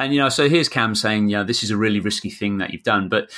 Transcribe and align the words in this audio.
And, 0.00 0.14
you 0.14 0.20
know, 0.20 0.30
so 0.30 0.48
here's 0.48 0.70
Cam 0.70 0.94
saying, 0.94 1.28
you 1.28 1.36
know, 1.36 1.44
this 1.44 1.62
is 1.62 1.70
a 1.70 1.76
really 1.76 2.00
risky 2.00 2.30
thing 2.30 2.58
that 2.58 2.70
you've 2.70 2.82
done. 2.82 3.10
But 3.10 3.30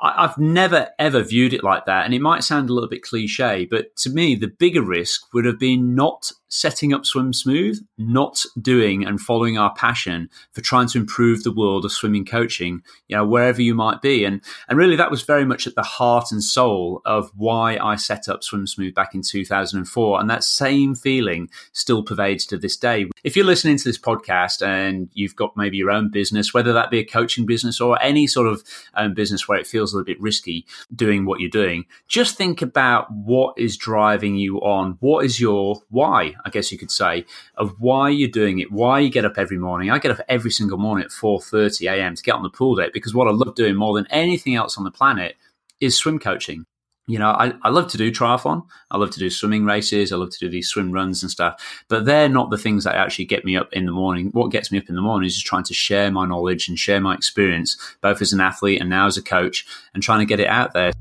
I've 0.00 0.38
never 0.38 0.90
ever 0.98 1.22
viewed 1.22 1.52
it 1.52 1.64
like 1.64 1.86
that. 1.86 2.04
And 2.04 2.14
it 2.14 2.20
might 2.20 2.44
sound 2.44 2.70
a 2.70 2.72
little 2.72 2.88
bit 2.88 3.02
cliche, 3.02 3.66
but 3.68 3.96
to 3.96 4.10
me, 4.10 4.36
the 4.36 4.46
bigger 4.48 4.82
risk 4.82 5.32
would 5.34 5.44
have 5.44 5.58
been 5.58 5.94
not 5.94 6.30
setting 6.54 6.92
up 6.92 7.04
Swim 7.04 7.32
Smooth, 7.32 7.84
not 7.98 8.44
doing 8.60 9.04
and 9.04 9.20
following 9.20 9.58
our 9.58 9.74
passion 9.74 10.30
for 10.52 10.60
trying 10.60 10.86
to 10.86 10.98
improve 10.98 11.42
the 11.42 11.52
world 11.52 11.84
of 11.84 11.90
swimming 11.90 12.24
coaching, 12.24 12.80
you 13.08 13.16
know, 13.16 13.26
wherever 13.26 13.60
you 13.60 13.74
might 13.74 14.00
be. 14.00 14.24
And, 14.24 14.40
and 14.68 14.78
really 14.78 14.94
that 14.94 15.10
was 15.10 15.22
very 15.22 15.44
much 15.44 15.66
at 15.66 15.74
the 15.74 15.82
heart 15.82 16.30
and 16.30 16.42
soul 16.42 17.02
of 17.04 17.32
why 17.34 17.76
I 17.76 17.96
set 17.96 18.28
up 18.28 18.44
Swim 18.44 18.68
Smooth 18.68 18.94
back 18.94 19.16
in 19.16 19.22
2004. 19.22 20.20
And 20.20 20.30
that 20.30 20.44
same 20.44 20.94
feeling 20.94 21.50
still 21.72 22.04
pervades 22.04 22.46
to 22.46 22.56
this 22.56 22.76
day. 22.76 23.06
If 23.24 23.34
you're 23.34 23.44
listening 23.44 23.76
to 23.78 23.84
this 23.84 23.98
podcast 23.98 24.64
and 24.64 25.08
you've 25.12 25.34
got 25.34 25.56
maybe 25.56 25.76
your 25.76 25.90
own 25.90 26.08
business, 26.08 26.54
whether 26.54 26.72
that 26.72 26.88
be 26.88 27.00
a 27.00 27.04
coaching 27.04 27.46
business 27.46 27.80
or 27.80 28.00
any 28.00 28.28
sort 28.28 28.46
of 28.46 28.62
um, 28.94 29.12
business 29.12 29.48
where 29.48 29.58
it 29.58 29.66
feels 29.66 29.92
a 29.92 29.96
little 29.96 30.06
bit 30.06 30.20
risky 30.20 30.66
doing 30.94 31.24
what 31.24 31.40
you're 31.40 31.50
doing, 31.50 31.86
just 32.06 32.36
think 32.36 32.62
about 32.62 33.10
what 33.10 33.58
is 33.58 33.76
driving 33.76 34.36
you 34.36 34.58
on. 34.58 34.98
What 35.00 35.24
is 35.24 35.40
your 35.40 35.82
why? 35.90 36.34
I 36.44 36.50
guess 36.50 36.70
you 36.70 36.78
could 36.78 36.90
say, 36.90 37.24
of 37.56 37.74
why 37.78 38.10
you're 38.10 38.28
doing 38.28 38.58
it, 38.58 38.70
why 38.70 39.00
you 39.00 39.10
get 39.10 39.24
up 39.24 39.38
every 39.38 39.58
morning. 39.58 39.90
I 39.90 39.98
get 39.98 40.10
up 40.10 40.20
every 40.28 40.50
single 40.50 40.78
morning 40.78 41.04
at 41.04 41.10
4.30 41.10 41.90
a.m. 41.90 42.14
to 42.14 42.22
get 42.22 42.34
on 42.34 42.42
the 42.42 42.50
pool 42.50 42.74
deck 42.74 42.92
because 42.92 43.14
what 43.14 43.28
I 43.28 43.30
love 43.30 43.54
doing 43.54 43.76
more 43.76 43.94
than 43.94 44.06
anything 44.10 44.54
else 44.54 44.76
on 44.76 44.84
the 44.84 44.90
planet 44.90 45.36
is 45.80 45.96
swim 45.96 46.18
coaching. 46.18 46.66
You 47.06 47.18
know, 47.18 47.28
I, 47.28 47.52
I 47.62 47.68
love 47.68 47.88
to 47.88 47.98
do 47.98 48.10
triathlon. 48.10 48.66
I 48.90 48.96
love 48.96 49.10
to 49.10 49.18
do 49.18 49.28
swimming 49.28 49.66
races. 49.66 50.10
I 50.10 50.16
love 50.16 50.30
to 50.30 50.38
do 50.38 50.48
these 50.48 50.68
swim 50.68 50.90
runs 50.90 51.22
and 51.22 51.30
stuff. 51.30 51.84
But 51.88 52.06
they're 52.06 52.30
not 52.30 52.50
the 52.50 52.56
things 52.56 52.84
that 52.84 52.94
actually 52.94 53.26
get 53.26 53.44
me 53.44 53.58
up 53.58 53.70
in 53.74 53.84
the 53.84 53.92
morning. 53.92 54.28
What 54.28 54.50
gets 54.50 54.72
me 54.72 54.78
up 54.78 54.88
in 54.88 54.94
the 54.94 55.02
morning 55.02 55.26
is 55.26 55.34
just 55.34 55.46
trying 55.46 55.64
to 55.64 55.74
share 55.74 56.10
my 56.10 56.24
knowledge 56.24 56.66
and 56.66 56.78
share 56.78 57.00
my 57.00 57.14
experience, 57.14 57.76
both 58.00 58.22
as 58.22 58.32
an 58.32 58.40
athlete 58.40 58.80
and 58.80 58.88
now 58.88 59.06
as 59.06 59.18
a 59.18 59.22
coach, 59.22 59.66
and 59.92 60.02
trying 60.02 60.20
to 60.20 60.24
get 60.24 60.40
it 60.40 60.48
out 60.48 60.72
there. 60.72 60.92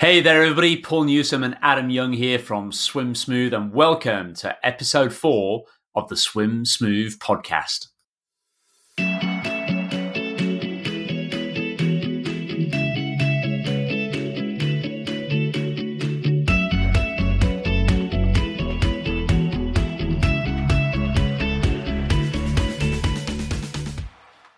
Hey 0.00 0.22
there, 0.22 0.42
everybody. 0.42 0.80
Paul 0.80 1.04
Newsome 1.04 1.44
and 1.44 1.58
Adam 1.60 1.90
Young 1.90 2.14
here 2.14 2.38
from 2.38 2.72
Swim 2.72 3.14
Smooth, 3.14 3.52
and 3.52 3.70
welcome 3.70 4.32
to 4.36 4.56
episode 4.66 5.12
four 5.12 5.64
of 5.94 6.08
the 6.08 6.16
Swim 6.16 6.64
Smooth 6.64 7.18
podcast. 7.18 7.88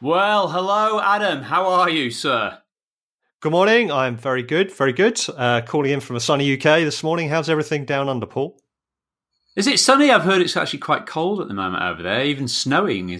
Well, 0.01 0.51
hello, 0.51 1.01
Adam. 1.01 1.43
How 1.43 1.67
are 1.67 1.91
you, 1.91 2.13
sir? 2.13 2.62
Good 3.43 3.51
morning. 3.51 3.91
I'm 3.91 4.17
very 4.17 4.45
good, 4.45 4.71
very 4.71 4.93
good. 4.93 5.21
Uh, 5.37 5.63
calling 5.63 5.91
in 5.91 5.99
from 5.99 6.15
a 6.15 6.21
sunny 6.21 6.55
UK 6.55 6.85
this 6.85 7.03
morning. 7.03 7.29
How's 7.29 7.51
everything 7.51 7.85
down 7.85 8.09
under, 8.09 8.25
Paul? 8.25 8.57
Is 9.57 9.67
it 9.67 9.81
sunny? 9.81 10.13
I've 10.13 10.23
heard 10.23 10.41
it's 10.41 10.57
actually 10.57 10.79
quite 10.79 11.07
cold 11.07 11.41
at 11.41 11.49
the 11.49 11.55
moment 11.55 11.83
over 11.83 12.05
there, 12.05 12.25
even 12.25 12.47
snowing. 12.47 13.19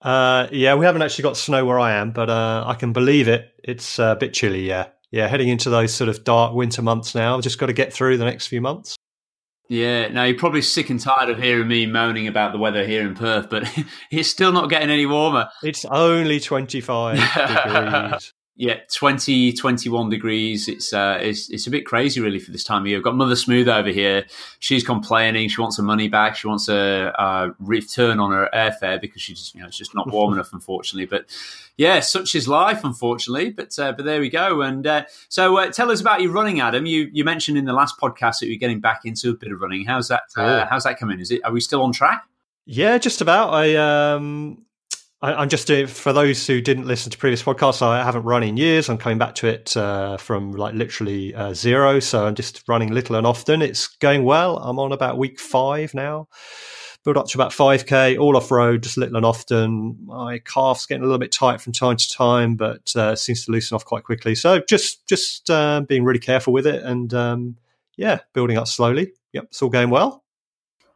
Uh, 0.00 0.48
yeah, 0.50 0.74
we 0.74 0.84
haven't 0.86 1.02
actually 1.02 1.22
got 1.22 1.36
snow 1.36 1.64
where 1.64 1.78
I 1.78 1.92
am, 1.92 2.10
but 2.10 2.30
uh, 2.30 2.64
I 2.66 2.74
can 2.74 2.92
believe 2.92 3.28
it. 3.28 3.48
It's 3.62 4.00
a 4.00 4.16
bit 4.18 4.34
chilly, 4.34 4.66
yeah. 4.66 4.88
Yeah, 5.12 5.28
heading 5.28 5.50
into 5.50 5.70
those 5.70 5.94
sort 5.94 6.10
of 6.10 6.24
dark 6.24 6.52
winter 6.52 6.82
months 6.82 7.14
now. 7.14 7.36
I've 7.36 7.44
just 7.44 7.60
got 7.60 7.66
to 7.66 7.72
get 7.72 7.92
through 7.92 8.16
the 8.16 8.24
next 8.24 8.48
few 8.48 8.60
months. 8.60 8.96
Yeah, 9.68 10.08
now 10.08 10.24
you're 10.24 10.36
probably 10.36 10.62
sick 10.62 10.90
and 10.90 10.98
tired 10.98 11.30
of 11.30 11.38
hearing 11.38 11.68
me 11.68 11.86
moaning 11.86 12.26
about 12.26 12.50
the 12.50 12.58
weather 12.58 12.84
here 12.84 13.06
in 13.06 13.14
Perth, 13.14 13.48
but 13.48 13.72
it's 14.10 14.28
still 14.28 14.50
not 14.50 14.68
getting 14.68 14.90
any 14.90 15.06
warmer. 15.06 15.48
It's 15.62 15.84
only 15.84 16.40
25 16.40 17.14
degrees. 17.46 18.32
Yeah, 18.54 18.80
20, 18.92 19.54
21 19.54 20.10
degrees. 20.10 20.68
It's 20.68 20.92
uh, 20.92 21.18
it's 21.22 21.48
it's 21.48 21.66
a 21.66 21.70
bit 21.70 21.86
crazy 21.86 22.20
really 22.20 22.38
for 22.38 22.50
this 22.50 22.62
time 22.62 22.82
of 22.82 22.86
year. 22.86 22.98
I've 22.98 23.04
got 23.04 23.16
Mother 23.16 23.34
Smooth 23.34 23.66
over 23.66 23.88
here. 23.88 24.26
She's 24.58 24.84
complaining. 24.84 25.48
She 25.48 25.58
wants 25.58 25.78
her 25.78 25.82
money 25.82 26.08
back. 26.08 26.36
She 26.36 26.46
wants 26.46 26.68
a, 26.68 27.14
a 27.18 27.54
return 27.58 28.20
on 28.20 28.30
her 28.30 28.50
airfare 28.52 29.00
because 29.00 29.22
she's 29.22 29.52
you 29.54 29.62
know 29.62 29.68
it's 29.68 29.78
just 29.78 29.94
not 29.94 30.12
warm 30.12 30.32
enough, 30.34 30.52
unfortunately. 30.52 31.06
But 31.06 31.34
yeah, 31.78 32.00
such 32.00 32.34
is 32.34 32.46
life, 32.46 32.84
unfortunately. 32.84 33.50
But 33.50 33.78
uh, 33.78 33.92
but 33.92 34.04
there 34.04 34.20
we 34.20 34.28
go. 34.28 34.60
And 34.60 34.86
uh, 34.86 35.04
so 35.30 35.56
uh, 35.56 35.70
tell 35.70 35.90
us 35.90 36.02
about 36.02 36.20
your 36.20 36.32
running, 36.32 36.60
Adam. 36.60 36.84
You 36.84 37.08
you 37.10 37.24
mentioned 37.24 37.56
in 37.56 37.64
the 37.64 37.72
last 37.72 37.98
podcast 37.98 38.40
that 38.40 38.48
you're 38.48 38.58
getting 38.58 38.80
back 38.80 39.00
into 39.06 39.30
a 39.30 39.34
bit 39.34 39.50
of 39.50 39.62
running. 39.62 39.86
How's 39.86 40.08
that? 40.08 40.24
Uh, 40.36 40.66
how's 40.68 40.84
that 40.84 40.98
coming? 40.98 41.20
Is 41.20 41.30
it? 41.30 41.40
Are 41.44 41.52
we 41.52 41.60
still 41.60 41.82
on 41.82 41.92
track? 41.92 42.24
Yeah, 42.66 42.98
just 42.98 43.22
about. 43.22 43.54
I 43.54 43.76
um 43.76 44.66
I, 45.22 45.42
am 45.42 45.48
just 45.48 45.68
doing 45.68 45.86
for 45.86 46.12
those 46.12 46.44
who 46.48 46.60
didn't 46.60 46.86
listen 46.86 47.12
to 47.12 47.18
previous 47.18 47.44
podcasts. 47.44 47.80
I 47.80 48.02
haven't 48.02 48.24
run 48.24 48.42
in 48.42 48.56
years. 48.56 48.88
I'm 48.88 48.98
coming 48.98 49.18
back 49.18 49.36
to 49.36 49.46
it 49.46 49.76
uh, 49.76 50.16
from 50.16 50.50
like 50.50 50.74
literally 50.74 51.32
uh, 51.32 51.54
zero, 51.54 52.00
so 52.00 52.26
I'm 52.26 52.34
just 52.34 52.64
running 52.66 52.92
little 52.92 53.14
and 53.14 53.24
often. 53.26 53.62
It's 53.62 53.86
going 53.86 54.24
well. 54.24 54.58
I'm 54.58 54.80
on 54.80 54.90
about 54.90 55.18
week 55.18 55.38
five 55.38 55.94
now. 55.94 56.26
Build 57.04 57.16
up 57.16 57.26
to 57.28 57.36
about 57.36 57.50
5k, 57.50 58.18
all 58.18 58.36
off 58.36 58.50
road, 58.50 58.82
just 58.82 58.96
little 58.96 59.16
and 59.16 59.26
often. 59.26 59.96
My 60.04 60.38
calf's 60.38 60.86
getting 60.86 61.02
a 61.02 61.06
little 61.06 61.18
bit 61.18 61.32
tight 61.32 61.60
from 61.60 61.72
time 61.72 61.96
to 61.96 62.08
time, 62.08 62.54
but 62.56 62.94
uh, 62.94 63.16
seems 63.16 63.44
to 63.44 63.52
loosen 63.52 63.74
off 63.74 63.84
quite 63.84 64.04
quickly. 64.04 64.34
So 64.34 64.60
just 64.68 65.06
just 65.08 65.50
uh, 65.50 65.82
being 65.82 66.04
really 66.04 66.20
careful 66.20 66.52
with 66.52 66.66
it, 66.66 66.82
and 66.82 67.12
um, 67.14 67.56
yeah, 67.96 68.20
building 68.34 68.56
up 68.56 68.68
slowly. 68.68 69.12
Yep, 69.32 69.44
it's 69.44 69.62
all 69.62 69.68
going 69.68 69.90
well. 69.90 70.21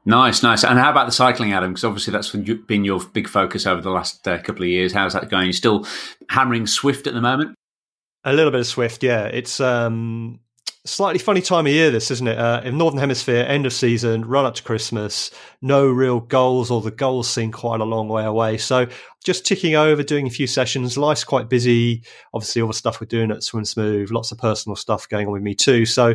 Nice, 0.09 0.41
nice. 0.45 0.63
And 0.63 0.79
how 0.79 0.93
about 0.93 1.07
the 1.07 1.13
cycling, 1.13 1.53
Adam? 1.53 1.73
Because 1.73 1.83
obviously 1.83 2.13
that's 2.13 2.31
been 2.31 2.85
your 2.85 3.01
big 3.01 3.29
focus 3.29 3.67
over 3.67 3.83
the 3.83 3.91
last 3.91 4.27
uh, 4.29 4.39
couple 4.39 4.63
of 4.63 4.69
years. 4.69 4.93
How's 4.93 5.15
that 5.15 5.29
going? 5.29 5.47
You're 5.47 5.53
still 5.53 5.85
hammering 6.31 6.65
Zwift 6.65 7.09
at 7.09 7.15
the 7.15 7.21
moment? 7.21 7.57
A 8.23 8.33
little 8.33 8.53
bit 8.53 8.61
of 8.61 8.67
Zwift, 8.67 9.03
yeah. 9.03 9.25
It's 9.25 9.59
um, 9.59 10.39
slightly 10.85 11.19
funny 11.19 11.41
time 11.41 11.67
of 11.67 11.73
year, 11.73 11.91
this, 11.91 12.13
isn't 12.13 12.29
it? 12.29 12.39
Uh, 12.39 12.61
in 12.65 12.79
Northern 12.79 13.01
Hemisphere, 13.01 13.45
end 13.49 13.67
of 13.67 13.73
season, 13.73 14.25
run 14.25 14.47
up 14.47 14.55
to 14.55 14.63
Christmas, 14.63 15.33
no 15.61 15.89
real 15.89 16.21
goals, 16.21 16.71
or 16.71 16.81
the 16.81 16.93
goals 16.93 17.29
seem 17.29 17.51
quite 17.51 17.81
a 17.81 17.85
long 17.85 18.09
way 18.09 18.25
away. 18.25 18.59
So 18.59 18.87
just 19.25 19.45
ticking 19.45 19.75
over, 19.75 20.05
doing 20.05 20.29
a 20.29 20.31
few 20.31 20.47
sessions. 20.47 20.97
Life's 20.97 21.25
quite 21.25 21.49
busy. 21.49 22.05
Obviously, 22.33 22.63
all 22.63 22.69
the 22.69 22.75
stuff 22.75 23.01
we're 23.01 23.09
doing 23.09 23.33
at 23.33 23.43
Swim 23.43 23.65
Smooth, 23.65 24.13
lots 24.13 24.31
of 24.31 24.39
personal 24.39 24.77
stuff 24.77 25.09
going 25.09 25.27
on 25.27 25.33
with 25.33 25.43
me 25.43 25.57
too. 25.57 25.85
So 25.85 26.15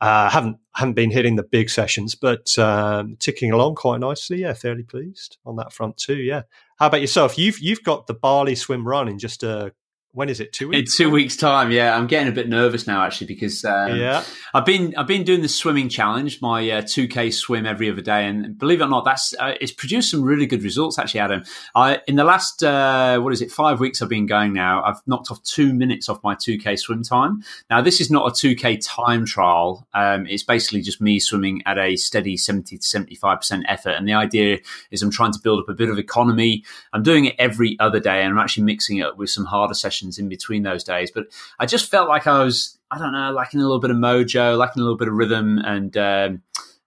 uh, 0.00 0.30
haven't 0.30 0.58
haven't 0.74 0.94
been 0.94 1.10
hitting 1.10 1.36
the 1.36 1.42
big 1.42 1.70
sessions, 1.70 2.14
but 2.14 2.56
um, 2.58 3.16
ticking 3.18 3.52
along 3.52 3.74
quite 3.74 4.00
nicely. 4.00 4.40
Yeah, 4.40 4.52
fairly 4.52 4.84
pleased 4.84 5.38
on 5.44 5.56
that 5.56 5.72
front 5.72 5.96
too. 5.96 6.16
Yeah. 6.16 6.42
How 6.78 6.86
about 6.86 7.00
yourself? 7.00 7.38
You've 7.38 7.58
you've 7.58 7.82
got 7.82 8.06
the 8.06 8.14
barley 8.14 8.54
swim 8.54 8.86
run 8.86 9.08
in 9.08 9.18
just 9.18 9.42
a 9.42 9.72
when 10.12 10.28
is 10.28 10.40
it? 10.40 10.52
Two 10.52 10.68
weeks. 10.68 10.98
In 10.98 11.04
two 11.04 11.10
weeks' 11.10 11.36
time. 11.36 11.70
Yeah, 11.70 11.96
I'm 11.96 12.06
getting 12.06 12.28
a 12.28 12.32
bit 12.32 12.48
nervous 12.48 12.86
now 12.86 13.04
actually 13.04 13.26
because 13.26 13.64
um, 13.64 13.96
yeah, 13.96 14.24
I've 14.54 14.64
been 14.64 14.94
I've 14.96 15.06
been 15.06 15.22
doing 15.22 15.42
the 15.42 15.48
swimming 15.48 15.88
challenge, 15.88 16.40
my 16.40 16.68
uh, 16.70 16.82
2k 16.82 17.32
swim 17.32 17.66
every 17.66 17.90
other 17.90 18.00
day, 18.00 18.26
and 18.26 18.58
believe 18.58 18.80
it 18.80 18.84
or 18.84 18.88
not, 18.88 19.04
that's 19.04 19.34
uh, 19.38 19.54
it's 19.60 19.72
produced 19.72 20.10
some 20.10 20.22
really 20.22 20.46
good 20.46 20.62
results 20.62 20.98
actually, 20.98 21.20
Adam. 21.20 21.44
I 21.74 22.00
in 22.08 22.16
the 22.16 22.24
last 22.24 22.64
uh, 22.64 23.20
what 23.20 23.32
is 23.32 23.42
it 23.42 23.50
five 23.50 23.80
weeks 23.80 24.00
I've 24.00 24.08
been 24.08 24.26
going 24.26 24.54
now. 24.54 24.82
I've 24.82 25.00
knocked 25.06 25.30
off 25.30 25.42
two 25.42 25.74
minutes 25.74 26.08
off 26.08 26.22
my 26.22 26.34
2k 26.34 26.78
swim 26.78 27.02
time. 27.02 27.42
Now 27.68 27.82
this 27.82 28.00
is 28.00 28.10
not 28.10 28.26
a 28.26 28.30
2k 28.30 28.80
time 28.82 29.26
trial. 29.26 29.86
Um, 29.92 30.26
it's 30.26 30.42
basically 30.42 30.80
just 30.80 31.02
me 31.02 31.20
swimming 31.20 31.62
at 31.66 31.76
a 31.76 31.96
steady 31.96 32.36
70 32.36 32.78
to 32.78 32.82
75 32.82 33.38
percent 33.38 33.66
effort, 33.68 33.90
and 33.90 34.08
the 34.08 34.14
idea 34.14 34.58
is 34.90 35.02
I'm 35.02 35.10
trying 35.10 35.32
to 35.32 35.40
build 35.40 35.60
up 35.60 35.68
a 35.68 35.74
bit 35.74 35.90
of 35.90 35.98
economy. 35.98 36.64
I'm 36.94 37.02
doing 37.02 37.26
it 37.26 37.36
every 37.38 37.76
other 37.78 38.00
day, 38.00 38.22
and 38.22 38.32
I'm 38.32 38.38
actually 38.38 38.64
mixing 38.64 38.96
it 38.96 39.02
up 39.02 39.18
with 39.18 39.28
some 39.28 39.44
harder 39.44 39.74
sessions 39.74 39.97
sessions 39.98 40.18
in 40.18 40.28
between 40.28 40.62
those 40.62 40.84
days. 40.84 41.10
But 41.10 41.26
I 41.58 41.66
just 41.66 41.90
felt 41.90 42.08
like 42.08 42.26
I 42.26 42.44
was, 42.44 42.78
I 42.90 42.98
don't 42.98 43.12
know, 43.12 43.32
lacking 43.32 43.60
a 43.60 43.64
little 43.64 43.80
bit 43.80 43.90
of 43.90 43.96
mojo, 43.96 44.56
lacking 44.56 44.80
a 44.80 44.84
little 44.84 44.96
bit 44.96 45.08
of 45.08 45.14
rhythm, 45.14 45.58
and 45.58 45.96
um, 45.96 46.42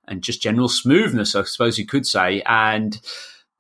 and 0.07 0.21
just 0.21 0.41
general 0.41 0.69
smoothness, 0.69 1.35
I 1.35 1.43
suppose 1.43 1.77
you 1.77 1.85
could 1.85 2.05
say. 2.05 2.41
And 2.45 2.99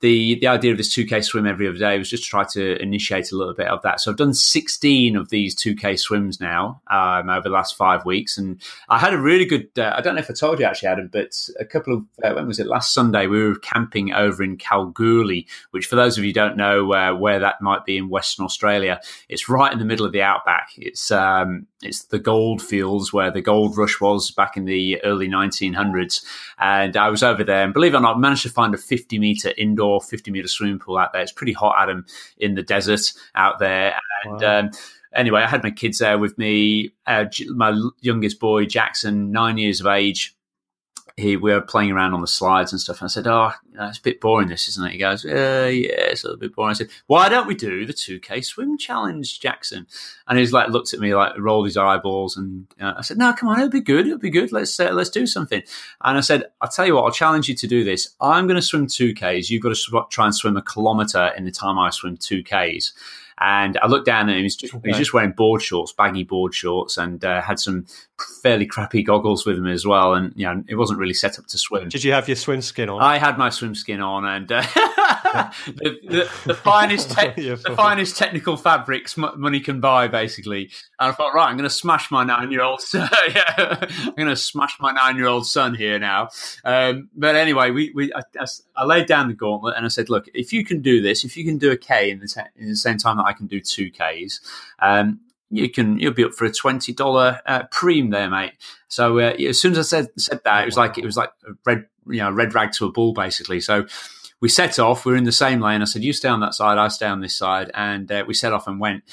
the 0.01 0.35
the 0.39 0.47
idea 0.47 0.71
of 0.71 0.77
this 0.77 0.93
2k 0.95 1.23
swim 1.23 1.47
every 1.47 1.67
other 1.67 1.77
day 1.77 1.97
was 1.97 2.09
just 2.09 2.23
to 2.23 2.29
try 2.29 2.43
to 2.43 2.81
initiate 2.81 3.31
a 3.31 3.35
little 3.35 3.53
bit 3.53 3.67
of 3.67 3.81
that. 3.83 3.99
So 3.99 4.11
I've 4.11 4.17
done 4.17 4.33
16 4.33 5.15
of 5.15 5.29
these 5.29 5.55
2k 5.55 5.99
swims 5.99 6.39
now 6.39 6.81
um, 6.89 7.29
over 7.29 7.43
the 7.43 7.49
last 7.49 7.77
five 7.77 8.05
weeks, 8.05 8.37
and 8.37 8.61
I 8.89 8.97
had 8.97 9.13
a 9.13 9.17
really 9.17 9.45
good. 9.45 9.69
Uh, 9.77 9.93
I 9.95 10.01
don't 10.01 10.15
know 10.15 10.21
if 10.21 10.29
I 10.29 10.33
told 10.33 10.59
you 10.59 10.65
actually, 10.65 10.89
Adam, 10.89 11.09
but 11.11 11.33
a 11.59 11.65
couple 11.65 11.93
of 11.93 12.05
uh, 12.23 12.33
when 12.33 12.47
was 12.47 12.59
it 12.59 12.67
last 12.67 12.93
Sunday? 12.93 13.27
We 13.27 13.43
were 13.43 13.55
camping 13.55 14.11
over 14.11 14.43
in 14.43 14.57
Kalgoorlie, 14.57 15.47
which 15.69 15.85
for 15.85 15.95
those 15.95 16.17
of 16.17 16.23
you 16.23 16.33
don't 16.33 16.57
know 16.57 16.93
uh, 16.93 17.15
where 17.15 17.39
that 17.39 17.61
might 17.61 17.85
be 17.85 17.97
in 17.97 18.09
Western 18.09 18.43
Australia, 18.43 18.99
it's 19.29 19.49
right 19.49 19.71
in 19.71 19.79
the 19.79 19.85
middle 19.85 20.05
of 20.05 20.11
the 20.11 20.23
outback. 20.23 20.69
It's 20.77 21.11
um, 21.11 21.67
it's 21.83 22.03
the 22.05 22.19
gold 22.19 22.61
fields 22.61 23.11
where 23.11 23.31
the 23.31 23.41
gold 23.41 23.77
rush 23.77 23.99
was 23.99 24.31
back 24.31 24.57
in 24.57 24.65
the 24.65 25.01
early 25.03 25.27
1900s. 25.27 26.23
And 26.59 26.95
I 26.95 27.09
was 27.09 27.23
over 27.23 27.43
there 27.43 27.63
and 27.63 27.73
believe 27.73 27.93
it 27.93 27.97
or 27.97 28.01
not, 28.01 28.15
I 28.17 28.19
managed 28.19 28.43
to 28.43 28.49
find 28.49 28.73
a 28.73 28.77
50 28.77 29.19
meter 29.19 29.53
indoor, 29.57 30.01
50 30.01 30.31
meter 30.31 30.47
swimming 30.47 30.79
pool 30.79 30.97
out 30.97 31.13
there. 31.13 31.21
It's 31.21 31.31
pretty 31.31 31.53
hot, 31.53 31.75
Adam, 31.77 32.05
in 32.37 32.55
the 32.55 32.63
desert 32.63 33.13
out 33.35 33.59
there. 33.59 33.95
And, 34.23 34.41
wow. 34.41 34.59
um, 34.59 34.71
anyway, 35.13 35.41
I 35.41 35.47
had 35.47 35.63
my 35.63 35.71
kids 35.71 35.99
there 35.99 36.19
with 36.19 36.37
me. 36.37 36.91
Uh, 37.05 37.25
my 37.49 37.79
youngest 38.01 38.39
boy, 38.39 38.65
Jackson, 38.65 39.31
nine 39.31 39.57
years 39.57 39.81
of 39.81 39.87
age, 39.87 40.35
he 41.21 41.37
we 41.37 41.53
were 41.53 41.61
playing 41.61 41.91
around 41.91 42.13
on 42.13 42.21
the 42.21 42.27
slides 42.27 42.71
and 42.71 42.81
stuff. 42.81 42.99
And 42.99 43.05
I 43.05 43.09
said, 43.09 43.27
"Oh, 43.27 43.51
it's 43.79 43.99
a 43.99 44.01
bit 44.01 44.19
boring, 44.19 44.49
this, 44.49 44.67
isn't 44.67 44.85
it?" 44.85 44.91
He 44.93 44.97
goes, 44.97 45.23
"Yeah, 45.23 45.67
yeah, 45.67 46.09
it's 46.11 46.23
a 46.23 46.27
little 46.27 46.39
bit 46.39 46.55
boring." 46.55 46.71
I 46.71 46.73
said, 46.73 46.89
"Why 47.07 47.29
don't 47.29 47.47
we 47.47 47.55
do 47.55 47.85
the 47.85 47.93
two 47.93 48.19
K 48.19 48.41
swim 48.41 48.77
challenge, 48.77 49.39
Jackson?" 49.39 49.87
And 50.27 50.39
he's 50.39 50.53
like, 50.53 50.69
looked 50.69 50.93
at 50.93 50.99
me 50.99 51.15
like, 51.15 51.33
rolled 51.37 51.65
his 51.65 51.77
eyeballs, 51.77 52.35
and 52.35 52.67
uh, 52.79 52.93
I 52.97 53.01
said, 53.01 53.17
"No, 53.17 53.33
come 53.33 53.49
on, 53.49 53.59
it'll 53.59 53.69
be 53.69 53.81
good. 53.81 54.07
It'll 54.07 54.19
be 54.19 54.29
good. 54.29 54.51
Let's 54.51 54.79
uh, 54.79 54.91
let's 54.91 55.09
do 55.09 55.25
something." 55.25 55.61
And 56.03 56.17
I 56.17 56.21
said, 56.21 56.45
"I'll 56.59 56.69
tell 56.69 56.85
you 56.85 56.95
what. 56.95 57.05
I'll 57.05 57.11
challenge 57.11 57.47
you 57.47 57.55
to 57.55 57.67
do 57.67 57.83
this. 57.83 58.15
I'm 58.19 58.47
going 58.47 58.59
to 58.59 58.61
swim 58.61 58.87
two 58.87 59.13
Ks. 59.13 59.49
You've 59.49 59.63
got 59.63 59.69
to 59.69 59.75
sw- 59.75 60.09
try 60.09 60.25
and 60.25 60.35
swim 60.35 60.57
a 60.57 60.61
kilometer 60.61 61.31
in 61.37 61.45
the 61.45 61.51
time 61.51 61.79
I 61.79 61.89
swim 61.91 62.17
two 62.17 62.43
Ks." 62.43 62.93
And 63.43 63.79
I 63.81 63.87
looked 63.87 64.05
down 64.05 64.29
and 64.29 64.37
he 64.37 64.43
was 64.43 64.55
just, 64.55 64.73
okay. 64.73 64.81
he 64.85 64.89
was 64.89 64.99
just 64.99 65.13
wearing 65.13 65.31
board 65.31 65.63
shorts, 65.63 65.91
baggy 65.91 66.23
board 66.23 66.53
shorts, 66.53 66.97
and 66.97 67.25
uh, 67.25 67.41
had 67.41 67.59
some 67.59 67.87
fairly 68.43 68.67
crappy 68.67 69.01
goggles 69.01 69.47
with 69.47 69.57
him 69.57 69.65
as 69.65 69.83
well. 69.83 70.13
And 70.13 70.31
you 70.35 70.45
know, 70.45 70.63
it 70.67 70.75
wasn't 70.75 70.99
really 70.99 71.15
set 71.15 71.39
up 71.39 71.47
to 71.47 71.57
swim. 71.57 71.89
Did 71.89 72.03
you 72.03 72.11
have 72.11 72.29
your 72.29 72.35
swim 72.35 72.61
skin 72.61 72.87
on? 72.87 73.01
I 73.01 73.17
had 73.17 73.39
my 73.39 73.49
swim 73.49 73.73
skin 73.73 73.99
on, 73.99 74.25
and 74.25 74.51
uh, 74.51 74.61
the, 75.65 75.99
the, 76.03 76.29
the, 76.45 76.53
finest 76.53 77.11
te- 77.17 77.49
the 77.49 77.73
finest 77.75 78.17
technical 78.17 78.57
fabrics 78.57 79.17
money 79.17 79.59
can 79.59 79.79
buy, 79.79 80.07
basically. 80.07 80.69
And 80.99 81.09
I 81.09 81.11
thought, 81.11 81.33
right, 81.33 81.47
I'm 81.47 81.57
going 81.57 81.69
to 81.69 81.75
smash 81.75 82.11
my 82.11 82.23
nine 82.23 82.51
year 82.51 82.61
old. 82.61 82.81
yeah, 82.93 83.05
I'm 83.57 84.13
going 84.15 84.27
to 84.27 84.35
smash 84.35 84.77
my 84.79 84.91
nine 84.91 85.15
year 85.17 85.27
old 85.27 85.47
son 85.47 85.75
here 85.75 85.99
now. 85.99 86.29
Um, 86.63 87.09
but 87.15 87.35
anyway, 87.35 87.71
we, 87.71 87.91
we 87.93 88.13
I, 88.13 88.21
I, 88.75 88.85
laid 88.85 89.07
down 89.07 89.27
the 89.27 89.33
gauntlet 89.33 89.75
and 89.77 89.85
I 89.85 89.89
said, 89.89 90.09
look, 90.09 90.27
if 90.33 90.51
you 90.51 90.65
can 90.65 90.81
do 90.81 91.01
this, 91.01 91.23
if 91.23 91.37
you 91.37 91.45
can 91.45 91.57
do 91.57 91.71
a 91.71 91.77
K 91.77 92.11
in 92.11 92.19
the, 92.19 92.27
te- 92.27 92.41
in 92.55 92.69
the 92.69 92.75
same 92.75 92.97
time 92.97 93.17
that 93.17 93.25
I 93.25 93.33
can 93.33 93.47
do 93.47 93.59
two 93.59 93.91
Ks, 93.91 94.41
um, 94.79 95.19
you 95.51 95.69
can 95.69 95.99
you'll 95.99 96.13
be 96.13 96.23
up 96.23 96.33
for 96.33 96.45
a 96.45 96.51
twenty 96.51 96.93
dollar 96.93 97.41
uh, 97.45 97.63
preem 97.63 98.11
there, 98.11 98.29
mate. 98.29 98.53
So 98.87 99.19
uh, 99.19 99.33
as 99.33 99.59
soon 99.59 99.73
as 99.73 99.79
I 99.79 99.81
said 99.81 100.07
said 100.17 100.39
that, 100.45 100.63
it 100.63 100.65
was 100.65 100.77
like 100.77 100.97
it 100.97 101.03
was 101.03 101.17
like 101.17 101.31
a 101.45 101.51
red 101.65 101.87
you 102.07 102.19
know 102.19 102.31
red 102.31 102.55
rag 102.55 102.71
to 102.73 102.85
a 102.85 102.91
bull 102.91 103.13
basically. 103.13 103.59
So 103.59 103.85
we 104.41 104.49
set 104.49 104.79
off. 104.79 105.05
We 105.05 105.13
are 105.13 105.17
in 105.17 105.23
the 105.23 105.31
same 105.31 105.61
lane. 105.61 105.81
I 105.81 105.85
said, 105.85 106.03
"You 106.03 106.13
stay 106.13 106.27
on 106.27 106.41
that 106.41 106.53
side. 106.53 106.77
I 106.77 106.89
stay 106.89 107.07
on 107.07 107.21
this 107.21 107.35
side," 107.35 107.71
and 107.73 108.11
uh, 108.11 108.25
we 108.27 108.33
set 108.33 108.53
off 108.53 108.67
and 108.67 108.79
went. 108.79 109.03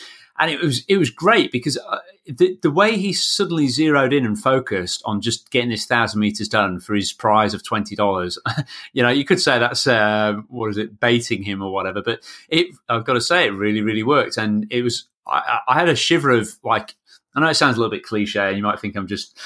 And 0.41 0.51
it 0.51 0.61
was 0.61 0.85
it 0.89 0.97
was 0.97 1.11
great 1.11 1.53
because 1.53 1.77
uh, 1.77 1.99
the 2.27 2.59
the 2.63 2.71
way 2.71 2.97
he 2.97 3.13
suddenly 3.13 3.69
zeroed 3.69 4.13
in 4.13 4.25
and 4.25 4.39
focused 4.39 5.03
on 5.05 5.21
just 5.21 5.51
getting 5.51 5.71
this 5.71 5.85
thousand 5.85 6.21
meters 6.21 6.49
done 6.49 6.81
for 6.81 6.95
his 6.95 7.13
prize 7.13 7.55
of 7.55 7.65
twenty 7.65 7.95
dollars. 7.95 8.39
you 8.93 9.03
know, 9.03 9.11
you 9.11 9.25
could 9.25 9.41
say 9.41 9.59
that's 9.59 9.87
uh, 9.87 10.35
what 10.49 10.71
is 10.71 10.79
it, 10.79 10.99
baiting 10.99 11.43
him 11.43 11.63
or 11.63 11.73
whatever. 11.73 12.03
But 12.03 12.21
it, 12.49 12.69
I've 12.89 13.05
got 13.05 13.15
to 13.15 13.21
say, 13.21 13.47
it 13.47 13.51
really 13.51 13.83
really 13.83 14.05
worked, 14.05 14.37
and 14.37 14.67
it 14.71 14.83
was 14.83 15.07
I, 15.29 15.61
I 15.69 15.75
had 15.79 15.89
a 15.89 15.97
shiver 15.97 16.31
of 16.31 16.57
like, 16.65 16.95
I 17.35 17.41
know 17.41 17.49
it 17.49 17.55
sounds 17.55 17.77
a 17.77 17.81
little 17.81 17.91
bit 17.91 18.03
cliche 18.03 18.49
and 18.49 18.57
you 18.57 18.63
might 18.63 18.81
think 18.81 18.97
I'm 18.97 19.07
just 19.07 19.39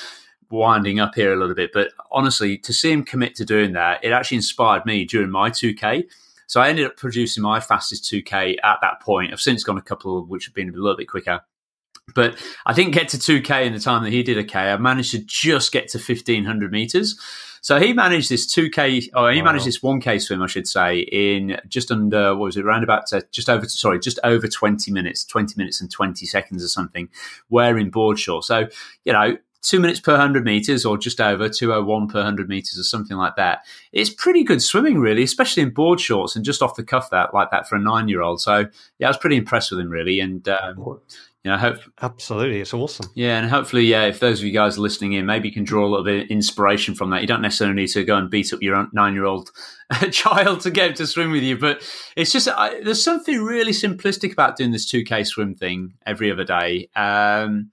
winding 0.53 1.01
up 1.01 1.15
here 1.15 1.33
a 1.33 1.37
little 1.37 1.55
bit, 1.55 1.71
but 1.73 1.93
honestly, 2.11 2.59
to 2.59 2.73
see 2.73 2.93
him 2.93 3.05
commit 3.05 3.35
to 3.37 3.45
doing 3.45 3.73
that, 3.73 4.05
it 4.05 4.13
actually 4.13 4.37
inspired 4.37 4.87
me 4.87 5.05
during 5.05 5.31
my 5.31 5.51
2K. 5.51 6.05
So 6.47 6.61
I 6.61 6.69
ended 6.69 6.87
up 6.87 6.97
producing 6.97 7.43
my 7.43 7.61
fastest 7.61 8.05
2K 8.13 8.57
at 8.63 8.79
that 8.83 9.01
point. 9.01 9.33
I've 9.33 9.41
since 9.41 9.65
gone 9.65 9.79
a 9.79 9.83
couple 9.83 10.25
which 10.27 10.45
have 10.45 10.55
been 10.55 10.69
a 10.69 10.73
little 10.73 10.97
bit 10.97 11.09
quicker. 11.09 11.41
But 12.15 12.37
I 12.67 12.73
didn't 12.73 12.93
get 12.93 13.09
to 13.11 13.17
2K 13.17 13.65
in 13.65 13.73
the 13.73 13.79
time 13.79 14.03
that 14.03 14.13
he 14.13 14.23
did 14.23 14.37
a 14.37 14.45
K. 14.45 14.59
I 14.59 14.77
managed 14.77 15.13
to 15.13 15.19
just 15.21 15.73
get 15.73 15.89
to 15.89 15.99
1500 15.99 16.71
meters. 16.71 17.19
So 17.63 17.79
he 17.79 17.93
managed 17.93 18.29
this 18.29 18.53
2K, 18.53 19.11
or 19.15 19.31
he 19.31 19.41
wow. 19.41 19.47
managed 19.47 19.67
this 19.67 19.79
1K 19.79 20.21
swim, 20.21 20.43
I 20.43 20.49
should 20.49 20.67
say, 20.67 20.99
in 20.99 21.59
just 21.69 21.93
under, 21.93 22.35
what 22.35 22.47
was 22.47 22.57
it, 22.57 22.65
around 22.65 22.83
about, 22.83 23.13
uh, 23.13 23.21
just 23.31 23.49
over, 23.49 23.69
sorry, 23.69 24.01
just 24.01 24.19
over 24.25 24.49
20 24.49 24.91
minutes, 24.91 25.25
20 25.25 25.55
minutes 25.57 25.81
and 25.81 25.89
20 25.89 26.27
seconds 26.27 26.65
or 26.65 26.69
something, 26.69 27.09
wearing 27.51 27.89
board 27.89 28.19
shorts. 28.19 28.49
So, 28.49 28.67
you 29.05 29.13
know, 29.13 29.37
two 29.63 29.81
minutes 29.81 30.01
per 30.01 30.13
100 30.13 30.45
meters 30.45 30.85
or 30.85 30.99
just 30.99 31.21
over 31.21 31.49
201 31.49 32.09
per 32.09 32.19
100 32.19 32.49
meters 32.49 32.79
or 32.79 32.83
something 32.83 33.17
like 33.17 33.37
that. 33.37 33.65
It's 33.93 34.11
pretty 34.11 34.43
good 34.43 34.61
swimming, 34.61 34.99
really, 34.99 35.23
especially 35.23 35.63
in 35.63 35.71
board 35.71 36.01
shorts 36.01 36.37
and 36.37 36.45
just 36.45 36.63
off 36.63 36.75
the 36.75 36.85
cuff 36.85 37.11
that 37.11 37.33
like 37.33 37.51
that 37.51 37.69
for 37.69 37.77
a 37.77 37.81
nine 37.81 38.09
year 38.09 38.23
old. 38.23 38.41
So, 38.41 38.67
yeah, 38.99 39.07
I 39.07 39.11
was 39.11 39.17
pretty 39.17 39.37
impressed 39.37 39.71
with 39.71 39.81
him, 39.81 39.89
really. 39.89 40.21
And, 40.21 40.47
um, 40.49 41.01
you 41.45 41.51
know, 41.51 41.57
hope 41.57 41.79
absolutely, 42.01 42.61
it's 42.61 42.73
awesome. 42.73 43.11
Yeah, 43.15 43.39
and 43.39 43.51
hopefully, 43.51 43.85
yeah, 43.85 44.05
if 44.05 44.21
those 44.21 44.39
of 44.39 44.45
you 44.45 44.53
guys 44.53 44.79
are 44.79 44.81
listening 44.81 45.15
in, 45.15 45.27
maybe 45.27 45.49
you 45.49 45.55
can 45.55 45.65
draw 45.65 45.85
a 45.85 45.89
little 45.89 46.05
bit 46.05 46.25
of 46.25 46.31
inspiration 46.31 46.95
from 46.95 47.11
that. 47.11 47.21
You 47.21 47.27
don't 47.27 47.43
necessarily 47.43 47.75
need 47.75 47.89
to 47.89 48.05
go 48.05 48.17
and 48.17 48.31
beat 48.31 48.53
up 48.53 48.63
your 48.63 48.89
nine-year-old 48.93 49.51
child 50.13 50.61
to 50.61 50.71
get 50.71 50.91
him 50.91 50.95
to 50.95 51.07
swim 51.07 51.33
with 51.33 51.43
you, 51.43 51.59
but 51.59 51.83
it's 52.17 52.31
just 52.31 52.47
I, 52.47 52.81
there's 52.83 53.03
something 53.03 53.43
really 53.43 53.73
simplistic 53.73 54.33
about 54.33 54.57
doing 54.57 54.71
this 54.71 54.91
2K 54.91 55.27
swim 55.27 55.57
thing 55.57 55.95
every 56.07 56.31
other 56.31 56.45
day. 56.45 56.89
Um, 56.95 57.73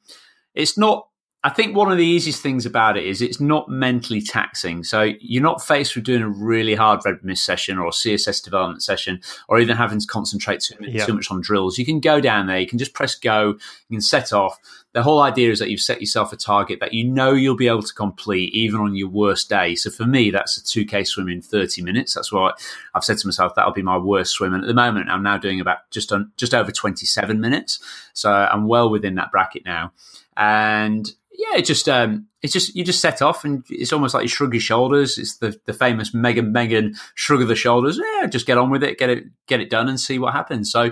it's 0.56 0.76
not 0.76 1.08
I 1.42 1.50
think 1.50 1.74
one 1.74 1.90
of 1.90 1.98
the 1.98 2.06
easiest 2.06 2.42
things 2.42 2.66
about 2.66 2.98
it 2.98 3.06
is 3.06 3.22
it's 3.22 3.40
not 3.40 3.70
mentally 3.70 4.22
taxing. 4.22 4.84
So 4.84 5.14
you're 5.22 5.42
not 5.42 5.66
faced 5.66 5.96
with 5.96 6.04
doing 6.04 6.22
a 6.22 6.28
really 6.28 6.76
hard 6.76 7.00
red 7.06 7.24
mist 7.24 7.46
session 7.46 7.78
or 7.78 7.88
a 7.88 7.92
CSS 7.92 8.44
development 8.44 8.84
session 8.84 9.22
or 9.48 9.58
even 9.58 9.78
having 9.78 10.02
to 10.02 10.06
concentrate 10.08 10.60
too, 10.60 10.76
yeah. 10.82 11.06
too, 11.06 11.14
much 11.14 11.32
on 11.32 11.40
drills. 11.40 11.78
You 11.78 11.86
can 11.86 12.02
go 12.02 12.20
down 12.20 12.48
there, 12.48 12.60
you 12.60 12.68
can 12.68 12.78
just 12.78 12.94
press 12.94 13.16
go, 13.16 13.58
you 13.88 13.96
can 13.96 14.02
set 14.02 14.34
off. 14.34 14.60
The 14.92 15.02
whole 15.02 15.22
idea 15.22 15.50
is 15.50 15.60
that 15.60 15.70
you've 15.70 15.80
set 15.80 16.02
yourself 16.02 16.34
a 16.34 16.36
target 16.36 16.82
that 16.82 16.94
you 16.94 17.06
know 17.06 17.32
you'll 17.32 17.56
be 17.56 17.70
able 17.70 17.84
to 17.84 17.94
complete 17.94 18.54
even 18.54 18.82
on 18.82 18.98
your 18.98 19.08
worst 19.08 19.48
day. 19.48 19.76
So 19.76 19.90
for 19.92 20.06
me, 20.06 20.32
that's 20.32 20.58
a 20.58 20.62
2K 20.62 21.08
swim 21.08 21.30
in 21.30 21.42
30 21.42 21.84
minutes. 21.84 22.16
That's 22.16 22.34
what 22.34 22.62
I've 22.94 23.06
said 23.06 23.18
to 23.20 23.28
myself, 23.28 23.56
that'll 23.56 23.72
be 23.72 23.82
my 23.82 23.98
worst 23.98 24.34
swim. 24.34 24.54
And 24.54 24.64
at 24.64 24.68
the 24.68 24.74
moment, 24.74 25.10
I'm 25.10 25.24
now 25.24 25.38
doing 25.38 25.62
about 25.62 25.90
just 25.90 26.12
on, 26.12 26.34
just 26.36 26.54
over 26.54 26.72
27 26.72 27.40
minutes. 27.40 27.80
So 28.12 28.30
I'm 28.30 28.68
well 28.68 28.90
within 28.90 29.16
that 29.16 29.32
bracket 29.32 29.64
now. 29.64 29.94
And 30.36 31.10
yeah, 31.40 31.58
it 31.58 31.66
just 31.66 31.88
um, 31.88 32.28
it's 32.42 32.52
just 32.52 32.76
you 32.76 32.84
just 32.84 33.00
set 33.00 33.22
off 33.22 33.46
and 33.46 33.64
it's 33.70 33.94
almost 33.94 34.14
like 34.14 34.24
you 34.24 34.28
shrug 34.28 34.54
your 34.54 34.60
shoulders. 34.60 35.18
It's 35.18 35.38
the, 35.38 35.58
the 35.66 35.74
famous 35.74 36.14
Megan 36.14 36.52
Megan 36.52 36.96
shrug 37.16 37.42
of 37.42 37.48
the 37.48 37.56
shoulders. 37.56 37.98
Yeah, 37.98 38.28
just 38.28 38.46
get 38.46 38.58
on 38.58 38.70
with 38.70 38.84
it, 38.84 38.98
get 38.98 39.10
it 39.10 39.24
get 39.48 39.62
it 39.62 39.70
done, 39.70 39.88
and 39.88 39.98
see 39.98 40.20
what 40.20 40.34
happens. 40.34 40.70
So, 40.70 40.92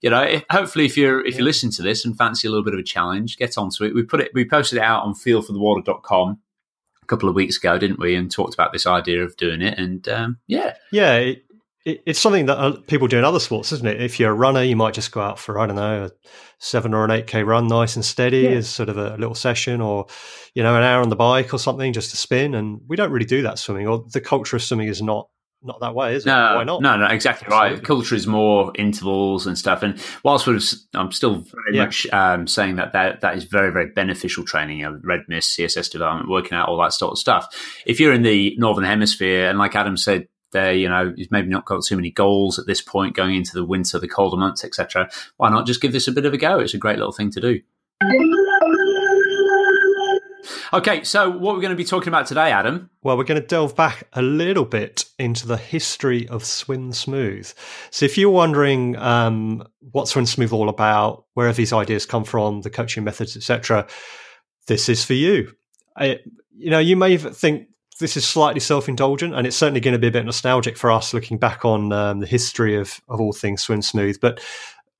you 0.00 0.10
know, 0.10 0.40
hopefully, 0.52 0.84
if 0.84 0.96
you're 0.96 1.26
if 1.26 1.36
you 1.36 1.42
listen 1.42 1.72
to 1.72 1.82
this 1.82 2.04
and 2.04 2.16
fancy 2.16 2.46
a 2.46 2.50
little 2.50 2.64
bit 2.64 2.74
of 2.74 2.80
a 2.80 2.84
challenge, 2.84 3.38
get 3.38 3.58
onto 3.58 3.82
it. 3.82 3.92
We 3.92 4.04
put 4.04 4.20
it 4.20 4.30
we 4.34 4.44
posted 4.44 4.78
it 4.78 4.82
out 4.84 5.02
on 5.02 5.14
feelforthewater.com 5.14 6.38
a 7.02 7.06
couple 7.06 7.28
of 7.28 7.34
weeks 7.34 7.56
ago, 7.56 7.76
didn't 7.76 7.98
we? 7.98 8.14
And 8.14 8.30
talked 8.30 8.54
about 8.54 8.72
this 8.72 8.86
idea 8.86 9.24
of 9.24 9.36
doing 9.36 9.62
it. 9.62 9.76
And 9.80 10.08
um, 10.08 10.38
yeah, 10.46 10.74
yeah. 10.92 11.16
It, 11.16 11.42
it's 11.84 12.18
something 12.18 12.46
that 12.46 12.58
uh, 12.58 12.76
people 12.86 13.08
do 13.08 13.18
in 13.18 13.24
other 13.24 13.40
sports, 13.40 13.72
isn't 13.72 13.86
it? 13.86 14.00
If 14.00 14.18
you're 14.18 14.30
a 14.30 14.34
runner, 14.34 14.62
you 14.62 14.76
might 14.76 14.94
just 14.94 15.12
go 15.12 15.20
out 15.20 15.38
for 15.38 15.58
I 15.58 15.66
don't 15.66 15.76
know 15.76 16.04
a 16.04 16.10
seven 16.58 16.92
or 16.92 17.04
an 17.04 17.10
eight 17.10 17.26
k 17.26 17.42
run, 17.42 17.66
nice 17.66 17.96
and 17.96 18.04
steady, 18.04 18.40
yeah. 18.40 18.50
as 18.50 18.68
sort 18.68 18.88
of 18.88 18.98
a 18.98 19.16
little 19.16 19.34
session, 19.34 19.80
or 19.80 20.06
you 20.54 20.62
know 20.62 20.76
an 20.76 20.82
hour 20.82 21.02
on 21.02 21.08
the 21.08 21.16
bike 21.16 21.54
or 21.54 21.58
something, 21.58 21.92
just 21.92 22.10
to 22.10 22.16
spin. 22.16 22.54
And 22.54 22.80
we 22.88 22.96
don't 22.96 23.10
really 23.10 23.26
do 23.26 23.42
that 23.42 23.58
swimming, 23.58 23.86
or 23.86 24.04
the 24.12 24.20
culture 24.20 24.56
of 24.56 24.62
swimming 24.62 24.88
is 24.88 25.00
not 25.00 25.28
not 25.62 25.80
that 25.80 25.94
way, 25.94 26.14
is 26.14 26.24
it? 26.24 26.28
No, 26.28 26.56
Why 26.56 26.64
not? 26.64 26.82
No, 26.82 26.96
no, 26.96 27.06
exactly 27.06 27.48
right. 27.50 27.82
Culture 27.82 28.14
is 28.14 28.26
more 28.26 28.70
intervals 28.76 29.46
and 29.46 29.58
stuff. 29.58 29.82
And 29.82 30.00
whilst 30.22 30.44
sort 30.44 30.56
of, 30.56 30.64
I'm 30.94 31.10
still 31.10 31.36
very 31.36 31.76
yeah. 31.76 31.84
much 31.84 32.06
um, 32.12 32.46
saying 32.46 32.76
that, 32.76 32.92
that 32.92 33.22
that 33.22 33.36
is 33.36 33.44
very, 33.44 33.72
very 33.72 33.90
beneficial 33.90 34.44
training. 34.44 34.78
You 34.78 34.90
know, 34.90 35.00
red 35.02 35.22
mist, 35.26 35.58
CSS 35.58 35.90
development, 35.90 36.30
working 36.30 36.56
out 36.56 36.68
all 36.68 36.80
that 36.82 36.92
sort 36.92 37.12
of 37.12 37.18
stuff. 37.18 37.82
If 37.86 37.98
you're 37.98 38.12
in 38.12 38.22
the 38.22 38.54
northern 38.58 38.84
hemisphere, 38.84 39.48
and 39.48 39.58
like 39.58 39.74
Adam 39.74 39.96
said, 39.96 40.28
there, 40.52 40.72
you 40.72 40.88
know, 40.88 41.12
he's 41.16 41.30
maybe 41.30 41.48
not 41.48 41.64
got 41.64 41.84
too 41.84 41.96
many 41.96 42.10
goals 42.10 42.58
at 42.58 42.66
this 42.66 42.80
point 42.80 43.14
going 43.14 43.34
into 43.34 43.54
the 43.54 43.64
winter, 43.64 43.98
the 43.98 44.08
colder 44.08 44.36
months, 44.36 44.64
etc. 44.64 45.10
Why 45.36 45.50
not 45.50 45.66
just 45.66 45.80
give 45.80 45.92
this 45.92 46.08
a 46.08 46.12
bit 46.12 46.24
of 46.24 46.34
a 46.34 46.38
go? 46.38 46.58
It's 46.58 46.74
a 46.74 46.78
great 46.78 46.98
little 46.98 47.12
thing 47.12 47.30
to 47.32 47.40
do. 47.40 47.60
Okay, 50.72 51.02
so 51.02 51.30
what 51.30 51.54
we're 51.54 51.62
going 51.62 51.70
to 51.70 51.76
be 51.76 51.84
talking 51.84 52.08
about 52.08 52.26
today, 52.26 52.52
Adam? 52.52 52.90
Well, 53.02 53.16
we're 53.16 53.24
going 53.24 53.40
to 53.40 53.46
delve 53.46 53.74
back 53.74 54.04
a 54.12 54.22
little 54.22 54.64
bit 54.64 55.04
into 55.18 55.46
the 55.46 55.56
history 55.56 56.28
of 56.28 56.44
Swim 56.44 56.92
Smooth. 56.92 57.50
So, 57.90 58.04
if 58.04 58.18
you're 58.18 58.30
wondering 58.30 58.96
um, 58.96 59.66
what 59.92 60.08
Swim 60.08 60.26
Smooth 60.26 60.52
all 60.52 60.68
about, 60.68 61.24
where 61.34 61.52
these 61.52 61.72
ideas 61.72 62.04
come 62.04 62.24
from, 62.24 62.60
the 62.60 62.70
coaching 62.70 63.02
methods, 63.02 63.36
etc., 63.36 63.86
this 64.66 64.88
is 64.88 65.04
for 65.04 65.14
you. 65.14 65.54
You 66.00 66.70
know, 66.70 66.78
you 66.78 66.96
may 66.96 67.16
think 67.16 67.68
this 67.98 68.16
is 68.16 68.26
slightly 68.26 68.60
self-indulgent, 68.60 69.34
and 69.34 69.46
it's 69.46 69.56
certainly 69.56 69.80
going 69.80 69.92
to 69.92 69.98
be 69.98 70.08
a 70.08 70.12
bit 70.12 70.24
nostalgic 70.24 70.76
for 70.76 70.90
us 70.90 71.12
looking 71.12 71.38
back 71.38 71.64
on 71.64 71.92
um, 71.92 72.20
the 72.20 72.26
history 72.26 72.76
of 72.76 73.00
of 73.08 73.20
all 73.20 73.32
things 73.32 73.62
swim 73.62 73.82
smooth. 73.82 74.18
But 74.20 74.40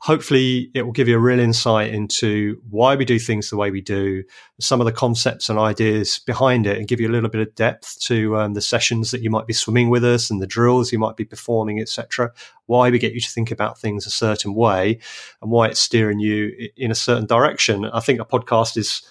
hopefully, 0.00 0.71
it 0.75 0.83
will 0.83 0.93
give 0.93 1.09
you 1.09 1.17
a 1.17 1.21
real 1.21 1.38
insight 1.38 1.93
into 1.93 2.61
why 2.71 2.97
we 2.97 3.05
do 3.05 3.19
things 3.19 3.50
the 3.50 3.57
way 3.57 3.71
we 3.71 3.81
do, 3.81 4.25
some 4.61 4.81
of 4.81 4.85
the 4.85 4.93
concepts 4.93 5.49
and 5.49 5.59
ideas 5.59 6.21
behind 6.21 6.67
it, 6.67 6.76
and 6.76 6.88
give 6.88 7.00
you 7.00 7.09
a 7.09 7.12
little 7.12 7.28
bit 7.28 7.40
of 7.40 7.55
depth 7.55 7.99
to 8.00 8.37
um, 8.37 8.55
the 8.55 8.61
sessions 8.61 9.11
that 9.11 9.23
you 9.23 9.31
might 9.31 9.47
be 9.47 9.52
swimming 9.52 9.90
with 9.90 10.05
us 10.05 10.31
and 10.31 10.43
the 10.43 10.47
drills 10.47 10.93
you 10.93 10.99
might 10.99 11.17
be 11.17 11.25
performing, 11.25 11.81
etc. 11.81 12.33
Why 12.67 12.90
we 12.90 12.99
get 12.99 13.14
you 13.14 13.21
to 13.21 13.31
think 13.31 13.50
about 13.50 13.78
things 13.78 14.07
a 14.07 14.11
certain 14.11 14.55
way, 14.55 14.99
and 15.40 15.50
why 15.50 15.69
it's 15.69 15.81
steering 15.81 16.19
you 16.19 16.71
in 16.76 16.90
a 16.90 16.97
certain 16.97 17.26
direction. 17.26 17.85
I 17.85 18.00
think 18.00 18.21
a 18.21 18.25
podcast 18.25 18.76
is 18.76 19.02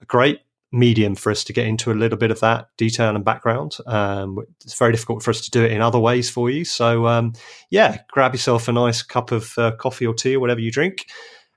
a 0.00 0.06
great 0.06 0.40
medium 0.74 1.14
for 1.14 1.30
us 1.30 1.44
to 1.44 1.52
get 1.52 1.66
into 1.66 1.90
a 1.90 1.94
little 1.94 2.18
bit 2.18 2.30
of 2.30 2.40
that 2.40 2.68
detail 2.76 3.14
and 3.14 3.24
background. 3.24 3.76
Um, 3.86 4.38
it's 4.64 4.78
very 4.78 4.92
difficult 4.92 5.22
for 5.22 5.30
us 5.30 5.40
to 5.42 5.50
do 5.50 5.64
it 5.64 5.72
in 5.72 5.80
other 5.80 5.98
ways 5.98 6.28
for 6.28 6.50
you. 6.50 6.64
So, 6.64 7.06
um, 7.06 7.32
yeah, 7.70 7.98
grab 8.10 8.34
yourself 8.34 8.68
a 8.68 8.72
nice 8.72 9.02
cup 9.02 9.32
of 9.32 9.52
uh, 9.56 9.72
coffee 9.76 10.06
or 10.06 10.14
tea 10.14 10.36
or 10.36 10.40
whatever 10.40 10.60
you 10.60 10.70
drink 10.70 11.06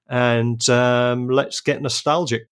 and 0.09 0.67
um, 0.69 1.29
let's 1.29 1.61
get 1.61 1.81
nostalgic. 1.81 2.47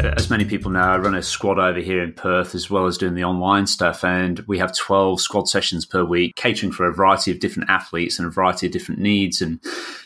Uh, 0.00 0.14
as 0.16 0.30
many 0.30 0.46
people 0.46 0.70
know, 0.70 0.80
I 0.80 0.96
run 0.96 1.14
a 1.14 1.22
squad 1.22 1.58
over 1.58 1.78
here 1.78 2.02
in 2.02 2.14
Perth 2.14 2.54
as 2.54 2.70
well 2.70 2.86
as 2.86 2.96
doing 2.96 3.14
the 3.14 3.24
online 3.24 3.66
stuff. 3.66 4.02
And 4.02 4.38
we 4.40 4.56
have 4.56 4.74
12 4.74 5.20
squad 5.20 5.46
sessions 5.46 5.84
per 5.84 6.02
week, 6.04 6.36
catering 6.36 6.72
for 6.72 6.86
a 6.86 6.94
variety 6.94 7.30
of 7.30 7.38
different 7.38 7.68
athletes 7.68 8.18
and 8.18 8.26
a 8.26 8.30
variety 8.30 8.66
of 8.66 8.72
different 8.72 9.00
needs 9.00 9.42
and 9.42 9.60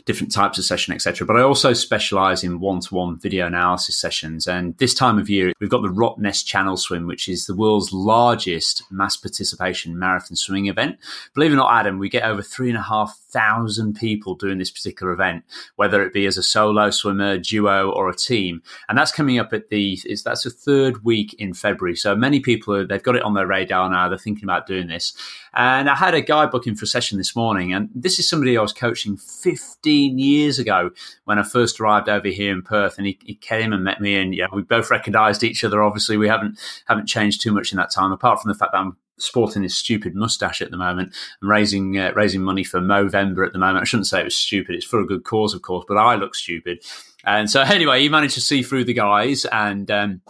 different 0.06 0.32
types 0.32 0.58
of 0.58 0.64
session, 0.64 0.94
etc. 0.94 1.26
But 1.26 1.36
I 1.36 1.42
also 1.42 1.72
specialize 1.72 2.44
in 2.44 2.60
one 2.60 2.80
to 2.80 2.94
one 2.94 3.18
video 3.18 3.46
analysis 3.46 3.96
sessions. 3.96 4.46
And 4.46 4.76
this 4.78 4.94
time 4.94 5.18
of 5.18 5.30
year, 5.30 5.52
we've 5.60 5.70
got 5.70 5.82
the 5.82 5.88
Rottnest 5.88 6.44
Channel 6.44 6.76
Swim, 6.76 7.06
which 7.06 7.28
is 7.28 7.46
the 7.46 7.54
world's 7.54 7.92
largest 7.92 8.82
mass 8.90 9.16
participation 9.16 9.98
marathon 9.98 10.36
swimming 10.36 10.66
event. 10.66 10.98
Believe 11.34 11.52
it 11.52 11.54
or 11.54 11.58
not, 11.58 11.72
Adam, 11.72 11.98
we 11.98 12.08
get 12.08 12.24
over 12.24 12.42
three 12.42 12.68
and 12.68 12.78
a 12.78 12.82
half 12.82 13.18
thousand 13.30 13.94
people 13.94 14.34
doing 14.34 14.58
this 14.58 14.70
particular 14.70 15.12
event, 15.12 15.42
whether 15.76 16.02
it 16.02 16.12
be 16.12 16.26
as 16.26 16.36
a 16.36 16.42
solo 16.42 16.90
swimmer, 16.90 17.38
duo, 17.38 17.90
or 17.90 18.08
a 18.08 18.14
team. 18.14 18.62
And 18.88 18.96
that's 18.96 19.10
coming 19.10 19.38
up 19.38 19.52
at 19.52 19.70
the 19.70 19.98
is 20.04 20.22
that's 20.22 20.44
the 20.44 20.50
third 20.50 21.04
week 21.04 21.34
in 21.34 21.54
February. 21.54 21.96
So 21.96 22.14
many 22.14 22.40
people 22.40 22.74
are, 22.74 22.86
they've 22.86 23.02
got 23.02 23.16
it 23.16 23.22
on 23.22 23.34
their 23.34 23.46
radar 23.46 23.90
now. 23.90 24.08
They're 24.08 24.18
thinking 24.18 24.44
about 24.44 24.66
doing 24.66 24.86
this. 24.86 25.14
And 25.56 25.88
I 25.88 25.94
had 25.94 26.14
a 26.14 26.20
guy 26.20 26.46
booking 26.46 26.74
for 26.74 26.84
a 26.84 26.88
session 26.88 27.16
this 27.16 27.36
morning, 27.36 27.72
and 27.72 27.88
this 27.94 28.18
is 28.18 28.28
somebody 28.28 28.58
I 28.58 28.62
was 28.62 28.72
coaching 28.72 29.16
15 29.16 30.18
years 30.18 30.58
ago 30.58 30.90
when 31.24 31.38
I 31.38 31.44
first 31.44 31.78
arrived 31.78 32.08
over 32.08 32.28
here 32.28 32.52
in 32.52 32.62
Perth. 32.62 32.98
And 32.98 33.06
he, 33.06 33.18
he 33.24 33.36
came 33.36 33.72
and 33.72 33.84
met 33.84 34.00
me, 34.00 34.16
and 34.16 34.34
yeah, 34.34 34.46
we 34.52 34.62
both 34.62 34.90
recognised 34.90 35.44
each 35.44 35.62
other. 35.62 35.82
Obviously, 35.82 36.16
we 36.16 36.28
haven't 36.28 36.58
haven't 36.86 37.06
changed 37.06 37.40
too 37.40 37.52
much 37.52 37.72
in 37.72 37.76
that 37.76 37.92
time, 37.92 38.10
apart 38.10 38.42
from 38.42 38.50
the 38.50 38.58
fact 38.58 38.72
that 38.72 38.78
I'm 38.78 38.96
sporting 39.16 39.62
this 39.62 39.76
stupid 39.76 40.14
mustache 40.14 40.60
at 40.60 40.72
the 40.72 40.76
moment 40.76 41.14
and 41.40 41.48
raising 41.48 41.98
uh, 41.98 42.12
raising 42.16 42.42
money 42.42 42.64
for 42.64 42.80
Movember 42.80 43.46
at 43.46 43.52
the 43.52 43.58
moment. 43.60 43.82
I 43.82 43.84
shouldn't 43.84 44.08
say 44.08 44.20
it 44.20 44.24
was 44.24 44.34
stupid; 44.34 44.74
it's 44.74 44.84
for 44.84 45.00
a 45.00 45.06
good 45.06 45.24
cause, 45.24 45.54
of 45.54 45.62
course. 45.62 45.84
But 45.86 45.98
I 45.98 46.16
look 46.16 46.34
stupid, 46.34 46.82
and 47.24 47.48
so 47.48 47.60
anyway, 47.62 48.00
he 48.00 48.08
managed 48.08 48.34
to 48.34 48.40
see 48.40 48.62
through 48.62 48.84
the 48.84 48.94
guys 48.94 49.44
and. 49.44 49.90
Um, 49.90 50.20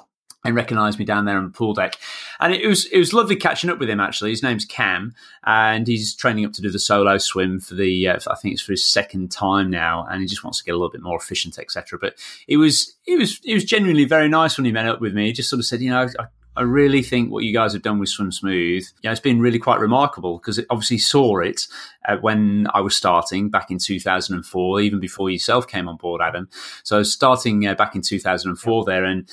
and 0.45 0.55
recognised 0.55 0.99
me 0.99 1.05
down 1.05 1.25
there 1.25 1.39
on 1.39 1.45
the 1.45 1.51
pool 1.51 1.73
deck, 1.73 1.97
and 2.39 2.53
it 2.53 2.67
was 2.67 2.85
it 2.87 2.99
was 2.99 3.13
lovely 3.13 3.37
catching 3.37 3.71
up 3.71 3.79
with 3.79 3.89
him. 3.89 4.01
Actually, 4.01 4.31
his 4.31 4.43
name's 4.43 4.65
Cam, 4.65 5.15
and 5.45 5.87
he's 5.87 6.15
training 6.15 6.45
up 6.45 6.53
to 6.53 6.63
do 6.63 6.71
the 6.71 6.79
solo 6.79 7.19
swim 7.19 7.61
for 7.61 7.75
the 7.75 8.09
uh, 8.09 8.19
I 8.31 8.35
think 8.37 8.53
it's 8.53 8.63
for 8.63 8.73
his 8.73 8.85
second 8.85 9.31
time 9.31 9.71
now, 9.71 10.07
and 10.11 10.21
he 10.21 10.27
just 10.27 10.45
wants 10.45 10.59
to 10.59 10.65
get 10.65 10.73
a 10.73 10.77
little 10.77 10.91
bit 10.91 11.03
more 11.03 11.17
efficient, 11.17 11.59
etc. 11.59 11.99
But 11.99 12.17
it 12.47 12.59
was 12.59 12.95
it 13.07 13.19
was 13.19 13.41
it 13.45 13.55
was 13.55 13.65
genuinely 13.65 14.05
very 14.05 14.29
nice 14.29 14.59
when 14.59 14.67
he 14.67 14.73
met 14.73 14.87
up 14.87 15.01
with 15.01 15.15
me. 15.15 15.27
He 15.27 15.33
just 15.33 15.49
sort 15.49 15.61
of 15.61 15.67
said, 15.67 15.81
you 15.81 15.91
know, 15.91 16.09
I, 16.19 16.27
I 16.57 16.63
really 16.63 17.03
think 17.03 17.33
what 17.33 17.43
you 17.43 17.53
guys 17.53 17.73
have 17.73 17.83
done 17.83 17.99
with 17.99 18.09
Swim 18.09 18.31
Smooth, 18.31 18.87
yeah, 19.03 19.11
it's 19.11 19.21
been 19.21 19.41
really 19.41 19.59
quite 19.59 19.81
remarkable 19.81 20.39
because 20.39 20.59
it 20.59 20.67
obviously 20.71 20.99
saw 20.99 21.41
it 21.41 21.67
uh, 22.07 22.17
when 22.19 22.69
I 22.73 22.81
was 22.81 22.95
starting 22.95 23.51
back 23.51 23.71
in 23.71 23.79
2004, 23.79 24.81
even 24.81 25.01
before 25.01 25.31
yourself 25.31 25.67
came 25.67 25.89
on 25.89 25.97
board, 25.97 26.21
Adam. 26.23 26.49
So 26.85 27.03
starting 27.03 27.67
uh, 27.67 27.75
back 27.75 27.97
in 27.97 28.03
2004 28.03 28.85
yeah. 28.87 28.95
there, 28.95 29.05
and 29.05 29.29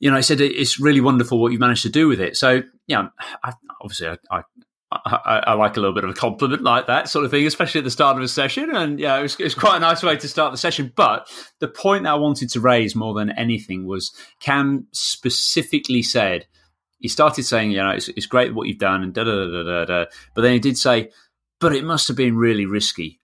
you 0.00 0.10
know, 0.10 0.16
I 0.16 0.20
said 0.20 0.40
it's 0.40 0.80
really 0.80 1.00
wonderful 1.00 1.40
what 1.40 1.52
you've 1.52 1.60
managed 1.60 1.82
to 1.82 1.88
do 1.88 2.08
with 2.08 2.20
it. 2.20 2.36
So, 2.36 2.62
yeah, 2.86 3.08
I, 3.42 3.52
obviously, 3.80 4.08
I, 4.08 4.16
I 4.30 4.42
I, 4.92 5.42
I, 5.46 5.52
like 5.54 5.76
a 5.76 5.80
little 5.80 5.94
bit 5.94 6.04
of 6.04 6.10
a 6.10 6.14
compliment 6.14 6.62
like 6.62 6.86
that 6.86 7.08
sort 7.08 7.24
of 7.24 7.30
thing, 7.30 7.46
especially 7.46 7.80
at 7.80 7.84
the 7.84 7.90
start 7.90 8.16
of 8.16 8.22
a 8.22 8.28
session. 8.28 8.70
And 8.70 9.00
yeah, 9.00 9.18
it 9.18 9.22
was, 9.22 9.34
it 9.40 9.44
was, 9.44 9.54
quite 9.54 9.78
a 9.78 9.80
nice 9.80 10.02
way 10.02 10.16
to 10.16 10.28
start 10.28 10.52
the 10.52 10.58
session. 10.58 10.92
But 10.94 11.28
the 11.58 11.68
point 11.68 12.04
that 12.04 12.10
I 12.10 12.14
wanted 12.14 12.50
to 12.50 12.60
raise 12.60 12.94
more 12.94 13.12
than 13.14 13.30
anything 13.30 13.86
was 13.86 14.14
Cam 14.40 14.86
specifically 14.92 16.02
said, 16.02 16.46
he 16.98 17.08
started 17.08 17.44
saying, 17.44 17.72
you 17.72 17.78
know, 17.78 17.90
it's, 17.90 18.08
it's 18.08 18.26
great 18.26 18.54
what 18.54 18.68
you've 18.68 18.78
done 18.78 19.02
and 19.02 19.12
da 19.12 19.24
da 19.24 19.46
da 19.46 19.62
da 19.62 19.84
da. 19.84 20.04
But 20.34 20.42
then 20.42 20.52
he 20.52 20.60
did 20.60 20.78
say, 20.78 21.10
but 21.58 21.74
it 21.74 21.84
must 21.84 22.06
have 22.08 22.16
been 22.16 22.36
really 22.36 22.66
risky 22.66 23.20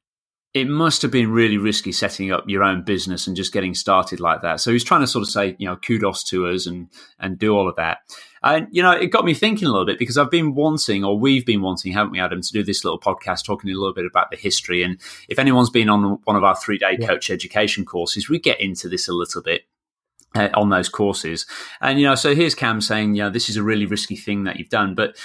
it 0.52 0.66
must 0.66 1.02
have 1.02 1.12
been 1.12 1.30
really 1.30 1.59
risky 1.59 1.92
setting 1.92 2.33
up 2.33 2.45
your 2.49 2.64
own 2.64 2.83
business 2.83 3.26
and 3.26 3.37
just 3.37 3.52
getting 3.52 3.73
started 3.73 4.19
like 4.19 4.42
that. 4.42 4.61
So 4.61 4.73
he's 4.73 4.83
trying 4.83 5.02
to 5.02 5.07
sort 5.07 5.23
of 5.23 5.30
say, 5.30 5.54
you 5.59 5.66
know, 5.66 5.76
kudos 5.76 6.25
to 6.25 6.49
us 6.49 6.66
and 6.66 6.88
and 7.21 7.38
do 7.38 7.54
all 7.54 7.69
of 7.69 7.76
that. 7.76 7.99
And 8.42 8.66
you 8.71 8.83
know, 8.83 8.90
it 8.90 9.09
got 9.09 9.25
me 9.25 9.35
thinking 9.35 9.69
a 9.69 9.71
little 9.71 9.87
bit 9.87 9.99
because 9.99 10.19
I've 10.19 10.30
been 10.30 10.54
wanting, 10.54 11.04
or 11.04 11.19
we've 11.19 11.47
been 11.47 11.62
wanting, 11.62 11.92
haven't 11.92 12.12
we, 12.12 12.21
Adam, 12.21 12.42
to 12.42 12.52
do 12.52 12.64
this 12.64 12.85
little 12.85 12.99
podcast 12.99 13.45
talking 13.45 13.71
a 13.71 13.75
little 13.75 13.95
bit 13.95 14.07
about 14.07 14.30
the 14.30 14.37
history. 14.37 14.83
And 14.83 15.00
if 15.28 15.38
anyone's 15.38 15.71
been 15.71 15.88
on 15.88 16.19
one 16.25 16.37
of 16.37 16.42
our 16.42 16.57
three 16.57 16.78
day 16.78 16.97
yeah. 16.99 17.07
coach 17.07 17.30
education 17.30 17.85
courses, 17.85 18.28
we 18.28 18.40
get 18.40 18.61
into 18.61 18.88
this 18.88 19.09
a 19.09 19.12
little 19.12 19.42
bit. 19.42 19.62
Uh, 20.33 20.49
on 20.54 20.71
those 20.71 20.88
courses, 20.88 21.45
and 21.80 21.99
you 21.99 22.07
know, 22.07 22.14
so 22.14 22.37
here's 22.37 22.54
Cam 22.54 22.80
saying, 22.80 23.16
you 23.16 23.23
know, 23.25 23.30
this 23.30 23.49
is 23.49 23.57
a 23.57 23.64
really 23.64 23.85
risky 23.85 24.14
thing 24.14 24.45
that 24.45 24.61
you've 24.61 24.69
done, 24.69 24.95
but 24.95 25.16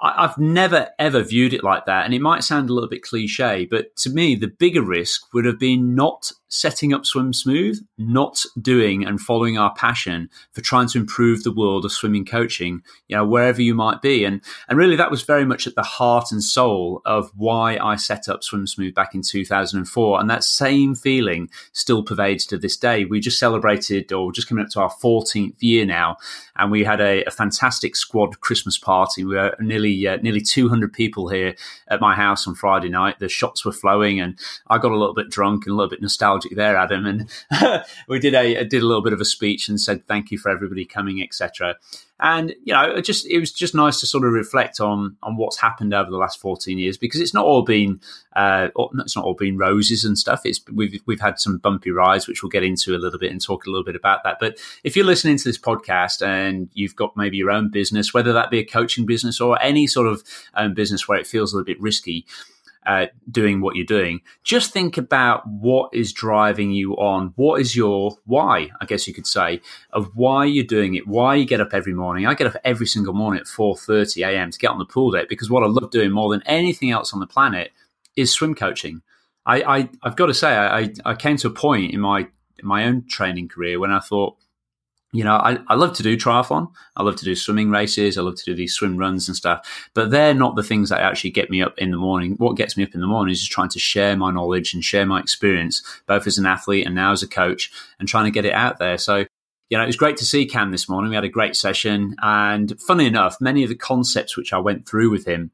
I've 0.00 0.38
never 0.38 0.90
ever 0.98 1.22
viewed 1.22 1.52
it 1.52 1.64
like 1.64 1.86
that. 1.86 2.04
And 2.04 2.14
it 2.14 2.20
might 2.20 2.44
sound 2.44 2.70
a 2.70 2.72
little 2.72 2.88
bit 2.88 3.02
cliche, 3.02 3.66
but 3.68 3.96
to 3.96 4.10
me, 4.10 4.36
the 4.36 4.46
bigger 4.46 4.82
risk 4.82 5.32
would 5.34 5.44
have 5.44 5.58
been 5.58 5.94
not 5.94 6.32
setting 6.48 6.92
up 6.92 7.04
Swim 7.04 7.32
Smooth, 7.32 7.78
not 7.98 8.42
doing 8.60 9.04
and 9.04 9.20
following 9.20 9.58
our 9.58 9.72
passion 9.74 10.30
for 10.52 10.60
trying 10.60 10.88
to 10.88 10.98
improve 10.98 11.42
the 11.42 11.52
world 11.52 11.84
of 11.84 11.92
swimming 11.92 12.24
coaching, 12.24 12.82
you 13.06 13.16
know, 13.16 13.24
wherever 13.24 13.60
you 13.60 13.74
might 13.74 14.00
be. 14.00 14.24
And, 14.24 14.40
and 14.68 14.78
really 14.78 14.96
that 14.96 15.10
was 15.10 15.22
very 15.22 15.44
much 15.44 15.66
at 15.66 15.74
the 15.74 15.82
heart 15.82 16.32
and 16.32 16.42
soul 16.42 17.02
of 17.04 17.30
why 17.36 17.76
I 17.76 17.96
set 17.96 18.28
up 18.28 18.42
Swim 18.42 18.66
Smooth 18.66 18.94
back 18.94 19.14
in 19.14 19.22
2004. 19.22 20.20
And 20.20 20.30
that 20.30 20.44
same 20.44 20.94
feeling 20.94 21.50
still 21.72 22.02
pervades 22.02 22.46
to 22.46 22.58
this 22.58 22.76
day. 22.76 23.04
We 23.04 23.20
just 23.20 23.38
celebrated 23.38 24.12
or 24.12 24.32
just 24.32 24.48
coming 24.48 24.64
up 24.64 24.70
to 24.70 24.80
our 24.80 24.90
14th 24.90 25.56
year 25.60 25.84
now. 25.84 26.16
And 26.56 26.70
we 26.70 26.84
had 26.84 27.00
a, 27.00 27.24
a 27.24 27.30
fantastic 27.30 27.94
squad 27.94 28.40
Christmas 28.40 28.78
party. 28.78 29.24
We 29.24 29.36
were 29.36 29.54
nearly, 29.60 29.87
uh, 30.08 30.16
nearly 30.22 30.40
200 30.40 30.92
people 30.92 31.28
here 31.28 31.54
at 31.88 32.00
my 32.00 32.14
house 32.14 32.46
on 32.46 32.54
Friday 32.54 32.88
night. 32.88 33.18
The 33.18 33.28
shots 33.28 33.64
were 33.64 33.72
flowing 33.72 34.20
and 34.20 34.38
I 34.68 34.78
got 34.78 34.92
a 34.92 34.98
little 34.98 35.14
bit 35.14 35.30
drunk 35.30 35.66
and 35.66 35.72
a 35.72 35.76
little 35.76 35.90
bit 35.90 36.02
nostalgic 36.02 36.28
nostalgic 36.28 36.56
there, 36.56 36.76
Adam. 36.76 37.06
And 37.06 37.84
we 38.08 38.18
did 38.18 38.34
a 38.34 38.64
did 38.64 38.82
a 38.82 38.86
little 38.86 39.02
bit 39.02 39.12
of 39.12 39.20
a 39.20 39.24
speech 39.24 39.68
and 39.68 39.80
said 39.80 40.06
thank 40.06 40.30
you 40.30 40.38
for 40.38 40.50
everybody 40.50 40.84
coming, 40.84 41.22
etc. 41.22 41.76
And 42.20 42.54
you 42.64 42.72
know, 42.74 42.82
it 42.82 43.02
just 43.02 43.26
it 43.26 43.38
was 43.38 43.52
just 43.52 43.74
nice 43.74 44.00
to 44.00 44.06
sort 44.06 44.24
of 44.24 44.32
reflect 44.32 44.80
on 44.80 45.16
on 45.22 45.36
what's 45.36 45.58
happened 45.58 45.94
over 45.94 46.10
the 46.10 46.16
last 46.16 46.40
fourteen 46.40 46.78
years 46.78 46.96
because 46.96 47.20
it's 47.20 47.32
not 47.32 47.44
all 47.44 47.62
been 47.62 48.00
uh, 48.34 48.68
it's 48.94 49.14
not 49.14 49.24
all 49.24 49.34
been 49.34 49.56
roses 49.56 50.04
and 50.04 50.18
stuff. 50.18 50.42
It's 50.44 50.60
we've 50.72 51.00
we've 51.06 51.20
had 51.20 51.38
some 51.38 51.58
bumpy 51.58 51.92
rides, 51.92 52.26
which 52.26 52.42
we'll 52.42 52.50
get 52.50 52.64
into 52.64 52.96
a 52.96 52.98
little 52.98 53.20
bit 53.20 53.30
and 53.30 53.40
talk 53.40 53.66
a 53.66 53.70
little 53.70 53.84
bit 53.84 53.94
about 53.96 54.24
that. 54.24 54.38
But 54.40 54.58
if 54.82 54.96
you're 54.96 55.04
listening 55.04 55.36
to 55.36 55.44
this 55.44 55.58
podcast 55.58 56.26
and 56.26 56.68
you've 56.72 56.96
got 56.96 57.16
maybe 57.16 57.36
your 57.36 57.50
own 57.50 57.70
business, 57.70 58.12
whether 58.12 58.32
that 58.32 58.50
be 58.50 58.58
a 58.58 58.64
coaching 58.64 59.06
business 59.06 59.40
or 59.40 59.60
any 59.62 59.86
sort 59.86 60.08
of 60.08 60.24
um, 60.54 60.74
business 60.74 61.06
where 61.06 61.18
it 61.18 61.26
feels 61.26 61.52
a 61.52 61.56
little 61.56 61.66
bit 61.66 61.80
risky 61.80 62.26
doing 63.30 63.60
what 63.60 63.76
you're 63.76 63.84
doing, 63.84 64.20
just 64.42 64.72
think 64.72 64.96
about 64.96 65.46
what 65.46 65.92
is 65.92 66.12
driving 66.12 66.70
you 66.70 66.94
on. 66.94 67.32
What 67.36 67.60
is 67.60 67.76
your 67.76 68.16
why? 68.24 68.70
I 68.80 68.86
guess 68.86 69.06
you 69.06 69.14
could 69.14 69.26
say 69.26 69.60
of 69.92 70.10
why 70.14 70.46
you're 70.46 70.64
doing 70.64 70.94
it. 70.94 71.06
Why 71.06 71.34
you 71.34 71.44
get 71.44 71.60
up 71.60 71.74
every 71.74 71.92
morning. 71.92 72.26
I 72.26 72.34
get 72.34 72.46
up 72.46 72.56
every 72.64 72.86
single 72.86 73.14
morning 73.14 73.40
at 73.40 73.46
4:30 73.46 74.26
a.m. 74.26 74.50
to 74.50 74.58
get 74.58 74.70
on 74.70 74.78
the 74.78 74.84
pool 74.84 75.10
deck 75.10 75.28
because 75.28 75.50
what 75.50 75.62
I 75.62 75.66
love 75.66 75.90
doing 75.90 76.10
more 76.10 76.30
than 76.30 76.42
anything 76.46 76.90
else 76.90 77.12
on 77.12 77.20
the 77.20 77.26
planet 77.26 77.72
is 78.16 78.32
swim 78.32 78.54
coaching. 78.54 79.02
I, 79.44 79.62
I 79.62 79.88
have 80.02 80.16
got 80.16 80.26
to 80.26 80.34
say 80.34 80.56
I, 80.56 80.92
I 81.04 81.14
came 81.14 81.36
to 81.38 81.48
a 81.48 81.52
point 81.52 81.92
in 81.92 82.00
my 82.00 82.20
in 82.58 82.66
my 82.66 82.84
own 82.84 83.06
training 83.06 83.48
career 83.48 83.78
when 83.78 83.92
I 83.92 84.00
thought 84.00 84.36
you 85.12 85.24
know, 85.24 85.36
I, 85.36 85.58
I 85.68 85.74
love 85.74 85.94
to 85.94 86.02
do 86.02 86.18
triathlon. 86.18 86.70
I 86.96 87.02
love 87.02 87.16
to 87.16 87.24
do 87.24 87.34
swimming 87.34 87.70
races. 87.70 88.18
I 88.18 88.22
love 88.22 88.36
to 88.36 88.44
do 88.44 88.54
these 88.54 88.74
swim 88.74 88.98
runs 88.98 89.26
and 89.26 89.36
stuff. 89.36 89.88
But 89.94 90.10
they're 90.10 90.34
not 90.34 90.54
the 90.54 90.62
things 90.62 90.90
that 90.90 91.00
actually 91.00 91.30
get 91.30 91.50
me 91.50 91.62
up 91.62 91.78
in 91.78 91.90
the 91.90 91.96
morning. 91.96 92.34
What 92.36 92.56
gets 92.56 92.76
me 92.76 92.84
up 92.84 92.94
in 92.94 93.00
the 93.00 93.06
morning 93.06 93.32
is 93.32 93.40
just 93.40 93.52
trying 93.52 93.70
to 93.70 93.78
share 93.78 94.16
my 94.16 94.30
knowledge 94.30 94.74
and 94.74 94.84
share 94.84 95.06
my 95.06 95.18
experience, 95.18 95.82
both 96.06 96.26
as 96.26 96.36
an 96.36 96.44
athlete 96.44 96.84
and 96.84 96.94
now 96.94 97.12
as 97.12 97.22
a 97.22 97.28
coach, 97.28 97.72
and 97.98 98.06
trying 98.06 98.26
to 98.26 98.30
get 98.30 98.44
it 98.44 98.52
out 98.52 98.78
there. 98.78 98.98
So, 98.98 99.24
you 99.70 99.78
know, 99.78 99.82
it 99.82 99.86
was 99.86 99.96
great 99.96 100.18
to 100.18 100.26
see 100.26 100.44
Cam 100.44 100.72
this 100.72 100.90
morning. 100.90 101.08
We 101.08 101.14
had 101.14 101.24
a 101.24 101.30
great 101.30 101.56
session. 101.56 102.14
And 102.20 102.78
funny 102.78 103.06
enough, 103.06 103.40
many 103.40 103.62
of 103.62 103.70
the 103.70 103.76
concepts 103.76 104.36
which 104.36 104.52
I 104.52 104.58
went 104.58 104.86
through 104.86 105.10
with 105.10 105.26
him, 105.26 105.52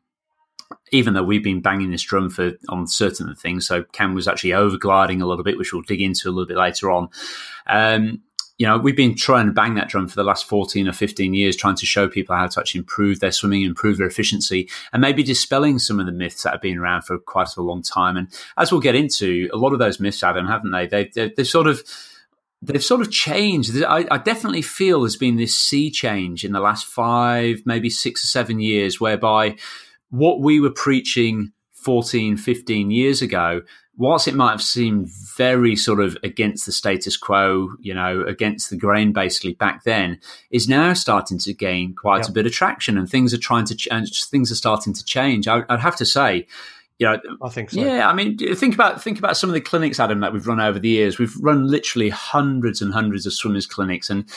even 0.90 1.14
though 1.14 1.22
we've 1.22 1.44
been 1.44 1.60
banging 1.60 1.92
this 1.92 2.02
drum 2.02 2.28
for 2.28 2.52
on 2.68 2.88
certain 2.88 3.32
things, 3.36 3.68
so 3.68 3.84
Cam 3.84 4.14
was 4.14 4.26
actually 4.26 4.50
overgliding 4.50 5.22
a 5.22 5.26
little 5.26 5.44
bit, 5.44 5.58
which 5.58 5.72
we'll 5.72 5.82
dig 5.82 6.00
into 6.00 6.28
a 6.28 6.32
little 6.32 6.46
bit 6.46 6.56
later 6.56 6.90
on. 6.90 7.08
Um, 7.68 8.22
you 8.56 8.66
know, 8.66 8.78
we've 8.78 8.96
been 8.96 9.16
trying 9.16 9.46
to 9.46 9.52
bang 9.52 9.74
that 9.74 9.88
drum 9.88 10.06
for 10.06 10.14
the 10.14 10.22
last 10.22 10.46
14 10.46 10.86
or 10.86 10.92
15 10.92 11.34
years, 11.34 11.56
trying 11.56 11.74
to 11.74 11.86
show 11.86 12.08
people 12.08 12.36
how 12.36 12.46
to 12.46 12.60
actually 12.60 12.78
improve 12.78 13.18
their 13.18 13.32
swimming, 13.32 13.62
improve 13.62 13.98
their 13.98 14.06
efficiency, 14.06 14.68
and 14.92 15.00
maybe 15.00 15.24
dispelling 15.24 15.80
some 15.80 15.98
of 15.98 16.06
the 16.06 16.12
myths 16.12 16.44
that 16.44 16.52
have 16.52 16.62
been 16.62 16.78
around 16.78 17.02
for 17.02 17.18
quite 17.18 17.48
a 17.56 17.62
long 17.62 17.82
time. 17.82 18.16
And 18.16 18.28
as 18.56 18.70
we'll 18.70 18.80
get 18.80 18.94
into, 18.94 19.48
a 19.52 19.56
lot 19.56 19.72
of 19.72 19.80
those 19.80 19.98
myths, 19.98 20.22
Adam, 20.22 20.46
haven't 20.46 20.70
they? 20.70 20.86
They've, 20.86 21.12
they've, 21.12 21.34
they've 21.34 21.46
sort 21.46 21.66
of 21.66 21.82
they've 22.62 22.82
sort 22.82 23.00
of 23.00 23.10
changed. 23.10 23.82
I, 23.82 24.06
I, 24.10 24.18
definitely 24.18 24.62
feel 24.62 25.00
there's 25.00 25.16
been 25.16 25.36
this 25.36 25.54
sea 25.54 25.90
change 25.90 26.44
in 26.44 26.52
the 26.52 26.60
last 26.60 26.86
five, 26.86 27.60
maybe 27.66 27.90
six 27.90 28.24
or 28.24 28.28
seven 28.28 28.60
years, 28.60 29.00
whereby 29.00 29.56
what 30.10 30.40
we 30.40 30.60
were 30.60 30.70
preaching 30.70 31.52
14, 31.72 32.36
15 32.36 32.90
years 32.90 33.20
ago 33.20 33.62
whilst 33.96 34.26
it 34.26 34.34
might 34.34 34.50
have 34.50 34.62
seemed 34.62 35.08
very 35.36 35.76
sort 35.76 36.00
of 36.00 36.16
against 36.22 36.66
the 36.66 36.72
status 36.72 37.16
quo, 37.16 37.74
you 37.80 37.94
know, 37.94 38.22
against 38.26 38.70
the 38.70 38.76
grain 38.76 39.12
basically 39.12 39.54
back 39.54 39.84
then, 39.84 40.18
is 40.50 40.68
now 40.68 40.92
starting 40.92 41.38
to 41.38 41.52
gain 41.52 41.94
quite 41.94 42.22
yep. 42.22 42.28
a 42.28 42.32
bit 42.32 42.46
of 42.46 42.52
traction, 42.52 42.98
and 42.98 43.08
things 43.08 43.32
are 43.32 43.38
trying 43.38 43.64
to 43.66 43.74
change. 43.74 44.24
Things 44.24 44.50
are 44.50 44.56
starting 44.56 44.92
to 44.94 45.04
change. 45.04 45.48
I, 45.48 45.58
would 45.68 45.80
have 45.80 45.96
to 45.96 46.06
say. 46.06 46.46
You 47.00 47.06
know, 47.06 47.20
I 47.42 47.48
think 47.48 47.72
so. 47.72 47.80
Yeah, 47.80 48.08
I 48.08 48.14
mean, 48.14 48.38
think 48.54 48.74
about 48.74 49.02
think 49.02 49.18
about 49.18 49.36
some 49.36 49.50
of 49.50 49.54
the 49.54 49.60
clinics, 49.60 49.98
Adam, 49.98 50.20
that 50.20 50.32
we've 50.32 50.46
run 50.46 50.60
over 50.60 50.78
the 50.78 50.88
years. 50.88 51.18
We've 51.18 51.36
run 51.40 51.66
literally 51.66 52.08
hundreds 52.08 52.80
and 52.80 52.92
hundreds 52.92 53.26
of 53.26 53.32
swimmers 53.32 53.66
clinics, 53.66 54.10
and 54.10 54.30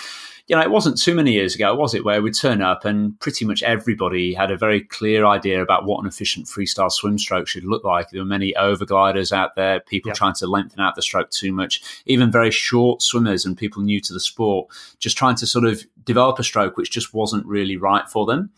you 0.48 0.56
know, 0.56 0.62
it 0.62 0.72
wasn't 0.72 0.98
too 0.98 1.14
many 1.14 1.34
years 1.34 1.56
ago, 1.56 1.76
was 1.76 1.94
it, 1.94 2.06
where 2.06 2.22
we'd 2.22 2.34
turn 2.34 2.62
up 2.62 2.86
and 2.86 3.20
pretty 3.20 3.44
much 3.44 3.62
everybody 3.64 4.34
had 4.34 4.50
a 4.50 4.58
very 4.58 4.82
clear 4.82 5.26
idea 5.26 5.62
about 5.62 5.86
what 5.86 6.00
an 6.00 6.08
efficient 6.08 6.48
freestyle 6.48 6.92
swim 6.92 7.18
stroke 7.18 7.48
should 7.48 7.66
look 7.66 7.84
like. 7.84 8.10
There 8.10 8.22
were 8.22 8.26
many 8.26 8.54
overgliders 8.54 9.34
out 9.34 9.56
there, 9.56 9.82
people 9.82 10.10
yep. 10.10 10.16
trying 10.16 10.36
to 10.36 10.48
lengthen 10.48 10.80
out 10.80 10.96
the 10.96 11.02
stroke 11.02 11.32
too 11.32 11.52
much, 11.52 11.82
even 12.06 12.32
very 12.32 12.52
short 12.52 13.02
swimmers 13.02 13.46
and 13.46 13.58
people 13.58 13.82
new 13.82 14.00
to 14.00 14.14
the 14.14 14.22
sport, 14.22 14.70
just 15.00 15.18
trying 15.18 15.36
to 15.36 15.46
sort 15.46 15.66
of 15.66 15.84
develop 16.06 16.40
a 16.40 16.44
stroke 16.44 16.78
which 16.78 16.92
just 16.92 17.14
wasn't 17.14 17.46
really 17.46 17.76
right 17.76 18.08
for 18.08 18.26
them. 18.26 18.50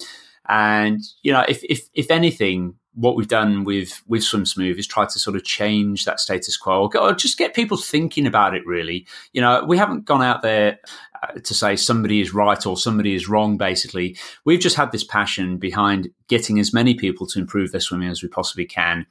And 0.48 1.02
you 1.24 1.32
know, 1.32 1.44
if 1.48 1.64
if 1.64 1.90
if 1.94 2.12
anything, 2.12 2.76
what 2.94 3.16
we've 3.16 3.28
done 3.28 3.64
with 3.64 4.02
with 4.08 4.24
Swim 4.24 4.46
Smooth 4.46 4.78
is 4.78 4.88
try 4.88 5.06
to 5.06 5.20
sort 5.20 5.36
of 5.36 5.44
change 5.44 6.06
that 6.06 6.20
status 6.20 6.58
quo, 6.58 6.90
or 6.94 7.14
just 7.14 7.38
get 7.38 7.54
people 7.54 7.78
thinking 7.78 8.26
about 8.26 8.56
it. 8.56 8.66
Really, 8.66 9.08
you 9.34 9.42
know, 9.42 9.64
we 9.68 9.78
haven't 9.78 10.06
gone 10.06 10.24
out 10.24 10.42
there 10.42 10.80
uh, 11.24 11.40
to 11.40 11.54
say 11.54 11.76
somebody 11.76 12.22
is 12.22 12.34
right 12.34 12.66
or 12.66 12.78
somebody 12.78 13.16
is 13.16 13.30
wrong. 13.30 13.58
Basically, 13.58 14.18
we've 14.46 14.60
just 14.60 14.76
had 14.76 14.92
this 14.92 15.04
passion 15.04 15.58
behind 15.58 16.10
getting 16.28 16.60
as 16.60 16.74
many 16.74 16.94
people 16.94 17.28
to 17.28 17.40
improve 17.40 17.72
their 17.72 17.82
swimming 17.82 18.10
as 18.10 18.24
we 18.24 18.30
possibly 18.30 18.66
can. 18.66 19.06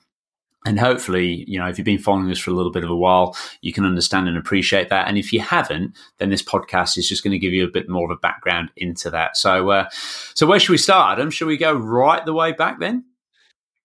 And 0.66 0.78
hopefully, 0.78 1.44
you 1.46 1.58
know, 1.58 1.68
if 1.68 1.78
you've 1.78 1.84
been 1.84 1.98
following 1.98 2.30
us 2.30 2.38
for 2.38 2.50
a 2.50 2.54
little 2.54 2.72
bit 2.72 2.82
of 2.82 2.90
a 2.90 2.96
while, 2.96 3.36
you 3.62 3.72
can 3.72 3.84
understand 3.84 4.28
and 4.28 4.36
appreciate 4.36 4.88
that. 4.88 5.06
And 5.06 5.16
if 5.16 5.32
you 5.32 5.40
haven't, 5.40 5.96
then 6.18 6.30
this 6.30 6.42
podcast 6.42 6.98
is 6.98 7.08
just 7.08 7.22
going 7.22 7.30
to 7.30 7.38
give 7.38 7.52
you 7.52 7.64
a 7.64 7.70
bit 7.70 7.88
more 7.88 8.04
of 8.04 8.10
a 8.10 8.20
background 8.20 8.70
into 8.76 9.08
that. 9.10 9.36
So, 9.36 9.70
uh, 9.70 9.88
so 10.34 10.46
where 10.46 10.58
should 10.58 10.72
we 10.72 10.78
start, 10.78 11.12
Adam? 11.12 11.30
Should 11.30 11.46
we 11.46 11.56
go 11.56 11.72
right 11.72 12.24
the 12.26 12.34
way 12.34 12.52
back 12.52 12.80
then? 12.80 13.04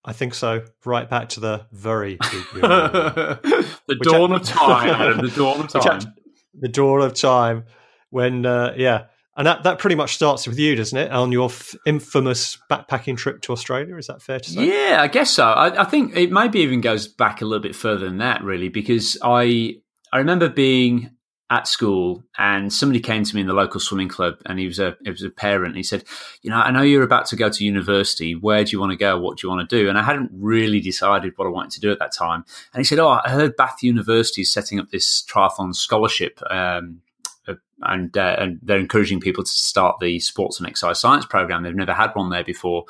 I 0.05 0.13
think 0.13 0.33
so. 0.33 0.65
Right 0.85 1.09
back 1.09 1.29
to 1.29 1.39
the 1.39 1.65
very 1.71 2.15
the 2.53 3.97
dawn 4.01 4.33
of 4.33 4.43
time. 4.43 5.21
the 5.21 5.29
dawn 5.29 5.61
of 5.61 5.69
time. 5.69 6.13
the 6.53 6.67
dawn 6.67 7.01
of 7.01 7.13
time. 7.13 7.65
When 8.09 8.45
uh, 8.45 8.73
yeah, 8.77 9.05
and 9.35 9.47
that, 9.47 9.63
that 9.63 9.79
pretty 9.79 9.95
much 9.95 10.13
starts 10.13 10.45
with 10.47 10.59
you, 10.59 10.75
doesn't 10.75 10.97
it? 10.97 11.11
On 11.11 11.31
your 11.31 11.49
f- 11.49 11.73
infamous 11.85 12.59
backpacking 12.69 13.17
trip 13.17 13.41
to 13.43 13.51
Australia, 13.53 13.95
is 13.97 14.07
that 14.07 14.21
fair 14.21 14.39
to 14.39 14.49
say? 14.49 14.67
Yeah, 14.67 15.01
I 15.01 15.07
guess 15.07 15.31
so. 15.31 15.45
I, 15.45 15.81
I 15.81 15.85
think 15.85 16.15
it 16.15 16.31
maybe 16.31 16.59
even 16.59 16.81
goes 16.81 17.07
back 17.07 17.41
a 17.41 17.45
little 17.45 17.63
bit 17.63 17.75
further 17.75 18.05
than 18.05 18.19
that, 18.19 18.43
really, 18.43 18.69
because 18.69 19.17
I 19.23 19.77
I 20.11 20.19
remember 20.19 20.49
being 20.49 21.09
at 21.53 21.67
school 21.67 22.23
and 22.39 22.73
somebody 22.73 22.99
came 22.99 23.23
to 23.23 23.35
me 23.35 23.41
in 23.41 23.47
the 23.47 23.53
local 23.53 23.79
swimming 23.79 24.07
club 24.07 24.39
and 24.47 24.57
he 24.57 24.65
was 24.65 24.79
a 24.79 24.97
it 25.05 25.11
was 25.11 25.21
a 25.21 25.29
parent 25.29 25.75
he 25.75 25.83
said 25.83 26.03
you 26.41 26.49
know 26.49 26.57
i 26.57 26.71
know 26.71 26.81
you're 26.81 27.03
about 27.03 27.27
to 27.27 27.35
go 27.35 27.47
to 27.47 27.63
university 27.63 28.33
where 28.33 28.63
do 28.63 28.71
you 28.71 28.79
want 28.79 28.91
to 28.91 28.97
go 28.97 29.19
what 29.19 29.37
do 29.37 29.45
you 29.45 29.53
want 29.53 29.69
to 29.69 29.75
do 29.75 29.87
and 29.87 29.99
i 29.99 30.01
hadn't 30.01 30.31
really 30.33 30.79
decided 30.79 31.31
what 31.35 31.45
i 31.45 31.51
wanted 31.51 31.71
to 31.71 31.79
do 31.79 31.91
at 31.91 31.99
that 31.99 32.11
time 32.11 32.43
and 32.73 32.79
he 32.79 32.83
said 32.83 32.97
oh 32.97 33.19
i 33.23 33.29
heard 33.29 33.55
bath 33.55 33.83
university 33.83 34.41
is 34.41 34.51
setting 34.51 34.79
up 34.79 34.89
this 34.89 35.23
triathlon 35.29 35.75
scholarship 35.75 36.39
um, 36.49 37.01
uh, 37.47 37.53
and, 37.81 38.17
uh, 38.17 38.35
and 38.39 38.59
they're 38.63 38.79
encouraging 38.79 39.19
people 39.19 39.43
to 39.43 39.51
start 39.51 39.99
the 39.99 40.19
sports 40.19 40.59
and 40.59 40.67
exercise 40.67 41.01
science 41.01 41.25
program. 41.25 41.63
They've 41.63 41.75
never 41.75 41.91
had 41.91 42.11
one 42.13 42.29
there 42.29 42.43
before. 42.43 42.85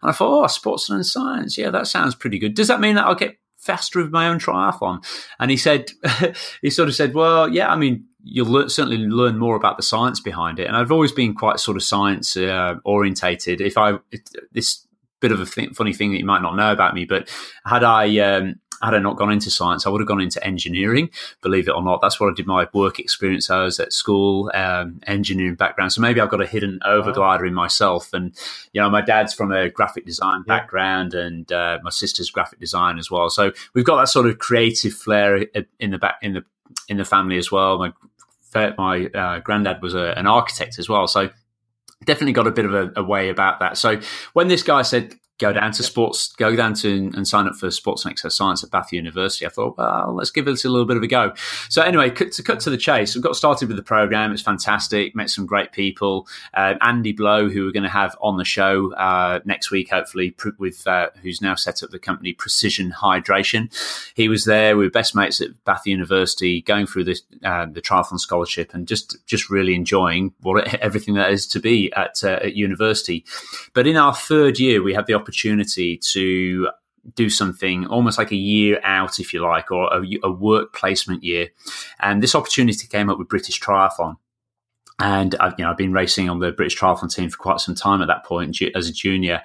And 0.00 0.10
I 0.10 0.14
thought, 0.14 0.44
oh, 0.44 0.46
sports 0.46 0.88
and 0.88 1.04
science, 1.04 1.58
yeah, 1.58 1.68
that 1.68 1.86
sounds 1.86 2.14
pretty 2.14 2.38
good. 2.38 2.54
Does 2.54 2.68
that 2.68 2.80
mean 2.80 2.94
that 2.94 3.04
I'll 3.04 3.14
get 3.14 3.36
faster 3.58 4.00
with 4.00 4.10
my 4.10 4.28
own 4.28 4.38
triathlon? 4.38 5.04
And 5.38 5.50
he 5.50 5.58
said, 5.58 5.90
he 6.62 6.70
sort 6.70 6.88
of 6.88 6.94
said, 6.94 7.12
well, 7.12 7.52
yeah, 7.52 7.70
I 7.70 7.76
mean, 7.76 8.07
you'll 8.22 8.68
certainly 8.68 8.98
learn 8.98 9.38
more 9.38 9.56
about 9.56 9.76
the 9.76 9.82
science 9.82 10.20
behind 10.20 10.58
it. 10.58 10.66
And 10.66 10.76
I've 10.76 10.92
always 10.92 11.12
been 11.12 11.34
quite 11.34 11.60
sort 11.60 11.76
of 11.76 11.82
science 11.82 12.36
uh, 12.36 12.76
orientated. 12.84 13.60
If 13.60 13.78
I 13.78 13.98
it, 14.10 14.28
this 14.52 14.86
bit 15.20 15.32
of 15.32 15.40
a 15.40 15.46
th- 15.46 15.74
funny 15.74 15.92
thing 15.92 16.12
that 16.12 16.18
you 16.18 16.24
might 16.24 16.42
not 16.42 16.56
know 16.56 16.72
about 16.72 16.94
me, 16.94 17.04
but 17.04 17.28
had 17.64 17.84
I 17.84 18.18
um, 18.18 18.56
had 18.82 18.94
I 18.94 18.98
not 18.98 19.16
gone 19.16 19.32
into 19.32 19.50
science, 19.50 19.86
I 19.86 19.90
would 19.90 20.00
have 20.00 20.08
gone 20.08 20.20
into 20.20 20.44
engineering. 20.44 21.10
Believe 21.42 21.68
it 21.68 21.72
or 21.72 21.82
not, 21.82 22.00
that's 22.00 22.20
what 22.20 22.30
I 22.30 22.34
did 22.34 22.46
my 22.46 22.68
work 22.72 22.98
experience. 23.00 23.50
I 23.50 23.64
was 23.64 23.80
at 23.80 23.92
school, 23.92 24.50
um, 24.54 25.00
engineering 25.06 25.56
background. 25.56 25.92
So 25.92 26.00
maybe 26.00 26.20
I've 26.20 26.30
got 26.30 26.40
a 26.40 26.46
hidden 26.46 26.78
overglider 26.86 27.46
in 27.46 27.54
myself. 27.54 28.12
And 28.12 28.34
you 28.72 28.80
know, 28.80 28.88
my 28.90 29.00
dad's 29.00 29.34
from 29.34 29.52
a 29.52 29.68
graphic 29.68 30.06
design 30.06 30.44
yeah. 30.46 30.58
background, 30.58 31.14
and 31.14 31.50
uh, 31.50 31.78
my 31.82 31.90
sister's 31.90 32.30
graphic 32.30 32.60
design 32.60 32.98
as 32.98 33.10
well. 33.10 33.30
So 33.30 33.52
we've 33.74 33.84
got 33.84 33.96
that 33.96 34.08
sort 34.08 34.26
of 34.26 34.38
creative 34.38 34.92
flair 34.92 35.46
in 35.80 35.90
the 35.90 35.98
back 35.98 36.16
in 36.22 36.34
the 36.34 36.44
in 36.88 36.98
the 36.98 37.04
family 37.04 37.38
as 37.38 37.50
well. 37.50 37.78
My 37.78 37.92
my 38.76 39.06
uh, 39.06 39.38
granddad 39.40 39.82
was 39.82 39.94
a, 39.94 40.12
an 40.16 40.26
architect 40.26 40.78
as 40.78 40.88
well, 40.88 41.06
so 41.06 41.30
definitely 42.04 42.32
got 42.32 42.46
a 42.46 42.52
bit 42.52 42.64
of 42.64 42.74
a, 42.74 42.92
a, 42.96 43.02
way 43.02 43.28
about 43.28 43.60
that. 43.60 43.76
So 43.76 44.00
when 44.32 44.48
this 44.48 44.62
guy 44.62 44.82
said, 44.82 45.14
go 45.38 45.52
down 45.52 45.72
to 45.72 45.82
sports, 45.82 46.32
go 46.34 46.54
down 46.54 46.74
to 46.74 47.10
and 47.14 47.26
sign 47.26 47.46
up 47.46 47.54
for 47.54 47.70
sports 47.70 48.04
and 48.04 48.12
exercise 48.12 48.36
science 48.36 48.64
at 48.64 48.70
Bath 48.70 48.92
University. 48.92 49.46
I 49.46 49.48
thought, 49.48 49.76
well, 49.76 50.14
let's 50.14 50.30
give 50.30 50.44
this 50.44 50.64
a 50.64 50.68
little 50.68 50.86
bit 50.86 50.96
of 50.96 51.02
a 51.02 51.06
go. 51.06 51.32
So 51.68 51.82
anyway, 51.82 52.10
to 52.10 52.42
cut 52.42 52.60
to 52.60 52.70
the 52.70 52.76
chase, 52.76 53.14
we 53.14 53.20
got 53.20 53.36
started 53.36 53.68
with 53.68 53.76
the 53.76 53.82
program. 53.82 54.32
It's 54.32 54.42
fantastic. 54.42 55.14
Met 55.14 55.30
some 55.30 55.46
great 55.46 55.72
people. 55.72 56.26
Uh, 56.54 56.74
Andy 56.80 57.12
Blow, 57.12 57.48
who 57.48 57.64
we're 57.64 57.72
going 57.72 57.82
to 57.82 57.88
have 57.88 58.16
on 58.20 58.36
the 58.36 58.44
show 58.44 58.92
uh, 58.94 59.40
next 59.44 59.70
week, 59.70 59.90
hopefully, 59.90 60.34
with 60.58 60.86
uh, 60.86 61.08
who's 61.22 61.40
now 61.40 61.54
set 61.54 61.82
up 61.82 61.90
the 61.90 61.98
company 61.98 62.32
Precision 62.32 62.92
Hydration. 62.92 63.70
He 64.14 64.28
was 64.28 64.44
there. 64.44 64.76
We 64.76 64.84
were 64.84 64.90
best 64.90 65.14
mates 65.14 65.40
at 65.40 65.64
Bath 65.64 65.86
University, 65.86 66.62
going 66.62 66.86
through 66.86 67.04
the 67.04 67.20
uh, 67.44 67.66
the 67.66 67.82
triathlon 67.82 68.18
scholarship 68.18 68.74
and 68.74 68.86
just 68.86 69.16
just 69.26 69.50
really 69.50 69.74
enjoying 69.74 70.32
what 70.40 70.74
everything 70.82 71.14
that 71.14 71.30
is 71.30 71.46
to 71.48 71.60
be 71.60 71.92
at, 71.92 72.22
uh, 72.24 72.40
at 72.42 72.54
university. 72.54 73.24
But 73.74 73.86
in 73.86 73.96
our 73.96 74.14
third 74.14 74.58
year, 74.58 74.82
we 74.82 74.94
had 74.94 75.06
the 75.06 75.14
opportunity 75.14 75.27
opportunity 75.28 75.98
to 75.98 76.68
do 77.14 77.28
something 77.28 77.86
almost 77.86 78.16
like 78.16 78.32
a 78.32 78.36
year 78.36 78.80
out, 78.82 79.18
if 79.18 79.34
you 79.34 79.42
like, 79.42 79.70
or 79.70 79.92
a, 79.92 80.02
a 80.22 80.30
work 80.30 80.72
placement 80.74 81.22
year. 81.22 81.48
And 82.00 82.22
this 82.22 82.34
opportunity 82.34 82.86
came 82.86 83.10
up 83.10 83.18
with 83.18 83.28
British 83.28 83.60
Triathlon. 83.60 84.16
And 84.98 85.34
I've, 85.38 85.54
you 85.58 85.64
know, 85.64 85.70
I've 85.70 85.76
been 85.76 85.92
racing 85.92 86.28
on 86.28 86.40
the 86.40 86.50
British 86.50 86.78
Triathlon 86.78 87.14
team 87.14 87.28
for 87.28 87.36
quite 87.36 87.60
some 87.60 87.74
time 87.74 88.00
at 88.00 88.08
that 88.08 88.24
point 88.24 88.58
as 88.74 88.88
a 88.88 88.92
junior. 88.92 89.42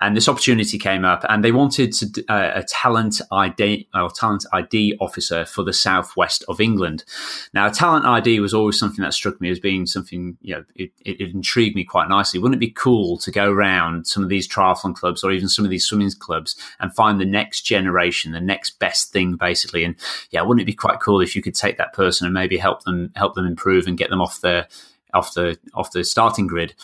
And 0.00 0.16
this 0.16 0.28
opportunity 0.28 0.78
came 0.78 1.04
up, 1.04 1.24
and 1.28 1.44
they 1.44 1.52
wanted 1.52 1.92
to, 1.92 2.24
uh, 2.28 2.52
a 2.54 2.62
talent 2.62 3.20
ID 3.30 3.88
or 3.94 4.10
talent 4.10 4.46
ID 4.52 4.96
officer 5.00 5.44
for 5.44 5.62
the 5.62 5.72
southwest 5.72 6.44
of 6.48 6.60
England. 6.60 7.04
Now, 7.52 7.68
talent 7.68 8.06
ID 8.06 8.40
was 8.40 8.54
always 8.54 8.78
something 8.78 9.02
that 9.02 9.14
struck 9.14 9.40
me 9.40 9.50
as 9.50 9.60
being 9.60 9.86
something 9.86 10.38
you 10.40 10.54
know 10.54 10.64
it, 10.74 10.92
it, 11.04 11.20
it 11.20 11.34
intrigued 11.34 11.76
me 11.76 11.84
quite 11.84 12.08
nicely. 12.08 12.40
Wouldn't 12.40 12.56
it 12.56 12.66
be 12.66 12.70
cool 12.70 13.18
to 13.18 13.30
go 13.30 13.50
around 13.50 14.06
some 14.06 14.22
of 14.22 14.28
these 14.28 14.48
triathlon 14.48 14.94
clubs 14.94 15.22
or 15.22 15.32
even 15.32 15.48
some 15.48 15.64
of 15.64 15.70
these 15.70 15.84
swimming 15.84 16.10
clubs 16.18 16.56
and 16.78 16.94
find 16.94 17.20
the 17.20 17.26
next 17.26 17.62
generation, 17.62 18.32
the 18.32 18.40
next 18.40 18.78
best 18.78 19.12
thing, 19.12 19.36
basically? 19.36 19.84
And 19.84 19.96
yeah, 20.30 20.42
wouldn't 20.42 20.62
it 20.62 20.66
be 20.66 20.72
quite 20.72 21.00
cool 21.00 21.20
if 21.20 21.36
you 21.36 21.42
could 21.42 21.54
take 21.54 21.76
that 21.76 21.92
person 21.92 22.26
and 22.26 22.34
maybe 22.34 22.56
help 22.56 22.84
them 22.84 23.12
help 23.16 23.34
them 23.34 23.46
improve 23.46 23.86
and 23.86 23.98
get 23.98 24.10
them 24.10 24.22
off 24.22 24.40
their 24.40 24.66
off 25.14 25.34
the 25.34 25.58
off 25.74 25.92
the 25.92 26.04
starting 26.04 26.46
grid. 26.46 26.74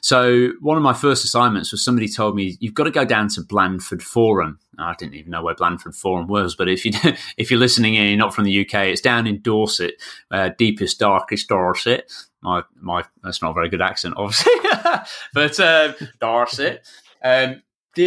So 0.00 0.50
one 0.60 0.76
of 0.76 0.82
my 0.82 0.92
first 0.92 1.24
assignments 1.24 1.72
was 1.72 1.84
somebody 1.84 2.08
told 2.08 2.34
me 2.34 2.56
you've 2.60 2.74
got 2.74 2.84
to 2.84 2.90
go 2.90 3.04
down 3.04 3.28
to 3.30 3.42
Blandford 3.42 4.02
Forum. 4.02 4.58
I 4.78 4.94
didn't 4.98 5.14
even 5.14 5.30
know 5.30 5.42
where 5.42 5.54
Blandford 5.54 5.94
Forum 5.94 6.26
was, 6.26 6.56
but 6.56 6.68
if 6.68 6.84
you 6.84 6.92
if 7.36 7.50
you're 7.50 7.60
listening 7.60 7.96
and 7.96 8.08
you're 8.08 8.18
not 8.18 8.34
from 8.34 8.44
the 8.44 8.60
UK, 8.60 8.74
it's 8.86 9.00
down 9.00 9.26
in 9.26 9.40
Dorset, 9.40 9.94
uh, 10.30 10.50
deepest 10.56 10.98
darkest 10.98 11.48
Dorset. 11.48 12.10
My 12.42 12.62
my 12.74 13.04
that's 13.22 13.42
not 13.42 13.52
a 13.52 13.54
very 13.54 13.68
good 13.68 13.82
accent, 13.82 14.14
obviously, 14.16 14.52
but 15.34 15.58
uh, 15.60 15.92
Dorset. 16.20 16.86
Um, 17.22 17.62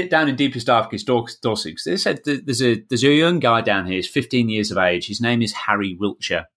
down 0.09 0.27
in 0.27 0.35
deepest 0.35 0.67
darkest 0.67 1.07
Dorset. 1.07 1.79
They 1.85 1.97
said 1.97 2.21
there's 2.25 2.61
a 2.61 2.83
there's 2.89 3.03
a 3.03 3.09
young 3.09 3.39
guy 3.39 3.61
down 3.61 3.85
here. 3.85 3.95
He's 3.95 4.07
15 4.07 4.49
years 4.49 4.71
of 4.71 4.77
age. 4.77 5.07
His 5.07 5.21
name 5.21 5.41
is 5.41 5.53
Harry 5.53 5.95
Wiltshire. 5.95 6.47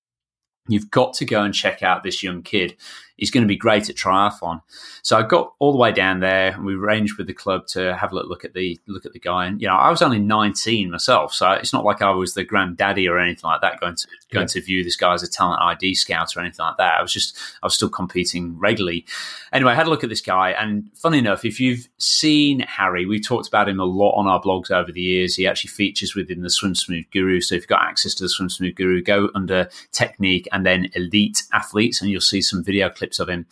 You've 0.68 0.90
got 0.90 1.14
to 1.14 1.24
go 1.24 1.42
and 1.42 1.54
check 1.54 1.82
out 1.82 2.02
this 2.02 2.22
young 2.22 2.42
kid 2.42 2.76
he's 3.20 3.30
going 3.30 3.44
to 3.44 3.48
be 3.48 3.56
great 3.56 3.88
at 3.88 3.96
triathlon. 3.96 4.62
So 5.02 5.16
I 5.16 5.22
got 5.22 5.52
all 5.58 5.72
the 5.72 5.78
way 5.78 5.92
down 5.92 6.20
there, 6.20 6.52
and 6.52 6.64
we 6.64 6.74
arranged 6.74 7.16
with 7.18 7.26
the 7.26 7.34
club 7.34 7.66
to 7.68 7.94
have 7.96 8.12
a 8.12 8.16
look 8.16 8.44
at 8.44 8.54
the 8.54 8.80
look 8.86 9.06
at 9.06 9.12
the 9.12 9.20
guy. 9.20 9.46
And 9.46 9.60
you 9.60 9.68
know, 9.68 9.74
I 9.74 9.90
was 9.90 10.02
only 10.02 10.18
nineteen 10.18 10.90
myself, 10.90 11.32
so 11.32 11.52
it's 11.52 11.72
not 11.72 11.84
like 11.84 12.02
I 12.02 12.10
was 12.10 12.34
the 12.34 12.44
granddaddy 12.44 13.06
or 13.08 13.18
anything 13.18 13.48
like 13.48 13.60
that 13.60 13.78
going 13.78 13.94
to 13.96 14.08
yeah. 14.30 14.34
going 14.34 14.48
to 14.48 14.60
view 14.60 14.82
this 14.82 14.96
guy 14.96 15.14
as 15.14 15.22
a 15.22 15.30
talent 15.30 15.62
ID 15.62 15.94
scout 15.94 16.36
or 16.36 16.40
anything 16.40 16.64
like 16.64 16.78
that. 16.78 16.98
I 16.98 17.02
was 17.02 17.12
just 17.12 17.38
I 17.62 17.66
was 17.66 17.74
still 17.74 17.88
competing 17.88 18.58
regularly. 18.58 19.06
Anyway, 19.52 19.72
I 19.72 19.74
had 19.74 19.86
a 19.86 19.90
look 19.90 20.02
at 20.02 20.10
this 20.10 20.22
guy, 20.22 20.50
and 20.50 20.90
funny 20.94 21.18
enough, 21.18 21.44
if 21.44 21.60
you've 21.60 21.88
seen 21.98 22.60
Harry, 22.60 23.06
we've 23.06 23.26
talked 23.26 23.48
about 23.48 23.68
him 23.68 23.80
a 23.80 23.84
lot 23.84 24.12
on 24.12 24.26
our 24.26 24.40
blogs 24.40 24.70
over 24.70 24.90
the 24.90 25.00
years. 25.00 25.36
He 25.36 25.46
actually 25.46 25.70
features 25.70 26.14
within 26.14 26.42
the 26.42 26.50
Swim 26.50 26.74
Smooth 26.74 27.04
Guru. 27.12 27.40
So 27.40 27.54
if 27.54 27.62
you've 27.62 27.68
got 27.68 27.82
access 27.82 28.14
to 28.14 28.24
the 28.24 28.28
Swim 28.28 28.48
Smooth 28.48 28.76
Guru, 28.76 29.02
go 29.02 29.28
under 29.34 29.68
technique 29.92 30.48
and 30.52 30.64
then 30.64 30.88
elite 30.94 31.42
athletes, 31.52 32.00
and 32.00 32.10
you'll 32.10 32.20
see 32.20 32.40
some 32.40 32.64
video 32.64 32.88
clips 32.88 33.09
clips 33.10 33.18
of 33.18 33.28
him. 33.28 33.46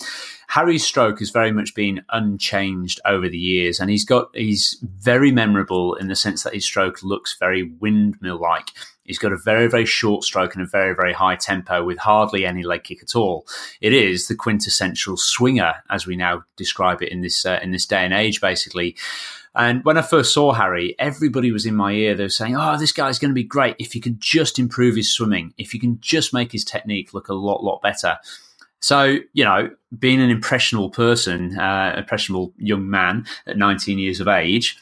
Harry's 0.48 0.86
stroke 0.86 1.18
has 1.18 1.30
very 1.30 1.52
much 1.52 1.74
been 1.74 2.02
unchanged 2.10 3.00
over 3.04 3.28
the 3.28 3.38
years, 3.38 3.80
and 3.80 3.90
he's 3.90 4.04
got 4.04 4.34
he's 4.34 4.82
very 4.82 5.32
memorable 5.32 5.94
in 5.94 6.08
the 6.08 6.16
sense 6.16 6.42
that 6.42 6.54
his 6.54 6.64
stroke 6.64 7.02
looks 7.02 7.36
very 7.38 7.70
windmill 7.80 8.40
like. 8.40 8.70
He's 9.04 9.18
got 9.18 9.32
a 9.32 9.38
very, 9.38 9.68
very 9.68 9.86
short 9.86 10.22
stroke 10.22 10.54
and 10.54 10.62
a 10.62 10.68
very, 10.68 10.94
very 10.94 11.14
high 11.14 11.36
tempo 11.36 11.82
with 11.82 11.98
hardly 11.98 12.44
any 12.44 12.62
leg 12.62 12.84
kick 12.84 13.02
at 13.02 13.16
all. 13.16 13.46
It 13.80 13.94
is 13.94 14.28
the 14.28 14.34
quintessential 14.34 15.16
swinger, 15.16 15.76
as 15.88 16.06
we 16.06 16.14
now 16.14 16.44
describe 16.56 17.02
it 17.02 17.10
in 17.10 17.22
this 17.22 17.46
uh, 17.46 17.58
in 17.62 17.70
this 17.70 17.86
day 17.86 18.04
and 18.04 18.12
age, 18.14 18.40
basically. 18.40 18.96
And 19.54 19.84
when 19.84 19.98
I 19.98 20.02
first 20.02 20.32
saw 20.32 20.52
Harry, 20.52 20.94
everybody 20.98 21.50
was 21.50 21.66
in 21.66 21.74
my 21.74 21.92
ear. 21.92 22.14
They 22.14 22.24
were 22.24 22.28
saying, 22.28 22.56
"Oh, 22.56 22.78
this 22.78 22.92
guy's 22.92 23.18
going 23.18 23.30
to 23.30 23.34
be 23.34 23.44
great 23.44 23.76
if 23.78 23.94
you 23.94 24.00
can 24.00 24.16
just 24.18 24.58
improve 24.58 24.94
his 24.94 25.10
swimming, 25.10 25.52
if 25.58 25.74
you 25.74 25.80
can 25.80 25.98
just 26.00 26.32
make 26.32 26.52
his 26.52 26.64
technique 26.64 27.12
look 27.12 27.28
a 27.28 27.34
lot, 27.34 27.64
lot 27.64 27.82
better." 27.82 28.18
So, 28.80 29.18
you 29.32 29.44
know, 29.44 29.70
being 29.98 30.20
an 30.20 30.30
impressionable 30.30 30.90
person, 30.90 31.58
uh, 31.58 31.94
impressionable 31.96 32.52
young 32.58 32.88
man 32.88 33.26
at 33.46 33.56
19 33.56 33.98
years 33.98 34.20
of 34.20 34.28
age, 34.28 34.78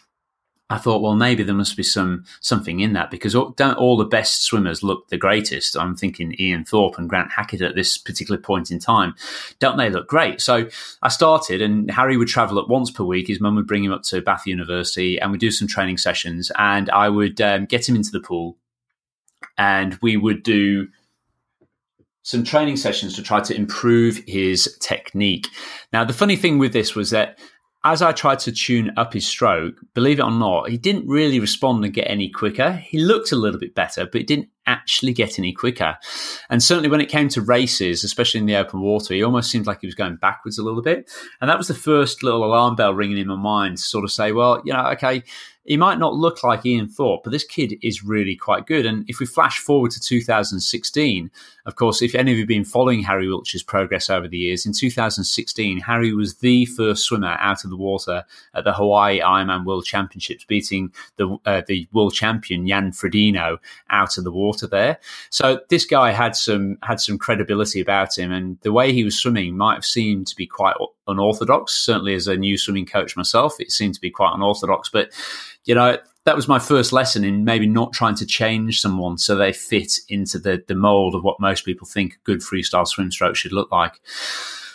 I 0.68 0.78
thought, 0.78 1.00
well, 1.00 1.14
maybe 1.14 1.44
there 1.44 1.54
must 1.54 1.76
be 1.76 1.84
some 1.84 2.24
something 2.40 2.80
in 2.80 2.92
that 2.94 3.10
because 3.10 3.34
don't 3.34 3.78
all 3.78 3.96
the 3.96 4.04
best 4.04 4.42
swimmers 4.42 4.82
look 4.82 5.08
the 5.08 5.16
greatest? 5.16 5.76
I'm 5.76 5.94
thinking 5.94 6.34
Ian 6.40 6.64
Thorpe 6.64 6.98
and 6.98 7.08
Grant 7.08 7.30
Hackett 7.30 7.62
at 7.62 7.76
this 7.76 7.96
particular 7.96 8.40
point 8.40 8.72
in 8.72 8.80
time. 8.80 9.14
Don't 9.60 9.76
they 9.76 9.90
look 9.90 10.08
great? 10.08 10.40
So 10.40 10.68
I 11.02 11.08
started, 11.08 11.62
and 11.62 11.88
Harry 11.92 12.16
would 12.16 12.26
travel 12.26 12.58
up 12.58 12.68
once 12.68 12.90
per 12.90 13.04
week. 13.04 13.28
His 13.28 13.40
mum 13.40 13.54
would 13.54 13.68
bring 13.68 13.84
him 13.84 13.92
up 13.92 14.02
to 14.04 14.20
Bath 14.20 14.44
University, 14.44 15.20
and 15.20 15.30
we'd 15.30 15.40
do 15.40 15.52
some 15.52 15.68
training 15.68 15.98
sessions. 15.98 16.50
And 16.58 16.90
I 16.90 17.10
would 17.10 17.40
um, 17.40 17.66
get 17.66 17.88
him 17.88 17.94
into 17.94 18.10
the 18.10 18.20
pool, 18.20 18.56
and 19.56 19.96
we 20.02 20.16
would 20.16 20.42
do 20.42 20.88
some 22.26 22.42
training 22.42 22.76
sessions 22.76 23.14
to 23.14 23.22
try 23.22 23.38
to 23.38 23.54
improve 23.54 24.20
his 24.26 24.76
technique. 24.80 25.46
Now, 25.92 26.02
the 26.02 26.12
funny 26.12 26.34
thing 26.34 26.58
with 26.58 26.72
this 26.72 26.96
was 26.96 27.10
that 27.10 27.38
as 27.84 28.02
I 28.02 28.10
tried 28.10 28.40
to 28.40 28.50
tune 28.50 28.90
up 28.96 29.12
his 29.12 29.24
stroke, 29.24 29.76
believe 29.94 30.18
it 30.18 30.24
or 30.24 30.32
not, 30.32 30.68
he 30.68 30.76
didn't 30.76 31.06
really 31.06 31.38
respond 31.38 31.84
and 31.84 31.94
get 31.94 32.10
any 32.10 32.28
quicker. 32.28 32.72
He 32.72 32.98
looked 32.98 33.30
a 33.30 33.36
little 33.36 33.60
bit 33.60 33.76
better, 33.76 34.06
but 34.06 34.20
it 34.20 34.26
didn't 34.26 34.48
actually 34.66 35.12
get 35.12 35.38
any 35.38 35.52
quicker. 35.52 35.96
And 36.50 36.60
certainly 36.60 36.88
when 36.88 37.00
it 37.00 37.08
came 37.08 37.28
to 37.28 37.40
races, 37.40 38.02
especially 38.02 38.40
in 38.40 38.46
the 38.46 38.56
open 38.56 38.80
water, 38.80 39.14
he 39.14 39.22
almost 39.22 39.48
seemed 39.48 39.68
like 39.68 39.82
he 39.82 39.86
was 39.86 39.94
going 39.94 40.16
backwards 40.16 40.58
a 40.58 40.64
little 40.64 40.82
bit. 40.82 41.08
And 41.40 41.48
that 41.48 41.58
was 41.58 41.68
the 41.68 41.74
first 41.74 42.24
little 42.24 42.44
alarm 42.44 42.74
bell 42.74 42.92
ringing 42.92 43.18
in 43.18 43.28
my 43.28 43.36
mind 43.36 43.76
to 43.76 43.84
sort 43.84 44.02
of 44.02 44.10
say, 44.10 44.32
well, 44.32 44.60
you 44.64 44.72
know, 44.72 44.84
okay, 44.94 45.22
he 45.66 45.76
might 45.76 45.98
not 45.98 46.14
look 46.14 46.42
like 46.42 46.64
Ian 46.64 46.88
Thorpe, 46.88 47.24
but 47.24 47.30
this 47.30 47.44
kid 47.44 47.74
is 47.82 48.04
really 48.04 48.36
quite 48.36 48.66
good. 48.66 48.86
And 48.86 49.04
if 49.08 49.18
we 49.18 49.26
flash 49.26 49.58
forward 49.58 49.90
to 49.92 50.00
2016, 50.00 51.30
of 51.66 51.74
course, 51.74 52.00
if 52.00 52.14
any 52.14 52.30
of 52.30 52.36
you 52.38 52.44
have 52.44 52.48
been 52.48 52.64
following 52.64 53.02
Harry 53.02 53.26
Wiltshire's 53.26 53.64
progress 53.64 54.08
over 54.08 54.28
the 54.28 54.38
years, 54.38 54.64
in 54.64 54.72
2016, 54.72 55.80
Harry 55.80 56.14
was 56.14 56.36
the 56.36 56.66
first 56.66 57.04
swimmer 57.04 57.36
out 57.40 57.64
of 57.64 57.70
the 57.70 57.76
water 57.76 58.24
at 58.54 58.64
the 58.64 58.72
Hawaii 58.72 59.20
Ironman 59.20 59.64
World 59.64 59.84
Championships, 59.84 60.44
beating 60.44 60.92
the 61.16 61.36
uh, 61.44 61.62
the 61.66 61.88
world 61.92 62.14
champion 62.14 62.66
Jan 62.66 62.92
Frodeno 62.92 63.58
out 63.90 64.16
of 64.16 64.24
the 64.24 64.30
water 64.30 64.66
there. 64.66 64.98
So 65.30 65.60
this 65.68 65.84
guy 65.84 66.12
had 66.12 66.36
some 66.36 66.78
had 66.82 67.00
some 67.00 67.18
credibility 67.18 67.80
about 67.80 68.16
him, 68.16 68.30
and 68.30 68.58
the 68.60 68.72
way 68.72 68.92
he 68.92 69.02
was 69.02 69.18
swimming 69.18 69.56
might 69.56 69.74
have 69.74 69.84
seemed 69.84 70.28
to 70.28 70.36
be 70.36 70.46
quite 70.46 70.76
unorthodox. 71.06 71.74
Certainly, 71.74 72.14
as 72.14 72.26
a 72.26 72.36
new 72.36 72.56
swimming 72.56 72.86
coach 72.86 73.16
myself, 73.16 73.60
it 73.60 73.70
seemed 73.70 73.94
to 73.94 74.00
be 74.00 74.10
quite 74.10 74.34
unorthodox, 74.34 74.88
but 74.88 75.10
you 75.64 75.74
know, 75.74 75.98
that 76.24 76.36
was 76.36 76.48
my 76.48 76.58
first 76.58 76.92
lesson 76.92 77.24
in 77.24 77.44
maybe 77.44 77.66
not 77.66 77.92
trying 77.92 78.16
to 78.16 78.26
change 78.26 78.80
someone 78.80 79.16
so 79.16 79.36
they 79.36 79.52
fit 79.52 80.00
into 80.08 80.38
the, 80.38 80.62
the 80.66 80.74
mold 80.74 81.14
of 81.14 81.22
what 81.22 81.38
most 81.38 81.64
people 81.64 81.86
think 81.86 82.14
a 82.14 82.24
good 82.24 82.40
freestyle 82.40 82.86
swim 82.86 83.10
stroke 83.12 83.36
should 83.36 83.52
look 83.52 83.70
like. 83.70 84.00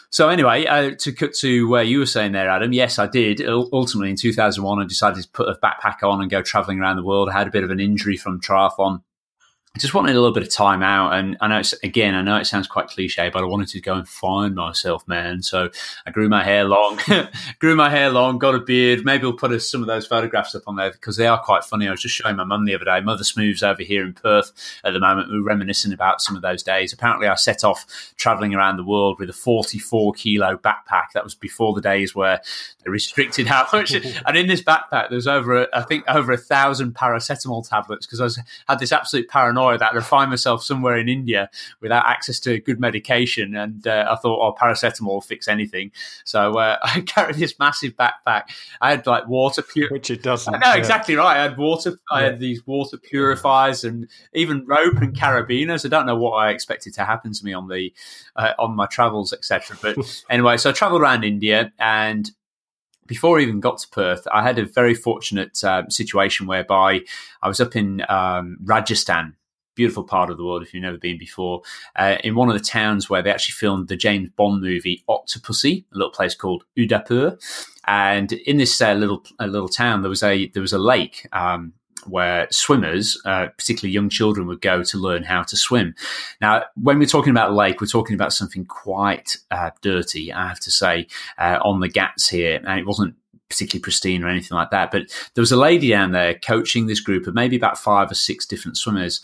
So 0.10 0.30
anyway, 0.30 0.66
uh, 0.66 0.92
to 1.00 1.12
cut 1.14 1.34
to 1.36 1.70
where 1.70 1.84
you 1.84 2.00
were 2.00 2.06
saying 2.06 2.34
there, 2.34 2.50
Adam, 2.50 2.74
yes, 2.74 3.00
I 3.00 3.08
did. 3.08 3.42
Ultimately, 3.48 4.10
in 4.10 4.18
2001, 4.18 4.82
I 4.82 4.86
decided 4.86 5.24
to 5.24 5.30
put 5.30 5.48
a 5.48 5.56
backpack 5.56 6.04
on 6.04 6.22
and 6.22 6.30
go 6.30 6.42
traveling 6.42 6.80
around 6.80 6.98
the 6.98 7.04
world. 7.04 7.30
I 7.30 7.38
had 7.38 7.48
a 7.48 7.52
bit 7.52 7.64
of 7.64 7.70
an 7.70 7.80
injury 7.80 8.18
from 8.18 8.42
triathlon 8.42 9.04
I 9.74 9.80
just 9.80 9.94
wanted 9.94 10.18
a 10.18 10.20
little 10.20 10.34
bit 10.34 10.44
of 10.44 10.52
time 10.52 10.84
out. 10.84 11.14
And 11.14 11.38
I 11.40 11.48
know 11.48 11.60
it's, 11.60 11.72
again, 11.82 12.14
I 12.14 12.22
know 12.22 12.36
it 12.36 12.46
sounds 12.46 12.68
quite 12.68 12.90
cliche, 12.90 13.30
but 13.30 13.42
I 13.42 13.46
wanted 13.46 13.70
to 13.70 13.80
go 13.80 13.94
and 13.94 14.06
find 14.06 14.54
myself, 14.54 15.08
man. 15.08 15.42
So 15.44 15.70
I 16.06 16.12
grew 16.12 16.28
my 16.28 16.44
hair 16.44 16.66
long, 16.66 17.00
grew 17.60 17.78
my 17.78 17.90
hair 17.90 18.10
long, 18.10 18.38
got 18.38 18.54
a 18.54 18.60
beard. 18.60 19.06
Maybe 19.06 19.24
we'll 19.24 19.38
put 19.38 19.58
some 19.62 19.80
of 19.80 19.88
those 19.88 20.06
photographs 20.06 20.54
up 20.56 20.64
on 20.68 20.76
there 20.76 20.92
because 20.92 21.16
they 21.16 21.26
are 21.26 21.42
quite 21.42 21.64
funny. 21.64 21.88
I 21.88 21.92
was 21.92 22.02
just 22.02 22.16
showing 22.16 22.36
my 22.36 22.44
mum 22.44 22.66
the 22.66 22.76
other 22.76 22.84
day, 22.84 23.00
Mother 23.00 23.24
Smooths 23.24 23.64
over 23.64 23.82
here 23.82 24.04
in 24.04 24.12
Perth 24.12 24.52
at 24.84 24.92
the 24.92 25.00
moment. 25.00 25.32
We 25.32 25.40
were 25.40 25.46
reminiscing 25.46 25.94
about 25.94 26.20
some 26.20 26.36
of 26.36 26.42
those 26.42 26.64
days. 26.64 26.92
Apparently, 26.92 27.30
I 27.30 27.36
set 27.36 27.64
off 27.64 28.14
traveling 28.18 28.54
around 28.54 28.76
the 28.76 28.84
world 28.84 29.20
with 29.20 29.30
a 29.30 29.34
44 29.34 30.12
kilo 30.12 30.58
backpack. 30.58 31.14
That 31.14 31.24
was 31.24 31.34
before 31.34 31.74
the 31.74 31.82
days 31.82 32.14
where 32.14 32.42
they 32.84 32.92
restricted 32.92 33.48
how 33.48 33.66
much. 33.74 33.94
and 33.94 34.36
in 34.36 34.48
this 34.48 34.62
backpack, 34.62 35.10
there's 35.10 35.28
over, 35.28 35.64
a, 35.64 35.68
I 35.74 35.84
think, 35.84 36.04
over 36.10 36.34
a 36.34 36.38
thousand 36.38 36.94
paracetamol 36.94 37.70
tablets 37.70 38.06
because 38.06 38.20
I 38.20 38.26
was, 38.26 38.40
had 38.68 38.80
this 38.80 38.92
absolute 38.92 39.30
paranoia 39.30 39.61
paranoia 39.62 39.78
that 39.78 39.94
I'd 39.96 40.06
find 40.06 40.30
myself 40.30 40.64
somewhere 40.64 40.98
in 40.98 41.10
India 41.10 41.50
without 41.82 42.06
access 42.06 42.40
to 42.42 42.60
good 42.60 42.80
medication. 42.80 43.56
And 43.56 43.86
uh, 43.86 44.08
I 44.10 44.16
thought, 44.16 44.40
oh, 44.40 44.56
paracetamol 44.60 45.08
will 45.08 45.22
fix 45.22 45.48
anything. 45.48 45.92
So 46.24 46.58
uh, 46.58 46.78
I 46.84 47.02
carried 47.02 47.36
this 47.36 47.58
massive 47.60 47.96
backpack. 47.96 48.44
I 48.80 48.92
had 48.92 49.06
like 49.08 49.28
water 49.28 49.62
pure, 49.62 49.90
which 49.90 50.10
it 50.10 50.24
doesn't. 50.24 50.52
No, 50.52 50.60
yeah. 50.64 50.76
exactly 50.76 51.16
right. 51.16 51.38
I 51.38 51.42
had 51.44 51.58
water. 51.58 51.92
Yeah. 51.92 52.18
I 52.18 52.24
had 52.24 52.40
these 52.40 52.66
water 52.66 52.98
purifiers 52.98 53.84
and 53.84 54.08
even 54.34 54.66
rope 54.66 54.98
and 54.98 55.16
carabiners. 55.16 55.86
I 55.86 55.90
don't 55.90 56.06
know 56.06 56.18
what 56.18 56.32
I 56.32 56.50
expected 56.50 56.94
to 56.96 57.06
happen 57.06 57.34
to 57.34 57.46
me 57.46 57.54
on 57.54 57.68
the 57.68 57.94
uh, 58.36 58.54
on 58.60 58.76
my 58.76 58.86
travels, 58.86 59.34
etc. 59.34 59.78
But 59.82 60.24
anyway, 60.30 60.58
so 60.58 60.70
I 60.70 60.74
travelled 60.74 61.02
around 61.02 61.24
India 61.24 61.72
and 61.80 62.30
before 63.08 63.40
I 63.40 63.42
even 63.42 63.60
got 63.60 63.78
to 63.80 63.90
Perth, 63.90 64.26
I 64.32 64.42
had 64.42 64.58
a 64.58 64.66
very 64.66 64.94
fortunate 64.94 65.62
uh, 65.66 65.84
situation 65.90 66.48
whereby 66.48 67.02
I 67.42 67.48
was 67.50 67.60
up 67.60 67.76
in 67.76 68.02
um, 68.08 68.58
Rajasthan 68.64 69.36
beautiful 69.76 70.04
part 70.04 70.30
of 70.30 70.38
the 70.38 70.44
world 70.44 70.64
if 70.64 70.74
you've 70.74 70.84
never 70.84 70.98
been 70.98 71.18
before. 71.18 71.62
Uh, 71.96 72.18
in 72.24 72.36
one 72.36 72.50
of 72.50 72.58
the 72.58 72.64
towns 72.64 73.10
where 73.10 73.22
they 73.22 73.32
actually 73.32 73.54
filmed 73.54 73.88
the 73.88 73.96
James 73.96 74.30
Bond 74.30 74.62
movie 74.62 75.04
Octopussy, 75.10 75.86
a 75.94 75.98
little 75.98 76.12
place 76.12 76.36
called 76.36 76.64
Udaipur, 76.78 77.38
and 77.88 78.32
in 78.32 78.58
this 78.58 78.80
uh, 78.82 78.94
little 78.94 79.24
little 79.40 79.70
town 79.70 80.02
there 80.02 80.10
was 80.10 80.24
a 80.24 80.48
there 80.50 80.62
was 80.62 80.74
a 80.74 80.80
lake. 80.80 81.28
Um, 81.32 81.74
where 82.08 82.48
swimmers, 82.50 83.20
uh, 83.26 83.48
particularly 83.58 83.94
young 83.94 84.10
children, 84.10 84.48
would 84.48 84.60
go 84.60 84.82
to 84.84 84.98
learn 84.98 85.22
how 85.22 85.44
to 85.44 85.56
swim. 85.56 85.94
Now, 86.40 86.64
when 86.76 86.98
we're 86.98 87.06
talking 87.06 87.30
about 87.30 87.54
lake, 87.54 87.80
we're 87.80 87.86
talking 87.86 88.16
about 88.16 88.34
something 88.34 88.66
quite 88.66 89.38
uh, 89.52 89.70
dirty, 89.82 90.34
I 90.34 90.48
have 90.48 90.60
to 90.62 90.72
say, 90.72 91.08
uh, 91.38 91.60
on 91.64 91.80
the 91.80 91.90
Ghats 91.90 92.28
here. 92.28 92.62
And 92.66 92.80
it 92.80 92.88
wasn't 92.88 93.16
particularly 93.50 93.84
pristine 93.84 94.24
or 94.24 94.30
anything 94.30 94.56
like 94.56 94.72
that. 94.72 94.92
But 94.92 95.04
there 95.36 95.42
was 95.42 95.52
a 95.52 95.58
lady 95.58 95.90
down 95.90 96.12
there 96.12 96.36
coaching 96.36 96.88
this 96.88 97.02
group 97.02 97.28
of 97.28 97.36
maybe 97.36 97.56
about 97.56 97.78
five 97.78 98.10
or 98.10 98.16
six 98.16 98.46
different 98.46 98.78
swimmers 98.78 99.22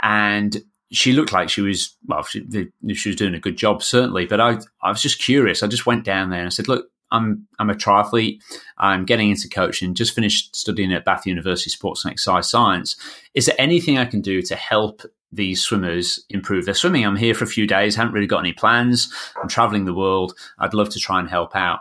and 0.00 0.62
she 0.90 1.12
looked 1.12 1.32
like 1.32 1.50
she 1.50 1.60
was 1.60 1.96
well 2.06 2.22
she, 2.22 2.46
she 2.94 3.08
was 3.08 3.16
doing 3.16 3.34
a 3.34 3.40
good 3.40 3.56
job 3.56 3.82
certainly. 3.82 4.26
But 4.26 4.40
I, 4.40 4.58
I 4.82 4.90
was 4.90 5.02
just 5.02 5.20
curious. 5.20 5.62
I 5.62 5.66
just 5.66 5.86
went 5.86 6.04
down 6.04 6.30
there 6.30 6.40
and 6.40 6.46
i 6.46 6.50
said 6.50 6.68
look 6.68 6.88
i'm 7.10 7.46
i'm 7.58 7.70
a 7.70 7.74
triathlete. 7.74 8.40
I'm 8.78 9.04
getting 9.04 9.30
into 9.30 9.48
coaching. 9.48 9.94
Just 9.94 10.14
finished 10.14 10.54
studying 10.56 10.92
at 10.92 11.04
bath 11.04 11.26
university 11.26 11.70
sports 11.70 12.04
and 12.04 12.12
exercise 12.12 12.50
science. 12.50 12.96
Is 13.34 13.46
there 13.46 13.56
anything 13.58 13.98
i 13.98 14.04
can 14.04 14.20
do 14.20 14.42
to 14.42 14.56
help 14.56 15.02
these 15.30 15.60
swimmers 15.60 16.24
improve 16.30 16.64
their 16.64 16.74
swimming? 16.74 17.04
I'm 17.04 17.16
here 17.16 17.34
for 17.34 17.44
a 17.44 17.48
few 17.48 17.66
days. 17.66 17.94
Haven't 17.94 18.14
really 18.14 18.26
got 18.26 18.40
any 18.40 18.52
plans. 18.52 19.12
I'm 19.40 19.48
traveling 19.48 19.84
the 19.84 19.94
world. 19.94 20.34
I'd 20.58 20.74
love 20.74 20.88
to 20.90 20.98
try 20.98 21.20
and 21.20 21.28
help 21.28 21.54
out. 21.54 21.80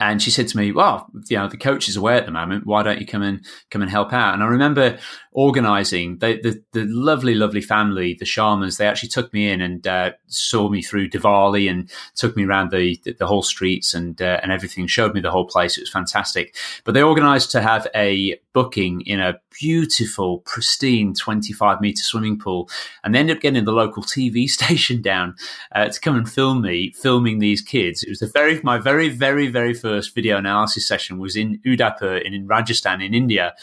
And 0.00 0.20
she 0.20 0.30
said 0.30 0.48
to 0.48 0.56
me, 0.56 0.72
"Well, 0.72 1.08
you 1.28 1.36
know, 1.36 1.48
the 1.48 1.56
coach 1.56 1.88
is 1.88 1.96
away 1.96 2.16
at 2.16 2.26
the 2.26 2.32
moment. 2.32 2.66
Why 2.66 2.82
don't 2.82 3.00
you 3.00 3.06
come 3.06 3.22
and 3.22 3.44
come 3.70 3.80
and 3.80 3.90
help 3.90 4.12
out?" 4.12 4.34
And 4.34 4.42
I 4.42 4.46
remember 4.46 4.98
organising 5.34 6.18
the, 6.18 6.40
the, 6.40 6.62
the 6.72 6.84
lovely, 6.86 7.34
lovely 7.34 7.60
family, 7.60 8.14
the 8.14 8.24
Sharmas. 8.24 8.78
They 8.78 8.86
actually 8.86 9.08
took 9.08 9.32
me 9.32 9.50
in 9.50 9.60
and 9.60 9.86
uh, 9.86 10.12
saw 10.28 10.68
me 10.68 10.80
through 10.80 11.10
Diwali 11.10 11.68
and 11.68 11.90
took 12.14 12.36
me 12.36 12.44
around 12.44 12.70
the 12.70 12.98
the, 13.02 13.12
the 13.12 13.26
whole 13.26 13.42
streets 13.42 13.94
and 13.94 14.20
uh, 14.22 14.40
and 14.42 14.52
everything. 14.52 14.86
Showed 14.86 15.12
me 15.12 15.20
the 15.20 15.30
whole 15.30 15.46
place. 15.46 15.76
It 15.76 15.82
was 15.82 15.90
fantastic. 15.90 16.56
But 16.84 16.94
they 16.94 17.02
organised 17.02 17.50
to 17.52 17.60
have 17.60 17.86
a 17.94 18.38
booking 18.52 19.00
in 19.02 19.20
a 19.20 19.40
beautiful, 19.60 20.38
pristine 20.40 21.12
25 21.12 21.80
meter 21.80 22.02
swimming 22.02 22.38
pool, 22.38 22.70
and 23.02 23.14
they 23.14 23.18
ended 23.18 23.36
up 23.36 23.42
getting 23.42 23.64
the 23.64 23.72
local 23.72 24.02
TV 24.02 24.48
station 24.48 25.02
down 25.02 25.34
uh, 25.74 25.88
to 25.88 26.00
come 26.00 26.16
and 26.16 26.30
film 26.30 26.62
me 26.62 26.92
filming 26.92 27.40
these 27.40 27.60
kids. 27.60 28.02
It 28.02 28.08
was 28.08 28.20
the 28.20 28.28
very 28.28 28.60
my 28.62 28.78
very 28.78 29.08
very 29.08 29.48
very 29.48 29.74
first 29.74 30.14
video 30.14 30.38
analysis 30.38 30.86
session 30.86 31.18
was 31.18 31.34
in 31.34 31.60
Udaipur 31.66 32.18
in, 32.18 32.34
in 32.34 32.46
Rajasthan 32.46 33.02
in 33.02 33.14
India, 33.14 33.54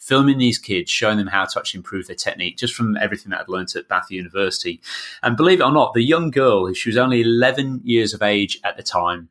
filming 0.00 0.38
these 0.38 0.58
kids, 0.58 0.90
showing 0.90 1.18
them 1.18 1.28
how 1.28 1.44
to 1.44 1.58
actually 1.58 1.78
improve 1.78 2.06
their 2.06 2.16
technique 2.16 2.56
just 2.56 2.74
from 2.74 2.96
everything 2.96 3.30
that 3.30 3.42
I'd 3.42 3.48
learned 3.48 3.72
at 3.76 3.86
Bath 3.86 4.10
University. 4.10 4.80
And 5.22 5.36
believe 5.36 5.60
it 5.60 5.64
or 5.64 5.70
not, 5.70 5.92
the 5.92 6.02
young 6.02 6.30
girl, 6.30 6.66
who 6.66 6.74
she 6.74 6.88
was 6.88 6.96
only 6.96 7.20
11 7.20 7.82
years 7.84 8.14
of 8.14 8.22
age 8.22 8.58
at 8.64 8.76
the 8.76 8.82
time, 8.82 9.28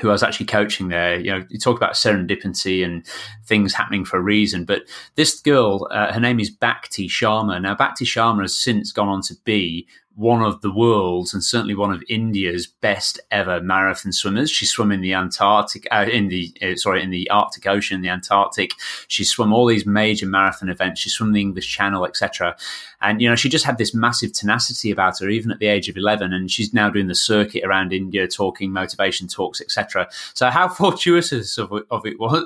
who 0.00 0.10
I 0.10 0.12
was 0.12 0.22
actually 0.22 0.46
coaching 0.46 0.88
there. 0.88 1.18
You 1.18 1.30
know, 1.32 1.46
you 1.48 1.58
talk 1.58 1.78
about 1.78 1.94
serendipity 1.94 2.84
and 2.84 3.06
things 3.46 3.72
happening 3.72 4.04
for 4.04 4.18
a 4.18 4.22
reason. 4.22 4.66
But 4.66 4.82
this 5.14 5.40
girl, 5.40 5.88
uh, 5.90 6.12
her 6.12 6.20
name 6.20 6.38
is 6.38 6.50
Bhakti 6.50 7.08
Sharma. 7.08 7.60
Now, 7.60 7.74
Bhakti 7.74 8.04
Sharma 8.04 8.42
has 8.42 8.54
since 8.54 8.92
gone 8.92 9.08
on 9.08 9.22
to 9.22 9.34
be 9.44 9.88
one 10.16 10.42
of 10.42 10.62
the 10.62 10.72
world's 10.72 11.34
and 11.34 11.44
certainly 11.44 11.74
one 11.74 11.92
of 11.92 12.02
India's 12.08 12.66
best 12.66 13.20
ever 13.30 13.60
marathon 13.60 14.12
swimmers. 14.12 14.50
She 14.50 14.64
swam 14.64 14.90
in 14.90 15.02
the 15.02 15.12
Antarctic, 15.12 15.86
uh, 15.90 16.06
in 16.10 16.28
the 16.28 16.52
uh, 16.62 16.74
sorry, 16.76 17.02
in 17.02 17.10
the 17.10 17.28
Arctic 17.30 17.66
Ocean, 17.66 18.00
the 18.00 18.08
Antarctic. 18.08 18.70
She 19.08 19.24
swum 19.24 19.52
all 19.52 19.66
these 19.66 19.84
major 19.84 20.26
marathon 20.26 20.70
events. 20.70 21.02
She 21.02 21.10
swam 21.10 21.32
the 21.32 21.40
English 21.42 21.68
Channel, 21.68 22.06
etc. 22.06 22.56
And 23.02 23.20
you 23.20 23.28
know, 23.28 23.36
she 23.36 23.50
just 23.50 23.66
had 23.66 23.76
this 23.76 23.94
massive 23.94 24.32
tenacity 24.32 24.90
about 24.90 25.18
her, 25.18 25.28
even 25.28 25.50
at 25.50 25.58
the 25.58 25.66
age 25.66 25.90
of 25.90 25.98
eleven. 25.98 26.32
And 26.32 26.50
she's 26.50 26.72
now 26.72 26.88
doing 26.88 27.08
the 27.08 27.14
circuit 27.14 27.62
around 27.62 27.92
India, 27.92 28.26
talking 28.26 28.72
motivation 28.72 29.28
talks, 29.28 29.60
etc. 29.60 30.08
So, 30.32 30.48
how 30.48 30.68
fortuitous 30.70 31.58
of, 31.58 31.72
of 31.90 32.06
it 32.06 32.18
was 32.18 32.44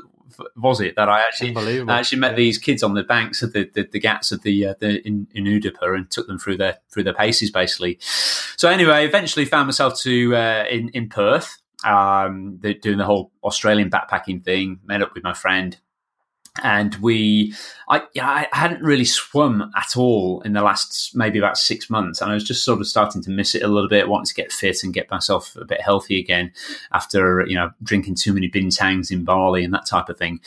was 0.57 0.81
it 0.81 0.97
that 0.97 1.09
I 1.09 1.21
actually 1.21 1.57
I 1.57 1.99
actually 1.99 2.19
met 2.19 2.37
these 2.37 2.59
kids 2.59 2.83
on 2.83 2.95
the 2.95 3.03
banks 3.03 3.43
of 3.43 3.53
the 3.53 3.71
the, 3.73 3.89
the 3.91 4.01
Ghats 4.01 4.33
of 4.33 4.43
the 4.43 4.67
uh, 4.67 4.75
the 4.79 5.07
in, 5.07 5.27
in 5.33 5.47
and 5.47 6.11
took 6.11 6.27
them 6.27 6.39
through 6.39 6.57
their 6.57 6.79
through 6.93 7.05
their 7.05 7.15
paces 7.15 7.51
basically. 7.51 7.99
So 8.01 8.69
anyway, 8.69 9.07
eventually 9.07 9.45
found 9.45 9.67
myself 9.67 9.99
to 10.01 10.37
uh, 10.37 10.65
in 10.71 10.89
in 10.91 11.09
Perth, 11.09 11.59
um, 11.85 12.59
doing 12.83 12.99
the 12.99 13.05
whole 13.05 13.33
Australian 13.43 13.91
backpacking 13.91 14.45
thing. 14.45 14.81
Met 14.85 15.03
up 15.03 15.15
with 15.15 15.25
my 15.25 15.35
friend 15.35 15.77
and 16.63 16.95
we 16.97 17.55
I, 17.89 18.03
I 18.21 18.49
hadn't 18.53 18.83
really 18.83 19.05
swum 19.05 19.71
at 19.77 19.97
all 19.97 20.41
in 20.43 20.53
the 20.53 20.63
last 20.63 21.15
maybe 21.15 21.39
about 21.39 21.59
six 21.59 21.91
months. 21.91 22.21
And 22.21 22.31
i 22.31 22.35
was 22.35 22.45
just 22.45 22.65
sort 22.65 22.81
of 22.81 22.87
starting 22.87 23.23
to 23.23 23.31
miss 23.31 23.55
it 23.55 23.63
a 23.63 23.69
little 23.69 23.89
bit 23.89 24.09
wanting 24.09 24.27
to 24.27 24.35
get 24.35 24.53
fit 24.53 24.83
and 24.83 24.95
get 24.95 25.11
myself 25.11 25.57
a 25.57 25.65
bit 25.65 25.81
healthy 25.81 26.19
again 26.19 26.53
after 26.93 27.45
you 27.47 27.57
know 27.57 27.71
drinking 27.83 28.15
too 28.15 28.33
many 28.33 28.49
bintangs 28.49 29.11
in 29.11 29.25
bali 29.25 29.65
and 29.65 29.75
that 29.75 29.87
type 29.87 30.09
of 30.09 30.19
thing. 30.19 30.41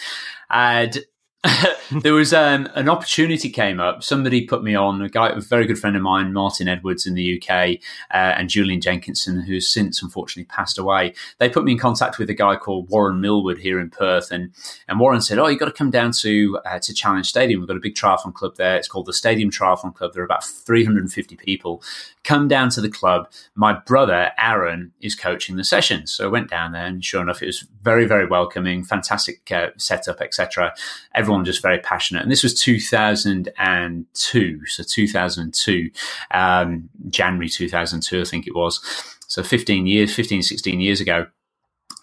And 0.50 1.04
there 2.02 2.14
was 2.14 2.34
um, 2.34 2.70
an 2.74 2.88
opportunity 2.88 3.50
came 3.50 3.80
up. 3.80 4.02
Somebody 4.02 4.46
put 4.46 4.64
me 4.64 4.76
on 4.76 5.02
a 5.02 5.10
guy, 5.10 5.30
a 5.30 5.42
very 5.42 5.66
good 5.66 5.78
friend 5.78 5.96
of 5.96 6.02
mine, 6.02 6.32
Martin 6.32 6.70
Edwards 6.70 7.06
in 7.06 7.16
the 7.16 7.42
UK, 7.42 7.80
uh, 8.12 8.36
and 8.38 8.50
Julian 8.50 8.80
Jenkinson, 8.80 9.42
who's 9.42 9.68
since 9.68 10.02
unfortunately 10.02 10.46
passed 10.46 10.78
away. 10.78 11.14
They 11.40 11.50
put 11.50 11.66
me 11.66 11.74
in 11.74 11.78
contact 11.78 12.18
with 12.18 12.30
a 12.30 12.34
guy 12.34 12.56
called 12.56 12.90
Warren 12.90 13.20
Millwood 13.20 13.58
here 13.58 13.80
in 13.80 13.90
Perth, 13.90 14.32
and 14.32 14.54
and 14.88 15.00
Warren 15.00 15.20
said, 15.20 15.38
"Oh, 15.38 15.48
you 15.48 15.58
got 15.58 15.66
to 15.66 15.72
come 15.72 15.92
down 15.92 16.12
to 16.20 16.60
uh, 16.66 16.80
to 16.80 16.94
Challenge 16.94 17.28
Stadium. 17.28 17.60
We've 17.60 17.68
got 17.68 17.78
a 17.78 17.82
big 17.82 17.96
triathlon 17.96 18.34
club 18.34 18.56
there. 18.56 18.78
It's 18.78 18.88
called 18.88 19.06
the 19.06 19.14
Stadium 19.14 19.50
Triathlon 19.50 19.94
Club. 19.94 20.14
There 20.14 20.24
are 20.24 20.26
about 20.26 20.46
350 20.46 21.36
people. 21.36 21.84
Come 22.24 22.48
down 22.48 22.70
to 22.70 22.82
the 22.82 22.90
club. 22.90 23.30
My 23.54 23.74
brother 23.74 24.32
Aaron 24.38 24.94
is 25.02 25.14
coaching 25.14 25.58
the 25.58 25.66
sessions, 25.66 26.14
so 26.14 26.26
I 26.26 26.32
went 26.32 26.50
down 26.50 26.72
there, 26.72 26.86
and 26.86 27.04
sure 27.04 27.22
enough, 27.22 27.44
it 27.44 27.48
was 27.48 27.68
very 27.82 28.06
very 28.06 28.28
welcoming, 28.28 28.86
fantastic 28.86 29.52
uh, 29.52 29.72
setup, 29.78 30.22
etc. 30.22 30.74
Everyone 31.14 31.33
everyone 31.34 31.46
just 31.46 31.64
very 31.64 31.80
passionate. 31.80 32.22
And 32.22 32.32
this 32.32 32.44
was 32.44 32.54
2002. 32.54 34.66
So 34.68 34.84
2002, 34.84 35.90
um, 36.32 36.90
January 37.10 37.50
2002, 37.50 38.22
I 38.22 38.24
think 38.24 38.46
it 38.46 38.56
was. 38.56 38.80
So 39.28 39.42
15 39.42 39.88
years, 39.88 40.14
15, 40.14 40.44
16 40.44 40.80
years 40.80 41.02
ago. 41.02 41.26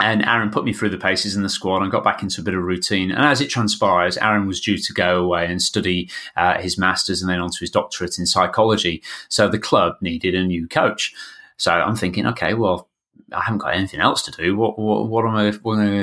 And 0.01 0.25
Aaron 0.25 0.51
put 0.51 0.64
me 0.64 0.73
through 0.73 0.90
the 0.90 0.99
paces 0.99 1.37
in 1.37 1.45
the 1.45 1.49
squad 1.49 1.83
and 1.83 1.93
got 1.93 2.03
back 2.03 2.23
into 2.23 2.40
a 2.40 2.45
bit 2.45 2.55
of 2.55 2.62
routine. 2.62 3.12
And 3.12 3.25
as 3.25 3.40
it 3.40 3.51
transpires, 3.51 4.16
Aaron 4.16 4.49
was 4.49 4.61
due 4.61 4.79
to 4.79 4.93
go 4.93 5.23
away 5.23 5.47
and 5.47 5.62
study 5.62 6.11
uh, 6.37 6.59
his 6.59 6.77
master's 6.77 7.23
and 7.23 7.31
then 7.31 7.38
onto 7.38 7.61
his 7.61 7.71
doctorate 7.71 8.19
in 8.19 8.27
psychology. 8.27 9.01
So 9.29 9.49
the 9.49 9.59
club 9.59 9.95
needed 10.01 10.35
a 10.35 10.43
new 10.43 10.66
coach. 10.66 11.14
So 11.57 11.71
I'm 11.71 11.95
thinking, 11.95 12.27
okay, 12.27 12.55
well, 12.55 12.89
I 13.33 13.43
haven't 13.43 13.59
got 13.59 13.75
anything 13.75 14.01
else 14.01 14.23
to 14.23 14.31
do. 14.31 14.57
What 14.57 14.79
what, 14.79 15.09
what 15.09 15.25
am 15.25 15.37
I, 15.37 15.51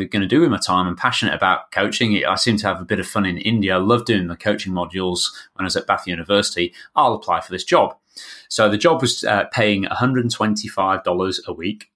going 0.04 0.22
to 0.22 0.28
do 0.28 0.42
with 0.42 0.50
my 0.50 0.58
time? 0.58 0.88
I'm 0.88 0.96
passionate 0.96 1.34
about 1.34 1.72
coaching. 1.72 2.24
I 2.26 2.36
seem 2.36 2.58
to 2.58 2.68
have 2.68 2.82
a 2.82 2.86
bit 2.86 3.00
of 3.00 3.08
fun 3.08 3.26
in 3.26 3.38
India. 3.38 3.76
I 3.76 3.80
love 3.80 4.06
doing 4.06 4.28
the 4.28 4.36
coaching 4.36 4.74
modules 4.74 5.26
when 5.54 5.63
I 5.63 5.68
was 5.68 5.76
at 5.76 5.88
Bath 5.88 6.08
University. 6.08 6.74
I'll 6.96 7.13
apply 7.13 7.42
for 7.42 7.52
this 7.52 7.63
job. 7.63 7.96
So 8.50 8.70
the 8.70 8.78
job 8.78 9.02
was 9.02 9.24
uh, 9.24 9.46
paying 9.52 9.84
$125 9.86 11.48
a 11.48 11.54
week. 11.54 11.92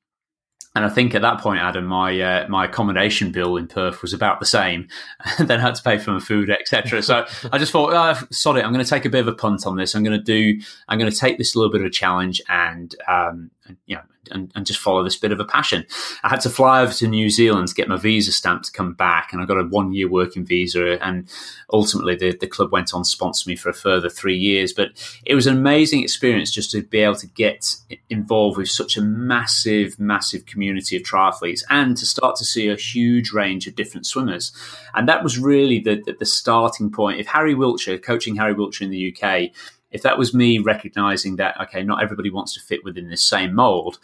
And 0.73 0.85
I 0.85 0.89
think 0.89 1.13
at 1.13 1.21
that 1.21 1.41
point, 1.41 1.59
Adam, 1.59 1.85
my 1.85 2.19
uh, 2.21 2.47
my 2.47 2.63
accommodation 2.63 3.33
bill 3.33 3.57
in 3.57 3.67
Perth 3.67 4.01
was 4.01 4.13
about 4.13 4.39
the 4.39 4.45
same. 4.45 4.87
then 5.37 5.59
I 5.59 5.61
had 5.61 5.75
to 5.75 5.83
pay 5.83 5.97
for 5.97 6.11
my 6.11 6.19
food, 6.19 6.49
etc. 6.49 7.01
So 7.01 7.25
I 7.51 7.57
just 7.57 7.73
thought, 7.73 7.91
oh, 7.93 8.25
sod 8.31 8.57
I'm 8.57 8.71
going 8.71 8.83
to 8.83 8.89
take 8.89 9.03
a 9.03 9.09
bit 9.09 9.19
of 9.19 9.27
a 9.27 9.33
punt 9.33 9.67
on 9.67 9.75
this. 9.75 9.95
I'm 9.95 10.03
going 10.03 10.17
to 10.17 10.23
do, 10.23 10.61
I'm 10.87 10.97
going 10.97 11.11
to 11.11 11.17
take 11.17 11.37
this 11.37 11.57
little 11.57 11.71
bit 11.71 11.81
of 11.81 11.87
a 11.87 11.91
challenge 11.91 12.41
and, 12.47 12.95
um, 13.09 13.51
you 13.85 13.95
know, 13.95 14.01
and, 14.31 14.51
and, 14.55 14.65
just 14.65 14.79
follow 14.79 15.03
this 15.03 15.17
bit 15.17 15.31
of 15.31 15.39
a 15.39 15.45
passion. 15.45 15.85
I 16.23 16.29
had 16.29 16.41
to 16.41 16.49
fly 16.49 16.81
over 16.81 16.93
to 16.93 17.07
New 17.07 17.29
Zealand 17.29 17.67
to 17.67 17.75
get 17.75 17.87
my 17.87 17.97
visa 17.97 18.31
stamp 18.31 18.63
to 18.63 18.71
come 18.71 18.93
back, 18.93 19.31
and 19.31 19.41
I 19.41 19.45
got 19.45 19.57
a 19.57 19.63
one 19.63 19.93
year 19.93 20.09
working 20.09 20.45
visa. 20.45 21.03
And 21.03 21.29
ultimately, 21.71 22.15
the, 22.15 22.35
the 22.35 22.47
club 22.47 22.71
went 22.71 22.93
on 22.93 23.03
to 23.03 23.09
sponsor 23.09 23.49
me 23.49 23.55
for 23.55 23.69
a 23.69 23.73
further 23.73 24.09
three 24.09 24.37
years. 24.37 24.73
But 24.73 24.91
it 25.25 25.35
was 25.35 25.47
an 25.47 25.57
amazing 25.57 26.03
experience 26.03 26.51
just 26.51 26.71
to 26.71 26.83
be 26.83 26.99
able 26.99 27.15
to 27.15 27.27
get 27.27 27.75
involved 28.09 28.57
with 28.57 28.69
such 28.69 28.97
a 28.97 29.01
massive, 29.01 29.99
massive 29.99 30.45
community 30.45 30.95
of 30.95 31.03
triathletes 31.03 31.63
and 31.69 31.97
to 31.97 32.05
start 32.05 32.35
to 32.37 32.45
see 32.45 32.67
a 32.67 32.75
huge 32.75 33.31
range 33.31 33.67
of 33.67 33.75
different 33.75 34.05
swimmers. 34.05 34.51
And 34.93 35.07
that 35.07 35.23
was 35.23 35.39
really 35.39 35.79
the, 35.79 36.01
the, 36.05 36.13
the 36.13 36.25
starting 36.25 36.91
point. 36.91 37.19
If 37.19 37.27
Harry 37.27 37.55
Wiltshire, 37.55 37.97
coaching 37.97 38.35
Harry 38.35 38.53
Wiltshire 38.53 38.85
in 38.85 38.91
the 38.91 39.15
UK, 39.15 39.51
if 39.91 40.01
that 40.03 40.17
was 40.17 40.33
me 40.33 40.59
recognizing 40.59 41.35
that, 41.35 41.59
okay, 41.61 41.83
not 41.83 42.01
everybody 42.01 42.29
wants 42.29 42.53
to 42.53 42.59
fit 42.59 42.83
within 42.83 43.09
this 43.09 43.21
same 43.21 43.53
mold, 43.53 43.99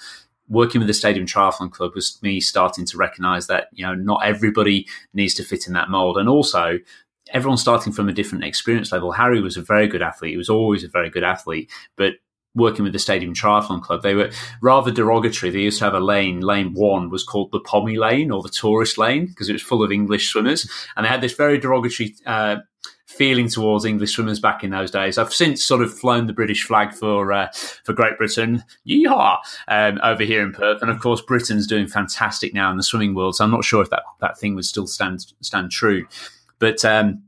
working 0.50 0.80
with 0.80 0.88
the 0.88 0.93
Stadium 0.93 1.26
Triathlon 1.26 1.71
Club 1.71 1.93
was 1.95 2.19
me 2.21 2.39
starting 2.39 2.86
to 2.86 2.97
recognize 2.97 3.47
that, 3.47 3.67
you 3.73 3.86
know, 3.86 3.95
not 3.95 4.26
everybody 4.26 4.88
needs 5.13 5.34
to 5.36 5.43
fit 5.43 5.67
in 5.67 5.73
that 5.73 5.89
mold. 5.89 6.17
And 6.17 6.30
also, 6.30 6.80
everyone's 7.34 7.62
starting 7.62 7.93
from 7.93 8.10
a 8.10 8.13
different 8.13 8.43
experience 8.43 8.91
level. 8.91 9.12
Harry 9.12 9.41
was 9.41 9.58
a 9.58 9.62
very 9.62 9.88
good 9.88 10.02
athlete. 10.02 10.32
He 10.32 10.38
was 10.38 10.50
always 10.50 10.84
a 10.84 10.89
very 10.89 11.10
good 11.10 11.23
athlete, 11.23 11.69
but 11.95 12.13
working 12.56 12.84
with 12.84 12.93
the 12.93 13.00
Stadium 13.00 13.34
Triathlon 13.34 13.82
Club, 13.82 14.02
they 14.02 14.15
were 14.15 14.32
rather 14.62 14.91
derogatory. 14.91 15.52
They 15.52 15.60
used 15.60 15.80
to 15.80 15.86
have 15.86 15.93
a 15.93 16.00
lane. 16.00 16.41
Lane 16.41 16.73
one 16.73 17.10
was 17.10 17.23
called 17.23 17.52
the 17.52 17.60
Pommy 17.60 17.97
Lane 17.97 18.32
or 18.32 18.41
the 18.41 18.50
Tourist 18.50 18.97
Lane 18.97 19.28
because 19.28 19.47
it 19.47 19.54
was 19.54 19.62
full 19.62 19.84
of 19.84 19.91
English 19.91 20.30
swimmers, 20.30 20.69
and 20.95 21.06
they 21.06 21.10
had 21.10 21.21
this 21.21 21.36
very 21.36 21.60
derogatory 21.60 22.15
uh, 22.26 22.58
feeling 23.08 23.48
towards 23.48 23.86
English 23.86 24.12
swimmers 24.12 24.39
back 24.39 24.63
in 24.63 24.70
those 24.70 24.91
days. 24.91 25.17
I've 25.17 25.34
since 25.34 25.63
sort 25.63 25.82
of 25.82 25.98
flown 25.98 26.28
the 26.28 26.34
British 26.34 26.63
flag 26.63 26.93
for 26.93 27.32
uh, 27.32 27.48
for 27.84 27.93
Great 27.93 28.17
Britain, 28.17 28.63
yeehaw, 28.88 29.38
um, 29.67 30.00
over 30.04 30.24
here 30.24 30.43
in 30.43 30.52
Perth, 30.52 30.82
and 30.82 30.91
of 30.91 31.00
course 31.00 31.22
Britain's 31.22 31.67
doing 31.67 31.88
fantastic 31.88 32.54
now 32.54 32.70
in 32.70 32.78
the 32.78 32.84
swimming 32.84 33.15
world. 33.15 33.36
So 33.36 33.43
I'm 33.43 33.52
not 33.52 33.63
sure 33.63 33.82
if 33.82 33.89
that 33.89 34.04
that 34.20 34.38
thing 34.38 34.56
would 34.56 34.65
still 34.65 34.88
stand 34.88 35.26
stand 35.41 35.72
true, 35.72 36.06
but. 36.60 36.84
Um, 36.86 37.24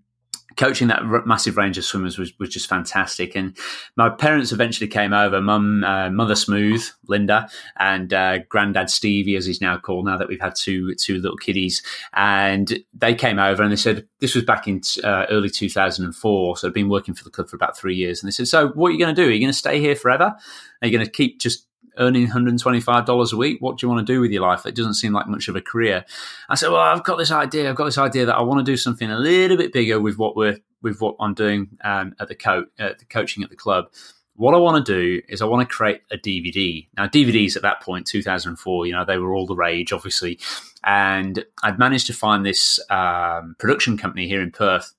coaching 0.59 0.89
that 0.89 1.01
r- 1.01 1.25
massive 1.25 1.55
range 1.55 1.77
of 1.77 1.85
swimmers 1.85 2.17
was, 2.17 2.37
was 2.37 2.49
just 2.49 2.67
fantastic. 2.67 3.33
And 3.33 3.57
my 3.95 4.09
parents 4.09 4.51
eventually 4.51 4.89
came 4.89 5.13
over, 5.13 5.41
mum, 5.41 5.85
uh, 5.85 6.09
mother 6.09 6.35
Smooth, 6.35 6.85
Linda, 7.07 7.49
and 7.77 8.13
uh, 8.13 8.39
granddad 8.49 8.89
Stevie, 8.89 9.37
as 9.37 9.45
he's 9.45 9.61
now 9.61 9.77
called, 9.77 10.05
now 10.05 10.17
that 10.17 10.27
we've 10.27 10.41
had 10.41 10.55
two, 10.55 10.93
two 10.95 11.19
little 11.21 11.37
kiddies. 11.37 11.81
And 12.13 12.77
they 12.93 13.15
came 13.15 13.39
over 13.39 13.63
and 13.63 13.71
they 13.71 13.77
said, 13.77 14.05
this 14.19 14.35
was 14.35 14.43
back 14.43 14.67
in 14.67 14.81
uh, 15.01 15.27
early 15.29 15.49
2004. 15.49 16.57
So 16.57 16.67
I'd 16.67 16.73
been 16.73 16.89
working 16.89 17.13
for 17.13 17.23
the 17.23 17.29
club 17.29 17.47
for 17.47 17.55
about 17.55 17.77
three 17.77 17.95
years. 17.95 18.21
And 18.21 18.27
they 18.27 18.31
said, 18.31 18.49
so 18.49 18.67
what 18.69 18.89
are 18.89 18.91
you 18.91 18.99
going 18.99 19.15
to 19.15 19.21
do? 19.21 19.29
Are 19.29 19.31
you 19.31 19.39
going 19.39 19.53
to 19.53 19.57
stay 19.57 19.79
here 19.79 19.95
forever? 19.95 20.35
Are 20.81 20.87
you 20.87 20.91
going 20.91 21.05
to 21.05 21.11
keep 21.11 21.39
just 21.39 21.68
earning 21.99 22.27
$125 22.27 23.33
a 23.33 23.37
week. 23.37 23.61
What 23.61 23.77
do 23.77 23.85
you 23.85 23.91
want 23.91 24.05
to 24.05 24.13
do 24.13 24.21
with 24.21 24.31
your 24.31 24.41
life? 24.41 24.65
It 24.65 24.75
doesn't 24.75 24.95
seem 24.95 25.13
like 25.13 25.27
much 25.27 25.47
of 25.47 25.55
a 25.55 25.61
career. 25.61 26.05
I 26.49 26.55
said, 26.55 26.69
well, 26.69 26.81
I've 26.81 27.03
got 27.03 27.17
this 27.17 27.31
idea. 27.31 27.69
I've 27.69 27.75
got 27.75 27.85
this 27.85 27.97
idea 27.97 28.25
that 28.25 28.35
I 28.35 28.41
want 28.41 28.65
to 28.65 28.71
do 28.71 28.77
something 28.77 29.09
a 29.09 29.17
little 29.17 29.57
bit 29.57 29.73
bigger 29.73 29.99
with 29.99 30.17
what 30.17 30.35
we're, 30.35 30.57
with 30.81 31.01
what 31.01 31.15
I'm 31.19 31.33
doing 31.33 31.77
um, 31.83 32.15
at 32.19 32.29
the 32.29 32.35
coach, 32.35 32.67
uh, 32.79 32.93
the 32.97 33.05
coaching 33.05 33.43
at 33.43 33.49
the 33.49 33.55
club. 33.55 33.89
What 34.35 34.55
I 34.55 34.57
want 34.57 34.85
to 34.85 34.93
do 34.93 35.21
is 35.27 35.41
I 35.41 35.45
want 35.45 35.67
to 35.67 35.75
create 35.75 36.01
a 36.11 36.17
DVD. 36.17 36.87
Now, 36.95 37.07
DVDs 37.07 37.57
at 37.57 37.61
that 37.63 37.81
point, 37.81 38.07
2004, 38.07 38.85
you 38.85 38.93
know, 38.93 39.03
they 39.03 39.17
were 39.17 39.35
all 39.35 39.45
the 39.45 39.55
rage, 39.55 39.91
obviously. 39.91 40.39
And 40.81 41.43
I'd 41.61 41.77
managed 41.77 42.07
to 42.07 42.13
find 42.13 42.45
this 42.45 42.79
um, 42.89 43.57
production 43.59 43.97
company 43.97 44.29
here 44.29 44.41
in 44.41 44.51
Perth. 44.51 44.93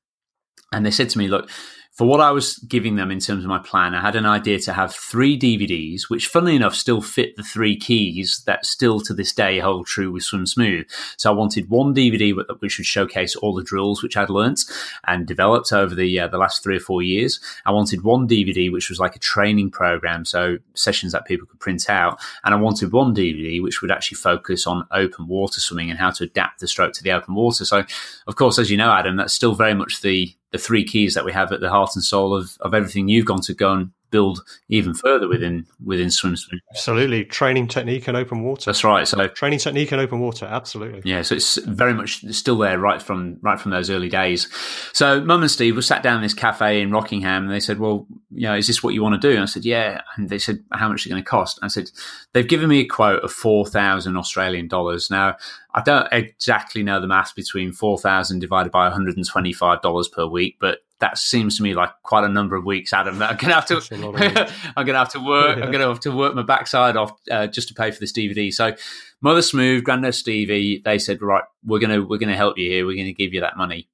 And 0.73 0.85
they 0.85 0.91
said 0.91 1.09
to 1.11 1.19
me, 1.19 1.27
look, 1.27 1.49
for 1.92 2.07
what 2.07 2.20
I 2.20 2.31
was 2.31 2.57
giving 2.59 2.96
them 2.96 3.11
in 3.11 3.18
terms 3.18 3.44
of 3.44 3.50
my 3.50 3.59
plan, 3.59 3.94
I 3.94 4.00
had 4.00 4.14
an 4.14 4.24
idea 4.24 4.59
to 4.61 4.72
have 4.72 4.94
three 4.94 5.38
DVDs, 5.38 6.09
which, 6.09 6.29
funnily 6.29 6.57
enough, 6.57 6.74
still 6.74 7.00
fit 7.00 7.37
the 7.37 7.42
three 7.42 7.76
keys 7.76 8.42
that 8.46 8.64
still 8.64 9.00
to 9.00 9.12
this 9.12 9.33
day 9.33 9.59
hold 9.59 9.87
true 9.87 10.12
with 10.12 10.22
Swim 10.22 10.46
Smooth. 10.46 10.87
So 11.16 11.31
I 11.31 11.35
wanted 11.35 11.68
one 11.68 11.94
DVD 11.94 12.35
which 12.61 12.79
would 12.79 12.87
showcase 12.87 13.35
all 13.37 13.55
the 13.55 13.64
drills 13.64 14.03
which 14.03 14.16
I'd 14.16 14.31
learnt 14.31 14.64
and 15.07 15.26
developed 15.26 15.72
over 15.72 15.94
the 15.94 16.20
uh, 16.20 16.29
the 16.29 16.38
last 16.38 16.62
three 16.62 16.76
or 16.76 16.81
four 16.81 17.03
years. 17.03 17.40
I 17.66 17.72
wanted 17.72 18.03
one 18.03 18.29
DVD 18.29 18.70
which 18.70 18.88
was 18.88 19.00
like 19.00 19.16
a 19.16 19.20
training 19.20 19.70
program, 19.70 20.24
so 20.24 20.59
sessions 20.74 21.12
that 21.12 21.26
people 21.26 21.46
could 21.46 21.61
print 21.61 21.90
out, 21.90 22.20
and 22.44 22.55
I 22.55 22.57
wanted 22.57 22.92
one 22.92 23.14
DVD 23.14 23.61
which 23.61 23.83
would 23.83 23.90
actually 23.90 24.16
focus 24.16 24.66
on 24.66 24.87
open 24.92 25.26
water 25.26 25.61
swimming 25.61 25.90
and 25.90 25.98
how 25.98 26.11
to 26.12 26.24
adapt 26.24 26.61
the 26.61 26.68
stroke 26.68 26.92
to 26.94 27.03
the 27.03 27.12
open 27.12 27.35
water. 27.35 27.64
So, 27.64 27.85
of 28.26 28.37
course, 28.37 28.59
as 28.59 28.70
you 28.70 28.76
know, 28.76 28.92
Adam, 28.92 29.16
that's 29.16 29.35
still 29.35 29.55
very 29.55 29.74
much 29.74 30.03
the 30.03 30.35
the 30.51 30.59
three 30.59 30.85
keys 30.85 31.15
that 31.15 31.25
we 31.25 31.33
have 31.33 31.53
at 31.53 31.61
the 31.61 31.71
heart 31.71 31.91
and 31.95 32.05
soul 32.05 32.35
of, 32.35 32.57
of 32.61 32.75
everything 32.75 33.09
you've 33.09 33.27
gone 33.27 33.41
to 33.43 33.55
go 33.55 33.73
and 33.73 33.91
build 34.11 34.40
even 34.68 34.94
further 34.94 35.29
within 35.29 35.66
within 35.85 36.11
swim 36.11 36.37
smooth. 36.37 36.61
Absolutely, 36.70 37.25
training 37.25 37.68
technique 37.68 38.09
and 38.09 38.16
open 38.16 38.42
water. 38.42 38.66
That's 38.66 38.85
right. 38.85 39.07
So 39.07 39.29
training 39.29 39.59
technique 39.59 39.92
and 39.92 40.01
open 40.01 40.20
water, 40.20 40.46
absolutely. 40.46 41.03
Yeah, 41.05 41.23
so 41.23 41.35
it's 41.35 41.57
very 41.57 41.94
much 41.94 42.25
still 42.33 42.59
there 42.59 42.79
right 42.79 43.01
from 43.01 43.38
right 43.42 43.59
from 43.59 43.70
those 43.70 43.90
early 43.90 44.09
days. 44.09 44.49
So 44.92 45.20
Mum 45.20 45.42
and 45.42 45.51
Steve 45.51 45.77
were 45.77 45.83
sat 45.83 46.03
down 46.03 46.16
in 46.16 46.23
this 46.23 46.35
cafe 46.35 46.81
in 46.81 46.90
Rockingham, 46.90 47.44
and 47.44 47.53
they 47.53 47.61
said, 47.61 47.79
"Well, 47.79 48.07
you 48.31 48.46
know, 48.46 48.57
is 48.57 48.66
this 48.66 48.83
what 48.83 48.94
you 48.94 49.03
want 49.03 49.20
to 49.20 49.29
do?" 49.29 49.35
And 49.35 49.42
I 49.42 49.46
said, 49.46 49.64
"Yeah." 49.64 50.03
And 50.16 50.29
they 50.29 50.38
said, 50.38 50.62
"How 50.73 50.88
much 50.88 51.03
is 51.03 51.07
it 51.07 51.11
going 51.11 51.23
to 51.23 51.29
cost?" 51.29 51.59
And 51.59 51.64
I 51.64 51.68
said, 51.68 51.90
"They've 52.33 52.49
given 52.49 52.68
me 52.68 52.81
a 52.81 52.87
quote 52.87 53.23
of 53.23 53.33
four 53.33 53.66
thousand 53.66 54.16
Australian 54.16 54.68
dollars." 54.68 55.11
Now 55.11 55.37
I 55.75 55.83
don't 55.83 56.09
exactly 56.12 56.83
know 56.83 57.01
the 57.01 57.07
math 57.07 57.35
between 57.35 57.73
four 57.73 57.99
thousand 57.99 58.40
divided 58.40 58.73
by 58.73 58.85
one 58.85 58.92
hundred 58.92 59.16
and 59.16 59.27
twenty 59.27 59.53
five 59.53 59.83
dollars 59.83 60.09
per 60.09 60.27
week, 60.27 60.57
but 60.61 60.81
that 61.01 61.19
seems 61.19 61.57
to 61.57 61.63
me 61.63 61.75
like 61.75 61.91
quite 62.03 62.25
a 62.25 62.29
number 62.29 62.57
of 62.57 62.65
weeks, 62.65 62.93
Adam. 62.93 63.19
That 63.19 63.31
I'm 63.31 63.37
gonna 63.37 63.55
have 63.55 63.67
to, 63.67 63.83
I'm 64.77 64.87
gonna 64.87 64.99
have 64.99 65.13
to 65.13 65.21
work. 65.21 65.59
I'm 65.59 65.73
gonna 65.73 65.89
have 65.89 66.01
to 66.01 66.13
work 66.13 66.35
my 66.35 66.43
backside 66.43 66.97
off 66.97 67.13
uh, 67.31 67.47
just 67.47 67.69
to 67.69 67.75
pay 67.75 67.91
for 67.91 67.99
this 67.99 68.13
DVD. 68.13 68.53
So, 68.53 68.75
Mother 69.21 69.43
Smooth, 69.43 69.83
Granddad 69.83 70.15
Stevie, 70.15 70.83
they 70.85 70.99
said, 70.99 71.23
right, 71.23 71.45
we're 71.65 71.81
gonna 71.81 72.03
we're 72.03 72.19
gonna 72.19 72.37
help 72.37 72.59
you 72.59 72.71
here. 72.71 72.87
We're 72.87 72.97
gonna 72.97 73.13
give 73.13 73.35
you 73.35 73.41
that 73.41 73.57
money, 73.57 73.89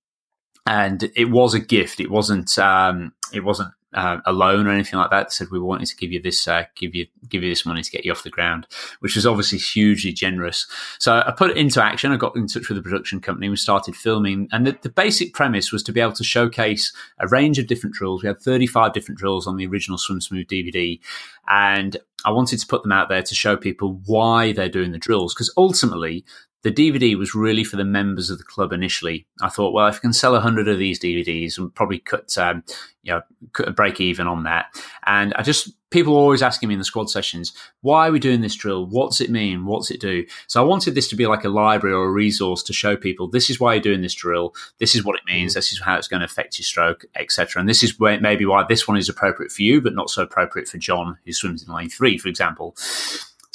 and 0.66 1.10
it 1.14 1.30
was 1.30 1.54
a 1.54 1.60
gift. 1.60 2.00
It 2.00 2.10
wasn't 2.10 2.58
um, 2.58 3.12
it 3.32 3.44
wasn't 3.44 3.70
uh, 3.94 4.18
a 4.26 4.32
loan 4.32 4.66
or 4.66 4.70
anything 4.70 4.98
like 4.98 5.10
that. 5.10 5.32
Said 5.32 5.48
we 5.50 5.60
wanted 5.60 5.86
to 5.88 5.96
give 5.96 6.12
you 6.12 6.20
this, 6.20 6.46
uh, 6.46 6.64
give 6.74 6.94
you 6.94 7.06
give 7.28 7.42
you 7.42 7.50
this 7.50 7.66
money 7.66 7.82
to 7.82 7.90
get 7.90 8.04
you 8.04 8.12
off 8.12 8.22
the 8.22 8.30
ground, 8.30 8.66
which 9.00 9.16
was 9.16 9.26
obviously 9.26 9.58
hugely 9.58 10.12
generous. 10.12 10.66
So 10.98 11.22
I 11.26 11.32
put 11.36 11.50
it 11.50 11.56
into 11.56 11.82
action. 11.82 12.12
I 12.12 12.16
got 12.16 12.36
in 12.36 12.46
touch 12.46 12.68
with 12.68 12.76
the 12.76 12.82
production 12.82 13.20
company. 13.20 13.48
We 13.48 13.56
started 13.56 13.96
filming, 13.96 14.48
and 14.52 14.66
the, 14.66 14.78
the 14.82 14.88
basic 14.88 15.34
premise 15.34 15.72
was 15.72 15.82
to 15.84 15.92
be 15.92 16.00
able 16.00 16.12
to 16.12 16.24
showcase 16.24 16.92
a 17.18 17.28
range 17.28 17.58
of 17.58 17.66
different 17.66 17.94
drills. 17.94 18.22
We 18.22 18.28
had 18.28 18.40
35 18.40 18.92
different 18.92 19.18
drills 19.18 19.46
on 19.46 19.56
the 19.56 19.66
original 19.66 19.98
Swim 19.98 20.20
Smooth 20.20 20.46
DVD, 20.46 21.00
and 21.48 21.96
I 22.24 22.32
wanted 22.32 22.58
to 22.58 22.66
put 22.66 22.82
them 22.82 22.92
out 22.92 23.08
there 23.08 23.22
to 23.22 23.34
show 23.34 23.56
people 23.56 24.00
why 24.06 24.52
they're 24.52 24.68
doing 24.68 24.92
the 24.92 24.98
drills 24.98 25.32
because 25.32 25.52
ultimately 25.56 26.24
the 26.66 26.72
DVD 26.72 27.16
was 27.16 27.32
really 27.32 27.62
for 27.62 27.76
the 27.76 27.84
members 27.84 28.28
of 28.28 28.38
the 28.38 28.44
club 28.44 28.72
initially. 28.72 29.24
I 29.40 29.48
thought, 29.48 29.72
well, 29.72 29.86
if 29.86 29.94
I 29.94 29.98
can 29.98 30.12
sell 30.12 30.34
a 30.34 30.40
hundred 30.40 30.66
of 30.66 30.78
these 30.78 30.98
DVDs, 30.98 31.56
and 31.58 31.72
probably 31.72 32.00
cut, 32.00 32.36
um, 32.36 32.64
you 33.04 33.12
know, 33.12 33.22
cut 33.52 33.68
a 33.68 33.70
break 33.70 34.00
even 34.00 34.26
on 34.26 34.42
that. 34.42 34.66
And 35.06 35.32
I 35.34 35.42
just 35.42 35.70
people 35.90 36.14
are 36.14 36.20
always 36.20 36.42
asking 36.42 36.68
me 36.68 36.74
in 36.74 36.80
the 36.80 36.84
squad 36.84 37.08
sessions, 37.08 37.52
why 37.82 38.08
are 38.08 38.10
we 38.10 38.18
doing 38.18 38.40
this 38.40 38.56
drill? 38.56 38.84
What's 38.84 39.20
it 39.20 39.30
mean? 39.30 39.64
What's 39.64 39.92
it 39.92 40.00
do? 40.00 40.26
So 40.48 40.60
I 40.60 40.66
wanted 40.66 40.96
this 40.96 41.06
to 41.10 41.14
be 41.14 41.28
like 41.28 41.44
a 41.44 41.48
library 41.48 41.94
or 41.94 42.06
a 42.06 42.10
resource 42.10 42.64
to 42.64 42.72
show 42.72 42.96
people 42.96 43.28
this 43.28 43.48
is 43.48 43.60
why 43.60 43.74
you're 43.74 43.80
doing 43.80 44.02
this 44.02 44.14
drill. 44.14 44.52
This 44.80 44.96
is 44.96 45.04
what 45.04 45.14
it 45.14 45.22
means. 45.24 45.52
Mm-hmm. 45.52 45.58
This 45.58 45.70
is 45.70 45.80
how 45.80 45.96
it's 45.96 46.08
going 46.08 46.20
to 46.20 46.26
affect 46.26 46.58
your 46.58 46.64
stroke, 46.64 47.04
etc. 47.14 47.60
And 47.60 47.68
this 47.68 47.84
is 47.84 47.96
where, 48.00 48.20
maybe 48.20 48.44
why 48.44 48.64
this 48.68 48.88
one 48.88 48.96
is 48.96 49.08
appropriate 49.08 49.52
for 49.52 49.62
you, 49.62 49.80
but 49.80 49.94
not 49.94 50.10
so 50.10 50.22
appropriate 50.22 50.66
for 50.66 50.78
John 50.78 51.16
who 51.24 51.32
swims 51.32 51.62
in 51.62 51.72
lane 51.72 51.90
three, 51.90 52.18
for 52.18 52.26
example. 52.26 52.74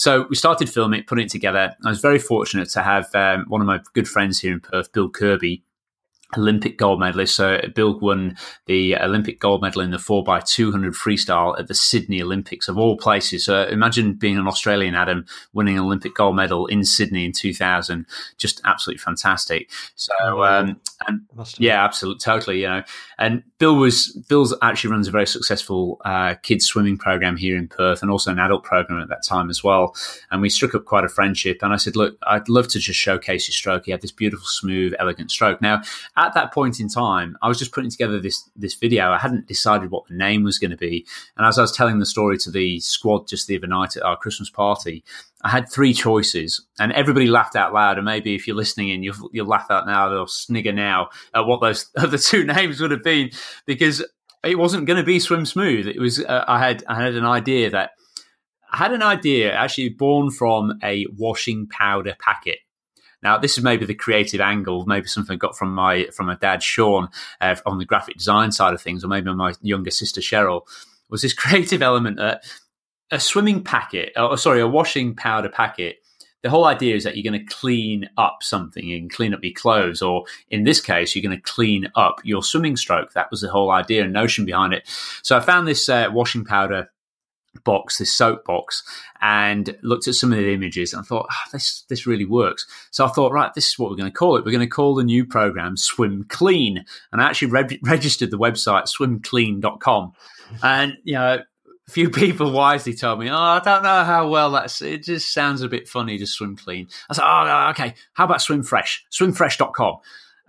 So 0.02 0.26
we 0.32 0.36
started 0.36 0.68
filming, 0.68 1.04
putting 1.04 1.26
it 1.26 1.32
together. 1.32 1.76
I 1.86 1.90
was 1.90 2.02
very 2.02 2.18
fortunate 2.18 2.68
to 2.70 2.82
have 2.82 3.14
um, 3.14 3.46
one 3.50 3.62
of 3.62 3.68
my 3.68 3.82
good 3.94 4.08
friends 4.08 4.40
here 4.40 4.52
in 4.52 4.60
Perth, 4.60 4.92
Bill 4.94 5.08
Kirby, 5.08 5.64
Olympic 6.38 6.78
gold 6.78 7.00
medalist. 7.00 7.36
So 7.36 7.60
Bill 7.76 8.00
won 8.00 8.38
the 8.66 8.96
Olympic 8.98 9.40
gold 9.40 9.62
medal 9.62 9.82
in 9.82 9.92
the 9.92 9.98
4x200 9.98 10.96
freestyle 10.96 11.58
at 11.60 11.68
the 11.68 11.74
Sydney 11.74 12.22
Olympics 12.22 12.68
of 12.68 12.78
all 12.78 12.98
places. 12.98 13.46
So 13.46 13.64
imagine 13.64 14.14
being 14.14 14.38
an 14.38 14.48
Australian 14.48 14.96
Adam 14.96 15.26
winning 15.54 15.78
an 15.78 15.84
Olympic 15.84 16.16
gold 16.16 16.36
medal 16.36 16.66
in 16.68 16.84
Sydney 16.84 17.26
in 17.26 17.32
2000. 17.32 18.06
Just 18.38 18.62
absolutely 18.66 19.00
fantastic. 19.00 19.70
So, 19.96 20.14
oh, 20.22 20.44
um, 20.44 20.80
and 21.08 21.22
yeah, 21.58 21.84
absolutely, 21.84 22.20
totally, 22.20 22.62
you 22.62 22.68
know. 22.68 22.84
And 23.18 23.44
Bill 23.58 23.76
was, 23.76 24.12
Bill's 24.30 24.56
actually 24.62 24.92
runs 24.92 25.08
a 25.08 25.12
very 25.12 25.28
successful 25.28 26.00
uh, 26.06 26.36
kids 26.42 26.66
swimming 26.66 26.98
program 26.98 27.38
here 27.38 27.58
in 27.58 27.68
Perth 27.68 28.02
and 28.02 28.12
also 28.12 28.32
an 28.32 28.40
adult 28.40 28.64
program 28.64 29.02
at 29.02 29.10
that 29.10 29.24
time 29.24 29.50
as 29.50 29.64
well. 29.64 29.96
And 30.32 30.42
we 30.42 30.50
struck 30.50 30.76
up 30.76 30.86
quite 30.86 31.04
a 31.04 31.10
friendship. 31.10 31.60
And 31.62 31.74
I 31.74 31.78
said, 31.78 31.96
look, 31.96 32.18
I'd 32.24 32.50
love 32.50 32.68
to 32.70 32.80
just 32.80 33.00
showcase 33.00 33.48
your 33.48 33.54
stroke. 33.54 33.86
He 33.86 33.92
had 33.92 34.02
this 34.02 34.12
beautiful, 34.12 34.46
smooth, 34.48 34.94
elegant 35.00 35.32
stroke. 35.32 35.62
Now, 35.62 35.82
at 36.22 36.36
that 36.36 36.54
point 36.54 36.80
in 36.80 36.88
time, 36.88 37.36
I 37.42 37.48
was 37.48 37.58
just 37.58 37.72
putting 37.72 37.90
together 37.90 38.20
this 38.20 38.48
this 38.56 38.76
video. 38.76 39.12
I 39.12 39.18
hadn't 39.18 39.48
decided 39.48 39.90
what 39.90 40.08
the 40.08 40.16
name 40.16 40.44
was 40.44 40.60
going 40.60 40.72
to 40.72 40.78
be, 40.78 41.06
and 41.36 41.46
as 41.46 41.58
I 41.58 41.62
was 41.62 41.72
telling 41.72 42.00
the 42.00 42.06
story 42.06 42.38
to 42.40 42.52
the 42.52 42.80
squad 42.80 43.28
just 43.28 43.48
the 43.48 43.58
other 43.58 43.68
night 43.68 43.98
at 43.98 44.04
our 44.04 44.16
Christmas 44.16 44.50
party, 44.50 45.04
I 45.42 45.50
had 45.50 45.70
three 45.70 45.94
choices, 45.94 46.66
and 46.80 46.92
everybody 46.92 47.28
laughed 47.28 47.56
out 47.56 47.74
loud. 47.74 47.98
And 47.98 48.06
maybe 48.06 48.36
if 48.36 48.48
you're 48.48 48.56
listening 48.56 48.90
in, 48.90 49.04
you'll, 49.04 49.30
you'll 49.32 49.48
laugh 49.48 49.72
out 49.72 49.88
now 49.88 50.14
or 50.14 50.28
snigger 50.28 50.74
now 50.74 51.10
at 51.34 51.46
what 51.46 51.62
those 51.62 51.90
other 51.98 52.18
two 52.18 52.44
names 52.44 52.80
would 52.80 52.92
have 52.92 53.04
been, 53.04 53.32
because 53.66 54.06
it 54.44 54.58
wasn't 54.58 54.86
going 54.86 54.98
to 54.98 55.04
be 55.04 55.20
Swim 55.20 55.46
Smooth. 55.46 55.88
It 55.88 56.00
was 56.00 56.24
uh, 56.24 56.46
I 56.48 56.60
had 56.60 56.84
I 56.88 57.02
had 57.02 57.16
an 57.16 57.26
idea 57.26 57.70
that 57.72 57.92
I 58.72 58.78
had 58.78 58.94
an 58.94 59.04
idea 59.04 59.54
actually 59.54 59.90
born 59.90 60.32
from 60.32 60.80
a 60.84 61.06
washing 61.18 61.68
powder 61.68 62.16
packet. 62.20 62.60
Now, 63.24 63.38
this 63.38 63.58
is 63.58 63.64
maybe 63.64 63.86
the 63.86 63.94
creative 63.94 64.42
angle, 64.42 64.86
maybe 64.86 65.08
something 65.08 65.36
I 65.36 65.38
got 65.38 65.58
from 65.58 65.74
my 65.74 66.08
from 66.14 66.28
my 66.28 66.36
dad 66.36 66.64
Sean 66.64 67.10
uh, 67.40 67.56
on 67.66 67.78
the 67.78 67.86
graphic 67.86 68.18
design 68.18 68.52
side 68.52 68.74
of 68.74 68.82
things, 68.82 69.04
or 69.04 69.08
maybe 69.08 69.32
my 69.34 69.54
younger 69.62 69.92
sister 69.92 70.22
Cheryl. 70.22 70.62
Was 71.10 71.22
this 71.22 71.34
creative 71.36 71.82
element 71.82 72.18
that 72.18 72.44
a 73.12 73.20
swimming 73.20 73.64
packet, 73.64 74.14
or 74.16 74.38
sorry, 74.38 74.62
a 74.62 74.68
washing 74.68 75.16
powder 75.16 75.50
packet? 75.50 75.98
The 76.44 76.50
whole 76.50 76.66
idea 76.66 76.96
is 76.96 77.04
that 77.04 77.16
you're 77.16 77.32
going 77.32 77.46
to 77.46 77.54
clean 77.54 78.10
up 78.18 78.38
something 78.42 78.92
and 78.92 79.12
clean 79.12 79.32
up 79.32 79.44
your 79.44 79.54
clothes, 79.54 80.02
or 80.02 80.24
in 80.50 80.64
this 80.64 80.82
case, 80.82 81.16
you're 81.16 81.22
going 81.22 81.38
to 81.38 81.52
clean 81.52 81.92
up 81.94 82.20
your 82.24 82.42
swimming 82.42 82.76
stroke. 82.76 83.14
That 83.14 83.30
was 83.30 83.42
the 83.42 83.50
whole 83.50 83.70
idea 83.70 84.04
and 84.04 84.12
notion 84.12 84.46
behind 84.46 84.74
it. 84.74 84.90
So 85.22 85.38
I 85.38 85.42
found 85.42 85.68
this 85.68 85.88
uh, 85.88 86.08
washing 86.12 86.44
powder 86.44 86.90
box, 87.64 87.98
this 87.98 88.14
soap 88.14 88.46
box, 88.46 88.84
and 89.22 89.78
looked 89.82 90.08
at 90.08 90.16
some 90.16 90.32
of 90.32 90.38
the 90.38 90.54
images 90.54 90.94
and 90.94 91.02
I 91.02 91.04
thought, 91.04 91.28
oh, 91.32 91.50
this 91.52 91.84
this 91.90 92.08
really 92.08 92.26
works. 92.26 92.66
So 92.92 93.06
I 93.06 93.10
thought, 93.10 93.32
right, 93.32 93.54
this 93.54 93.68
is 93.68 93.80
what 93.80 93.90
we're 93.90 93.98
going 93.98 94.12
to 94.12 94.18
call 94.18 94.38
it. 94.38 94.46
We're 94.46 94.52
going 94.52 94.62
to 94.62 94.68
call 94.68 94.96
the 94.96 95.04
new 95.04 95.26
program 95.26 95.78
Swim 95.78 96.26
Clean. 96.30 96.84
And 97.12 97.22
I 97.22 97.26
actually 97.26 97.52
re- 97.52 97.80
registered 97.84 98.32
the 98.32 98.38
website 98.38 98.88
swimclean.com. 98.88 100.14
And, 100.64 100.98
you 101.04 101.14
know, 101.14 101.40
a 101.88 101.92
few 101.92 102.10
people 102.10 102.52
wisely 102.52 102.94
told 102.94 103.20
me, 103.20 103.30
oh, 103.30 103.36
I 103.36 103.60
don't 103.60 103.84
know 103.84 104.04
how 104.04 104.30
well 104.30 104.52
that's, 104.52 104.82
it 104.82 105.04
just 105.04 105.34
sounds 105.34 105.62
a 105.62 105.70
bit 105.70 105.88
funny 105.88 106.18
to 106.18 106.28
swim 106.28 106.56
clean. 106.56 106.88
I 107.10 107.14
said, 107.14 107.24
oh, 107.26 107.70
okay, 107.72 107.96
how 108.14 108.26
about 108.26 108.42
swim 108.42 108.64
fresh? 108.64 109.06
Swimfresh.com. 109.12 109.98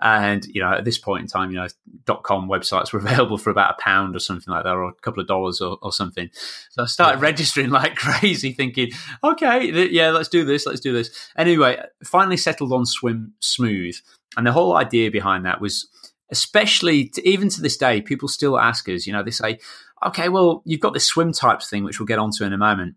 And 0.02 0.44
you 0.46 0.60
know, 0.60 0.72
at 0.72 0.84
this 0.84 0.98
point 0.98 1.22
in 1.22 1.28
time, 1.28 1.50
you 1.50 1.56
know, 1.56 1.68
dot 2.04 2.24
com 2.24 2.48
websites 2.48 2.92
were 2.92 2.98
available 3.06 3.38
for 3.38 3.50
about 3.50 3.76
a 3.78 3.82
pound 3.82 4.16
or 4.16 4.18
something 4.18 4.52
like 4.52 4.64
that, 4.64 4.74
or 4.74 4.88
a 4.88 4.94
couple 4.94 5.20
of 5.20 5.28
dollars 5.28 5.60
or, 5.60 5.78
or 5.80 5.92
something. 5.92 6.28
So 6.70 6.82
I 6.82 6.86
started 6.86 7.18
yeah. 7.20 7.26
registering 7.26 7.70
like 7.70 7.94
crazy, 7.96 8.52
thinking, 8.52 8.90
okay, 9.22 9.70
th- 9.70 9.92
yeah, 9.92 10.10
let's 10.10 10.28
do 10.28 10.44
this, 10.44 10.66
let's 10.66 10.80
do 10.80 10.92
this. 10.92 11.30
Anyway, 11.36 11.80
finally 12.04 12.36
settled 12.36 12.72
on 12.72 12.84
Swim 12.84 13.34
Smooth, 13.38 13.96
and 14.36 14.44
the 14.44 14.52
whole 14.52 14.76
idea 14.76 15.10
behind 15.10 15.46
that 15.46 15.60
was, 15.60 15.88
especially 16.30 17.08
to, 17.10 17.28
even 17.28 17.48
to 17.50 17.62
this 17.62 17.76
day, 17.76 18.02
people 18.02 18.26
still 18.26 18.58
ask 18.58 18.88
us. 18.88 19.06
You 19.06 19.12
know, 19.12 19.22
they 19.22 19.30
say, 19.30 19.60
okay, 20.04 20.28
well, 20.28 20.62
you've 20.64 20.80
got 20.80 20.94
this 20.94 21.06
swim 21.06 21.32
types 21.32 21.70
thing, 21.70 21.84
which 21.84 22.00
we'll 22.00 22.06
get 22.08 22.18
onto 22.18 22.44
in 22.44 22.52
a 22.52 22.58
moment 22.58 22.96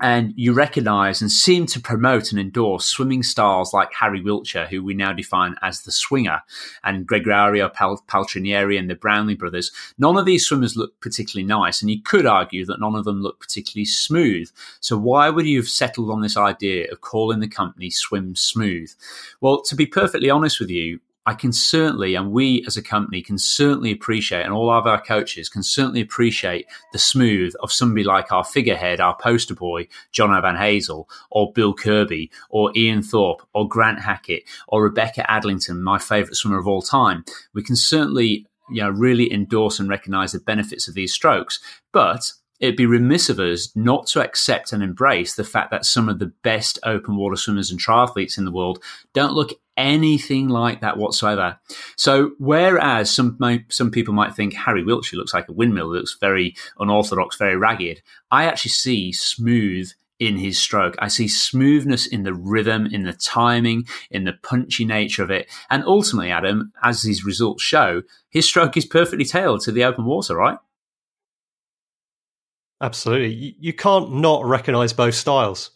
and 0.00 0.34
you 0.36 0.52
recognize 0.52 1.22
and 1.22 1.32
seem 1.32 1.64
to 1.66 1.80
promote 1.80 2.30
and 2.30 2.38
endorse 2.38 2.84
swimming 2.84 3.22
stars 3.22 3.70
like 3.72 3.92
Harry 3.94 4.20
Wiltshire, 4.20 4.66
who 4.66 4.84
we 4.84 4.92
now 4.92 5.12
define 5.12 5.56
as 5.62 5.82
the 5.82 5.92
swinger, 5.92 6.42
and 6.84 7.06
Gregorio 7.06 7.68
Pal- 7.70 8.04
Paltrinieri 8.06 8.78
and 8.78 8.90
the 8.90 8.94
Brownlee 8.94 9.34
brothers. 9.34 9.72
None 9.96 10.18
of 10.18 10.26
these 10.26 10.46
swimmers 10.46 10.76
look 10.76 11.00
particularly 11.00 11.46
nice, 11.46 11.80
and 11.80 11.90
you 11.90 12.02
could 12.02 12.26
argue 12.26 12.66
that 12.66 12.80
none 12.80 12.94
of 12.94 13.04
them 13.04 13.22
look 13.22 13.40
particularly 13.40 13.86
smooth. 13.86 14.50
So 14.80 14.98
why 14.98 15.30
would 15.30 15.46
you 15.46 15.58
have 15.58 15.68
settled 15.68 16.10
on 16.10 16.20
this 16.20 16.36
idea 16.36 16.90
of 16.92 17.00
calling 17.00 17.40
the 17.40 17.48
company 17.48 17.88
Swim 17.88 18.36
Smooth? 18.36 18.92
Well, 19.40 19.62
to 19.62 19.74
be 19.74 19.86
perfectly 19.86 20.28
honest 20.28 20.60
with 20.60 20.68
you, 20.70 21.00
I 21.26 21.34
can 21.34 21.52
certainly, 21.52 22.14
and 22.14 22.30
we 22.30 22.64
as 22.66 22.76
a 22.76 22.82
company 22.82 23.20
can 23.20 23.36
certainly 23.36 23.90
appreciate, 23.90 24.44
and 24.44 24.52
all 24.52 24.70
of 24.70 24.86
our 24.86 25.02
coaches 25.02 25.48
can 25.48 25.64
certainly 25.64 26.00
appreciate 26.00 26.66
the 26.92 27.00
smooth 27.00 27.52
of 27.60 27.72
somebody 27.72 28.04
like 28.04 28.30
our 28.30 28.44
figurehead, 28.44 29.00
our 29.00 29.16
poster 29.16 29.54
boy, 29.54 29.88
John 30.12 30.40
Van 30.40 30.56
Hazel, 30.56 31.08
or 31.30 31.52
Bill 31.52 31.74
Kirby, 31.74 32.30
or 32.48 32.70
Ian 32.76 33.02
Thorpe, 33.02 33.42
or 33.54 33.68
Grant 33.68 34.00
Hackett, 34.00 34.44
or 34.68 34.84
Rebecca 34.84 35.26
Adlington, 35.28 35.80
my 35.80 35.98
favourite 35.98 36.36
swimmer 36.36 36.58
of 36.58 36.68
all 36.68 36.80
time. 36.80 37.24
We 37.54 37.62
can 37.64 37.76
certainly, 37.76 38.46
you 38.70 38.82
know, 38.82 38.90
really 38.90 39.32
endorse 39.32 39.80
and 39.80 39.88
recognise 39.88 40.30
the 40.30 40.38
benefits 40.38 40.86
of 40.86 40.94
these 40.94 41.12
strokes, 41.12 41.58
but 41.92 42.30
it'd 42.60 42.76
be 42.76 42.86
remiss 42.86 43.28
of 43.28 43.38
us 43.38 43.74
not 43.74 44.06
to 44.08 44.22
accept 44.22 44.72
and 44.72 44.82
embrace 44.82 45.34
the 45.34 45.44
fact 45.44 45.70
that 45.70 45.84
some 45.84 46.08
of 46.08 46.18
the 46.18 46.32
best 46.42 46.78
open 46.84 47.16
water 47.16 47.36
swimmers 47.36 47.70
and 47.70 47.80
triathletes 47.80 48.38
in 48.38 48.44
the 48.44 48.52
world 48.52 48.82
don't 49.12 49.34
look 49.34 49.52
anything 49.76 50.48
like 50.48 50.80
that 50.80 50.96
whatsoever. 50.96 51.58
So, 51.96 52.32
whereas 52.38 53.10
some 53.10 53.38
some 53.68 53.90
people 53.90 54.14
might 54.14 54.34
think 54.34 54.54
Harry 54.54 54.82
Wiltshire 54.82 55.18
looks 55.18 55.34
like 55.34 55.48
a 55.48 55.52
windmill, 55.52 55.92
looks 55.92 56.16
very 56.18 56.56
unorthodox, 56.78 57.36
very 57.36 57.56
ragged, 57.56 58.02
I 58.30 58.44
actually 58.44 58.70
see 58.70 59.12
smooth 59.12 59.90
in 60.18 60.38
his 60.38 60.58
stroke. 60.58 60.96
I 60.98 61.08
see 61.08 61.28
smoothness 61.28 62.06
in 62.06 62.22
the 62.22 62.32
rhythm, 62.32 62.86
in 62.86 63.02
the 63.02 63.12
timing, 63.12 63.86
in 64.10 64.24
the 64.24 64.32
punchy 64.32 64.84
nature 64.84 65.22
of 65.22 65.30
it. 65.30 65.46
And 65.68 65.84
ultimately, 65.84 66.30
Adam, 66.30 66.72
as 66.82 67.02
these 67.02 67.24
results 67.24 67.62
show, 67.62 68.02
his 68.30 68.46
stroke 68.46 68.76
is 68.76 68.86
perfectly 68.86 69.26
tailored 69.26 69.60
to 69.62 69.72
the 69.72 69.84
open 69.84 70.06
water, 70.06 70.36
right? 70.36 70.58
Absolutely. 72.80 73.56
You, 73.58 73.72
can't 73.72 74.12
not 74.14 74.44
recognize 74.44 74.92
both 74.92 75.14
styles. 75.14 75.70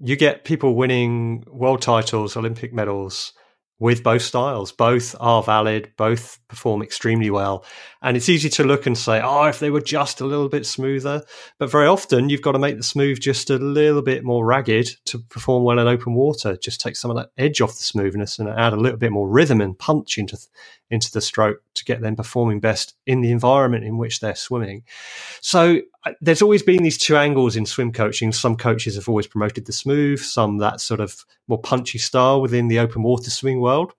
You 0.00 0.16
get 0.16 0.44
people 0.44 0.74
winning 0.74 1.44
world 1.46 1.82
titles, 1.82 2.36
Olympic 2.36 2.72
medals, 2.72 3.32
with 3.80 4.02
both 4.02 4.22
styles. 4.22 4.72
Both 4.72 5.16
are 5.20 5.42
valid, 5.42 5.92
both 5.96 6.38
perform 6.48 6.82
extremely 6.82 7.30
well. 7.30 7.64
And 8.02 8.16
it's 8.16 8.28
easy 8.28 8.48
to 8.50 8.64
look 8.64 8.86
and 8.86 8.96
say, 8.96 9.20
oh, 9.22 9.44
if 9.44 9.58
they 9.58 9.70
were 9.70 9.80
just 9.80 10.20
a 10.20 10.26
little 10.26 10.48
bit 10.48 10.66
smoother. 10.66 11.22
But 11.58 11.70
very 11.70 11.86
often 11.86 12.28
you've 12.28 12.42
got 12.42 12.52
to 12.52 12.58
make 12.58 12.76
the 12.76 12.82
smooth 12.82 13.20
just 13.20 13.48
a 13.48 13.56
little 13.56 14.02
bit 14.02 14.22
more 14.22 14.44
ragged 14.44 14.90
to 15.06 15.18
perform 15.18 15.64
well 15.64 15.78
in 15.78 15.88
open 15.88 16.14
water. 16.14 16.56
Just 16.56 16.80
take 16.80 16.94
some 16.94 17.10
of 17.10 17.16
that 17.16 17.30
edge 17.38 17.60
off 17.60 17.76
the 17.76 17.84
smoothness 17.84 18.38
and 18.38 18.48
add 18.48 18.74
a 18.74 18.76
little 18.76 18.98
bit 18.98 19.12
more 19.12 19.28
rhythm 19.28 19.60
and 19.62 19.78
punch 19.78 20.18
into, 20.18 20.38
into 20.90 21.10
the 21.10 21.22
stroke 21.22 21.62
to 21.74 21.84
get 21.84 22.02
them 22.02 22.16
performing 22.16 22.60
best 22.60 22.94
in 23.06 23.22
the 23.22 23.30
environment 23.30 23.84
in 23.84 23.96
which 23.96 24.20
they're 24.20 24.34
swimming. 24.34 24.82
So 25.40 25.80
there's 26.20 26.42
always 26.42 26.62
been 26.62 26.82
these 26.82 26.98
two 26.98 27.16
angles 27.16 27.56
in 27.56 27.66
swim 27.66 27.92
coaching. 27.92 28.32
Some 28.32 28.56
coaches 28.56 28.94
have 28.94 29.08
always 29.08 29.26
promoted 29.26 29.66
the 29.66 29.72
smooth, 29.72 30.20
some 30.20 30.58
that 30.58 30.80
sort 30.80 31.00
of 31.00 31.24
more 31.46 31.60
punchy 31.60 31.98
style 31.98 32.40
within 32.40 32.68
the 32.68 32.78
open 32.78 33.02
water 33.02 33.30
swimming 33.30 33.60
world. 33.60 33.92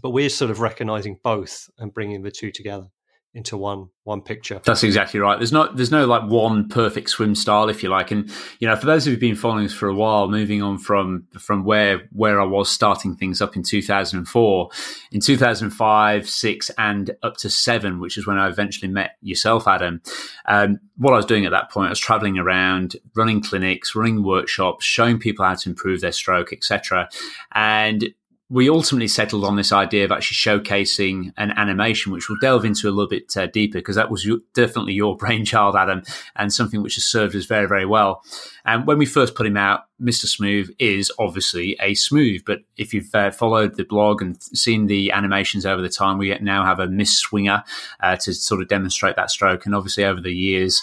But 0.00 0.10
we're 0.10 0.28
sort 0.28 0.50
of 0.50 0.60
recognizing 0.60 1.18
both 1.22 1.68
and 1.78 1.92
bringing 1.92 2.22
the 2.22 2.30
two 2.30 2.50
together 2.50 2.88
into 3.32 3.56
one 3.56 3.88
one 4.02 4.22
picture. 4.22 4.60
That's 4.64 4.82
exactly 4.82 5.20
right. 5.20 5.38
There's 5.38 5.52
not 5.52 5.76
there's 5.76 5.92
no 5.92 6.04
like 6.04 6.28
one 6.28 6.68
perfect 6.68 7.10
swim 7.10 7.36
style, 7.36 7.68
if 7.68 7.82
you 7.82 7.88
like. 7.88 8.10
And 8.10 8.28
you 8.58 8.66
know, 8.66 8.74
for 8.74 8.86
those 8.86 9.04
who've 9.04 9.20
been 9.20 9.36
following 9.36 9.66
us 9.66 9.72
for 9.72 9.88
a 9.88 9.94
while, 9.94 10.28
moving 10.28 10.62
on 10.62 10.78
from 10.78 11.28
from 11.38 11.64
where 11.64 12.08
where 12.10 12.40
I 12.40 12.44
was 12.44 12.68
starting 12.68 13.14
things 13.14 13.40
up 13.40 13.54
in 13.54 13.62
2004, 13.62 14.70
in 15.12 15.20
2005, 15.20 16.28
six, 16.28 16.70
and 16.76 17.12
up 17.22 17.36
to 17.38 17.50
seven, 17.50 18.00
which 18.00 18.18
is 18.18 18.26
when 18.26 18.38
I 18.38 18.48
eventually 18.48 18.90
met 18.90 19.16
yourself, 19.22 19.68
Adam. 19.68 20.02
Um, 20.46 20.80
what 20.96 21.14
I 21.14 21.16
was 21.16 21.26
doing 21.26 21.46
at 21.46 21.52
that 21.52 21.70
point, 21.70 21.86
I 21.86 21.90
was 21.90 22.00
traveling 22.00 22.36
around, 22.36 22.96
running 23.14 23.40
clinics, 23.42 23.94
running 23.94 24.24
workshops, 24.24 24.84
showing 24.84 25.18
people 25.18 25.44
how 25.44 25.54
to 25.54 25.68
improve 25.68 26.00
their 26.00 26.12
stroke, 26.12 26.52
etc. 26.52 27.08
And 27.52 28.12
we 28.50 28.68
ultimately 28.68 29.06
settled 29.06 29.44
on 29.44 29.54
this 29.54 29.70
idea 29.70 30.04
of 30.04 30.10
actually 30.10 30.34
showcasing 30.34 31.32
an 31.36 31.52
animation, 31.52 32.10
which 32.10 32.28
we'll 32.28 32.38
delve 32.40 32.64
into 32.64 32.88
a 32.88 32.90
little 32.90 33.08
bit 33.08 33.34
uh, 33.36 33.46
deeper 33.46 33.78
because 33.78 33.94
that 33.94 34.10
was 34.10 34.26
your, 34.26 34.38
definitely 34.54 34.92
your 34.92 35.16
brainchild, 35.18 35.76
Adam, 35.76 36.02
and 36.34 36.52
something 36.52 36.82
which 36.82 36.96
has 36.96 37.04
served 37.04 37.36
us 37.36 37.44
very, 37.44 37.68
very 37.68 37.86
well. 37.86 38.24
And 38.64 38.88
when 38.88 38.98
we 38.98 39.06
first 39.06 39.36
put 39.36 39.46
him 39.46 39.56
out, 39.56 39.84
Mr. 40.02 40.26
Smooth 40.26 40.68
is 40.80 41.12
obviously 41.16 41.76
a 41.80 41.94
smooth, 41.94 42.42
but 42.44 42.62
if 42.76 42.92
you've 42.92 43.14
uh, 43.14 43.30
followed 43.30 43.76
the 43.76 43.84
blog 43.84 44.20
and 44.20 44.42
seen 44.42 44.86
the 44.86 45.12
animations 45.12 45.64
over 45.64 45.80
the 45.80 45.88
time, 45.88 46.18
we 46.18 46.36
now 46.40 46.64
have 46.64 46.80
a 46.80 46.88
Miss 46.88 47.16
Swinger 47.16 47.62
uh, 48.00 48.16
to 48.16 48.34
sort 48.34 48.60
of 48.60 48.68
demonstrate 48.68 49.14
that 49.14 49.30
stroke. 49.30 49.64
And 49.64 49.76
obviously, 49.76 50.04
over 50.04 50.20
the 50.20 50.34
years, 50.34 50.82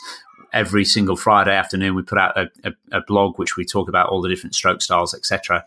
every 0.54 0.86
single 0.86 1.18
Friday 1.18 1.56
afternoon, 1.56 1.96
we 1.96 2.04
put 2.04 2.18
out 2.18 2.38
a, 2.38 2.50
a, 2.64 3.00
a 3.00 3.02
blog 3.02 3.38
which 3.38 3.58
we 3.58 3.66
talk 3.66 3.90
about 3.90 4.08
all 4.08 4.22
the 4.22 4.30
different 4.30 4.56
stroke 4.56 4.82
styles, 4.82 5.14
etc 5.14 5.66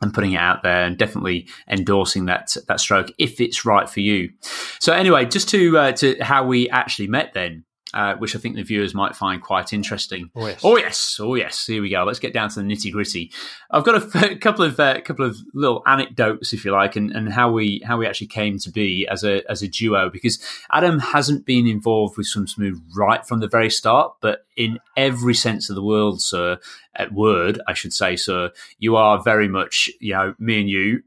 and 0.00 0.14
putting 0.14 0.32
it 0.32 0.38
out 0.38 0.62
there 0.62 0.84
and 0.84 0.96
definitely 0.96 1.48
endorsing 1.68 2.26
that 2.26 2.56
that 2.68 2.80
stroke 2.80 3.10
if 3.18 3.40
it's 3.40 3.64
right 3.64 3.88
for 3.88 4.00
you. 4.00 4.30
So 4.78 4.92
anyway, 4.92 5.24
just 5.26 5.48
to 5.50 5.78
uh, 5.78 5.92
to 5.92 6.16
how 6.22 6.44
we 6.44 6.68
actually 6.70 7.08
met 7.08 7.34
then 7.34 7.64
uh, 7.94 8.14
which 8.16 8.36
I 8.36 8.38
think 8.38 8.56
the 8.56 8.62
viewers 8.62 8.94
might 8.94 9.16
find 9.16 9.40
quite 9.40 9.72
interesting. 9.72 10.30
Oh 10.36 10.46
yes. 10.46 10.60
oh 10.62 10.76
yes, 10.76 11.20
oh 11.20 11.34
yes. 11.34 11.66
Here 11.66 11.80
we 11.80 11.88
go. 11.88 12.04
Let's 12.04 12.18
get 12.18 12.34
down 12.34 12.50
to 12.50 12.60
the 12.60 12.66
nitty 12.66 12.92
gritty. 12.92 13.32
I've 13.70 13.84
got 13.84 14.14
a, 14.24 14.36
couple 14.36 14.64
of 14.64 14.78
uh, 14.78 15.00
couple 15.00 15.24
of 15.24 15.36
little 15.54 15.82
anecdotes, 15.86 16.52
if 16.52 16.64
you 16.64 16.72
like, 16.72 16.96
and, 16.96 17.10
and 17.12 17.32
how 17.32 17.50
we 17.50 17.82
how 17.86 17.98
we 17.98 18.06
actually 18.06 18.26
came 18.26 18.58
to 18.58 18.70
be 18.70 19.08
as 19.08 19.24
a 19.24 19.42
as 19.50 19.62
a 19.62 19.68
duo. 19.68 20.10
Because 20.10 20.38
Adam 20.70 20.98
hasn't 20.98 21.46
been 21.46 21.66
involved 21.66 22.16
with 22.18 22.26
Swim 22.26 22.46
Smooth 22.46 22.80
right 22.94 23.26
from 23.26 23.40
the 23.40 23.48
very 23.48 23.70
start, 23.70 24.14
but 24.20 24.44
in 24.56 24.78
every 24.96 25.34
sense 25.34 25.70
of 25.70 25.76
the 25.76 25.82
word, 25.82 26.20
sir, 26.20 26.58
at 26.94 27.12
word, 27.12 27.60
I 27.66 27.74
should 27.74 27.94
say, 27.94 28.16
sir, 28.16 28.50
you 28.78 28.96
are 28.96 29.22
very 29.22 29.48
much, 29.48 29.88
you 30.00 30.12
know, 30.12 30.34
me 30.38 30.60
and 30.60 30.68
you. 30.68 31.02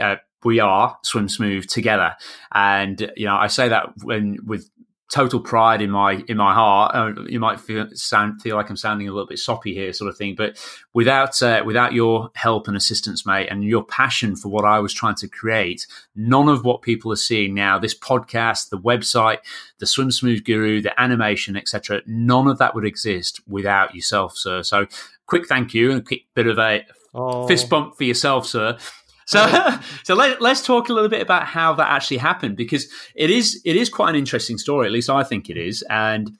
Uh, 0.00 0.16
we 0.44 0.58
are 0.58 0.98
swim 1.02 1.28
smooth 1.28 1.66
together 1.68 2.16
and 2.52 3.12
you 3.16 3.26
know 3.26 3.36
i 3.36 3.46
say 3.46 3.68
that 3.68 3.92
when 4.02 4.38
with 4.44 4.68
total 5.12 5.40
pride 5.40 5.82
in 5.82 5.90
my 5.90 6.24
in 6.26 6.38
my 6.38 6.54
heart. 6.54 6.94
Uh, 6.94 7.22
you 7.26 7.38
might 7.38 7.60
feel 7.60 7.86
sound 7.92 8.40
feel 8.40 8.56
like 8.56 8.70
I'm 8.70 8.76
sounding 8.76 9.06
a 9.08 9.12
little 9.12 9.26
bit 9.26 9.38
soppy 9.38 9.74
here, 9.74 9.92
sort 9.92 10.08
of 10.08 10.16
thing. 10.16 10.34
But 10.34 10.56
without 10.94 11.40
uh, 11.42 11.62
without 11.64 11.92
your 11.92 12.30
help 12.34 12.66
and 12.66 12.76
assistance, 12.76 13.26
mate, 13.26 13.48
and 13.50 13.62
your 13.62 13.84
passion 13.84 14.34
for 14.34 14.48
what 14.48 14.64
I 14.64 14.78
was 14.78 14.94
trying 14.94 15.16
to 15.16 15.28
create, 15.28 15.86
none 16.16 16.48
of 16.48 16.64
what 16.64 16.80
people 16.80 17.12
are 17.12 17.16
seeing 17.16 17.54
now, 17.54 17.78
this 17.78 17.96
podcast, 17.96 18.70
the 18.70 18.78
website, 18.78 19.38
the 19.78 19.86
Swim 19.86 20.10
Smooth 20.10 20.44
Guru, 20.44 20.80
the 20.80 20.98
animation, 21.00 21.56
etc., 21.56 22.00
none 22.06 22.48
of 22.48 22.58
that 22.58 22.74
would 22.74 22.86
exist 22.86 23.40
without 23.46 23.94
yourself, 23.94 24.36
sir. 24.36 24.62
So, 24.62 24.86
quick 25.26 25.46
thank 25.46 25.74
you 25.74 25.90
and 25.90 26.00
a 26.00 26.04
quick 26.04 26.22
bit 26.34 26.46
of 26.46 26.58
a 26.58 26.86
oh. 27.14 27.46
fist 27.46 27.68
bump 27.68 27.96
for 27.96 28.04
yourself, 28.04 28.46
sir. 28.46 28.78
So, 29.26 29.78
so 30.04 30.14
let, 30.14 30.40
us 30.40 30.64
talk 30.64 30.88
a 30.88 30.92
little 30.92 31.08
bit 31.08 31.22
about 31.22 31.46
how 31.46 31.74
that 31.74 31.88
actually 31.88 32.18
happened 32.18 32.56
because 32.56 32.86
it 33.14 33.30
is 33.30 33.60
it 33.64 33.76
is 33.76 33.88
quite 33.88 34.10
an 34.10 34.16
interesting 34.16 34.58
story. 34.58 34.86
At 34.86 34.92
least 34.92 35.10
I 35.10 35.22
think 35.24 35.50
it 35.50 35.56
is. 35.56 35.82
And 35.88 36.30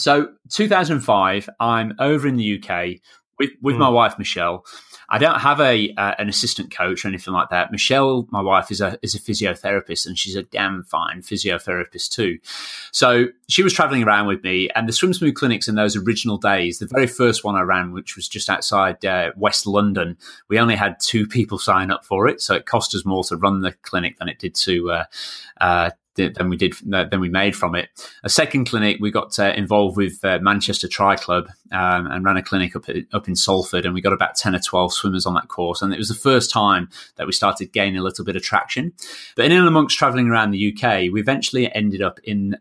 so, 0.00 0.28
2005, 0.52 1.48
I'm 1.58 1.94
over 1.98 2.28
in 2.28 2.36
the 2.36 2.62
UK 2.62 3.00
with 3.38 3.50
with 3.62 3.76
mm. 3.76 3.80
my 3.80 3.88
wife 3.88 4.18
Michelle, 4.18 4.64
I 5.10 5.18
don't 5.18 5.40
have 5.40 5.60
a 5.60 5.92
uh, 5.94 6.14
an 6.18 6.28
assistant 6.28 6.74
coach 6.74 7.04
or 7.04 7.08
anything 7.08 7.32
like 7.32 7.48
that. 7.50 7.72
Michelle, 7.72 8.26
my 8.30 8.42
wife, 8.42 8.70
is 8.70 8.80
a 8.80 8.98
is 9.02 9.14
a 9.14 9.20
physiotherapist, 9.20 10.06
and 10.06 10.18
she's 10.18 10.36
a 10.36 10.42
damn 10.42 10.82
fine 10.82 11.22
physiotherapist 11.22 12.10
too. 12.10 12.38
So 12.92 13.26
she 13.48 13.62
was 13.62 13.72
traveling 13.72 14.02
around 14.02 14.26
with 14.26 14.42
me, 14.42 14.68
and 14.74 14.88
the 14.88 14.92
Swim 14.92 15.14
Smooth 15.14 15.34
clinics 15.34 15.68
in 15.68 15.76
those 15.76 15.96
original 15.96 16.36
days, 16.36 16.78
the 16.78 16.86
very 16.86 17.06
first 17.06 17.44
one 17.44 17.56
I 17.56 17.62
ran, 17.62 17.92
which 17.92 18.16
was 18.16 18.28
just 18.28 18.50
outside 18.50 19.04
uh, 19.04 19.32
West 19.36 19.66
London, 19.66 20.18
we 20.48 20.58
only 20.58 20.76
had 20.76 21.00
two 21.00 21.26
people 21.26 21.58
sign 21.58 21.90
up 21.90 22.04
for 22.04 22.28
it, 22.28 22.42
so 22.42 22.54
it 22.54 22.66
cost 22.66 22.94
us 22.94 23.04
more 23.04 23.24
to 23.24 23.36
run 23.36 23.62
the 23.62 23.72
clinic 23.72 24.18
than 24.18 24.28
it 24.28 24.38
did 24.38 24.54
to 24.56 24.90
uh, 24.90 25.04
uh 25.60 25.90
than 26.18 26.48
we 26.48 26.56
did 26.56 26.74
than 26.84 27.20
we 27.20 27.28
made 27.28 27.56
from 27.56 27.74
it. 27.74 27.88
A 28.24 28.28
second 28.28 28.66
clinic, 28.66 28.98
we 29.00 29.10
got 29.10 29.38
uh, 29.38 29.52
involved 29.56 29.96
with 29.96 30.24
uh, 30.24 30.38
Manchester 30.42 30.88
Tri 30.88 31.16
Club 31.16 31.48
um, 31.72 32.06
and 32.06 32.24
ran 32.24 32.36
a 32.36 32.42
clinic 32.42 32.76
up 32.76 32.86
up 33.12 33.28
in 33.28 33.36
Salford, 33.36 33.84
and 33.84 33.94
we 33.94 34.00
got 34.00 34.12
about 34.12 34.36
ten 34.36 34.54
or 34.54 34.60
twelve 34.60 34.92
swimmers 34.92 35.26
on 35.26 35.34
that 35.34 35.48
course. 35.48 35.82
And 35.82 35.92
it 35.92 35.98
was 35.98 36.08
the 36.08 36.14
first 36.14 36.50
time 36.50 36.88
that 37.16 37.26
we 37.26 37.32
started 37.32 37.72
gaining 37.72 37.98
a 37.98 38.02
little 38.02 38.24
bit 38.24 38.36
of 38.36 38.42
traction. 38.42 38.92
But 39.36 39.46
in 39.46 39.52
and 39.52 39.66
amongst 39.66 39.96
travelling 39.96 40.28
around 40.28 40.50
the 40.50 40.74
UK, 40.74 41.12
we 41.12 41.20
eventually 41.20 41.72
ended 41.74 42.02
up 42.02 42.18
in 42.24 42.56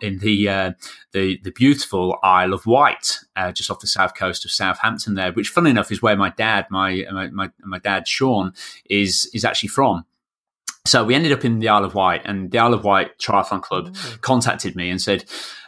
in 0.00 0.18
the 0.18 0.48
uh, 0.48 0.72
the 1.12 1.38
the 1.42 1.50
beautiful 1.52 2.18
Isle 2.22 2.52
of 2.52 2.66
Wight, 2.66 3.18
uh, 3.36 3.52
just 3.52 3.70
off 3.70 3.80
the 3.80 3.86
south 3.86 4.14
coast 4.14 4.44
of 4.44 4.50
Southampton. 4.50 5.14
There, 5.14 5.32
which, 5.32 5.48
funnily 5.48 5.72
enough, 5.72 5.90
is 5.90 6.02
where 6.02 6.16
my 6.16 6.30
dad, 6.30 6.66
my 6.70 7.04
my 7.12 7.28
my, 7.30 7.50
my 7.64 7.78
dad 7.78 8.06
Sean, 8.06 8.52
is 8.88 9.30
is 9.34 9.44
actually 9.44 9.68
from. 9.68 10.04
So 10.86 11.04
we 11.04 11.14
ended 11.14 11.32
up 11.32 11.44
in 11.44 11.58
the 11.58 11.68
Isle 11.68 11.84
of 11.84 11.94
Wight, 11.94 12.22
and 12.24 12.50
the 12.50 12.58
Isle 12.58 12.74
of 12.74 12.84
Wight 12.84 13.18
Triathlon 13.18 13.62
Club 13.62 13.94
mm. 13.94 14.20
contacted 14.22 14.74
me 14.76 14.90
and 14.90 15.00
said, 15.00 15.24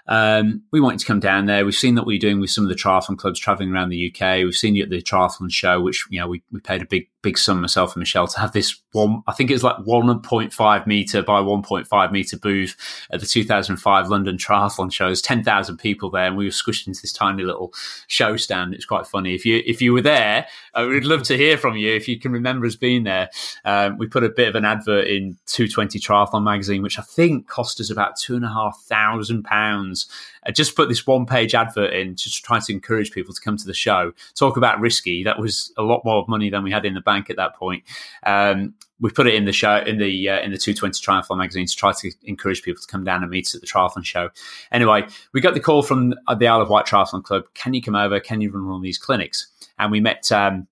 um, 0.07 0.63
"We 0.71 0.81
want 0.81 0.95
you 0.95 0.99
to 1.01 1.07
come 1.07 1.21
down 1.21 1.47
there. 1.47 1.65
We've 1.65 1.75
seen 1.75 1.97
that 1.97 2.07
what 2.07 2.13
you're 2.13 2.19
doing 2.19 2.41
with 2.41 2.51
some 2.51 2.65
of 2.65 2.71
the 2.71 2.77
triathlon 2.77 3.19
clubs 3.19 3.39
traveling 3.39 3.71
around 3.71 3.91
the 3.91 4.11
UK. 4.11 4.39
We've 4.39 4.57
seen 4.57 4.75
you 4.75 4.85
at 4.85 4.91
the 4.91 5.03
triathlon 5.03 5.53
show, 5.53 5.81
which 5.81 6.07
you 6.09 6.19
know 6.19 6.29
we, 6.29 6.43
we 6.51 6.61
paid 6.61 6.83
a 6.83 6.87
big 6.87 7.09
big 7.23 7.39
sum 7.39 7.61
myself 7.61 7.95
and 7.95 8.01
Michelle 8.01 8.27
to 8.27 8.41
have 8.41 8.53
this 8.53 8.77
one. 8.93 9.23
I 9.27 9.33
think 9.33 9.51
it's 9.51 9.63
like 9.63 9.77
1.5 9.77 10.87
meter 10.87 11.23
by 11.23 11.41
1.5 11.41 12.13
meter 12.13 12.37
booth 12.37 12.77
at 13.11 13.21
the 13.21 13.27
2005 13.27 14.09
London 14.09 14.37
Triathlon 14.37 14.93
shows. 14.93 15.23
10,000 15.23 15.77
people 15.77 16.11
there, 16.11 16.27
and 16.27 16.37
we 16.37 16.45
were 16.45 16.51
squished 16.51 16.87
into 16.87 17.01
this 17.01 17.13
tiny 17.13 17.43
little 17.43 17.73
show 18.09 18.37
stand. 18.37 18.75
It's 18.75 18.85
quite 18.85 19.07
funny. 19.07 19.35
If 19.35 19.47
you 19.47 19.63
if 19.65 19.81
you 19.81 19.93
were 19.93 20.03
there, 20.03 20.47
I 20.75 20.83
would 20.83 21.05
love 21.05 21.23
to 21.25 21.37
hear 21.37 21.57
from 21.57 21.77
you 21.77 21.95
if 21.95 22.09
you 22.09 22.19
can 22.19 22.33
remember 22.33 22.67
us 22.67 22.77
being 22.77 23.05
there. 23.05 23.31
Um, 23.65 23.99
we 23.99 24.07
put 24.07 24.25
a 24.25 24.29
bit 24.29 24.49
of 24.49 24.55
an 24.55 24.65
advert 24.65 25.07
in 25.07 25.39
220 25.47 25.99
Triathlon 26.01 26.43
magazine, 26.43 26.83
which 26.83 26.99
I 26.99 27.03
think 27.03 27.49
cost 27.49 27.81
us 27.81 27.91
about 27.91 28.17
two 28.17 28.35
and 28.35 28.45
a 28.45 28.49
half 28.49 28.83
thousand 28.83 29.45
pounds 29.45 30.09
I 30.45 30.51
just 30.51 30.75
put 30.75 30.89
this 30.89 31.07
one 31.07 31.27
page 31.27 31.55
advert 31.55 31.93
in 31.93 32.17
just 32.17 32.45
trying 32.45 32.63
to 32.63 32.73
encourage 32.73 33.13
people 33.13 33.33
to 33.33 33.41
come 33.41 33.57
to 33.57 33.67
the 33.67 33.75
show. 33.75 34.13
Talk 34.35 34.57
about 34.57 34.81
risky. 34.81 35.23
That 35.23 35.39
was 35.39 35.73
a 35.77 35.83
lot 35.83 36.05
more 36.05 36.25
money 36.27 36.51
than 36.51 36.65
we 36.65 36.73
had 36.73 36.85
in 36.85 36.95
the 36.95 37.01
bank 37.01 37.12
at 37.31 37.37
that 37.37 37.57
point. 37.57 37.85
Um, 38.25 38.75
we 39.01 39.11
put 39.11 39.27
it 39.27 39.35
in 39.35 39.45
the 39.45 39.53
show 39.53 39.79
in 39.79 39.99
the 39.99 40.29
uh, 40.29 40.41
in 40.41 40.53
the 40.53 40.59
220 40.59 41.01
Triathlon 41.01 41.39
magazine 41.39 41.67
to 41.67 41.77
try 41.77 41.93
to 41.93 42.11
encourage 42.23 42.63
people 42.63 42.81
to 42.81 42.87
come 42.87 43.05
down 43.05 43.23
and 43.23 43.31
meet 43.31 43.47
us 43.47 43.55
at 43.55 43.61
the 43.61 43.67
triathlon 43.67 44.05
show. 44.05 44.31
Anyway, 44.71 45.07
we 45.33 45.41
got 45.41 45.55
the 45.55 45.61
call 45.61 45.83
from 45.83 46.11
the 46.11 46.47
Isle 46.47 46.63
of 46.63 46.71
Wight 46.71 46.87
Triathlon 46.87 47.25
Club. 47.25 47.45
Can 47.55 47.75
you 47.75 47.83
come 47.83 47.97
over? 47.97 48.21
Can 48.21 48.41
you 48.41 48.51
run 48.51 48.67
one 48.67 48.77
of 48.77 48.83
these 48.83 48.99
clinics? 48.99 49.49
And 49.79 49.91
we 49.91 50.01
met 50.01 50.31
um, 50.31 50.69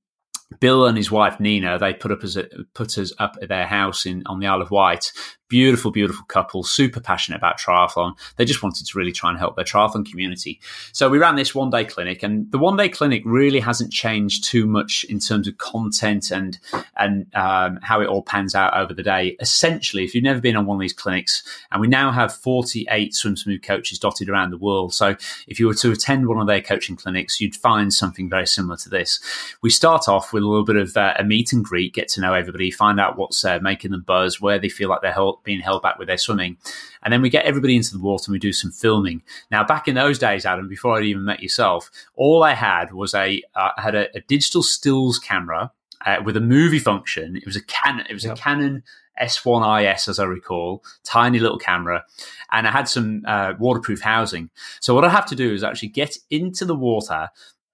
Bill 0.58 0.86
and 0.86 0.96
his 0.96 1.10
wife 1.10 1.38
Nina, 1.38 1.78
they 1.78 1.94
put 1.94 2.10
up 2.10 2.24
as 2.24 2.36
a, 2.36 2.48
put 2.74 2.98
us 2.98 3.12
up 3.18 3.36
at 3.40 3.48
their 3.48 3.66
house 3.66 4.04
in 4.06 4.22
on 4.26 4.40
the 4.40 4.46
Isle 4.48 4.62
of 4.62 4.70
Wight. 4.70 5.12
Beautiful, 5.50 5.90
beautiful 5.90 6.24
couple, 6.26 6.62
super 6.62 7.00
passionate 7.00 7.36
about 7.36 7.58
triathlon. 7.58 8.16
They 8.36 8.46
just 8.46 8.62
wanted 8.62 8.86
to 8.86 8.98
really 8.98 9.12
try 9.12 9.28
and 9.28 9.38
help 9.38 9.56
their 9.56 9.64
triathlon 9.64 10.08
community. 10.08 10.60
So 10.92 11.10
we 11.10 11.18
ran 11.18 11.36
this 11.36 11.54
one 11.54 11.68
day 11.68 11.84
clinic, 11.84 12.22
and 12.22 12.50
the 12.52 12.58
one 12.58 12.76
day 12.76 12.88
clinic 12.88 13.22
really 13.26 13.60
hasn't 13.60 13.92
changed 13.92 14.44
too 14.44 14.66
much 14.66 15.04
in 15.04 15.18
terms 15.18 15.46
of 15.46 15.58
content 15.58 16.30
and 16.30 16.58
and 16.96 17.26
um, 17.34 17.80
how 17.82 18.00
it 18.00 18.06
all 18.06 18.22
pans 18.22 18.54
out 18.54 18.74
over 18.74 18.94
the 18.94 19.02
day. 19.02 19.36
Essentially, 19.40 20.04
if 20.04 20.14
you've 20.14 20.24
never 20.24 20.40
been 20.40 20.56
on 20.56 20.64
one 20.64 20.76
of 20.76 20.80
these 20.80 20.94
clinics, 20.94 21.42
and 21.70 21.80
we 21.80 21.88
now 21.88 22.12
have 22.12 22.32
48 22.32 23.14
Swim 23.14 23.36
Smooth 23.36 23.62
coaches 23.62 23.98
dotted 23.98 24.30
around 24.30 24.50
the 24.50 24.58
world. 24.58 24.94
So 24.94 25.16
if 25.48 25.58
you 25.58 25.66
were 25.66 25.74
to 25.74 25.90
attend 25.90 26.28
one 26.28 26.40
of 26.40 26.46
their 26.46 26.62
coaching 26.62 26.96
clinics, 26.96 27.40
you'd 27.40 27.56
find 27.56 27.92
something 27.92 28.30
very 28.30 28.46
similar 28.46 28.76
to 28.78 28.88
this. 28.88 29.20
We 29.62 29.70
start 29.70 30.08
off 30.08 30.32
with 30.32 30.44
a 30.44 30.46
little 30.46 30.64
bit 30.64 30.76
of 30.76 30.96
uh, 30.96 31.14
a 31.18 31.24
meet 31.24 31.52
and 31.52 31.64
greet, 31.64 31.92
get 31.92 32.08
to 32.10 32.20
know 32.20 32.34
everybody, 32.34 32.70
find 32.70 33.00
out 33.00 33.18
what's 33.18 33.44
uh, 33.44 33.58
making 33.60 33.90
them 33.90 34.02
buzz, 34.02 34.40
where 34.40 34.60
they 34.60 34.68
feel 34.68 34.88
like 34.88 35.02
they're 35.02 35.10
held, 35.40 35.44
being 35.44 35.60
held 35.60 35.82
back 35.82 35.98
with 35.98 36.08
their 36.08 36.18
swimming. 36.18 36.56
And 37.02 37.12
then 37.12 37.22
we 37.22 37.30
get 37.30 37.44
everybody 37.44 37.76
into 37.76 37.92
the 37.92 38.02
water 38.02 38.24
and 38.28 38.32
we 38.32 38.38
do 38.38 38.52
some 38.52 38.70
filming. 38.70 39.22
Now, 39.50 39.64
back 39.64 39.88
in 39.88 39.94
those 39.94 40.18
days, 40.18 40.46
Adam, 40.46 40.68
before 40.68 40.96
I'd 40.96 41.04
even 41.04 41.24
met 41.24 41.42
yourself, 41.42 41.90
all 42.14 42.42
I 42.42 42.54
had 42.54 42.92
was 42.92 43.14
a 43.14 43.42
uh, 43.54 43.70
I 43.76 43.82
had 43.82 43.94
a, 43.94 44.16
a, 44.16 44.20
digital 44.20 44.62
stills 44.62 45.18
camera 45.18 45.72
uh, 46.06 46.18
with 46.24 46.36
a 46.36 46.40
movie 46.40 46.78
function. 46.78 47.36
It 47.36 47.46
was 47.46 47.56
a 47.56 47.62
Canon. 47.62 48.06
It 48.08 48.14
was 48.14 48.24
yep. 48.24 48.36
a 48.36 48.40
Canon 48.40 48.82
S1IS, 49.20 50.08
as 50.08 50.18
I 50.18 50.24
recall, 50.24 50.82
tiny 51.04 51.38
little 51.38 51.58
camera, 51.58 52.04
and 52.50 52.66
I 52.66 52.70
had 52.70 52.88
some 52.88 53.22
uh, 53.26 53.52
waterproof 53.58 54.00
housing. 54.00 54.50
So 54.80 54.94
what 54.94 55.04
I 55.04 55.10
have 55.10 55.26
to 55.26 55.36
do 55.36 55.52
is 55.52 55.62
actually 55.62 55.88
get 55.88 56.16
into 56.30 56.64
the 56.64 56.74
water 56.74 57.28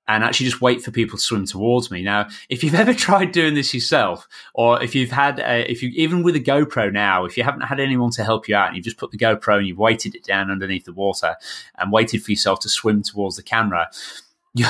and 0.08 0.22
actually 0.22 0.46
just 0.46 0.60
wait 0.60 0.82
for 0.82 0.90
people 0.90 1.18
to 1.18 1.24
swim 1.24 1.46
towards 1.46 1.90
me. 1.90 2.02
Now, 2.02 2.28
if 2.48 2.62
you've 2.62 2.74
ever 2.84 2.94
tried 2.94 3.32
doing 3.32 3.54
this 3.54 3.74
yourself, 3.74 4.28
or 4.54 4.82
if 4.82 4.94
you've 4.94 5.10
had, 5.10 5.38
a, 5.40 5.70
if 5.70 5.82
you 5.82 5.90
even 5.94 6.22
with 6.22 6.36
a 6.36 6.40
GoPro 6.40 6.92
now, 6.92 7.24
if 7.24 7.36
you 7.36 7.42
haven't 7.42 7.62
had 7.62 7.80
anyone 7.80 8.10
to 8.12 8.24
help 8.24 8.48
you 8.48 8.56
out, 8.56 8.68
and 8.68 8.76
you've 8.76 8.84
just 8.84 8.98
put 8.98 9.10
the 9.10 9.18
GoPro 9.18 9.58
and 9.58 9.66
you've 9.66 9.78
weighted 9.78 10.14
it 10.14 10.24
down 10.24 10.50
underneath 10.50 10.84
the 10.84 10.92
water 10.92 11.36
and 11.78 11.92
waited 11.92 12.22
for 12.22 12.30
yourself 12.30 12.60
to 12.60 12.68
swim 12.68 13.02
towards 13.02 13.36
the 13.36 13.42
camera, 13.42 13.90
you, 14.54 14.66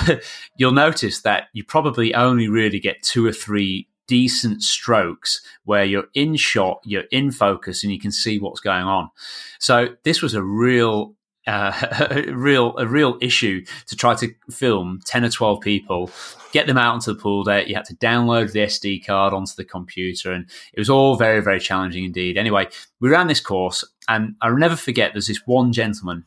you'll 0.57 0.73
notice 0.73 1.21
that 1.21 1.49
you 1.53 1.65
probably 1.65 2.15
only 2.15 2.49
really 2.49 2.81
get 2.81 3.03
two 3.03 3.25
or 3.25 3.33
three 3.33 3.89
decent 4.07 4.63
strokes 4.63 5.41
where 5.65 5.85
you're 5.85 6.09
in 6.15 6.37
shot, 6.37 6.81
you're 6.85 7.05
in 7.11 7.31
focus, 7.31 7.83
and 7.83 7.93
you 7.93 7.99
can 7.99 8.13
see 8.13 8.39
what's 8.39 8.61
going 8.61 8.85
on. 8.85 9.11
So 9.59 9.89
this 10.05 10.23
was 10.23 10.35
a 10.35 10.43
real 10.43 11.16
uh, 11.47 11.73
a 12.11 12.33
real 12.33 12.77
a 12.77 12.87
real 12.87 13.19
issue 13.21 13.65
to 13.87 13.97
try 13.97 14.15
to 14.15 14.35
film 14.51 15.01
ten 15.05 15.25
or 15.25 15.31
twelve 15.31 15.61
people, 15.61 16.11
get 16.53 16.67
them 16.67 16.79
out 16.79 16.95
onto 16.95 17.13
the 17.13 17.21
pool 17.21 17.45
day. 17.45 17.65
You 17.67 17.75
had 17.75 17.85
to 17.87 17.97
download 17.97 18.53
the 18.53 18.61
SD 18.61 19.07
card 19.07 19.33
onto 19.33 19.55
the 19.57 19.65
computer, 19.65 20.33
and 20.33 20.47
it 20.73 20.79
was 20.79 20.91
all 20.91 21.17
very 21.17 21.41
very 21.41 21.61
challenging 21.61 22.05
indeed. 22.05 22.37
Anyway, 22.37 22.69
we 23.01 23.09
ran 23.09 23.27
this 23.27 23.41
course, 23.41 23.85
and 24.09 24.37
I'll 24.41 24.57
never 24.57 24.77
forget. 24.77 25.13
There's 25.13 25.29
this 25.29 25.47
one 25.47 25.73
gentleman, 25.73 26.25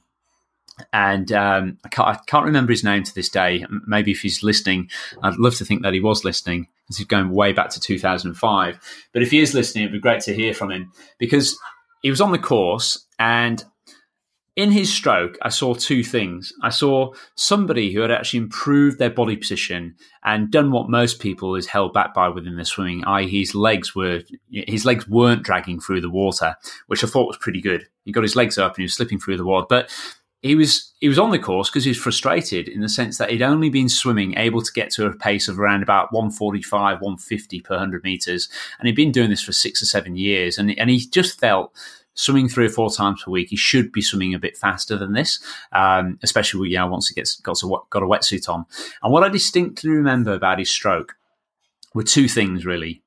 and 0.93 1.31
um, 1.31 1.77
I, 1.83 1.89
can't, 1.89 2.07
I 2.07 2.19
can't 2.27 2.45
remember 2.45 2.71
his 2.71 2.83
name 2.83 3.03
to 3.03 3.15
this 3.15 3.29
day. 3.29 3.65
Maybe 3.87 4.11
if 4.11 4.21
he's 4.21 4.43
listening, 4.43 4.89
I'd 5.21 5.37
love 5.37 5.55
to 5.55 5.65
think 5.65 5.83
that 5.83 5.93
he 5.93 5.99
was 5.99 6.23
listening. 6.23 6.67
Because 6.85 6.97
he's 6.97 7.07
going 7.07 7.29
way 7.29 7.53
back 7.53 7.69
to 7.69 7.79
2005. 7.79 8.79
But 9.13 9.21
if 9.21 9.29
he 9.29 9.41
is 9.41 9.53
listening, 9.53 9.83
it'd 9.83 9.93
be 9.93 9.99
great 9.99 10.21
to 10.21 10.33
hear 10.33 10.55
from 10.55 10.71
him 10.71 10.91
because 11.19 11.55
he 12.01 12.09
was 12.09 12.19
on 12.19 12.31
the 12.31 12.39
course 12.39 13.05
and 13.19 13.63
in 14.59 14.71
his 14.71 14.93
stroke, 14.93 15.37
I 15.41 15.47
saw 15.47 15.73
two 15.73 16.03
things. 16.03 16.51
I 16.61 16.69
saw 16.69 17.13
somebody 17.35 17.93
who 17.93 18.01
had 18.01 18.11
actually 18.11 18.39
improved 18.39 18.99
their 18.99 19.09
body 19.09 19.37
position 19.37 19.95
and 20.25 20.51
done 20.51 20.73
what 20.73 20.89
most 20.89 21.21
people 21.21 21.55
is 21.55 21.65
held 21.65 21.93
back 21.93 22.13
by 22.13 22.27
within 22.27 22.57
their 22.57 22.65
swimming, 22.65 23.05
i.e., 23.05 23.25
his 23.25 23.55
legs 23.55 23.95
were 23.95 24.21
his 24.51 24.83
legs 24.83 25.07
weren't 25.07 25.43
dragging 25.43 25.79
through 25.79 26.01
the 26.01 26.09
water, 26.09 26.57
which 26.87 27.05
I 27.05 27.07
thought 27.07 27.27
was 27.27 27.37
pretty 27.37 27.61
good. 27.61 27.87
He 28.03 28.11
got 28.11 28.23
his 28.23 28.35
legs 28.35 28.57
up 28.57 28.73
and 28.73 28.79
he 28.79 28.83
was 28.83 28.93
slipping 28.93 29.17
through 29.17 29.37
the 29.37 29.45
water, 29.45 29.65
but 29.69 29.89
he 30.41 30.55
was 30.55 30.93
he 30.99 31.07
was 31.07 31.19
on 31.19 31.31
the 31.31 31.39
course 31.39 31.69
because 31.69 31.85
he 31.85 31.91
was 31.91 31.97
frustrated 31.97 32.67
in 32.67 32.81
the 32.81 32.89
sense 32.89 33.17
that 33.17 33.29
he'd 33.29 33.41
only 33.41 33.69
been 33.69 33.87
swimming 33.87 34.37
able 34.37 34.61
to 34.61 34.73
get 34.73 34.89
to 34.91 35.05
a 35.05 35.15
pace 35.15 35.47
of 35.47 35.57
around 35.57 35.83
about 35.83 36.11
145 36.11 36.99
150 36.99 37.61
per 37.61 37.75
100 37.75 38.03
meters 38.03 38.49
and 38.77 38.87
he'd 38.87 38.95
been 38.95 39.11
doing 39.11 39.29
this 39.29 39.41
for 39.41 39.51
six 39.51 39.81
or 39.81 39.85
seven 39.85 40.15
years 40.15 40.57
and, 40.57 40.77
and 40.77 40.89
he 40.89 40.99
just 40.99 41.37
felt 41.39 41.73
swimming 42.19 42.49
three 42.49 42.65
or 42.65 42.69
four 42.69 42.91
times 42.91 43.23
per 43.23 43.31
week, 43.31 43.49
he 43.49 43.55
should 43.55 43.91
be 43.91 44.01
swimming 44.01 44.33
a 44.33 44.39
bit 44.39 44.57
faster 44.57 44.97
than 44.97 45.13
this, 45.13 45.39
um, 45.71 46.19
especially 46.21 46.69
you 46.69 46.77
know, 46.77 46.87
once 46.87 47.07
he 47.07 47.15
gets 47.15 47.39
got 47.39 47.61
got 47.89 48.03
a 48.03 48.07
wetsuit 48.07 48.49
on. 48.49 48.65
And 49.01 49.13
what 49.13 49.23
I 49.23 49.29
distinctly 49.29 49.89
remember 49.89 50.33
about 50.33 50.59
his 50.59 50.69
stroke 50.69 51.15
were 51.93 52.03
two 52.03 52.27
things 52.27 52.65
really. 52.65 53.01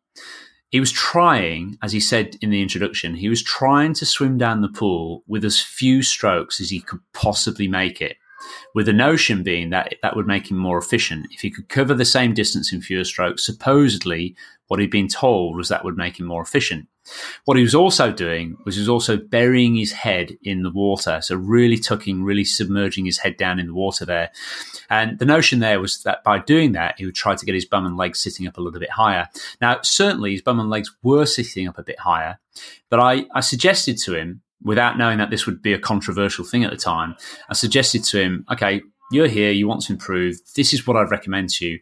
He 0.71 0.81
was 0.81 0.91
trying, 0.91 1.77
as 1.83 1.93
he 1.93 2.01
said 2.01 2.37
in 2.41 2.49
the 2.49 2.63
introduction, 2.63 3.15
he 3.15 3.29
was 3.29 3.43
trying 3.43 3.93
to 3.95 4.07
swim 4.07 4.39
down 4.39 4.63
the 4.63 4.71
pool 4.71 5.23
with 5.27 5.45
as 5.45 5.61
few 5.61 6.03
strokes 6.03 6.63
as 6.63 6.71
he 6.71 6.81
could 6.81 7.01
possibly 7.13 7.69
make 7.69 8.01
it 8.01 8.17
with 8.75 8.87
the 8.87 8.93
notion 8.93 9.43
being 9.43 9.71
that 9.71 9.95
that 10.03 10.17
would 10.17 10.27
make 10.27 10.51
him 10.51 10.57
more 10.57 10.79
efficient. 10.79 11.27
If 11.31 11.41
he 11.41 11.51
could 11.51 11.69
cover 11.69 11.93
the 11.93 12.07
same 12.07 12.33
distance 12.33 12.73
in 12.73 12.81
fewer 12.81 13.05
strokes, 13.05 13.45
supposedly 13.45 14.35
what 14.69 14.81
he'd 14.81 14.91
been 14.91 15.09
told 15.09 15.57
was 15.57 15.69
that 15.69 15.85
would 15.85 15.99
make 15.99 16.19
him 16.19 16.27
more 16.27 16.43
efficient. 16.43 16.89
What 17.45 17.57
he 17.57 17.63
was 17.63 17.75
also 17.75 18.13
doing 18.13 18.57
was 18.65 18.77
he 18.77 18.81
was 18.81 18.89
also 18.89 19.17
burying 19.17 19.77
his 19.77 19.93
head 19.93 20.37
in 20.43 20.63
the 20.63 20.71
water. 20.71 21.21
So 21.23 21.37
really 21.37 21.79
tucking, 21.79 22.23
really 22.23 22.45
submerging 22.45 23.05
his 23.05 23.19
head 23.19 23.37
down 23.37 23.59
in 23.59 23.67
the 23.67 23.75
water 23.75 24.05
there. 24.05 24.31
And 24.89 25.19
the 25.19 25.25
notion 25.25 25.59
there 25.59 25.81
was 25.81 26.03
that 26.03 26.23
by 26.23 26.39
doing 26.39 26.73
that, 26.73 26.95
he 26.99 27.05
would 27.05 27.15
try 27.15 27.35
to 27.35 27.47
get 27.47 27.55
his 27.55 27.65
bum 27.65 27.87
and 27.87 27.97
legs 27.97 28.21
sitting 28.21 28.47
up 28.47 28.59
a 28.59 28.61
little 28.61 28.81
bit 28.81 28.91
higher. 28.91 29.29
Now, 29.61 29.81
certainly 29.83 30.33
his 30.33 30.43
bum 30.43 30.61
and 30.61 30.71
legs 30.71 30.95
were 31.03 31.27
sitting 31.27 31.69
up 31.69 31.79
a 31.79 31.83
bit 31.83 31.99
higher, 31.99 32.39
but 32.91 33.01
I, 33.01 33.25
I 33.35 33.41
suggested 33.41 33.99
to 33.99 34.15
him, 34.15 34.43
without 34.65 34.97
knowing 34.97 35.19
that 35.19 35.31
this 35.31 35.45
would 35.45 35.61
be 35.61 35.73
a 35.73 35.79
controversial 35.79 36.45
thing 36.45 36.63
at 36.63 36.71
the 36.71 36.77
time, 36.77 37.17
I 37.49 37.55
suggested 37.55 38.05
to 38.05 38.21
him, 38.21 38.47
okay, 38.53 38.81
you're 39.11 39.27
here, 39.27 39.51
you 39.51 39.67
want 39.67 39.83
to 39.83 39.93
improve. 39.93 40.39
This 40.57 40.73
is 40.73 40.87
what 40.87 40.97
I'd 40.97 41.11
recommend 41.11 41.51
to 41.51 41.67
you. 41.67 41.81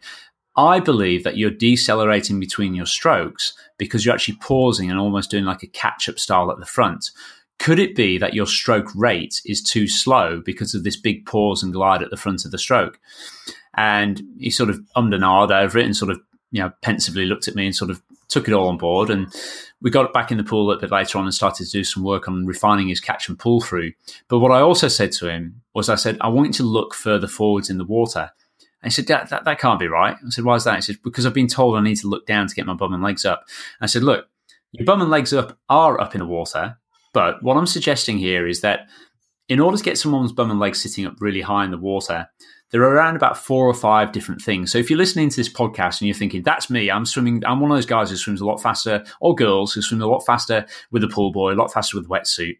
I 0.61 0.79
believe 0.79 1.25
that 1.25 1.39
you're 1.39 1.51
decelerating 1.51 2.39
between 2.39 2.75
your 2.75 2.85
strokes 2.85 3.55
because 3.79 4.05
you're 4.05 4.15
actually 4.15 4.37
pausing 4.43 4.91
and 4.91 5.01
almost 5.01 5.31
doing 5.31 5.45
like 5.45 5.63
a 5.63 5.67
catch 5.67 6.07
up 6.07 6.19
style 6.19 6.51
at 6.51 6.59
the 6.59 6.67
front. 6.67 7.13
Could 7.59 7.79
it 7.79 7.97
be 7.97 8.19
that 8.19 8.35
your 8.35 8.47
stroke 8.47 8.95
rate 8.95 9.41
is 9.47 9.63
too 9.63 9.89
slow 9.89 10.43
because 10.45 10.75
of 10.75 10.85
this 10.85 10.99
big 10.99 11.25
pause 11.25 11.63
and 11.63 11.73
glide 11.73 12.03
at 12.03 12.11
the 12.11 12.19
front 12.19 12.45
of 12.45 12.51
the 12.51 12.59
stroke? 12.59 13.01
And 13.75 14.23
he 14.39 14.51
sort 14.51 14.69
of 14.69 14.81
ummed 14.95 15.15
and 15.15 15.25
ahed 15.25 15.51
over 15.51 15.79
it 15.79 15.87
and 15.87 15.97
sort 15.97 16.11
of, 16.11 16.21
you 16.51 16.61
know, 16.63 16.71
pensively 16.83 17.25
looked 17.25 17.49
at 17.49 17.55
me 17.55 17.65
and 17.65 17.75
sort 17.75 17.91
of 17.91 18.03
took 18.29 18.47
it 18.47 18.53
all 18.53 18.69
on 18.69 18.77
board. 18.77 19.09
And 19.09 19.35
we 19.81 19.91
got 19.91 20.13
back 20.13 20.31
in 20.31 20.37
the 20.37 20.45
pool 20.45 20.71
a 20.71 20.79
bit 20.79 20.91
later 20.91 21.17
on 21.17 21.25
and 21.25 21.33
started 21.33 21.65
to 21.65 21.73
do 21.73 21.85
some 21.85 22.05
work 22.05 22.29
on 22.29 22.45
refining 22.45 22.89
his 22.89 23.01
catch 23.01 23.31
and 23.31 23.39
pull 23.39 23.63
through. 23.63 23.93
But 24.29 24.41
what 24.41 24.53
I 24.53 24.61
also 24.61 24.89
said 24.89 25.13
to 25.13 25.29
him 25.31 25.63
was, 25.75 25.89
I 25.89 25.95
said, 25.95 26.19
I 26.21 26.29
want 26.29 26.49
you 26.49 26.53
to 26.55 26.65
look 26.65 26.93
further 26.93 27.29
forwards 27.29 27.71
in 27.71 27.79
the 27.79 27.85
water. 27.85 28.31
And 28.83 28.91
he 28.91 28.95
said, 28.95 29.07
that, 29.09 29.29
that, 29.29 29.45
that 29.45 29.59
can't 29.59 29.79
be 29.79 29.89
right. 29.89 30.17
I 30.17 30.31
said, 30.31 30.45
why 30.45 30.57
is 30.57 30.65
that? 30.65 30.77
He 30.77 30.83
said, 30.83 30.97
because 31.05 31.27
I've 31.27 31.35
been 31.35 31.47
told 31.47 31.77
I 31.77 31.83
need 31.83 31.97
to 31.97 32.09
look 32.09 32.27
down 32.27 32.47
to 32.47 32.55
get 32.55 32.67
my 32.67 32.75
bum 32.75 32.95
and 32.95 33.03
legs 33.03 33.25
up. 33.25 33.45
I 33.81 33.87
said, 33.87 34.03
look, 34.03 34.27
your 34.73 34.87
bum 34.87 35.03
and 35.03 35.11
legs 35.11 35.33
up 35.33 35.59
are 35.69 36.01
up 36.01 36.15
in 36.15 36.21
the 36.21 36.27
water. 36.27 36.79
But 37.13 37.43
what 37.43 37.57
I'm 37.57 37.67
suggesting 37.67 38.19
here 38.19 38.47
is 38.47 38.61
that 38.61 38.89
in 39.49 39.61
order 39.61 39.77
to 39.77 39.83
get 39.85 39.99
someone's 39.99 40.33
bum 40.33 40.51
and 40.51 40.61
legs 40.61 40.81
sitting 40.81 41.05
up 41.07 41.21
really 41.21 41.41
high 41.41 41.65
in 41.65 41.73
the 41.73 41.77
water, 41.79 42.29
there 42.71 42.83
are 42.83 42.95
around 42.95 43.17
about 43.17 43.37
four 43.37 43.67
or 43.67 43.75
five 43.75 44.13
different 44.13 44.41
things. 44.41 44.71
So 44.71 44.79
if 44.79 44.89
you're 44.89 44.97
listening 44.97 45.29
to 45.29 45.37
this 45.37 45.53
podcast 45.53 46.01
and 46.01 46.07
you're 46.07 46.15
thinking, 46.15 46.43
that's 46.43 46.71
me, 46.71 46.89
I'm 46.89 47.05
swimming, 47.05 47.43
I'm 47.45 47.59
one 47.59 47.71
of 47.73 47.77
those 47.77 47.85
guys 47.85 48.11
who 48.11 48.17
swims 48.17 48.41
a 48.41 48.47
lot 48.47 48.63
faster, 48.63 49.05
or 49.21 49.35
girls 49.35 49.73
who 49.73 49.83
swim 49.83 50.01
a 50.01 50.07
lot 50.07 50.21
faster 50.21 50.67
with 50.93 51.03
a 51.03 51.09
pool 51.09 51.33
boy, 51.33 51.53
a 51.53 51.55
lot 51.55 51.73
faster 51.73 51.97
with 51.99 52.07
a 52.07 52.09
wetsuit. 52.09 52.59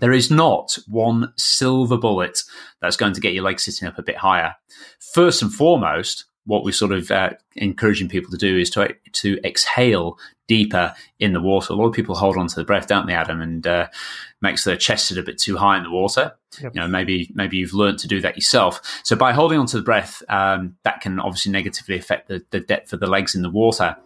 There 0.00 0.12
is 0.12 0.30
not 0.30 0.78
one 0.88 1.32
silver 1.36 1.98
bullet 1.98 2.42
that's 2.80 2.96
going 2.96 3.12
to 3.14 3.20
get 3.20 3.34
your 3.34 3.44
legs 3.44 3.64
sitting 3.64 3.86
up 3.86 3.98
a 3.98 4.02
bit 4.02 4.16
higher. 4.16 4.56
First 5.14 5.42
and 5.42 5.52
foremost, 5.52 6.24
what 6.44 6.64
we're 6.64 6.72
sort 6.72 6.92
of 6.92 7.10
uh, 7.10 7.30
encouraging 7.54 8.08
people 8.08 8.30
to 8.30 8.36
do 8.36 8.58
is 8.58 8.70
to 8.70 8.94
to 9.12 9.38
exhale 9.44 10.18
deeper 10.48 10.94
in 11.20 11.32
the 11.32 11.40
water. 11.40 11.72
A 11.72 11.76
lot 11.76 11.86
of 11.86 11.94
people 11.94 12.14
hold 12.14 12.36
on 12.36 12.48
to 12.48 12.56
the 12.56 12.64
breath, 12.64 12.88
don't 12.88 13.06
they, 13.06 13.14
Adam? 13.14 13.40
And 13.40 13.66
uh, 13.66 13.88
makes 14.40 14.64
their 14.64 14.76
chest 14.76 15.06
sit 15.06 15.18
a 15.18 15.22
bit 15.22 15.38
too 15.38 15.56
high 15.56 15.76
in 15.76 15.84
the 15.84 15.90
water. 15.90 16.32
Yep. 16.60 16.74
You 16.74 16.80
know, 16.80 16.88
maybe 16.88 17.30
maybe 17.34 17.58
you've 17.58 17.74
learned 17.74 17.98
to 18.00 18.08
do 18.08 18.20
that 18.22 18.36
yourself. 18.36 18.80
So 19.04 19.14
by 19.14 19.32
holding 19.32 19.58
on 19.58 19.66
to 19.66 19.76
the 19.76 19.84
breath, 19.84 20.22
um, 20.28 20.76
that 20.84 21.00
can 21.00 21.20
obviously 21.20 21.52
negatively 21.52 21.96
affect 21.96 22.28
the, 22.28 22.44
the 22.50 22.60
depth 22.60 22.92
of 22.92 23.00
the 23.00 23.06
legs 23.06 23.34
in 23.34 23.42
the 23.42 23.50
water. 23.50 23.96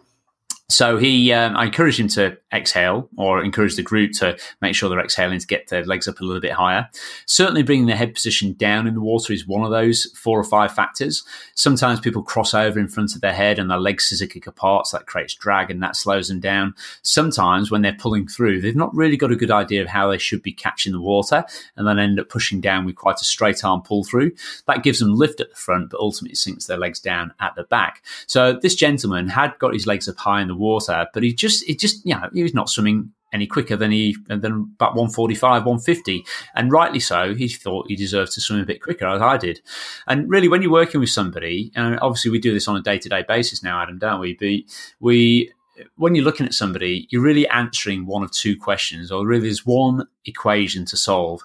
So 0.69 0.97
he, 0.97 1.31
um, 1.31 1.55
I 1.55 1.65
encouraged 1.65 1.97
him 1.97 2.09
to 2.09 2.37
exhale, 2.53 3.09
or 3.17 3.41
encourage 3.41 3.75
the 3.75 3.83
group 3.83 4.11
to 4.13 4.37
make 4.61 4.75
sure 4.75 4.89
they're 4.89 4.99
exhaling 4.99 5.39
to 5.39 5.47
get 5.47 5.67
their 5.69 5.85
legs 5.85 6.09
up 6.09 6.19
a 6.19 6.25
little 6.25 6.41
bit 6.41 6.51
higher. 6.51 6.89
Certainly, 7.25 7.63
bringing 7.63 7.85
their 7.85 7.95
head 7.95 8.13
position 8.13 8.51
down 8.53 8.85
in 8.85 8.93
the 8.93 9.01
water 9.01 9.31
is 9.31 9.47
one 9.47 9.63
of 9.63 9.71
those 9.71 10.11
four 10.13 10.37
or 10.37 10.43
five 10.43 10.73
factors. 10.73 11.23
Sometimes 11.55 12.01
people 12.01 12.21
cross 12.21 12.53
over 12.53 12.79
in 12.79 12.89
front 12.89 13.15
of 13.15 13.21
their 13.21 13.33
head 13.33 13.59
and 13.59 13.69
their 13.69 13.79
legs 13.79 14.05
scissor 14.05 14.27
kick 14.27 14.45
apart, 14.45 14.87
so 14.87 14.97
that 14.97 15.07
creates 15.07 15.33
drag 15.35 15.71
and 15.71 15.81
that 15.81 15.95
slows 15.95 16.27
them 16.27 16.41
down. 16.41 16.75
Sometimes, 17.01 17.71
when 17.71 17.81
they're 17.81 17.93
pulling 17.93 18.27
through, 18.27 18.59
they've 18.59 18.75
not 18.75 18.93
really 18.93 19.15
got 19.15 19.31
a 19.31 19.37
good 19.37 19.51
idea 19.51 19.81
of 19.81 19.87
how 19.87 20.09
they 20.09 20.17
should 20.17 20.43
be 20.43 20.51
catching 20.51 20.91
the 20.91 20.99
water, 20.99 21.45
and 21.77 21.87
then 21.87 21.97
end 21.97 22.19
up 22.19 22.27
pushing 22.27 22.59
down 22.59 22.83
with 22.83 22.95
quite 22.95 23.21
a 23.21 23.25
straight 23.25 23.63
arm 23.63 23.81
pull 23.81 24.03
through. 24.03 24.31
That 24.65 24.83
gives 24.83 24.99
them 24.99 25.15
lift 25.15 25.39
at 25.39 25.49
the 25.49 25.55
front, 25.55 25.91
but 25.91 26.01
ultimately 26.01 26.35
sinks 26.35 26.65
their 26.65 26.77
legs 26.77 26.99
down 26.99 27.33
at 27.39 27.55
the 27.55 27.63
back. 27.63 28.03
So 28.25 28.59
this 28.61 28.75
gentleman 28.75 29.29
had 29.29 29.57
got 29.59 29.73
his 29.73 29.87
legs 29.87 30.09
up 30.09 30.17
high 30.17 30.41
in 30.41 30.49
the 30.49 30.56
water, 30.57 31.07
but 31.13 31.23
he 31.23 31.33
just, 31.33 31.63
he 31.65 31.75
just, 31.75 32.05
you 32.05 32.13
know, 32.13 32.29
he 32.33 32.43
was 32.43 32.53
not 32.53 32.69
swimming 32.69 33.11
any 33.33 33.45
quicker 33.45 33.75
than 33.75 33.91
he 33.91 34.15
than 34.27 34.71
about 34.75 34.95
145, 34.95 35.65
150. 35.65 36.25
And 36.55 36.71
rightly 36.71 36.99
so, 36.99 37.35
he 37.35 37.47
thought 37.47 37.87
he 37.87 37.95
deserved 37.95 38.31
to 38.33 38.41
swim 38.41 38.61
a 38.61 38.65
bit 38.65 38.81
quicker, 38.81 39.05
as 39.07 39.21
I 39.21 39.37
did. 39.37 39.61
And 40.07 40.29
really, 40.29 40.47
when 40.47 40.61
you're 40.61 40.71
working 40.71 40.99
with 40.99 41.09
somebody, 41.09 41.71
and 41.75 41.99
obviously 41.99 42.31
we 42.31 42.39
do 42.39 42.53
this 42.53 42.67
on 42.67 42.77
a 42.77 42.81
day 42.81 42.97
to 42.99 43.09
day 43.09 43.23
basis 43.27 43.63
now, 43.63 43.81
Adam, 43.81 43.99
don't 43.99 44.19
we? 44.19 44.33
But 44.33 44.73
we 44.99 45.51
when 45.95 46.15
you're 46.15 46.25
looking 46.25 46.45
at 46.45 46.53
somebody, 46.53 47.07
you're 47.11 47.21
really 47.21 47.47
answering 47.49 48.05
one 48.05 48.23
of 48.23 48.31
two 48.31 48.57
questions, 48.57 49.11
or 49.11 49.25
really 49.25 49.43
there's 49.43 49.65
one 49.65 50.07
equation 50.25 50.85
to 50.85 50.97
solve. 50.97 51.41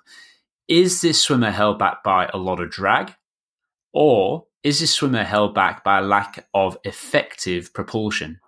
Is 0.69 1.01
this 1.01 1.21
swimmer 1.21 1.51
held 1.51 1.79
back 1.79 2.03
by 2.03 2.31
a 2.33 2.39
lot 2.39 2.61
of 2.61 2.71
drag? 2.71 3.15
Or 3.93 4.47
is 4.63 4.81
this 4.81 4.95
swimmer 4.95 5.25
held 5.25 5.55
back 5.55 5.85
by 5.85 5.99
a 5.99 6.03
lack 6.03 6.47
of 6.55 6.79
effective 6.85 7.75
propulsion? 7.75 8.41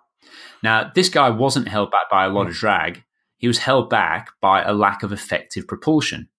Now, 0.63 0.91
this 0.93 1.09
guy 1.09 1.29
wasn't 1.29 1.67
held 1.67 1.91
back 1.91 2.09
by 2.09 2.25
a 2.25 2.29
lot 2.29 2.47
of 2.47 2.53
hmm. 2.53 2.59
drag. 2.59 3.03
He 3.37 3.47
was 3.47 3.59
held 3.59 3.89
back 3.89 4.29
by 4.41 4.63
a 4.63 4.73
lack 4.73 5.03
of 5.03 5.11
effective 5.11 5.67
propulsion. 5.67 6.29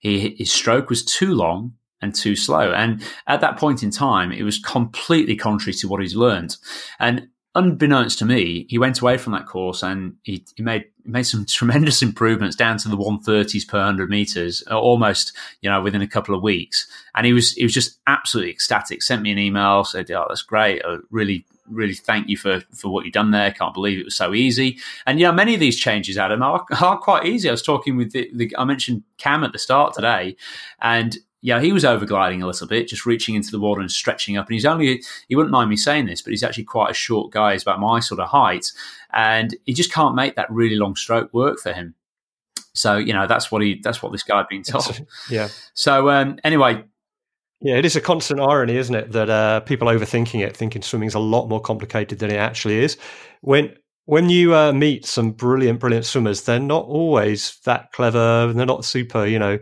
He, 0.00 0.36
his 0.38 0.52
stroke 0.52 0.88
was 0.88 1.04
too 1.04 1.34
long 1.34 1.74
and 2.00 2.14
too 2.14 2.36
slow. 2.36 2.72
And 2.72 3.02
at 3.26 3.40
that 3.40 3.58
point 3.58 3.82
in 3.82 3.90
time, 3.90 4.32
it 4.32 4.44
was 4.44 4.58
completely 4.58 5.36
contrary 5.36 5.74
to 5.74 5.88
what 5.88 6.00
he's 6.00 6.14
learned. 6.14 6.56
And 7.00 7.28
unbeknownst 7.54 8.18
to 8.20 8.24
me, 8.24 8.66
he 8.68 8.78
went 8.78 9.00
away 9.00 9.18
from 9.18 9.32
that 9.32 9.46
course 9.46 9.82
and 9.82 10.14
he, 10.22 10.44
he 10.56 10.62
made 10.62 10.84
made 11.04 11.24
some 11.24 11.44
tremendous 11.48 12.02
improvements 12.02 12.56
down 12.56 12.78
to 12.78 12.88
the 12.88 12.96
130s 12.96 13.66
per 13.66 13.78
100 13.78 14.08
meters, 14.08 14.62
uh, 14.70 14.78
almost 14.78 15.36
you 15.60 15.70
know 15.70 15.82
within 15.82 16.02
a 16.02 16.08
couple 16.08 16.34
of 16.34 16.42
weeks. 16.42 16.86
And 17.14 17.26
he 17.26 17.32
was 17.32 17.52
he 17.52 17.64
was 17.64 17.74
just 17.74 17.98
absolutely 18.06 18.52
ecstatic. 18.52 19.02
Sent 19.02 19.22
me 19.22 19.32
an 19.32 19.38
email, 19.38 19.84
said, 19.84 20.10
"Oh, 20.10 20.26
that's 20.28 20.42
great. 20.42 20.82
I 20.84 20.98
really 21.10 21.44
really 21.70 21.94
thank 21.94 22.28
you 22.28 22.36
for 22.36 22.60
for 22.74 22.88
what 22.88 23.04
you've 23.04 23.14
done 23.14 23.30
there. 23.30 23.52
Can't 23.52 23.74
believe 23.74 23.98
it 23.98 24.04
was 24.04 24.14
so 24.14 24.34
easy." 24.34 24.78
And 25.06 25.18
yeah, 25.20 25.32
many 25.32 25.54
of 25.54 25.60
these 25.60 25.78
changes, 25.78 26.18
Adam, 26.18 26.42
are, 26.42 26.64
are 26.80 26.98
quite 26.98 27.26
easy. 27.26 27.48
I 27.48 27.52
was 27.52 27.62
talking 27.62 27.96
with 27.96 28.12
the, 28.12 28.30
the 28.34 28.54
I 28.58 28.64
mentioned 28.64 29.02
Cam 29.16 29.44
at 29.44 29.52
the 29.52 29.58
start 29.58 29.94
today, 29.94 30.36
and 30.80 31.16
yeah, 31.40 31.60
he 31.60 31.72
was 31.72 31.84
overgliding 31.84 32.42
a 32.42 32.46
little 32.46 32.66
bit, 32.66 32.88
just 32.88 33.06
reaching 33.06 33.34
into 33.34 33.50
the 33.50 33.60
water 33.60 33.80
and 33.80 33.90
stretching 33.90 34.36
up. 34.36 34.46
And 34.46 34.54
he's 34.54 34.64
only, 34.64 35.02
he 35.28 35.36
wouldn't 35.36 35.52
mind 35.52 35.70
me 35.70 35.76
saying 35.76 36.06
this, 36.06 36.20
but 36.20 36.30
he's 36.30 36.42
actually 36.42 36.64
quite 36.64 36.90
a 36.90 36.94
short 36.94 37.30
guy. 37.30 37.52
He's 37.52 37.62
about 37.62 37.78
my 37.78 38.00
sort 38.00 38.20
of 38.20 38.28
height. 38.28 38.72
And 39.12 39.56
he 39.64 39.72
just 39.72 39.92
can't 39.92 40.16
make 40.16 40.34
that 40.34 40.50
really 40.50 40.76
long 40.76 40.96
stroke 40.96 41.32
work 41.32 41.60
for 41.60 41.72
him. 41.72 41.94
So, 42.74 42.96
you 42.96 43.12
know, 43.12 43.26
that's 43.26 43.52
what 43.52 43.62
he, 43.62 43.80
that's 43.82 44.02
what 44.02 44.10
this 44.10 44.24
guy 44.24 44.38
had 44.38 44.48
been 44.48 44.64
told. 44.64 45.06
yeah. 45.30 45.48
So, 45.74 46.10
um, 46.10 46.38
anyway. 46.42 46.84
Yeah, 47.60 47.76
it 47.76 47.84
is 47.84 47.96
a 47.96 48.00
constant 48.00 48.40
irony, 48.40 48.76
isn't 48.76 48.94
it? 48.94 49.12
That 49.12 49.28
uh, 49.30 49.60
people 49.60 49.88
overthinking 49.88 50.46
it, 50.46 50.56
thinking 50.56 50.82
swimming's 50.82 51.14
a 51.14 51.18
lot 51.18 51.48
more 51.48 51.60
complicated 51.60 52.20
than 52.20 52.30
it 52.30 52.36
actually 52.36 52.78
is. 52.84 52.96
When, 53.40 53.74
when 54.04 54.30
you 54.30 54.54
uh, 54.54 54.72
meet 54.72 55.06
some 55.06 55.32
brilliant, 55.32 55.80
brilliant 55.80 56.06
swimmers, 56.06 56.42
they're 56.42 56.60
not 56.60 56.84
always 56.84 57.58
that 57.64 57.90
clever. 57.92 58.48
and 58.48 58.58
They're 58.58 58.66
not 58.66 58.84
super, 58.84 59.26
you 59.26 59.40
know, 59.40 59.58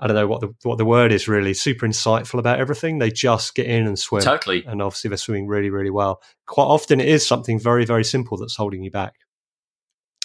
I 0.00 0.06
don't 0.06 0.16
know 0.16 0.26
what 0.28 0.40
the 0.40 0.54
what 0.62 0.78
the 0.78 0.84
word 0.84 1.10
is 1.10 1.26
really 1.26 1.54
super 1.54 1.86
insightful 1.86 2.38
about 2.38 2.60
everything. 2.60 2.98
They 2.98 3.10
just 3.10 3.56
get 3.56 3.66
in 3.66 3.86
and 3.86 3.98
swim. 3.98 4.22
Totally. 4.22 4.64
And 4.64 4.80
obviously 4.80 5.08
they're 5.08 5.16
swimming 5.16 5.48
really, 5.48 5.70
really 5.70 5.90
well. 5.90 6.22
Quite 6.46 6.66
often 6.66 7.00
it 7.00 7.08
is 7.08 7.26
something 7.26 7.58
very, 7.58 7.84
very 7.84 8.04
simple 8.04 8.38
that's 8.38 8.54
holding 8.54 8.84
you 8.84 8.92
back 8.92 9.14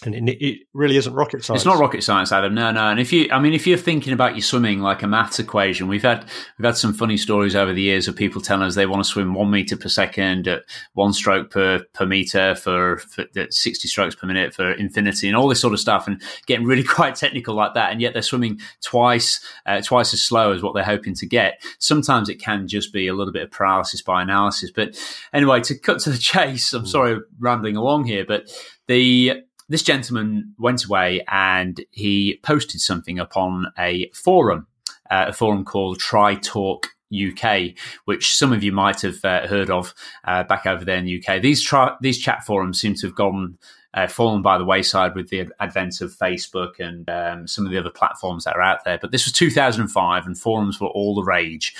and 0.05 0.29
it, 0.29 0.45
it, 0.45 0.59
really 0.73 0.97
isn't 0.97 1.13
rocket 1.13 1.43
science. 1.43 1.61
It's 1.61 1.65
not 1.65 1.79
rocket 1.79 2.03
science, 2.03 2.31
Adam. 2.31 2.53
No, 2.53 2.71
no. 2.71 2.89
And 2.89 2.99
if 2.99 3.13
you, 3.13 3.27
I 3.31 3.39
mean, 3.39 3.53
if 3.53 3.67
you're 3.67 3.77
thinking 3.77 4.13
about 4.13 4.35
your 4.35 4.41
swimming 4.41 4.79
like 4.79 5.03
a 5.03 5.07
maths 5.07 5.39
equation, 5.39 5.87
we've 5.87 6.01
had 6.01 6.25
we've 6.57 6.65
had 6.65 6.77
some 6.77 6.93
funny 6.93 7.17
stories 7.17 7.55
over 7.55 7.73
the 7.73 7.81
years 7.81 8.07
of 8.07 8.15
people 8.15 8.41
telling 8.41 8.63
us 8.63 8.75
they 8.75 8.85
want 8.85 9.03
to 9.03 9.09
swim 9.09 9.33
one 9.33 9.51
meter 9.51 9.77
per 9.77 9.89
second 9.89 10.47
at 10.47 10.63
one 10.93 11.13
stroke 11.13 11.51
per 11.51 11.83
per 11.93 12.05
meter 12.05 12.55
for, 12.55 12.97
for 12.97 13.25
sixty 13.49 13.87
strokes 13.87 14.15
per 14.15 14.27
minute 14.27 14.53
for 14.53 14.71
infinity 14.71 15.27
and 15.27 15.37
all 15.37 15.47
this 15.47 15.61
sort 15.61 15.73
of 15.73 15.79
stuff, 15.79 16.07
and 16.07 16.21
getting 16.45 16.65
really 16.65 16.83
quite 16.83 17.15
technical 17.15 17.55
like 17.55 17.73
that. 17.73 17.91
And 17.91 18.01
yet 18.01 18.13
they're 18.13 18.21
swimming 18.21 18.59
twice 18.81 19.39
uh, 19.65 19.81
twice 19.81 20.13
as 20.13 20.21
slow 20.21 20.53
as 20.53 20.61
what 20.61 20.73
they're 20.73 20.83
hoping 20.83 21.15
to 21.15 21.25
get. 21.25 21.61
Sometimes 21.79 22.29
it 22.29 22.41
can 22.41 22.67
just 22.67 22.93
be 22.93 23.07
a 23.07 23.13
little 23.13 23.33
bit 23.33 23.43
of 23.43 23.51
paralysis 23.51 24.01
by 24.01 24.21
analysis. 24.21 24.71
But 24.71 24.97
anyway, 25.33 25.61
to 25.61 25.77
cut 25.77 25.99
to 25.99 26.09
the 26.09 26.17
chase, 26.33 26.73
I'm 26.73 26.83
mm. 26.83 26.87
sorry 26.87 27.19
rambling 27.39 27.75
along 27.75 28.05
here, 28.05 28.25
but 28.25 28.49
the 28.87 29.43
this 29.73 29.81
gentleman 29.81 30.53
went 30.59 30.85
away 30.85 31.25
and 31.27 31.83
he 31.89 32.39
posted 32.43 32.79
something 32.79 33.17
upon 33.17 33.65
a 33.79 34.07
forum, 34.13 34.67
uh, 35.09 35.25
a 35.29 35.33
forum 35.33 35.65
called 35.65 35.97
Tri 35.97 36.35
Talk 36.35 36.89
UK, 37.11 37.71
which 38.05 38.35
some 38.35 38.53
of 38.53 38.63
you 38.63 38.71
might 38.71 39.01
have 39.01 39.25
uh, 39.25 39.47
heard 39.47 39.71
of 39.71 39.95
uh, 40.25 40.43
back 40.43 40.67
over 40.67 40.85
there 40.85 40.97
in 40.97 41.05
the 41.05 41.23
UK. 41.25 41.41
These 41.41 41.63
tra- 41.63 41.97
these 42.01 42.19
chat 42.19 42.43
forums 42.43 42.79
seem 42.79 42.93
to 42.93 43.07
have 43.07 43.15
gone 43.15 43.57
uh, 43.93 44.07
fallen 44.07 44.41
by 44.41 44.57
the 44.57 44.65
wayside 44.65 45.15
with 45.15 45.29
the 45.29 45.47
advent 45.59 46.01
of 46.01 46.11
Facebook 46.11 46.79
and 46.79 47.09
um, 47.09 47.47
some 47.47 47.65
of 47.65 47.71
the 47.71 47.77
other 47.77 47.91
platforms 47.91 48.43
that 48.43 48.55
are 48.55 48.61
out 48.61 48.83
there. 48.83 48.97
But 48.97 49.11
this 49.11 49.25
was 49.25 49.33
2005, 49.33 50.25
and 50.25 50.37
forums 50.37 50.79
were 50.79 50.87
all 50.87 51.15
the 51.15 51.23
rage. 51.23 51.75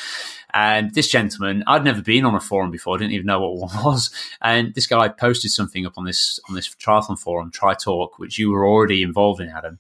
And 0.54 0.94
this 0.94 1.08
gentleman, 1.08 1.64
I'd 1.66 1.84
never 1.84 2.04
been 2.04 2.26
on 2.26 2.36
a 2.36 2.40
forum 2.40 2.70
before, 2.70 2.96
I 2.96 3.00
didn't 3.00 3.14
even 3.14 3.26
know 3.26 3.42
what 3.42 3.74
one 3.74 3.84
was. 3.84 4.12
And 4.42 4.74
this 4.76 4.86
guy 4.86 5.08
posted 5.08 5.52
something 5.52 5.86
up 5.86 5.98
on 5.98 6.06
this 6.06 6.40
on 6.48 6.56
this 6.56 6.70
triathlon 6.76 7.18
forum, 7.18 7.50
Tri 7.50 7.74
Talk, 7.74 8.20
which 8.20 8.38
you 8.38 8.52
were 8.52 8.68
already 8.68 9.02
involved 9.02 9.42
in, 9.42 9.50
Adam. 9.50 9.80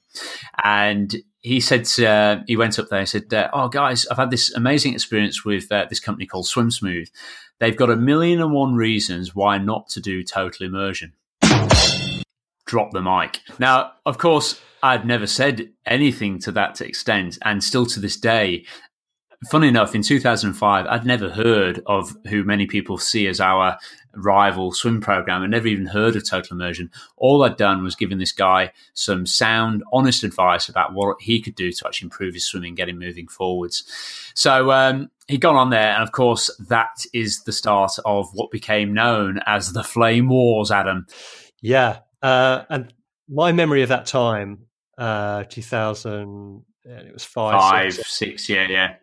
And 0.63 1.15
he 1.41 1.59
said 1.59 1.87
uh, 1.99 2.41
he 2.47 2.57
went 2.57 2.79
up 2.79 2.89
there 2.89 2.99
and 2.99 3.09
said, 3.09 3.31
uh, 3.31 3.49
"Oh, 3.53 3.67
guys, 3.67 4.07
I've 4.07 4.17
had 4.17 4.31
this 4.31 4.51
amazing 4.55 4.93
experience 4.93 5.45
with 5.45 5.71
uh, 5.71 5.85
this 5.87 5.99
company 5.99 6.25
called 6.25 6.47
Swim 6.47 6.71
Smooth. 6.71 7.09
They've 7.59 7.77
got 7.77 7.91
a 7.91 7.95
million 7.95 8.41
and 8.41 8.51
one 8.51 8.73
reasons 8.73 9.35
why 9.35 9.59
not 9.59 9.89
to 9.89 10.01
do 10.01 10.23
total 10.23 10.65
immersion." 10.65 11.13
Drop 12.65 12.91
the 12.91 13.01
mic. 13.01 13.39
Now, 13.59 13.93
of 14.05 14.17
course, 14.17 14.61
I'd 14.81 15.05
never 15.05 15.27
said 15.27 15.69
anything 15.85 16.39
to 16.39 16.51
that 16.53 16.81
extent, 16.81 17.37
and 17.43 17.63
still 17.63 17.85
to 17.87 17.99
this 17.99 18.17
day, 18.17 18.65
funny 19.49 19.67
enough, 19.67 19.95
in 19.95 20.01
2005, 20.01 20.85
I'd 20.85 21.05
never 21.05 21.29
heard 21.29 21.81
of 21.85 22.15
who 22.27 22.43
many 22.43 22.65
people 22.65 22.97
see 22.97 23.27
as 23.27 23.39
our 23.39 23.77
rival 24.15 24.71
swim 24.71 25.01
program 25.01 25.41
and 25.41 25.51
never 25.51 25.67
even 25.67 25.87
heard 25.87 26.15
of 26.15 26.27
total 26.27 26.55
immersion. 26.55 26.91
All 27.17 27.43
I'd 27.43 27.57
done 27.57 27.83
was 27.83 27.95
giving 27.95 28.19
this 28.19 28.31
guy 28.31 28.71
some 28.93 29.25
sound, 29.25 29.83
honest 29.91 30.23
advice 30.23 30.69
about 30.69 30.93
what 30.93 31.17
he 31.21 31.41
could 31.41 31.55
do 31.55 31.71
to 31.71 31.87
actually 31.87 32.07
improve 32.07 32.33
his 32.33 32.45
swimming, 32.45 32.75
get 32.75 32.89
him 32.89 32.99
moving 32.99 33.27
forwards. 33.27 33.83
So 34.35 34.71
um, 34.71 35.09
he'd 35.27 35.41
gone 35.41 35.55
on 35.55 35.69
there, 35.69 35.93
and 35.93 36.03
of 36.03 36.11
course, 36.11 36.49
that 36.67 37.05
is 37.13 37.43
the 37.43 37.51
start 37.51 37.93
of 38.05 38.29
what 38.33 38.51
became 38.51 38.93
known 38.93 39.39
as 39.45 39.73
the 39.73 39.83
Flame 39.83 40.29
Wars, 40.29 40.71
Adam. 40.71 41.07
Yeah. 41.61 41.99
Uh, 42.23 42.63
and 42.69 42.93
my 43.29 43.51
memory 43.51 43.83
of 43.83 43.89
that 43.89 44.07
time, 44.07 44.65
uh, 44.97 45.43
2000, 45.43 46.63
it 46.85 47.13
was 47.13 47.23
five, 47.23 47.53
five, 47.59 47.93
six, 47.93 48.11
six 48.13 48.49
yeah, 48.49 48.67
yeah 48.67 48.95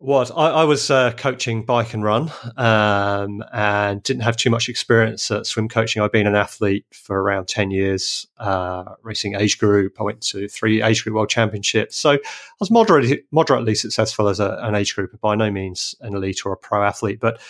was 0.00 0.30
I, 0.30 0.50
I 0.50 0.64
was 0.64 0.90
uh, 0.90 1.12
coaching 1.12 1.64
bike 1.64 1.92
and 1.92 2.04
run 2.04 2.30
um, 2.56 3.42
and 3.52 4.02
didn't 4.02 4.22
have 4.22 4.36
too 4.36 4.50
much 4.50 4.68
experience 4.68 5.30
at 5.30 5.46
swim 5.46 5.68
coaching. 5.68 6.02
I'd 6.02 6.12
been 6.12 6.26
an 6.26 6.36
athlete 6.36 6.86
for 6.92 7.20
around 7.20 7.48
10 7.48 7.70
years, 7.70 8.26
uh, 8.38 8.94
racing 9.02 9.34
age 9.34 9.58
group. 9.58 10.00
I 10.00 10.04
went 10.04 10.20
to 10.22 10.48
three 10.48 10.82
age 10.82 11.02
group 11.02 11.16
world 11.16 11.30
championships. 11.30 11.96
So 11.96 12.12
I 12.12 12.18
was 12.60 12.70
moderately, 12.70 13.24
moderately 13.32 13.74
successful 13.74 14.28
as 14.28 14.38
a, 14.38 14.58
an 14.62 14.74
age 14.74 14.94
group, 14.94 15.10
but 15.10 15.20
by 15.20 15.34
no 15.34 15.50
means 15.50 15.94
an 16.00 16.14
elite 16.14 16.46
or 16.46 16.52
a 16.52 16.56
pro 16.56 16.84
athlete. 16.84 17.18
But 17.18 17.40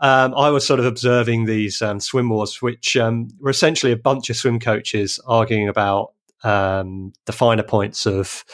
um, 0.00 0.34
I 0.34 0.50
was 0.50 0.66
sort 0.66 0.80
of 0.80 0.86
observing 0.86 1.44
these 1.44 1.80
um, 1.82 2.00
swim 2.00 2.28
wars, 2.28 2.60
which 2.60 2.96
um, 2.96 3.28
were 3.40 3.50
essentially 3.50 3.92
a 3.92 3.96
bunch 3.96 4.30
of 4.30 4.36
swim 4.36 4.60
coaches 4.60 5.20
arguing 5.26 5.68
about 5.68 6.12
um, 6.44 7.12
the 7.24 7.32
finer 7.32 7.62
points 7.62 8.06
of 8.06 8.44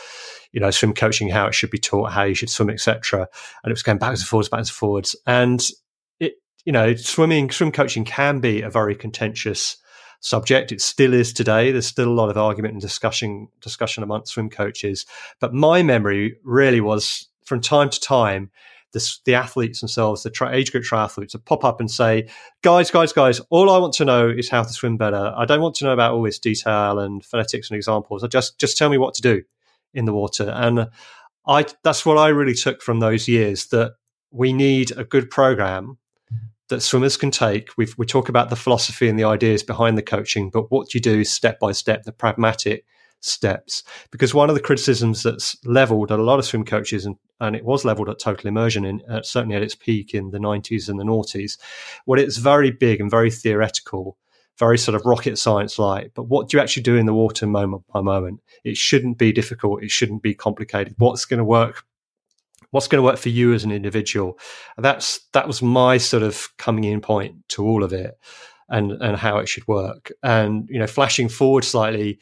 you 0.53 0.61
know, 0.61 0.71
swim 0.71 0.95
coaching, 0.95 1.29
how 1.29 1.47
it 1.47 1.55
should 1.55 1.71
be 1.71 1.79
taught, 1.79 2.13
how 2.13 2.25
you 2.25 2.35
should 2.35 2.51
swim, 2.51 2.71
etc. 2.71 3.21
And 3.65 3.71
it 3.71 3.73
was 3.73 3.83
going 3.83 3.99
backwards 3.99 4.21
and 4.21 4.29
forwards, 4.29 4.49
backwards 4.49 4.69
and 4.69 4.77
forwards. 4.77 5.17
And 5.27 5.67
it, 6.21 6.35
you 6.65 6.73
know, 6.73 6.95
swimming, 6.95 7.51
swim 7.51 7.73
coaching 7.73 8.05
can 8.05 8.41
be 8.41 8.61
a 8.61 8.71
very 8.71 8.95
contentious 8.95 9.79
subject. 10.21 10.71
It 10.71 10.83
still 10.83 11.15
is 11.15 11.33
today. 11.33 11.73
There's 11.73 11.87
still 11.87 12.09
a 12.09 12.13
lot 12.13 12.29
of 12.29 12.37
argument 12.37 12.73
and 12.73 12.83
discussion 12.83 13.49
discussion 13.61 14.03
amongst 14.03 14.33
swim 14.33 14.51
coaches. 14.51 15.07
But 15.41 15.55
my 15.55 15.83
memory 15.83 16.37
really 16.45 16.81
was 16.81 17.29
from 17.45 17.61
time 17.61 17.89
to 17.91 18.01
time, 18.01 18.51
the, 18.93 19.19
the 19.25 19.35
athletes 19.35 19.81
themselves, 19.81 20.23
the 20.23 20.31
tri- 20.31 20.55
age 20.55 20.73
group 20.73 20.85
triathletes, 20.85 21.31
to 21.31 21.39
pop 21.39 21.65
up 21.65 21.81
and 21.81 21.91
say, 21.91 22.29
"Guys, 22.63 22.91
guys, 22.91 23.13
guys! 23.13 23.41
All 23.51 23.71
I 23.71 23.79
want 23.79 23.95
to 23.95 24.05
know 24.05 24.29
is 24.29 24.49
how 24.49 24.63
to 24.63 24.73
swim 24.73 24.97
better. 24.97 25.33
I 25.37 25.45
don't 25.45 25.61
want 25.61 25.75
to 25.77 25.85
know 25.85 25.93
about 25.93 26.13
all 26.13 26.23
this 26.23 26.39
detail 26.39 26.99
and 26.99 27.25
phonetics 27.25 27.71
and 27.71 27.77
examples. 27.77 28.23
I 28.23 28.29
just 28.29 28.59
just 28.59 28.77
tell 28.77 28.89
me 28.89 28.99
what 28.99 29.15
to 29.15 29.23
do." 29.23 29.43
in 29.95 30.05
the 30.05 30.13
water. 30.13 30.51
And 30.51 30.89
I 31.47 31.67
that's 31.83 32.07
what 32.07 32.19
I 32.19 32.29
really 32.29 32.55
took 32.55 32.83
from 32.83 33.01
those 33.01 33.29
years 33.29 33.67
that 33.67 33.95
we 34.31 34.53
need 34.53 34.93
a 34.93 35.05
good 35.05 35.31
program 35.31 35.99
that 36.69 36.81
swimmers 36.81 37.17
can 37.17 37.31
take. 37.31 37.71
we 37.77 37.87
we 37.99 38.07
talk 38.07 38.29
about 38.29 38.51
the 38.51 38.57
philosophy 38.57 39.09
and 39.09 39.19
the 39.19 39.25
ideas 39.25 39.63
behind 39.63 39.99
the 39.99 40.03
coaching, 40.03 40.51
but 40.51 40.71
what 40.71 40.95
you 40.95 41.01
do 41.01 41.21
is 41.21 41.31
step 41.31 41.59
by 41.61 41.73
step, 41.73 42.05
the 42.05 42.13
pragmatic 42.13 42.85
steps. 43.25 43.83
Because 44.11 44.35
one 44.35 44.49
of 44.49 44.55
the 44.55 44.61
criticisms 44.61 45.23
that's 45.23 45.57
leveled 45.65 46.13
at 46.13 46.19
a 46.19 46.23
lot 46.23 46.39
of 46.39 46.45
swim 46.45 46.65
coaches, 46.65 47.07
and, 47.07 47.17
and 47.41 47.57
it 47.57 47.65
was 47.65 47.85
leveled 47.85 48.09
at 48.09 48.19
total 48.19 48.49
immersion, 48.49 48.85
in, 48.85 49.03
uh, 49.11 49.23
certainly 49.23 49.57
at 49.57 49.63
its 49.63 49.75
peak 49.75 50.15
in 50.15 50.31
the 50.31 50.39
90s 50.39 50.89
and 50.89 50.99
the 50.99 51.05
noughties, 51.05 51.59
well, 52.07 52.21
it's 52.21 52.37
very 52.37 52.71
big 52.71 53.01
and 53.01 53.11
very 53.11 53.31
theoretical 53.31 54.17
very 54.59 54.79
sort 54.79 54.95
of 54.95 55.05
rocket 55.05 55.39
science 55.39 55.79
like. 55.79 56.13
But 56.15 56.25
what 56.25 56.49
do 56.49 56.57
you 56.57 56.63
actually 56.63 56.83
do 56.83 56.97
in 56.97 57.07
the 57.07 57.15
water 57.15 57.47
moment 57.47 57.85
by 57.93 58.01
moment? 58.01 58.41
It 58.65 58.77
shouldn't 58.77 59.19
be 59.19 59.33
difficult. 59.33 59.83
It 59.83 59.91
shouldn't 59.91 60.23
be 60.23 60.35
complicated. 60.35 60.95
What's 60.99 61.25
going 61.25 61.39
to 61.39 61.45
work? 61.45 61.83
What's 62.71 62.87
going 62.87 63.01
to 63.01 63.05
work 63.05 63.19
for 63.19 63.29
you 63.29 63.53
as 63.53 63.65
an 63.65 63.73
individual? 63.73 64.39
That's 64.79 65.21
that 65.33 65.47
was 65.47 65.63
my 65.63 65.99
sort 65.99 66.23
of 66.23 66.49
coming 66.59 66.85
in 66.85 67.01
point 67.01 67.37
to 67.49 67.65
all 67.65 67.83
of 67.83 67.93
it, 67.93 68.15
and 68.69 68.93
and 68.93 69.17
how 69.17 69.39
it 69.39 69.49
should 69.49 69.67
work. 69.69 70.11
And 70.23 70.69
you 70.71 70.79
know, 70.79 70.87
flashing 70.87 71.29
forward 71.29 71.65
slightly, 71.65 72.19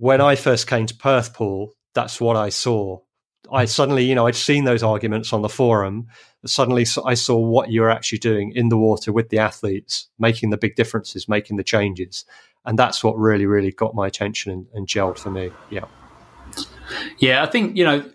when 0.00 0.22
I 0.22 0.34
first 0.34 0.66
came 0.66 0.86
to 0.86 0.94
Perth, 0.94 1.34
Paul, 1.34 1.74
that's 1.94 2.20
what 2.22 2.34
I 2.34 2.48
saw. 2.48 3.00
I 3.52 3.66
suddenly, 3.66 4.04
you 4.04 4.14
know, 4.14 4.26
I'd 4.26 4.34
seen 4.34 4.64
those 4.64 4.82
arguments 4.82 5.32
on 5.34 5.42
the 5.42 5.48
forum. 5.48 6.06
Suddenly, 6.46 6.86
I 7.04 7.12
saw 7.12 7.36
what 7.36 7.70
you're 7.70 7.90
actually 7.90 8.18
doing 8.18 8.52
in 8.54 8.70
the 8.70 8.78
water 8.78 9.12
with 9.12 9.28
the 9.28 9.38
athletes, 9.38 10.08
making 10.18 10.50
the 10.50 10.56
big 10.56 10.74
differences, 10.74 11.28
making 11.28 11.58
the 11.58 11.64
changes, 11.64 12.24
and 12.64 12.78
that's 12.78 13.04
what 13.04 13.18
really, 13.18 13.44
really 13.44 13.72
got 13.72 13.94
my 13.94 14.06
attention 14.06 14.50
and, 14.50 14.66
and 14.72 14.86
gelled 14.86 15.18
for 15.18 15.30
me. 15.30 15.50
Yeah, 15.68 15.84
yeah. 17.18 17.42
I 17.42 17.46
think 17.46 17.76
you 17.76 17.84
know 17.84 18.10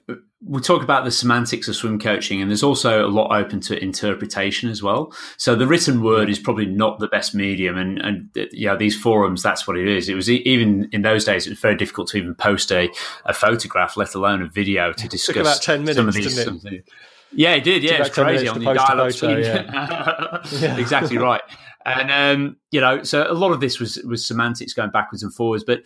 we 0.47 0.61
talk 0.61 0.83
about 0.83 1.05
the 1.05 1.11
semantics 1.11 1.67
of 1.67 1.75
swim 1.75 1.99
coaching, 1.99 2.41
and 2.41 2.51
there's 2.51 2.63
also 2.63 3.05
a 3.05 3.09
lot 3.09 3.35
open 3.35 3.59
to 3.61 3.81
interpretation 3.81 4.69
as 4.69 4.83
well. 4.83 5.11
So 5.37 5.55
the 5.55 5.65
written 5.65 6.03
word 6.03 6.29
is 6.29 6.37
probably 6.37 6.67
not 6.67 6.99
the 6.99 7.07
best 7.07 7.33
medium, 7.33 7.77
and 7.77 7.99
and 7.99 8.29
yeah, 8.51 8.75
these 8.75 8.95
forums 8.99 9.41
that's 9.41 9.67
what 9.67 9.77
it 9.77 9.87
is. 9.87 10.07
It 10.07 10.15
was 10.15 10.29
even 10.29 10.89
in 10.91 11.01
those 11.01 11.25
days 11.25 11.47
it 11.47 11.49
was 11.49 11.59
very 11.59 11.75
difficult 11.75 12.09
to 12.09 12.17
even 12.17 12.35
post 12.35 12.71
a, 12.71 12.89
a 13.25 13.33
photograph, 13.33 13.97
let 13.97 14.13
alone 14.13 14.41
a 14.41 14.47
video 14.47 14.93
to 14.93 15.07
discuss. 15.07 15.29
It 15.29 15.33
took 15.33 15.41
about 15.41 15.61
ten 15.61 15.81
minutes, 15.81 15.97
some 15.97 16.07
of 16.07 16.13
these, 16.13 16.35
didn't 16.35 16.65
it? 16.65 16.89
Yeah, 17.31 17.55
it 17.55 17.63
did. 17.63 17.83
Yeah, 17.83 18.01
it's 18.01 18.09
crazy 18.09 18.47
on 18.47 18.59
the 18.59 18.73
dial-up 18.73 19.21
yeah. 19.21 20.41
yeah. 20.51 20.77
exactly 20.77 21.17
right. 21.17 21.41
And 21.85 22.11
um, 22.11 22.57
you 22.71 22.81
know, 22.81 23.03
so 23.03 23.29
a 23.29 23.33
lot 23.33 23.51
of 23.51 23.59
this 23.59 23.79
was 23.79 23.97
was 24.07 24.25
semantics 24.25 24.73
going 24.73 24.89
backwards 24.89 25.21
and 25.21 25.33
forwards. 25.33 25.63
But 25.63 25.83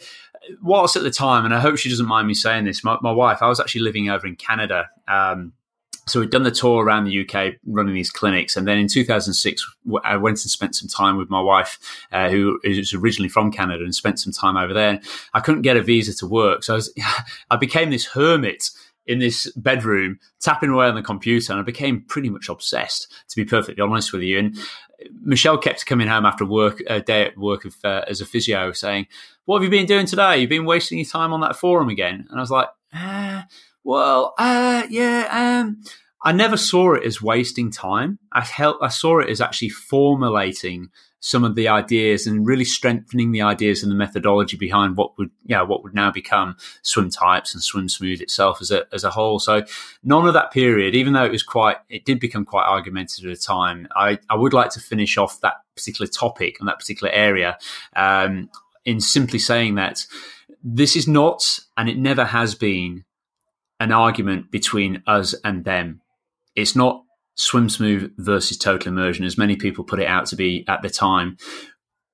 whilst 0.61 0.95
at 0.95 1.03
the 1.03 1.11
time, 1.11 1.45
and 1.45 1.53
I 1.53 1.59
hope 1.59 1.77
she 1.77 1.89
doesn't 1.89 2.07
mind 2.07 2.27
me 2.27 2.33
saying 2.33 2.65
this, 2.65 2.83
my, 2.83 2.97
my 3.01 3.11
wife, 3.11 3.39
I 3.41 3.47
was 3.47 3.59
actually 3.59 3.81
living 3.81 4.09
over 4.09 4.27
in 4.27 4.35
Canada. 4.35 4.89
Um, 5.07 5.53
so 6.09 6.19
we'd 6.19 6.31
done 6.31 6.43
the 6.43 6.51
tour 6.51 6.83
around 6.83 7.05
the 7.05 7.21
UK 7.21 7.55
running 7.67 7.93
these 7.93 8.09
clinics. 8.09 8.57
And 8.57 8.67
then 8.67 8.77
in 8.77 8.87
2006, 8.87 9.75
I 10.03 10.17
went 10.17 10.43
and 10.43 10.49
spent 10.49 10.75
some 10.75 10.89
time 10.89 11.17
with 11.17 11.29
my 11.29 11.39
wife, 11.39 11.77
uh, 12.11 12.29
who 12.29 12.59
is 12.63 12.93
originally 12.93 13.29
from 13.29 13.51
Canada 13.51 13.83
and 13.83 13.93
spent 13.93 14.19
some 14.19 14.33
time 14.33 14.57
over 14.57 14.73
there. 14.73 14.99
I 15.33 15.39
couldn't 15.39 15.61
get 15.61 15.77
a 15.77 15.83
visa 15.83 16.15
to 16.15 16.27
work. 16.27 16.63
So 16.63 16.73
I, 16.73 16.77
was, 16.77 16.93
I 17.51 17.57
became 17.57 17.91
this 17.91 18.07
hermit 18.07 18.71
in 19.05 19.19
this 19.19 19.51
bedroom, 19.55 20.19
tapping 20.39 20.69
away 20.69 20.85
on 20.85 20.95
the 20.95 21.01
computer, 21.01 21.51
and 21.51 21.59
I 21.59 21.63
became 21.63 22.01
pretty 22.01 22.29
much 22.29 22.47
obsessed, 22.47 23.11
to 23.29 23.35
be 23.35 23.43
perfectly 23.43 23.81
honest 23.81 24.13
with 24.13 24.21
you. 24.21 24.37
And 24.37 24.57
Michelle 25.21 25.57
kept 25.57 25.85
coming 25.85 26.07
home 26.07 26.25
after 26.25 26.45
work, 26.45 26.81
a 26.87 26.99
day 26.99 27.25
at 27.25 27.37
work 27.37 27.65
of, 27.65 27.75
uh, 27.83 28.03
as 28.07 28.21
a 28.21 28.25
physio, 28.25 28.71
saying, 28.71 29.07
"What 29.45 29.57
have 29.57 29.63
you 29.63 29.69
been 29.69 29.85
doing 29.85 30.05
today? 30.05 30.39
You've 30.39 30.49
been 30.49 30.65
wasting 30.65 30.97
your 30.97 31.05
time 31.05 31.33
on 31.33 31.41
that 31.41 31.55
forum 31.55 31.89
again." 31.89 32.27
And 32.29 32.39
I 32.39 32.41
was 32.41 32.51
like, 32.51 32.67
uh, 32.93 33.43
"Well, 33.83 34.33
uh, 34.37 34.83
yeah." 34.89 35.61
Um, 35.61 35.81
I 36.21 36.33
never 36.33 36.57
saw 36.57 36.95
it 36.95 37.03
as 37.03 37.21
wasting 37.21 37.71
time. 37.71 38.19
I, 38.31 38.41
help, 38.41 38.79
I 38.81 38.89
saw 38.89 39.19
it 39.19 39.29
as 39.29 39.39
actually 39.39 39.69
formulating 39.69 40.89
some 41.19 41.43
of 41.43 41.55
the 41.55 41.67
ideas 41.67 42.25
and 42.25 42.47
really 42.47 42.65
strengthening 42.65 43.31
the 43.31 43.41
ideas 43.41 43.83
and 43.83 43.91
the 43.91 43.95
methodology 43.95 44.57
behind 44.57 44.97
what 44.97 45.17
would 45.17 45.31
yeah 45.45 45.61
what 45.61 45.83
would 45.83 45.93
now 45.93 46.11
become 46.11 46.55
swim 46.81 47.09
types 47.09 47.53
and 47.53 47.63
swim 47.63 47.89
smooth 47.89 48.21
itself 48.21 48.61
as 48.61 48.71
a 48.71 48.85
as 48.93 49.03
a 49.03 49.11
whole. 49.11 49.39
So 49.39 49.63
none 50.03 50.27
of 50.27 50.33
that 50.33 50.51
period 50.51 50.95
even 50.95 51.13
though 51.13 51.25
it 51.25 51.31
was 51.31 51.43
quite 51.43 51.77
it 51.89 52.05
did 52.05 52.19
become 52.19 52.45
quite 52.45 52.65
argumentative 52.65 53.29
at 53.29 53.37
the 53.37 53.41
time 53.41 53.87
i 53.95 54.17
i 54.29 54.35
would 54.35 54.53
like 54.53 54.69
to 54.71 54.79
finish 54.79 55.17
off 55.17 55.39
that 55.41 55.55
particular 55.75 56.07
topic 56.07 56.57
and 56.59 56.67
that 56.67 56.79
particular 56.79 57.11
area 57.11 57.57
um, 57.95 58.49
in 58.85 58.99
simply 58.99 59.39
saying 59.39 59.75
that 59.75 60.05
this 60.63 60.95
is 60.95 61.07
not 61.07 61.59
and 61.77 61.89
it 61.89 61.97
never 61.97 62.25
has 62.25 62.55
been 62.55 63.05
an 63.79 63.91
argument 63.91 64.51
between 64.51 65.01
us 65.07 65.33
and 65.43 65.63
them. 65.63 66.01
It's 66.55 66.75
not 66.75 67.03
swim 67.39 67.69
smooth 67.69 68.13
versus 68.17 68.57
total 68.57 68.89
immersion, 68.89 69.25
as 69.25 69.37
many 69.37 69.55
people 69.55 69.83
put 69.83 69.99
it 69.99 70.07
out 70.07 70.25
to 70.27 70.35
be 70.35 70.65
at 70.67 70.81
the 70.81 70.89
time. 70.89 71.37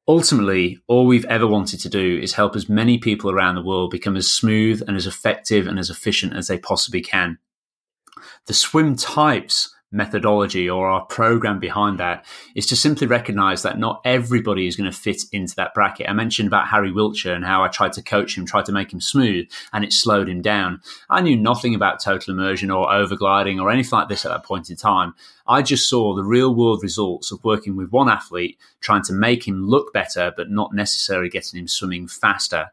Ultimately, 0.07 0.79
all 0.87 1.07
we've 1.07 1.25
ever 1.25 1.47
wanted 1.47 1.79
to 1.79 1.89
do 1.89 2.19
is 2.21 2.33
help 2.33 2.55
as 2.55 2.69
many 2.69 2.99
people 2.99 3.31
around 3.31 3.55
the 3.55 3.63
world 3.63 3.89
become 3.89 4.15
as 4.15 4.31
smooth 4.31 4.83
and 4.87 4.95
as 4.95 5.07
effective 5.07 5.65
and 5.65 5.79
as 5.79 5.89
efficient 5.89 6.33
as 6.35 6.47
they 6.47 6.59
possibly 6.59 7.01
can. 7.01 7.39
The 8.45 8.53
swim 8.53 8.95
types 8.95 9.74
methodology 9.95 10.69
or 10.69 10.87
our 10.87 11.05
program 11.05 11.59
behind 11.59 11.99
that 11.99 12.25
is 12.53 12.65
to 12.67 12.75
simply 12.75 13.07
recognize 13.07 13.63
that 13.63 13.79
not 13.79 14.01
everybody 14.05 14.67
is 14.67 14.75
going 14.75 14.91
to 14.91 14.97
fit 14.97 15.23
into 15.31 15.55
that 15.55 15.73
bracket. 15.73 16.09
I 16.09 16.13
mentioned 16.13 16.47
about 16.47 16.67
Harry 16.67 16.91
Wiltshire 16.91 17.33
and 17.33 17.45
how 17.45 17.63
I 17.63 17.69
tried 17.69 17.93
to 17.93 18.03
coach 18.03 18.37
him, 18.37 18.45
tried 18.45 18.65
to 18.65 18.71
make 18.71 18.91
him 18.93 19.01
smooth, 19.01 19.47
and 19.73 19.83
it 19.83 19.93
slowed 19.93 20.29
him 20.29 20.41
down. 20.41 20.81
I 21.09 21.21
knew 21.21 21.35
nothing 21.35 21.73
about 21.73 22.01
total 22.01 22.33
immersion 22.33 22.69
or 22.69 22.87
overgliding 22.87 23.61
or 23.61 23.71
anything 23.71 23.97
like 23.97 24.09
this 24.09 24.25
at 24.25 24.29
that 24.29 24.43
point 24.43 24.69
in 24.69 24.75
time. 24.75 25.15
I 25.47 25.61
just 25.61 25.87
saw 25.87 26.15
the 26.15 26.23
real 26.23 26.55
world 26.55 26.81
results 26.81 27.31
of 27.31 27.43
working 27.43 27.75
with 27.75 27.91
one 27.91 28.09
athlete, 28.09 28.57
trying 28.81 29.03
to 29.03 29.13
make 29.13 29.47
him 29.47 29.67
look 29.67 29.93
better, 29.93 30.33
but 30.35 30.49
not 30.49 30.73
necessarily 30.73 31.29
getting 31.29 31.59
him 31.59 31.67
swimming 31.67 32.07
faster. 32.07 32.71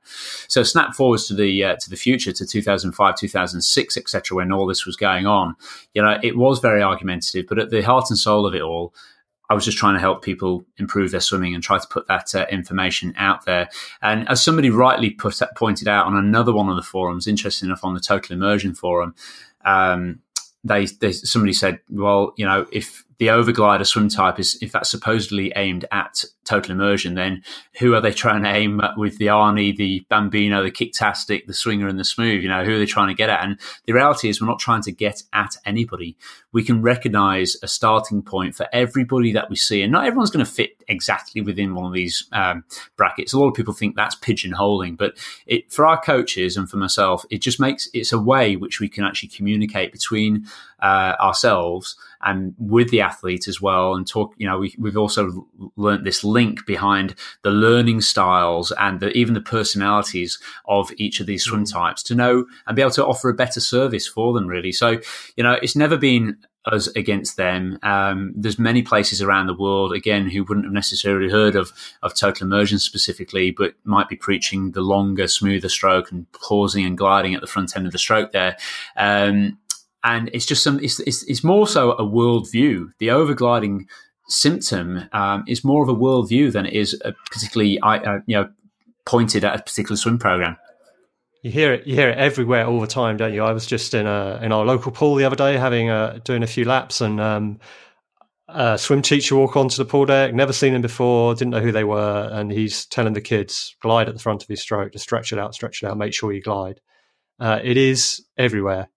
So 0.48 0.62
snap 0.62 0.94
forwards 0.94 1.26
to 1.28 1.34
the 1.34 1.64
uh, 1.64 1.76
to 1.76 1.90
the 1.90 1.96
future 1.96 2.32
to 2.32 2.46
2005, 2.46 3.16
2006, 3.16 3.96
etc., 3.96 4.36
when 4.36 4.52
all 4.52 4.66
this 4.66 4.86
was 4.86 4.96
going 4.96 5.26
on. 5.26 5.54
You 5.94 6.02
know, 6.02 6.18
it 6.22 6.36
was 6.36 6.60
very 6.60 6.82
argumentative, 6.82 7.46
but 7.48 7.58
at 7.58 7.70
the 7.70 7.82
heart 7.82 8.06
and 8.10 8.18
soul 8.18 8.46
of 8.46 8.54
it 8.54 8.62
all. 8.62 8.94
I 9.50 9.54
was 9.54 9.66
just 9.66 9.76
trying 9.76 9.94
to 9.94 10.00
help 10.00 10.22
people 10.22 10.64
improve 10.78 11.10
their 11.10 11.20
swimming 11.20 11.54
and 11.54 11.62
try 11.62 11.78
to 11.78 11.86
put 11.88 12.06
that 12.06 12.34
uh, 12.34 12.46
information 12.50 13.12
out 13.18 13.44
there. 13.44 13.68
And 14.00 14.26
as 14.30 14.42
somebody 14.42 14.70
rightly 14.70 15.10
put, 15.10 15.38
pointed 15.56 15.88
out 15.88 16.06
on 16.06 16.16
another 16.16 16.54
one 16.54 16.70
of 16.70 16.76
the 16.76 16.82
forums, 16.82 17.26
interesting 17.26 17.66
enough 17.68 17.84
on 17.84 17.92
the 17.92 18.00
Total 18.00 18.34
Immersion 18.34 18.72
forum, 18.74 19.14
um, 19.66 20.20
they, 20.64 20.86
they 20.86 21.12
somebody 21.12 21.52
said, 21.52 21.80
well, 21.88 22.34
you 22.36 22.46
know, 22.46 22.66
if 22.72 23.04
the 23.18 23.26
overglider 23.28 23.86
swim 23.86 24.08
type 24.08 24.38
is 24.38 24.58
if 24.62 24.72
that's 24.72 24.90
supposedly 24.90 25.52
aimed 25.56 25.84
at 25.92 26.24
total 26.44 26.72
immersion, 26.72 27.14
then 27.14 27.42
who 27.78 27.94
are 27.94 28.00
they 28.00 28.12
trying 28.12 28.42
to 28.42 28.48
aim 28.48 28.80
at 28.80 28.96
with 28.96 29.18
the 29.18 29.26
Arnie, 29.26 29.76
the 29.76 30.04
Bambino, 30.08 30.62
the 30.62 30.70
Kicktastic, 30.70 31.46
the 31.46 31.54
Swinger, 31.54 31.86
and 31.88 31.98
the 31.98 32.04
Smooth? 32.04 32.42
You 32.42 32.48
know, 32.48 32.64
who 32.64 32.74
are 32.74 32.78
they 32.78 32.86
trying 32.86 33.08
to 33.08 33.14
get 33.14 33.30
at? 33.30 33.44
And 33.44 33.58
the 33.86 33.92
reality 33.92 34.28
is, 34.28 34.40
we're 34.40 34.48
not 34.48 34.58
trying 34.58 34.82
to 34.82 34.92
get 34.92 35.22
at 35.32 35.56
anybody. 35.64 36.16
We 36.52 36.64
can 36.64 36.82
recognize 36.82 37.56
a 37.62 37.68
starting 37.68 38.22
point 38.22 38.54
for 38.54 38.66
everybody 38.72 39.32
that 39.32 39.50
we 39.50 39.56
see, 39.56 39.82
and 39.82 39.92
not 39.92 40.06
everyone's 40.06 40.30
going 40.30 40.44
to 40.44 40.50
fit 40.50 40.82
exactly 40.88 41.40
within 41.42 41.74
one 41.74 41.86
of 41.86 41.92
these 41.92 42.26
um, 42.32 42.64
brackets. 42.96 43.32
A 43.32 43.38
lot 43.38 43.48
of 43.48 43.54
people 43.54 43.74
think 43.74 43.96
that's 43.96 44.16
pigeonholing, 44.16 44.96
but 44.96 45.16
it 45.46 45.72
for 45.72 45.86
our 45.86 46.00
coaches 46.00 46.56
and 46.56 46.68
for 46.68 46.76
myself, 46.76 47.24
it 47.30 47.38
just 47.38 47.60
makes 47.60 47.88
it's 47.94 48.12
a 48.12 48.18
way 48.18 48.56
which 48.56 48.80
we 48.80 48.88
can 48.88 49.04
actually 49.04 49.28
communicate 49.28 49.92
between 49.92 50.46
uh, 50.80 51.14
ourselves 51.20 51.96
and 52.22 52.54
with 52.58 52.90
the 52.90 53.00
athlete 53.00 53.48
as 53.48 53.60
well 53.60 53.94
and 53.94 54.06
talk 54.06 54.34
you 54.36 54.46
know 54.46 54.58
we, 54.58 54.74
we've 54.78 54.96
also 54.96 55.46
learned 55.76 56.06
this 56.06 56.24
link 56.24 56.64
behind 56.66 57.14
the 57.42 57.50
learning 57.50 58.00
styles 58.00 58.72
and 58.78 59.00
the, 59.00 59.10
even 59.16 59.34
the 59.34 59.40
personalities 59.40 60.38
of 60.66 60.90
each 60.96 61.20
of 61.20 61.26
these 61.26 61.44
swim 61.44 61.64
mm. 61.64 61.72
types 61.72 62.02
to 62.02 62.14
know 62.14 62.44
and 62.66 62.76
be 62.76 62.82
able 62.82 62.90
to 62.90 63.06
offer 63.06 63.28
a 63.28 63.34
better 63.34 63.60
service 63.60 64.06
for 64.06 64.32
them 64.32 64.46
really 64.46 64.72
so 64.72 64.98
you 65.36 65.42
know 65.42 65.56
it's 65.62 65.76
never 65.76 65.96
been 65.96 66.36
us 66.66 66.86
against 66.88 67.36
them. 67.36 67.78
Um, 67.82 68.32
there's 68.36 68.58
many 68.58 68.82
places 68.82 69.20
around 69.20 69.46
the 69.46 69.54
world, 69.54 69.92
again, 69.92 70.28
who 70.28 70.44
wouldn't 70.44 70.66
have 70.66 70.72
necessarily 70.72 71.30
heard 71.30 71.56
of, 71.56 71.72
of 72.02 72.14
total 72.14 72.46
immersion 72.46 72.78
specifically, 72.78 73.50
but 73.50 73.74
might 73.84 74.08
be 74.08 74.16
preaching 74.16 74.72
the 74.72 74.80
longer, 74.80 75.26
smoother 75.26 75.68
stroke 75.68 76.12
and 76.12 76.30
pausing 76.32 76.84
and 76.84 76.96
gliding 76.96 77.34
at 77.34 77.40
the 77.40 77.46
front 77.46 77.76
end 77.76 77.86
of 77.86 77.92
the 77.92 77.98
stroke 77.98 78.32
there. 78.32 78.56
Um, 78.96 79.58
and 80.04 80.30
it's 80.32 80.46
just 80.46 80.62
some 80.62 80.80
it's, 80.80 81.00
it's, 81.00 81.22
it's 81.24 81.44
more 81.44 81.66
so 81.66 81.92
a 81.92 82.04
worldview. 82.04 82.90
The 82.98 83.08
overgliding 83.08 83.86
symptom 84.28 85.08
um, 85.12 85.44
is 85.46 85.64
more 85.64 85.82
of 85.82 85.88
a 85.88 85.94
worldview 85.94 86.52
than 86.52 86.66
it 86.66 86.72
is 86.72 87.00
a 87.04 87.12
particularly 87.30 87.78
uh, 87.80 88.18
you 88.26 88.36
know 88.36 88.48
pointed 89.04 89.44
at 89.44 89.58
a 89.58 89.62
particular 89.62 89.96
swim 89.96 90.18
program. 90.18 90.56
You 91.42 91.50
hear 91.50 91.72
it 91.72 91.86
you 91.86 91.94
hear 91.94 92.08
it 92.08 92.18
everywhere 92.18 92.66
all 92.66 92.80
the 92.80 92.86
time 92.86 93.16
don't 93.16 93.34
you? 93.34 93.42
I 93.42 93.52
was 93.52 93.66
just 93.66 93.94
in 93.94 94.06
a 94.06 94.40
in 94.42 94.52
our 94.52 94.64
local 94.64 94.92
pool 94.92 95.14
the 95.14 95.24
other 95.24 95.36
day 95.36 95.56
having 95.56 95.90
a 95.90 96.20
doing 96.24 96.42
a 96.42 96.48
few 96.48 96.64
laps 96.64 97.00
and 97.00 97.20
um, 97.20 97.58
a 98.48 98.76
swim 98.78 99.02
teacher 99.02 99.36
walk 99.36 99.56
onto 99.56 99.76
the 99.76 99.84
pool 99.84 100.06
deck. 100.06 100.34
Never 100.34 100.52
seen 100.52 100.74
him 100.74 100.82
before 100.82 101.34
didn't 101.34 101.50
know 101.50 101.60
who 101.60 101.72
they 101.72 101.84
were 101.84 102.28
and 102.32 102.50
he's 102.50 102.86
telling 102.86 103.12
the 103.12 103.20
kids 103.20 103.76
glide 103.80 104.08
at 104.08 104.14
the 104.14 104.22
front 104.22 104.42
of 104.42 104.48
his 104.48 104.62
stroke 104.62 104.92
to 104.92 104.98
stretch 104.98 105.32
it 105.32 105.38
out 105.38 105.54
stretch 105.54 105.82
it 105.82 105.86
out 105.86 105.96
make 105.96 106.14
sure 106.14 106.32
you 106.32 106.42
glide. 106.42 106.80
Uh, 107.40 107.58
it 107.62 107.76
is 107.76 108.24
everywhere 108.36 108.88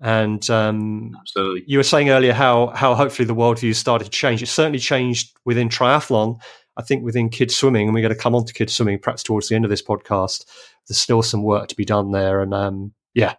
and 0.00 0.48
um, 0.50 1.12
Absolutely. 1.20 1.64
you 1.66 1.78
were 1.78 1.84
saying 1.84 2.10
earlier 2.10 2.32
how 2.32 2.68
how 2.68 2.94
hopefully 2.94 3.26
the 3.26 3.34
worldview 3.34 3.74
started 3.74 4.04
to 4.04 4.10
change. 4.10 4.42
It 4.42 4.46
certainly 4.46 4.78
changed 4.78 5.36
within 5.44 5.68
triathlon. 5.68 6.40
I 6.76 6.82
think 6.82 7.04
within 7.04 7.28
kids 7.28 7.54
swimming, 7.54 7.86
and 7.86 7.94
we're 7.94 8.02
going 8.02 8.14
to 8.14 8.20
come 8.20 8.34
on 8.34 8.44
to 8.46 8.52
kids 8.52 8.74
swimming 8.74 8.98
perhaps 8.98 9.22
towards 9.22 9.48
the 9.48 9.54
end 9.54 9.64
of 9.64 9.70
this 9.70 9.82
podcast. 9.82 10.44
There's 10.88 10.98
still 10.98 11.22
some 11.22 11.42
work 11.42 11.68
to 11.68 11.76
be 11.76 11.84
done 11.84 12.10
there, 12.10 12.40
and 12.40 12.52
um, 12.52 12.92
yeah, 13.14 13.34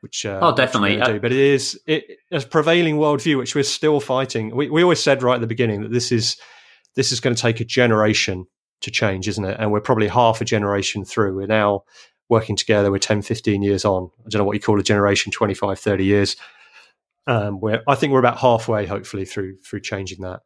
which 0.00 0.24
uh, 0.24 0.38
oh 0.40 0.54
definitely, 0.54 0.96
which 0.96 1.06
do. 1.06 1.20
but 1.20 1.32
it 1.32 1.38
is 1.38 1.78
it, 1.86 2.04
a 2.30 2.40
prevailing 2.40 2.96
worldview 2.96 3.38
which 3.38 3.54
we're 3.54 3.64
still 3.64 4.00
fighting. 4.00 4.54
We 4.54 4.70
we 4.70 4.82
always 4.82 5.02
said 5.02 5.22
right 5.22 5.34
at 5.34 5.40
the 5.40 5.46
beginning 5.46 5.82
that 5.82 5.92
this 5.92 6.12
is 6.12 6.36
this 6.94 7.12
is 7.12 7.20
going 7.20 7.34
to 7.34 7.42
take 7.42 7.60
a 7.60 7.64
generation 7.64 8.46
to 8.80 8.90
change, 8.90 9.28
isn't 9.28 9.44
it? 9.44 9.56
And 9.60 9.70
we're 9.72 9.80
probably 9.80 10.08
half 10.08 10.40
a 10.40 10.44
generation 10.44 11.04
through. 11.04 11.36
We're 11.36 11.46
now 11.46 11.84
working 12.30 12.56
together. 12.56 12.90
We're 12.90 12.98
10, 12.98 13.22
15 13.22 13.62
years 13.62 13.84
on. 13.84 14.10
I 14.20 14.28
don't 14.30 14.38
know 14.38 14.44
what 14.44 14.54
you 14.54 14.60
call 14.60 14.80
a 14.80 14.82
generation, 14.82 15.32
25, 15.32 15.78
30 15.78 16.04
years. 16.04 16.36
Um, 17.26 17.60
we're, 17.60 17.82
I 17.86 17.96
think 17.96 18.12
we're 18.12 18.18
about 18.20 18.38
halfway, 18.38 18.86
hopefully, 18.86 19.24
through 19.24 19.58
through 19.58 19.80
changing 19.80 20.22
that. 20.22 20.40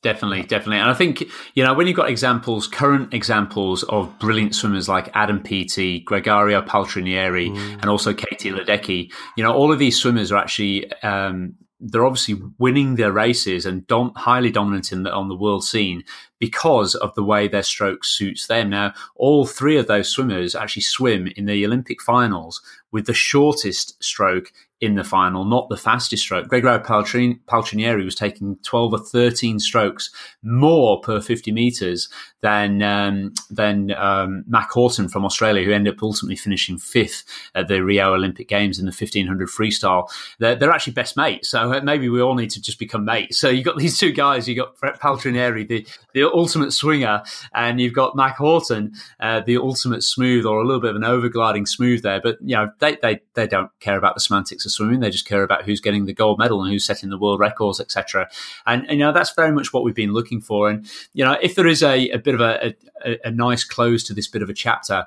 Definitely, 0.00 0.42
definitely. 0.42 0.78
And 0.78 0.88
I 0.88 0.94
think, 0.94 1.24
you 1.54 1.64
know, 1.64 1.74
when 1.74 1.88
you've 1.88 1.96
got 1.96 2.08
examples, 2.08 2.68
current 2.68 3.12
examples 3.12 3.82
of 3.84 4.16
brilliant 4.20 4.54
swimmers 4.54 4.88
like 4.88 5.10
Adam 5.14 5.42
Peaty, 5.42 6.00
Gregorio 6.00 6.62
Paltrinieri, 6.62 7.50
mm. 7.50 7.72
and 7.72 7.86
also 7.86 8.14
Katie 8.14 8.52
Ledecky, 8.52 9.10
you 9.36 9.42
know, 9.42 9.52
all 9.52 9.72
of 9.72 9.80
these 9.80 9.98
swimmers 9.98 10.30
are 10.30 10.36
actually, 10.36 10.92
um, 11.02 11.56
they're 11.80 12.04
obviously 12.04 12.40
winning 12.58 12.96
their 12.96 13.12
races 13.12 13.64
and 13.64 13.86
dom- 13.86 14.12
highly 14.16 14.50
dominant 14.50 14.90
in 14.90 15.04
the, 15.04 15.12
on 15.12 15.28
the 15.28 15.36
world 15.36 15.64
scene 15.64 16.02
because 16.40 16.94
of 16.96 17.14
the 17.14 17.22
way 17.22 17.46
their 17.46 17.62
stroke 17.62 18.04
suits 18.04 18.46
them. 18.46 18.70
Now, 18.70 18.94
all 19.14 19.46
three 19.46 19.76
of 19.76 19.86
those 19.86 20.08
swimmers 20.08 20.54
actually 20.54 20.82
swim 20.82 21.28
in 21.36 21.46
the 21.46 21.64
Olympic 21.64 22.02
finals 22.02 22.60
with 22.90 23.06
the 23.06 23.14
shortest 23.14 24.02
stroke 24.02 24.52
in 24.80 24.94
the 24.94 25.04
final, 25.04 25.44
not 25.44 25.68
the 25.68 25.76
fastest 25.76 26.22
stroke. 26.22 26.48
Gregorio 26.48 26.78
Paltrin- 26.78 27.40
Paltrinieri 27.46 28.04
was 28.04 28.14
taking 28.14 28.56
12 28.62 28.92
or 28.92 28.98
13 28.98 29.58
strokes 29.58 30.10
more 30.42 31.00
per 31.00 31.20
50 31.20 31.50
meters 31.50 32.08
than 32.40 32.82
um, 32.82 33.32
than 33.50 33.92
um, 33.92 34.44
Mack 34.46 34.70
Horton 34.70 35.08
from 35.08 35.24
Australia, 35.24 35.64
who 35.64 35.72
ended 35.72 35.94
up 35.94 36.02
ultimately 36.02 36.36
finishing 36.36 36.78
fifth 36.78 37.24
at 37.54 37.68
the 37.68 37.82
Rio 37.82 38.14
Olympic 38.14 38.48
Games 38.48 38.78
in 38.78 38.86
the 38.86 38.92
1500 38.92 39.48
freestyle. 39.48 40.08
They're, 40.38 40.54
they're 40.54 40.70
actually 40.70 40.92
best 40.92 41.16
mates, 41.16 41.50
so 41.50 41.80
maybe 41.80 42.08
we 42.08 42.20
all 42.20 42.34
need 42.34 42.50
to 42.50 42.62
just 42.62 42.78
become 42.78 43.04
mates. 43.04 43.38
So 43.38 43.48
you've 43.48 43.64
got 43.64 43.76
these 43.76 43.98
two 43.98 44.12
guys, 44.12 44.48
you've 44.48 44.58
got 44.58 44.76
Paltrinieri, 44.76 45.66
the, 45.66 45.86
the 46.14 46.24
ultimate 46.24 46.72
swinger, 46.72 47.22
and 47.54 47.80
you've 47.80 47.94
got 47.94 48.16
Mack 48.16 48.36
Horton, 48.36 48.92
uh, 49.20 49.40
the 49.40 49.56
ultimate 49.56 50.02
smooth 50.02 50.44
or 50.44 50.60
a 50.60 50.66
little 50.66 50.80
bit 50.80 50.90
of 50.90 50.96
an 50.96 51.02
overgliding 51.02 51.66
smooth 51.66 52.02
there. 52.02 52.20
But, 52.20 52.38
you 52.40 52.54
know, 52.54 52.70
they, 52.78 52.96
they, 53.02 53.20
they 53.34 53.46
don't 53.46 53.70
care 53.80 53.96
about 53.96 54.14
the 54.14 54.20
semantics 54.20 54.64
of 54.64 54.72
swimming. 54.72 55.00
They 55.00 55.10
just 55.10 55.26
care 55.26 55.42
about 55.42 55.64
who's 55.64 55.80
getting 55.80 56.04
the 56.04 56.12
gold 56.12 56.38
medal 56.38 56.62
and 56.62 56.72
who's 56.72 56.84
setting 56.84 57.10
the 57.10 57.18
world 57.18 57.40
records, 57.40 57.80
etc. 57.80 58.28
And, 58.66 58.88
and, 58.88 58.98
you 58.98 59.04
know 59.04 59.12
that's 59.12 59.32
very 59.34 59.52
much 59.52 59.72
what 59.72 59.84
we've 59.84 59.94
been 59.94 60.12
looking 60.12 60.40
for. 60.40 60.68
And 60.68 60.90
you 61.14 61.24
know, 61.24 61.36
if 61.40 61.54
there 61.54 61.66
is 61.66 61.82
a, 61.82 62.10
a 62.10 62.18
bit 62.28 62.34
of 62.34 62.40
a, 62.40 62.74
a, 63.04 63.28
a 63.28 63.30
nice 63.30 63.64
close 63.64 64.04
to 64.04 64.14
this 64.14 64.28
bit 64.28 64.42
of 64.42 64.50
a 64.50 64.54
chapter 64.54 65.06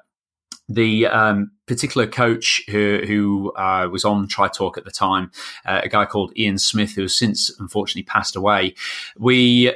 the 0.69 1.05
um, 1.07 1.51
particular 1.65 2.07
coach 2.07 2.63
who, 2.69 3.01
who 3.05 3.51
uh, 3.55 3.89
was 3.91 4.05
on 4.05 4.27
Tri 4.27 4.47
Talk 4.47 4.77
at 4.77 4.85
the 4.85 4.91
time, 4.91 5.29
uh, 5.65 5.81
a 5.83 5.89
guy 5.89 6.05
called 6.05 6.31
Ian 6.37 6.57
Smith, 6.57 6.93
who 6.93 7.01
has 7.01 7.15
since 7.15 7.51
unfortunately 7.59 8.03
passed 8.03 8.37
away. 8.37 8.75
We 9.17 9.73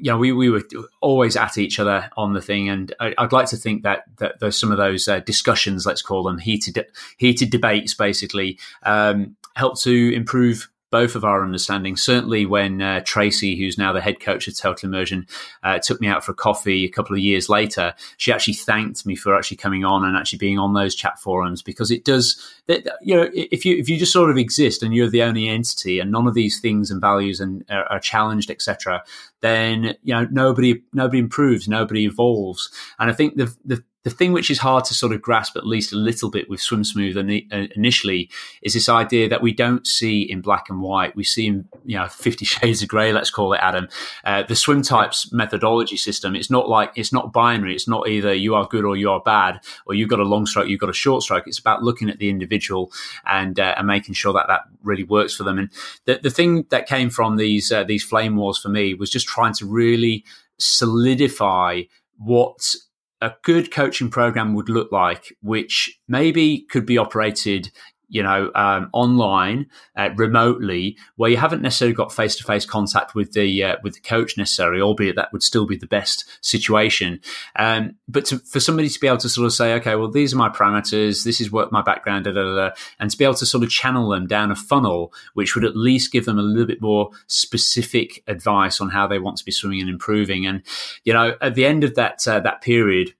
you 0.00 0.12
know, 0.12 0.18
we, 0.18 0.32
we 0.32 0.48
were 0.48 0.62
always 1.00 1.34
at 1.36 1.58
each 1.58 1.80
other 1.80 2.08
on 2.16 2.32
the 2.32 2.40
thing, 2.40 2.68
and 2.68 2.94
I, 3.00 3.14
would 3.18 3.32
like 3.32 3.48
to 3.48 3.56
think 3.56 3.82
that, 3.82 4.04
that 4.18 4.38
there's 4.38 4.58
some 4.58 4.70
of 4.70 4.78
those 4.78 5.08
uh, 5.08 5.20
discussions, 5.20 5.86
let's 5.86 6.02
call 6.02 6.22
them 6.22 6.38
heated 6.38 6.86
heated 7.16 7.50
debates, 7.50 7.94
basically, 7.94 8.58
um, 8.84 9.36
help 9.56 9.80
to 9.80 10.14
improve 10.14 10.68
both 10.90 11.14
of 11.14 11.24
our 11.24 11.42
understanding. 11.42 11.96
Certainly, 11.96 12.46
when 12.46 12.80
uh, 12.80 13.02
Tracy, 13.04 13.56
who's 13.56 13.78
now 13.78 13.92
the 13.92 14.00
head 14.00 14.20
coach 14.20 14.48
of 14.48 14.56
Total 14.56 14.88
Immersion, 14.88 15.26
uh, 15.62 15.78
took 15.78 16.00
me 16.00 16.08
out 16.08 16.24
for 16.24 16.32
a 16.32 16.34
coffee 16.34 16.84
a 16.84 16.88
couple 16.88 17.14
of 17.14 17.20
years 17.20 17.48
later, 17.48 17.94
she 18.16 18.32
actually 18.32 18.54
thanked 18.54 19.04
me 19.06 19.14
for 19.14 19.36
actually 19.36 19.56
coming 19.56 19.84
on 19.84 20.04
and 20.04 20.16
actually 20.16 20.38
being 20.38 20.58
on 20.58 20.74
those 20.74 20.94
chat 20.94 21.18
forums 21.18 21.62
because 21.62 21.90
it 21.90 22.04
does. 22.04 22.42
You 22.68 23.16
know, 23.16 23.30
if 23.32 23.64
you 23.64 23.76
if 23.76 23.88
you 23.88 23.98
just 23.98 24.12
sort 24.12 24.30
of 24.30 24.36
exist 24.38 24.82
and 24.82 24.94
you're 24.94 25.08
the 25.08 25.22
only 25.22 25.48
entity 25.48 25.98
and 25.98 26.10
none 26.10 26.26
of 26.26 26.34
these 26.34 26.60
things 26.60 26.90
and 26.90 27.00
values 27.00 27.40
and 27.40 27.64
are, 27.70 27.84
are 27.86 28.00
challenged, 28.00 28.50
etc., 28.50 29.02
then 29.40 29.96
you 30.02 30.14
know 30.14 30.26
nobody 30.30 30.82
nobody 30.92 31.18
improves, 31.18 31.68
nobody 31.68 32.04
evolves. 32.04 32.70
And 32.98 33.10
I 33.10 33.14
think 33.14 33.36
the 33.36 33.54
the 33.64 33.82
the 34.08 34.14
thing 34.14 34.32
which 34.32 34.50
is 34.50 34.58
hard 34.58 34.84
to 34.86 34.94
sort 34.94 35.12
of 35.12 35.20
grasp 35.20 35.54
at 35.54 35.66
least 35.66 35.92
a 35.92 35.96
little 35.96 36.30
bit 36.30 36.48
with 36.48 36.62
swim 36.62 36.82
smooth 36.82 37.14
and 37.18 37.30
initially 37.76 38.30
is 38.62 38.72
this 38.72 38.88
idea 38.88 39.28
that 39.28 39.42
we 39.42 39.52
don't 39.52 39.86
see 39.86 40.22
in 40.22 40.40
black 40.40 40.70
and 40.70 40.80
white. 40.80 41.14
We 41.14 41.24
see 41.24 41.46
in 41.46 41.68
you 41.84 41.98
know 41.98 42.08
50 42.08 42.44
shades 42.54 42.82
of 42.82 42.88
gray 42.88 43.12
let's 43.12 43.28
call 43.30 43.52
it 43.52 43.60
adam. 43.62 43.88
Uh, 44.24 44.44
the 44.44 44.56
swim 44.56 44.80
types 44.80 45.30
methodology 45.30 45.98
system 45.98 46.34
it's 46.34 46.50
not 46.50 46.70
like 46.70 46.90
it's 46.96 47.12
not 47.12 47.34
binary. 47.34 47.74
It's 47.74 47.86
not 47.86 48.08
either 48.08 48.32
you 48.32 48.54
are 48.54 48.66
good 48.66 48.86
or 48.86 48.96
you 48.96 49.10
are 49.10 49.20
bad 49.20 49.60
or 49.84 49.94
you've 49.94 50.08
got 50.08 50.20
a 50.20 50.24
long 50.24 50.46
stroke 50.46 50.68
you've 50.68 50.80
got 50.80 50.88
a 50.88 50.94
short 50.94 51.22
stroke. 51.22 51.46
It's 51.46 51.58
about 51.58 51.82
looking 51.82 52.08
at 52.08 52.18
the 52.18 52.30
individual 52.30 52.90
and 53.26 53.60
uh, 53.60 53.74
and 53.76 53.86
making 53.86 54.14
sure 54.14 54.32
that 54.32 54.46
that 54.48 54.62
really 54.82 55.04
works 55.04 55.36
for 55.36 55.44
them. 55.44 55.58
And 55.58 55.70
the, 56.06 56.18
the 56.22 56.30
thing 56.30 56.64
that 56.70 56.88
came 56.88 57.10
from 57.10 57.36
these 57.36 57.70
uh, 57.70 57.84
these 57.84 58.04
flame 58.04 58.36
wars 58.36 58.56
for 58.56 58.70
me 58.70 58.94
was 58.94 59.10
just 59.10 59.26
trying 59.26 59.52
to 59.54 59.66
really 59.66 60.24
solidify 60.56 61.82
what 62.16 62.74
a 63.20 63.32
good 63.42 63.72
coaching 63.72 64.10
program 64.10 64.54
would 64.54 64.68
look 64.68 64.92
like, 64.92 65.36
which 65.42 65.98
maybe 66.06 66.66
could 66.70 66.86
be 66.86 66.98
operated 66.98 67.70
you 68.08 68.22
know, 68.22 68.50
um, 68.54 68.88
online, 68.92 69.66
uh, 69.96 70.10
remotely, 70.16 70.96
where 71.16 71.30
you 71.30 71.36
haven't 71.36 71.62
necessarily 71.62 71.94
got 71.94 72.12
face 72.12 72.36
to 72.36 72.44
face 72.44 72.64
contact 72.64 73.14
with 73.14 73.32
the 73.32 73.62
uh, 73.62 73.76
with 73.82 73.94
the 73.94 74.00
coach 74.00 74.36
necessarily, 74.36 74.80
albeit 74.80 75.16
that 75.16 75.32
would 75.32 75.42
still 75.42 75.66
be 75.66 75.76
the 75.76 75.86
best 75.86 76.24
situation. 76.40 77.20
Um, 77.56 77.96
but 78.08 78.24
to, 78.26 78.38
for 78.38 78.60
somebody 78.60 78.88
to 78.88 79.00
be 79.00 79.06
able 79.06 79.18
to 79.18 79.28
sort 79.28 79.46
of 79.46 79.52
say, 79.52 79.74
okay, 79.74 79.94
well, 79.94 80.10
these 80.10 80.32
are 80.32 80.36
my 80.36 80.48
parameters, 80.48 81.24
this 81.24 81.40
is 81.40 81.52
what 81.52 81.70
my 81.70 81.82
background, 81.82 82.24
da, 82.24 82.32
da, 82.32 82.42
da, 82.42 82.70
and 82.98 83.10
to 83.10 83.16
be 83.16 83.24
able 83.24 83.34
to 83.34 83.46
sort 83.46 83.62
of 83.62 83.70
channel 83.70 84.08
them 84.08 84.26
down 84.26 84.50
a 84.50 84.56
funnel, 84.56 85.12
which 85.34 85.54
would 85.54 85.64
at 85.64 85.76
least 85.76 86.12
give 86.12 86.24
them 86.24 86.38
a 86.38 86.42
little 86.42 86.66
bit 86.66 86.80
more 86.80 87.10
specific 87.26 88.22
advice 88.26 88.80
on 88.80 88.88
how 88.88 89.06
they 89.06 89.18
want 89.18 89.36
to 89.36 89.44
be 89.44 89.52
swimming 89.52 89.80
and 89.80 89.90
improving. 89.90 90.46
And 90.46 90.62
you 91.04 91.12
know, 91.12 91.36
at 91.40 91.54
the 91.54 91.66
end 91.66 91.84
of 91.84 91.94
that 91.96 92.26
uh, 92.26 92.40
that 92.40 92.62
period, 92.62 93.12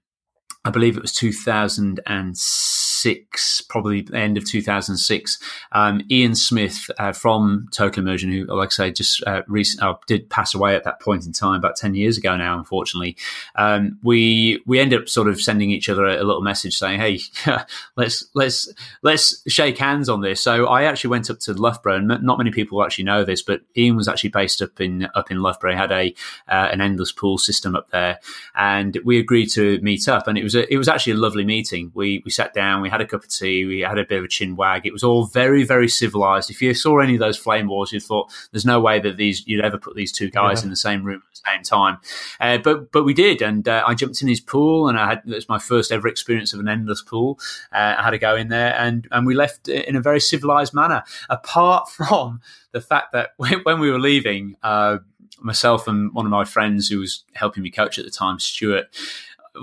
I 0.65 0.71
believe 0.71 0.97
it 0.97 1.01
was 1.01 1.13
2006, 3.01 3.61
probably 3.61 4.07
end 4.13 4.37
of 4.37 4.45
2006. 4.45 5.39
Um, 5.71 6.01
Ian 6.11 6.35
Smith 6.35 6.89
uh, 6.97 7.11
from 7.11 7.67
Total 7.71 8.03
Immersion, 8.03 8.31
who, 8.31 8.45
like 8.45 8.69
I 8.69 8.71
say, 8.71 8.91
just 8.91 9.23
uh, 9.25 9.43
recent, 9.47 9.83
uh, 9.83 9.95
did 10.07 10.29
pass 10.29 10.53
away 10.53 10.75
at 10.75 10.83
that 10.83 10.99
point 10.99 11.25
in 11.25 11.33
time, 11.33 11.55
about 11.55 11.75
10 11.75 11.95
years 11.95 12.17
ago 12.17 12.35
now, 12.35 12.57
unfortunately. 12.57 13.15
Um, 13.55 13.99
we 14.03 14.61
we 14.65 14.79
ended 14.79 15.01
up 15.01 15.09
sort 15.09 15.27
of 15.27 15.41
sending 15.41 15.71
each 15.71 15.89
other 15.89 16.05
a, 16.05 16.15
a 16.21 16.23
little 16.23 16.41
message 16.41 16.77
saying, 16.77 16.99
"Hey, 16.99 17.19
let's 17.95 18.25
let's 18.33 18.71
let's 19.01 19.41
shake 19.47 19.77
hands 19.77 20.09
on 20.09 20.21
this." 20.21 20.41
So 20.41 20.67
I 20.67 20.83
actually 20.83 21.11
went 21.11 21.29
up 21.29 21.39
to 21.39 21.53
Loughborough, 21.53 21.97
and 21.97 22.07
not 22.23 22.37
many 22.37 22.51
people 22.51 22.83
actually 22.83 23.05
know 23.05 23.23
this, 23.23 23.41
but 23.41 23.61
Ian 23.77 23.95
was 23.95 24.07
actually 24.07 24.31
based 24.31 24.61
up 24.61 24.79
in 24.81 25.07
up 25.15 25.31
in 25.31 25.41
Loughborough. 25.41 25.71
He 25.71 25.77
had 25.77 25.91
a 25.91 26.13
uh, 26.47 26.69
an 26.71 26.81
endless 26.81 27.11
pool 27.11 27.37
system 27.37 27.75
up 27.75 27.89
there, 27.91 28.19
and 28.55 28.97
we 29.03 29.19
agreed 29.19 29.47
to 29.51 29.79
meet 29.81 30.07
up, 30.07 30.27
and 30.27 30.37
it 30.37 30.43
was 30.43 30.55
a, 30.55 30.71
it 30.71 30.77
was 30.77 30.87
actually 30.87 31.13
a 31.13 31.17
lovely 31.17 31.45
meeting. 31.45 31.91
We 31.93 32.21
we 32.25 32.31
sat 32.31 32.53
down, 32.53 32.81
we 32.81 32.88
had 32.89 33.01
a 33.01 33.05
cup 33.05 33.23
of 33.23 33.29
tea, 33.29 33.65
we 33.65 33.79
had 33.79 33.97
a 33.97 34.05
bit 34.05 34.19
of 34.19 34.25
a 34.25 34.27
chin 34.27 34.55
wag. 34.55 34.85
It 34.85 34.93
was 34.93 35.03
all 35.03 35.25
very 35.25 35.63
very 35.63 35.87
civilized. 35.87 36.49
If 36.49 36.61
you 36.61 36.73
saw 36.73 36.99
any 36.99 37.13
of 37.13 37.19
those 37.19 37.37
flame 37.37 37.67
wars, 37.67 37.91
you 37.91 37.99
thought 37.99 38.31
there's 38.51 38.65
no 38.65 38.79
way 38.79 38.99
that 38.99 39.17
these 39.17 39.45
you'd 39.47 39.63
ever 39.63 39.77
put 39.77 39.95
these 39.95 40.11
two 40.11 40.29
guys 40.29 40.59
yeah. 40.59 40.65
in 40.65 40.69
the 40.69 40.75
same 40.75 41.03
room 41.03 41.21
at 41.25 41.35
the 41.35 41.41
same 41.51 41.63
time. 41.63 41.97
Uh, 42.39 42.57
but 42.57 42.91
but 42.91 43.03
we 43.03 43.13
did, 43.13 43.41
and 43.41 43.67
uh, 43.67 43.83
I 43.85 43.93
jumped 43.93 44.21
in 44.21 44.27
his 44.27 44.41
pool, 44.41 44.87
and 44.87 44.97
I 44.97 45.07
had 45.07 45.21
it 45.25 45.35
was 45.35 45.49
my 45.49 45.59
first 45.59 45.91
ever 45.91 46.07
experience 46.07 46.53
of 46.53 46.59
an 46.59 46.67
endless 46.67 47.01
pool. 47.01 47.39
Uh, 47.71 47.95
I 47.97 48.03
had 48.03 48.11
to 48.11 48.19
go 48.19 48.35
in 48.35 48.49
there, 48.49 48.75
and 48.77 49.07
and 49.11 49.25
we 49.25 49.35
left 49.35 49.67
in 49.67 49.95
a 49.95 50.01
very 50.01 50.19
civilized 50.19 50.73
manner. 50.73 51.03
Apart 51.29 51.89
from 51.97 52.41
the 52.71 52.81
fact 52.81 53.13
that 53.13 53.31
when, 53.37 53.61
when 53.63 53.79
we 53.79 53.91
were 53.91 53.99
leaving. 53.99 54.55
Uh, 54.63 54.99
myself 55.41 55.87
and 55.87 56.13
one 56.13 56.25
of 56.25 56.31
my 56.31 56.43
friends 56.43 56.89
who 56.89 56.99
was 56.99 57.23
helping 57.33 57.63
me 57.63 57.71
coach 57.71 57.97
at 57.97 58.05
the 58.05 58.11
time, 58.11 58.39
Stuart, 58.39 58.87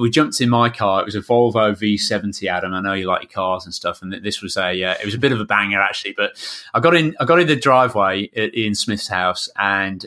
we 0.01 0.11
jumped 0.11 0.41
in 0.41 0.49
my 0.49 0.69
car. 0.69 1.01
It 1.01 1.07
was 1.07 1.15
a 1.15 1.21
Volvo 1.21 1.73
V70, 1.73 2.49
Adam. 2.49 2.75
I 2.75 2.81
know 2.81 2.93
you 2.93 3.07
like 3.07 3.23
your 3.23 3.31
cars 3.31 3.65
and 3.65 3.75
stuff, 3.75 4.03
and 4.03 4.13
this 4.13 4.43
was 4.43 4.57
a 4.57 4.85
uh, 4.85 4.95
it 5.01 5.05
was 5.05 5.15
a 5.15 5.19
bit 5.19 5.33
of 5.33 5.41
a 5.41 5.45
banger 5.45 5.81
actually. 5.81 6.15
But 6.17 6.33
I 6.75 6.81
got 6.81 6.95
in 6.95 7.17
I 7.21 7.25
got 7.25 7.41
in 7.41 7.47
the 7.47 7.57
driveway 7.57 8.31
at 8.37 8.57
Ian 8.57 8.75
Smith's 8.75 9.09
house, 9.09 9.49
and 9.57 10.07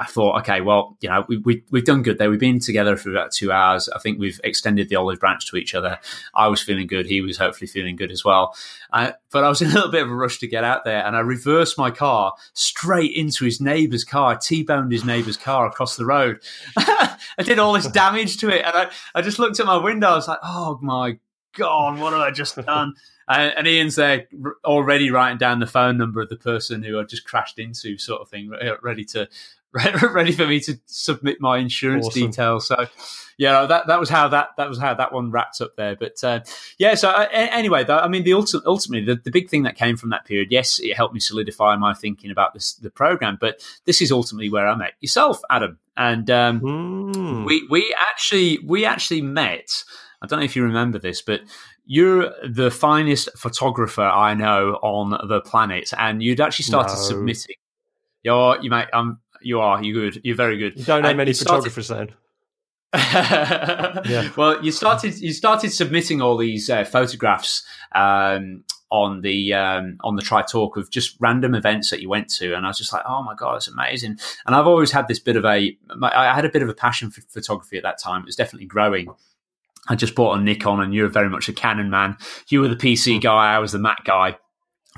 I 0.00 0.06
thought, 0.06 0.40
okay, 0.40 0.62
well, 0.62 0.96
you 1.02 1.10
know, 1.10 1.26
we, 1.28 1.36
we, 1.36 1.62
we've 1.70 1.84
done 1.84 2.02
good 2.02 2.16
there. 2.16 2.30
We've 2.30 2.40
been 2.40 2.58
together 2.58 2.96
for 2.96 3.10
about 3.10 3.32
two 3.32 3.52
hours. 3.52 3.86
I 3.90 3.98
think 3.98 4.18
we've 4.18 4.40
extended 4.42 4.88
the 4.88 4.96
olive 4.96 5.20
branch 5.20 5.46
to 5.50 5.58
each 5.58 5.74
other. 5.74 5.98
I 6.34 6.48
was 6.48 6.62
feeling 6.62 6.86
good. 6.86 7.04
He 7.04 7.20
was 7.20 7.36
hopefully 7.36 7.66
feeling 7.66 7.96
good 7.96 8.10
as 8.10 8.24
well. 8.24 8.56
Uh, 8.94 9.12
but 9.30 9.44
I 9.44 9.50
was 9.50 9.60
in 9.62 9.70
a 9.70 9.74
little 9.74 9.90
bit 9.90 10.02
of 10.02 10.10
a 10.10 10.14
rush 10.14 10.38
to 10.38 10.48
get 10.48 10.64
out 10.64 10.86
there 10.86 11.04
and 11.04 11.14
I 11.14 11.20
reversed 11.20 11.76
my 11.76 11.90
car 11.90 12.32
straight 12.54 13.12
into 13.12 13.44
his 13.44 13.60
neighbour's 13.60 14.02
car. 14.02 14.32
I 14.32 14.36
T-boned 14.36 14.90
his 14.90 15.04
neighbour's 15.04 15.36
car 15.36 15.66
across 15.66 15.96
the 15.96 16.06
road. 16.06 16.40
I 16.78 17.18
did 17.44 17.58
all 17.58 17.74
this 17.74 17.86
damage 17.86 18.38
to 18.38 18.48
it. 18.48 18.64
And 18.64 18.74
I, 18.74 18.90
I 19.14 19.20
just 19.20 19.38
looked 19.38 19.60
at 19.60 19.66
my 19.66 19.76
window. 19.76 20.08
I 20.08 20.14
was 20.14 20.28
like, 20.28 20.38
oh 20.42 20.78
my 20.80 21.18
God, 21.54 21.98
what 21.98 22.14
have 22.14 22.22
I 22.22 22.30
just 22.30 22.56
done? 22.56 22.94
And, 23.32 23.54
and, 23.58 23.68
Ian's 23.68 23.94
there 23.94 24.26
already 24.64 25.12
writing 25.12 25.38
down 25.38 25.60
the 25.60 25.66
phone 25.66 25.96
number 25.96 26.20
of 26.20 26.28
the 26.28 26.36
person 26.36 26.82
who 26.82 26.98
I 26.98 27.04
just 27.04 27.24
crashed 27.24 27.60
into, 27.60 27.96
sort 27.96 28.20
of 28.20 28.28
thing, 28.28 28.52
ready 28.82 29.04
to 29.04 29.28
ready 30.12 30.32
for 30.32 30.46
me 30.46 30.60
to 30.60 30.80
submit 30.86 31.40
my 31.40 31.58
insurance 31.58 32.08
awesome. 32.08 32.22
details. 32.22 32.66
So, 32.66 32.86
yeah, 33.38 33.66
that 33.66 33.86
that 33.86 34.00
was 34.00 34.08
how 34.08 34.28
that 34.28 34.50
that 34.56 34.68
was 34.68 34.78
how 34.78 34.94
that 34.94 35.12
one 35.12 35.30
wrapped 35.30 35.60
up 35.60 35.76
there. 35.76 35.96
But 35.96 36.22
uh, 36.22 36.40
yeah, 36.78 36.94
so 36.94 37.08
uh, 37.08 37.26
anyway, 37.32 37.84
though, 37.84 37.98
I 37.98 38.08
mean, 38.08 38.24
the 38.24 38.32
ulti- 38.32 38.60
ultimately 38.66 39.14
the, 39.14 39.20
the 39.22 39.30
big 39.30 39.48
thing 39.48 39.62
that 39.62 39.76
came 39.76 39.96
from 39.96 40.10
that 40.10 40.24
period, 40.24 40.48
yes, 40.50 40.78
it 40.78 40.94
helped 40.94 41.14
me 41.14 41.20
solidify 41.20 41.76
my 41.76 41.94
thinking 41.94 42.30
about 42.30 42.52
this 42.52 42.74
the 42.74 42.90
program. 42.90 43.38
But 43.40 43.64
this 43.86 44.02
is 44.02 44.12
ultimately 44.12 44.50
where 44.50 44.66
I 44.66 44.74
met 44.74 44.92
yourself, 45.00 45.40
Adam, 45.48 45.78
and 45.96 46.28
um, 46.30 46.60
mm. 46.60 47.46
we 47.46 47.66
we 47.70 47.94
actually 47.98 48.58
we 48.58 48.84
actually 48.84 49.22
met. 49.22 49.84
I 50.20 50.26
don't 50.26 50.40
know 50.40 50.44
if 50.44 50.54
you 50.54 50.64
remember 50.64 50.98
this, 50.98 51.22
but 51.22 51.40
you're 51.86 52.34
the 52.46 52.70
finest 52.70 53.30
photographer 53.38 54.02
I 54.02 54.34
know 54.34 54.78
on 54.82 55.28
the 55.28 55.40
planet, 55.40 55.92
and 55.96 56.22
you'd 56.22 56.40
actually 56.40 56.64
started 56.64 56.94
no. 56.94 57.00
submitting. 57.00 57.56
You're 58.22 58.60
you 58.60 58.68
mate. 58.68 58.88
Um, 58.92 59.20
you 59.42 59.60
are. 59.60 59.82
You 59.82 59.94
good. 59.94 60.20
You're 60.24 60.36
very 60.36 60.58
good. 60.58 60.78
You 60.78 60.84
don't 60.84 61.02
know 61.02 61.08
and 61.08 61.16
many 61.16 61.32
photographers 61.32 61.86
started- 61.86 62.10
then. 62.10 62.16
yeah. 62.92 64.30
Well, 64.36 64.64
you 64.64 64.72
started 64.72 65.16
you 65.20 65.32
started 65.32 65.70
submitting 65.70 66.20
all 66.20 66.36
these 66.36 66.68
uh, 66.68 66.84
photographs 66.84 67.64
um, 67.94 68.64
on 68.90 69.20
the 69.20 69.54
um, 69.54 69.96
on 70.00 70.16
the 70.16 70.22
Tri 70.22 70.42
Talk 70.42 70.76
of 70.76 70.90
just 70.90 71.16
random 71.20 71.54
events 71.54 71.90
that 71.90 72.00
you 72.00 72.08
went 72.08 72.28
to, 72.30 72.52
and 72.54 72.66
I 72.66 72.68
was 72.68 72.78
just 72.78 72.92
like, 72.92 73.02
oh 73.06 73.22
my 73.22 73.34
god, 73.36 73.56
it's 73.56 73.68
amazing. 73.68 74.18
And 74.44 74.56
I've 74.56 74.66
always 74.66 74.90
had 74.90 75.06
this 75.06 75.20
bit 75.20 75.36
of 75.36 75.44
a 75.44 75.76
I 76.02 76.34
had 76.34 76.44
a 76.44 76.48
bit 76.48 76.62
of 76.62 76.68
a 76.68 76.74
passion 76.74 77.10
for 77.10 77.20
photography 77.20 77.76
at 77.76 77.84
that 77.84 78.00
time. 78.00 78.22
It 78.22 78.26
was 78.26 78.36
definitely 78.36 78.66
growing. 78.66 79.08
I 79.88 79.94
just 79.94 80.16
bought 80.16 80.38
a 80.38 80.42
Nikon, 80.42 80.80
and 80.80 80.92
you 80.92 81.04
were 81.04 81.08
very 81.08 81.30
much 81.30 81.48
a 81.48 81.52
Canon 81.52 81.90
man. 81.90 82.16
You 82.48 82.60
were 82.60 82.68
the 82.68 82.74
PC 82.74 83.14
hmm. 83.14 83.20
guy, 83.20 83.54
I 83.54 83.60
was 83.60 83.70
the 83.70 83.78
Mac 83.78 84.04
guy 84.04 84.36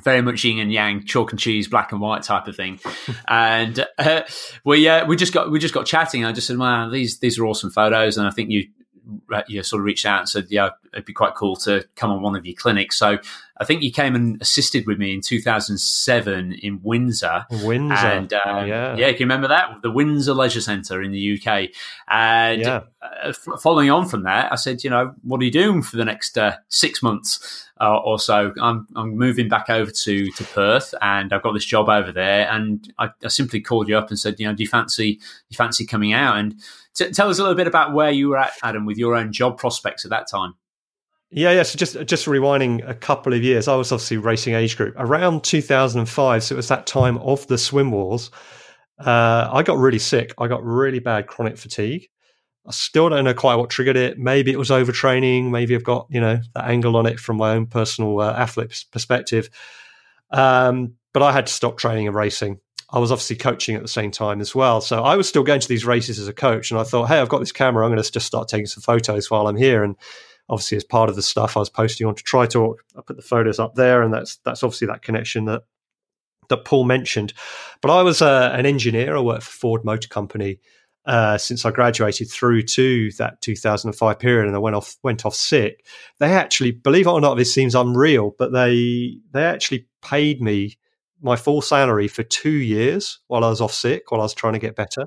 very 0.01 0.23
much 0.23 0.45
yin 0.45 0.59
and 0.59 0.73
yang, 0.73 1.05
chalk 1.05 1.33
and 1.33 1.39
cheese, 1.39 1.69
black 1.69 1.93
and 1.93 2.01
white 2.01 2.23
type 2.23 2.47
of 2.47 2.57
thing. 2.57 2.81
and 3.29 3.87
uh, 3.99 4.23
we 4.65 4.89
uh, 4.89 5.07
we 5.07 5.17
just 5.17 5.33
got 5.33 5.51
we 5.51 5.59
just 5.59 5.75
got 5.75 5.87
chatting. 5.87 6.25
I 6.25 6.33
just 6.33 6.47
said, 6.47 6.59
"Wow, 6.59 6.89
these 6.89 7.19
these 7.19 7.39
are 7.39 7.47
awesome 7.47 7.71
photos," 7.71 8.17
and 8.17 8.27
I 8.27 8.31
think 8.31 8.51
you 8.51 8.69
you 9.49 9.63
sort 9.63 9.81
of 9.81 9.85
reached 9.85 10.07
out 10.07 10.21
and 10.21 10.29
said, 10.29 10.47
"Yeah, 10.49 10.71
it'd 10.93 11.05
be 11.05 11.13
quite 11.13 11.35
cool 11.35 11.57
to 11.57 11.85
come 11.97 12.11
on 12.11 12.23
one 12.23 12.37
of 12.37 12.47
your 12.47 12.55
clinics." 12.57 12.97
So 12.97 13.19
I 13.63 13.65
think 13.65 13.83
you 13.83 13.93
came 13.93 14.15
and 14.15 14.41
assisted 14.41 14.87
with 14.87 14.99
me 14.99 15.15
in 15.15 15.21
2007 15.21 16.53
in 16.53 16.81
Windsor. 16.83 17.47
Windsor, 17.63 17.95
and 17.95 18.33
um, 18.33 18.67
yeah, 18.67 18.97
yeah, 18.97 19.07
can 19.13 19.21
you 19.21 19.27
remember 19.27 19.49
that? 19.49 19.83
The 19.83 19.91
Windsor 19.91 20.35
Leisure 20.35 20.61
Centre 20.61 21.03
in 21.03 21.13
the 21.13 21.39
UK. 21.39 21.69
And 22.09 22.63
yeah. 22.63 22.81
uh, 23.01 23.33
following 23.33 23.91
on 23.91 24.09
from 24.09 24.25
that, 24.25 24.53
I 24.53 24.57
said, 24.57 24.83
you 24.83 24.91
know, 24.91 25.15
what 25.23 25.41
are 25.41 25.45
you 25.45 25.51
doing 25.51 25.83
for 25.83 25.97
the 25.97 26.05
next 26.05 26.39
uh, 26.39 26.57
six 26.69 27.03
months? 27.03 27.69
Uh, 27.83 27.99
or 27.99 28.17
so 28.17 28.53
I'm, 28.63 28.87
I'm 28.95 29.19
moving 29.19 29.49
back 29.49 29.69
over 29.69 29.91
to, 29.91 30.31
to 30.31 30.45
Perth 30.45 30.95
and 31.03 31.33
I've 31.33 31.43
got 31.43 31.53
this 31.53 31.65
job 31.65 31.89
over 31.89 32.13
there 32.13 32.49
and 32.49 32.91
I, 32.99 33.11
I 33.25 33.29
simply 33.29 33.61
called 33.61 33.89
you 33.89 33.99
up 33.99 34.09
and 34.09 34.19
said 34.19 34.39
you 34.39 34.47
know 34.47 34.55
do 34.55 34.63
you 34.63 34.69
fancy 34.69 35.19
you 35.49 35.57
fancy 35.57 35.85
coming 35.85 36.13
out 36.13 36.39
and 36.39 36.55
T- 36.95 37.11
tell 37.11 37.31
us 37.31 37.39
a 37.39 37.43
little 37.43 37.57
bit 37.57 37.67
about 37.67 37.95
where 37.95 38.11
you 38.11 38.29
were 38.29 38.39
at, 38.39 38.53
Adam, 38.63 38.85
with 38.85 38.99
your 38.99 39.15
own 39.17 39.33
job 39.33 39.57
prospects 39.57 40.05
at 40.05 40.11
that 40.11 40.29
time. 40.29 40.55
Yeah, 41.31 41.53
yeah. 41.53 41.63
So 41.63 41.79
just 41.79 41.95
just 42.05 42.27
rewinding 42.27 42.87
a 42.87 42.95
couple 42.95 43.33
of 43.33 43.43
years, 43.43 43.67
I 43.67 43.75
was 43.75 43.91
obviously 43.91 44.19
racing 44.19 44.55
age 44.55 44.77
group 44.77 44.95
around 44.99 45.45
2005. 45.45 46.45
So 46.45 46.55
it 46.55 46.57
was 46.57 46.69
that 46.69 46.87
time 46.87 47.17
of 47.19 47.47
the 47.47 47.57
swim 47.57 47.91
wars. 47.91 48.31
Uh, 48.99 49.49
I 49.51 49.63
got 49.63 49.79
really 49.79 49.99
sick. 49.99 50.35
I 50.37 50.47
got 50.47 50.63
really 50.63 50.99
bad 50.99 51.27
chronic 51.27 51.57
fatigue. 51.57 52.09
I 52.67 52.71
still 52.71 53.09
don't 53.09 53.25
know 53.25 53.35
quite 53.35 53.57
what 53.57 53.71
triggered 53.71 53.97
it. 53.97 54.19
Maybe 54.19 54.53
it 54.53 54.59
was 54.59 54.71
overtraining. 54.71 55.51
Maybe 55.51 55.75
I've 55.75 55.85
got 55.85 56.07
you 56.11 56.21
know 56.21 56.41
that 56.55 56.65
angle 56.65 56.97
on 56.97 57.07
it 57.07 57.19
from 57.19 57.37
my 57.37 57.53
own 57.53 57.67
personal 57.67 58.21
uh, 58.21 58.33
athlete 58.33 58.85
perspective. 58.91 59.51
Um, 60.31 60.95
but 61.13 61.23
I 61.23 61.33
had 61.33 61.47
to 61.47 61.53
stop 61.53 61.77
training 61.77 62.07
and 62.07 62.17
racing. 62.17 62.59
I 62.91 62.99
was 62.99 63.11
obviously 63.11 63.37
coaching 63.37 63.75
at 63.75 63.83
the 63.83 63.89
same 63.89 64.11
time 64.11 64.41
as 64.41 64.55
well. 64.55 64.81
So 64.81 65.03
I 65.03 65.17
was 65.17 65.29
still 65.29 65.43
going 65.43 65.61
to 65.61 65.69
these 65.69 65.87
races 65.87 66.19
as 66.19 66.29
a 66.29 66.33
coach. 66.33 66.71
And 66.71 66.79
I 66.79 66.85
thought, 66.85 67.07
hey, 67.07 67.19
I've 67.19 67.29
got 67.29 67.39
this 67.39 67.53
camera. 67.53 67.85
I'm 67.85 67.91
going 67.91 68.03
to 68.03 68.13
just 68.13 68.27
start 68.27 68.49
taking 68.49 68.67
some 68.67 68.83
photos 68.83 69.31
while 69.31 69.47
I'm 69.47 69.57
here. 69.57 69.83
And 69.83 69.97
obviously, 70.49 70.77
as 70.77 70.85
part 70.85 71.09
of 71.09 71.17
the 71.17 71.23
stuff 71.23 71.57
I 71.57 71.61
was 71.61 71.71
posting 71.71 72.07
on 72.07 72.15
to 72.15 72.23
Tri 72.23 72.47
Talk, 72.47 72.85
I 72.97 73.01
put 73.01 73.17
the 73.17 73.23
photos 73.23 73.59
up 73.59 73.75
there. 73.77 74.03
And 74.03 74.13
that's 74.13 74.37
that's 74.45 74.63
obviously 74.63 74.89
that 74.89 75.03
connection 75.03 75.47
that 75.47 75.63
that 76.49 76.67
Paul 76.67 76.85
mentioned. 76.85 77.33
But 77.81 77.91
I 77.91 78.03
was 78.03 78.21
uh, 78.21 78.51
an 78.53 78.67
engineer. 78.67 79.17
I 79.17 79.21
worked 79.21 79.45
for 79.45 79.53
Ford 79.53 79.85
Motor 79.85 80.09
Company 80.09 80.61
uh, 81.05 81.37
since 81.39 81.65
I 81.65 81.71
graduated 81.71 82.31
through 82.31 82.63
to 82.63 83.11
that 83.19 83.41
2005 83.41 84.19
period, 84.19 84.47
and 84.47 84.57
I 84.57 84.61
went 84.61 84.77
off 84.77 84.97
went 85.03 85.27
off 85.27 85.35
sick. 85.35 85.85
They 86.19 86.33
actually, 86.33 86.73
believe 86.73 87.07
it 87.07 87.11
or 87.11 87.21
not, 87.21 87.37
this 87.37 87.53
seems 87.53 87.75
unreal, 87.75 88.35
but 88.39 88.53
they 88.53 89.19
they 89.33 89.45
actually 89.45 89.87
paid 90.03 90.41
me 90.41 90.79
my 91.23 91.37
full 91.37 91.63
salary 91.63 92.09
for 92.09 92.23
two 92.25 92.51
years 92.51 93.21
while 93.29 93.45
I 93.45 93.49
was 93.49 93.61
off 93.61 93.73
sick, 93.73 94.11
while 94.11 94.21
I 94.21 94.25
was 94.25 94.35
trying 94.35 94.55
to 94.55 94.59
get 94.59 94.75
better, 94.75 95.07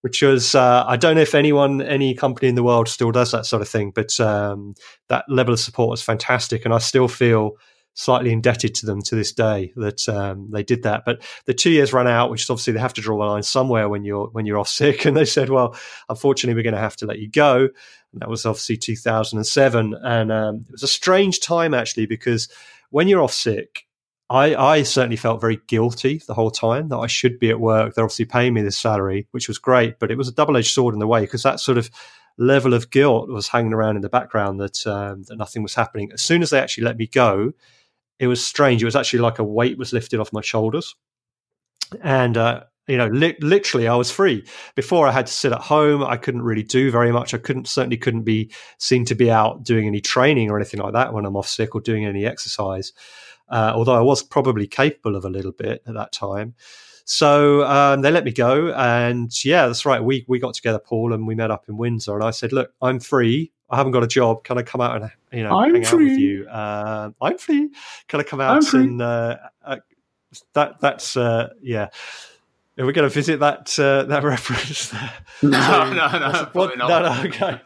which 0.00 0.20
was, 0.20 0.54
uh, 0.54 0.84
I 0.86 0.96
don't 0.96 1.14
know 1.14 1.22
if 1.22 1.34
anyone, 1.34 1.80
any 1.80 2.14
company 2.14 2.48
in 2.48 2.56
the 2.56 2.64
world 2.64 2.88
still 2.88 3.12
does 3.12 3.30
that 3.30 3.46
sort 3.46 3.62
of 3.62 3.68
thing, 3.68 3.92
but 3.94 4.18
um, 4.18 4.74
that 5.08 5.24
level 5.28 5.54
of 5.54 5.60
support 5.60 5.90
was 5.90 6.02
fantastic. 6.02 6.64
And 6.64 6.74
I 6.74 6.78
still 6.78 7.06
feel 7.06 7.52
slightly 7.94 8.32
indebted 8.32 8.74
to 8.74 8.86
them 8.86 9.02
to 9.02 9.14
this 9.14 9.32
day 9.32 9.72
that 9.76 10.08
um, 10.08 10.50
they 10.50 10.62
did 10.62 10.82
that. 10.84 11.04
But 11.04 11.22
the 11.44 11.54
two 11.54 11.70
years 11.70 11.92
ran 11.92 12.06
out, 12.06 12.30
which 12.30 12.42
is 12.42 12.50
obviously 12.50 12.72
they 12.72 12.80
have 12.80 12.94
to 12.94 13.00
draw 13.00 13.22
a 13.22 13.26
line 13.26 13.42
somewhere 13.42 13.88
when 13.88 14.04
you're, 14.04 14.28
when 14.28 14.46
you're 14.46 14.58
off 14.58 14.68
sick. 14.68 15.06
And 15.12 15.16
they 15.16 15.24
said, 15.24 15.50
well, 15.50 15.76
unfortunately, 16.08 16.54
we're 16.54 16.62
going 16.62 16.74
to 16.74 16.80
have 16.80 16.96
to 16.96 17.06
let 17.06 17.18
you 17.18 17.28
go. 17.28 17.68
And 18.12 18.20
that 18.20 18.30
was 18.30 18.46
obviously 18.46 18.76
2007. 18.78 19.94
And 20.02 20.32
um, 20.32 20.64
it 20.66 20.72
was 20.72 20.82
a 20.82 20.88
strange 20.88 21.40
time 21.40 21.74
actually, 21.74 22.06
because 22.06 22.48
when 22.90 23.08
you're 23.08 23.22
off 23.22 23.32
sick, 23.32 23.86
I, 24.30 24.54
I 24.54 24.82
certainly 24.84 25.16
felt 25.16 25.42
very 25.42 25.60
guilty 25.66 26.22
the 26.26 26.32
whole 26.32 26.50
time 26.50 26.88
that 26.88 26.96
I 26.96 27.06
should 27.06 27.38
be 27.38 27.50
at 27.50 27.60
work. 27.60 27.94
They're 27.94 28.04
obviously 28.04 28.24
paying 28.24 28.54
me 28.54 28.62
this 28.62 28.78
salary, 28.78 29.28
which 29.32 29.48
was 29.48 29.58
great, 29.58 29.98
but 29.98 30.10
it 30.10 30.16
was 30.16 30.28
a 30.28 30.32
double 30.32 30.56
edged 30.56 30.72
sword 30.72 30.94
in 30.94 31.00
the 31.00 31.06
way 31.06 31.20
because 31.20 31.42
that 31.42 31.60
sort 31.60 31.76
of 31.76 31.90
level 32.38 32.72
of 32.72 32.90
guilt 32.90 33.28
was 33.28 33.48
hanging 33.48 33.74
around 33.74 33.96
in 33.96 34.02
the 34.02 34.08
background 34.08 34.58
that 34.60 34.86
um, 34.86 35.24
that 35.24 35.36
nothing 35.36 35.62
was 35.62 35.74
happening. 35.74 36.10
As 36.12 36.22
soon 36.22 36.40
as 36.40 36.48
they 36.48 36.60
actually 36.60 36.84
let 36.84 36.96
me 36.96 37.06
go, 37.06 37.52
it 38.22 38.28
was 38.28 38.44
strange. 38.44 38.82
It 38.82 38.86
was 38.86 38.96
actually 38.96 39.20
like 39.20 39.38
a 39.38 39.44
weight 39.44 39.76
was 39.76 39.92
lifted 39.92 40.20
off 40.20 40.32
my 40.32 40.40
shoulders, 40.40 40.94
and 42.02 42.36
uh, 42.36 42.64
you 42.88 42.96
know, 42.96 43.08
li- 43.08 43.36
literally, 43.40 43.88
I 43.88 43.96
was 43.96 44.10
free. 44.10 44.46
Before, 44.74 45.06
I 45.06 45.12
had 45.12 45.26
to 45.26 45.32
sit 45.32 45.52
at 45.52 45.60
home. 45.60 46.02
I 46.02 46.16
couldn't 46.16 46.42
really 46.42 46.62
do 46.62 46.90
very 46.90 47.12
much. 47.12 47.34
I 47.34 47.38
couldn't 47.38 47.68
certainly 47.68 47.96
couldn't 47.96 48.22
be 48.22 48.50
seen 48.78 49.04
to 49.06 49.14
be 49.14 49.30
out 49.30 49.64
doing 49.64 49.86
any 49.86 50.00
training 50.00 50.50
or 50.50 50.56
anything 50.56 50.80
like 50.80 50.94
that 50.94 51.12
when 51.12 51.26
I'm 51.26 51.36
off 51.36 51.48
sick 51.48 51.74
or 51.74 51.80
doing 51.80 52.06
any 52.06 52.24
exercise 52.24 52.92
uh, 53.52 53.72
although 53.74 53.94
I 53.94 54.00
was 54.00 54.22
probably 54.22 54.66
capable 54.66 55.14
of 55.14 55.24
a 55.24 55.30
little 55.30 55.52
bit 55.52 55.82
at 55.86 55.94
that 55.94 56.10
time. 56.10 56.54
So 57.04 57.64
um, 57.64 58.02
they 58.02 58.10
let 58.10 58.24
me 58.24 58.32
go, 58.32 58.72
and 58.72 59.32
yeah, 59.44 59.66
that's 59.66 59.84
right. 59.84 60.02
We 60.02 60.24
we 60.28 60.38
got 60.38 60.54
together, 60.54 60.78
Paul, 60.78 61.12
and 61.12 61.26
we 61.26 61.34
met 61.34 61.50
up 61.50 61.68
in 61.68 61.76
Windsor. 61.76 62.14
And 62.14 62.24
I 62.24 62.30
said, 62.30 62.52
"Look, 62.52 62.72
I'm 62.80 63.00
free. 63.00 63.52
I 63.70 63.76
haven't 63.76 63.92
got 63.92 64.04
a 64.04 64.08
job. 64.08 64.44
Can 64.44 64.58
I 64.58 64.62
come 64.62 64.80
out 64.80 65.00
and 65.00 65.10
you 65.32 65.42
know 65.42 65.58
I'm 65.58 65.74
hang 65.74 65.84
free. 65.84 66.06
out 66.06 66.10
with 66.10 66.18
you? 66.18 66.46
Uh, 66.48 67.10
I'm 67.20 67.38
free. 67.38 67.70
Can 68.08 68.20
I 68.20 68.22
come 68.22 68.40
out 68.40 68.72
and 68.74 69.02
uh, 69.02 69.36
uh, 69.64 69.76
that 70.54 70.80
that's 70.80 71.16
uh, 71.16 71.52
yeah." 71.60 71.88
Are 72.78 72.86
we 72.86 72.94
going 72.94 73.06
to 73.06 73.14
visit 73.14 73.40
that 73.40 73.78
uh, 73.78 74.04
that 74.04 74.24
reference? 74.24 74.92
No, 74.92 75.00
so, 75.42 75.48
no, 75.92 76.08
no, 76.18 76.48
what, 76.54 76.78
no, 76.78 76.88
no. 76.88 77.22
Okay, 77.26 77.60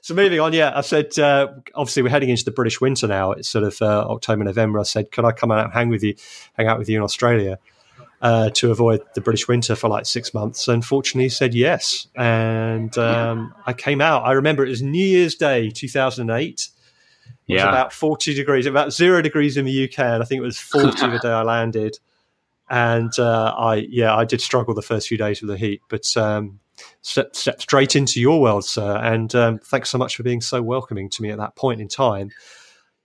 so 0.00 0.14
moving 0.14 0.38
on, 0.38 0.52
yeah, 0.52 0.72
I 0.76 0.80
said 0.82 1.18
uh, 1.18 1.48
obviously 1.74 2.04
we're 2.04 2.10
heading 2.10 2.28
into 2.28 2.44
the 2.44 2.52
British 2.52 2.80
winter 2.80 3.08
now. 3.08 3.32
It's 3.32 3.48
sort 3.48 3.64
of 3.64 3.82
uh, 3.82 4.06
October, 4.08 4.44
November. 4.44 4.78
I 4.78 4.84
said, 4.84 5.10
can 5.10 5.24
I 5.24 5.32
come 5.32 5.50
out 5.50 5.64
and 5.64 5.72
hang 5.72 5.88
with 5.88 6.04
you, 6.04 6.14
hang 6.52 6.68
out 6.68 6.78
with 6.78 6.88
you 6.88 6.98
in 6.98 7.02
Australia 7.02 7.58
uh, 8.24 8.48
to 8.50 8.70
avoid 8.70 9.02
the 9.14 9.20
British 9.20 9.46
winter 9.46 9.76
for 9.76 9.88
like 9.88 10.06
six 10.06 10.32
months? 10.32 10.66
Unfortunately, 10.66 11.24
he 11.24 11.28
said 11.28 11.54
yes, 11.54 12.08
and 12.16 12.96
um, 12.98 13.54
I 13.66 13.74
came 13.74 14.00
out. 14.00 14.24
I 14.24 14.32
remember 14.32 14.64
it 14.64 14.70
was 14.70 14.82
New 14.82 15.06
Year's 15.06 15.34
Day, 15.34 15.70
two 15.70 15.88
thousand 15.88 16.30
and 16.30 16.40
eight. 16.40 16.70
It 17.46 17.56
yeah. 17.56 17.66
was 17.66 17.74
about 17.74 17.92
40 17.92 18.32
degrees, 18.32 18.64
about 18.64 18.92
zero 18.92 19.20
degrees 19.20 19.58
in 19.58 19.66
the 19.66 19.84
UK, 19.84 19.98
and 19.98 20.22
I 20.22 20.26
think 20.26 20.38
it 20.38 20.44
was 20.44 20.58
40 20.58 21.08
the 21.08 21.18
day 21.18 21.28
I 21.28 21.42
landed. 21.42 21.98
And 22.70 23.12
uh, 23.18 23.54
I, 23.56 23.86
yeah, 23.90 24.16
I 24.16 24.24
did 24.24 24.40
struggle 24.40 24.72
the 24.72 24.80
first 24.80 25.08
few 25.08 25.18
days 25.18 25.42
with 25.42 25.50
the 25.50 25.58
heat, 25.58 25.82
but 25.90 26.16
um, 26.16 26.60
step, 27.02 27.36
step 27.36 27.60
straight 27.60 27.96
into 27.96 28.18
your 28.18 28.40
world, 28.40 28.64
sir. 28.64 28.96
And 28.96 29.34
um, 29.34 29.58
thanks 29.58 29.90
so 29.90 29.98
much 29.98 30.16
for 30.16 30.22
being 30.22 30.40
so 30.40 30.62
welcoming 30.62 31.10
to 31.10 31.22
me 31.22 31.30
at 31.30 31.38
that 31.38 31.54
point 31.54 31.82
in 31.82 31.88
time. 31.88 32.30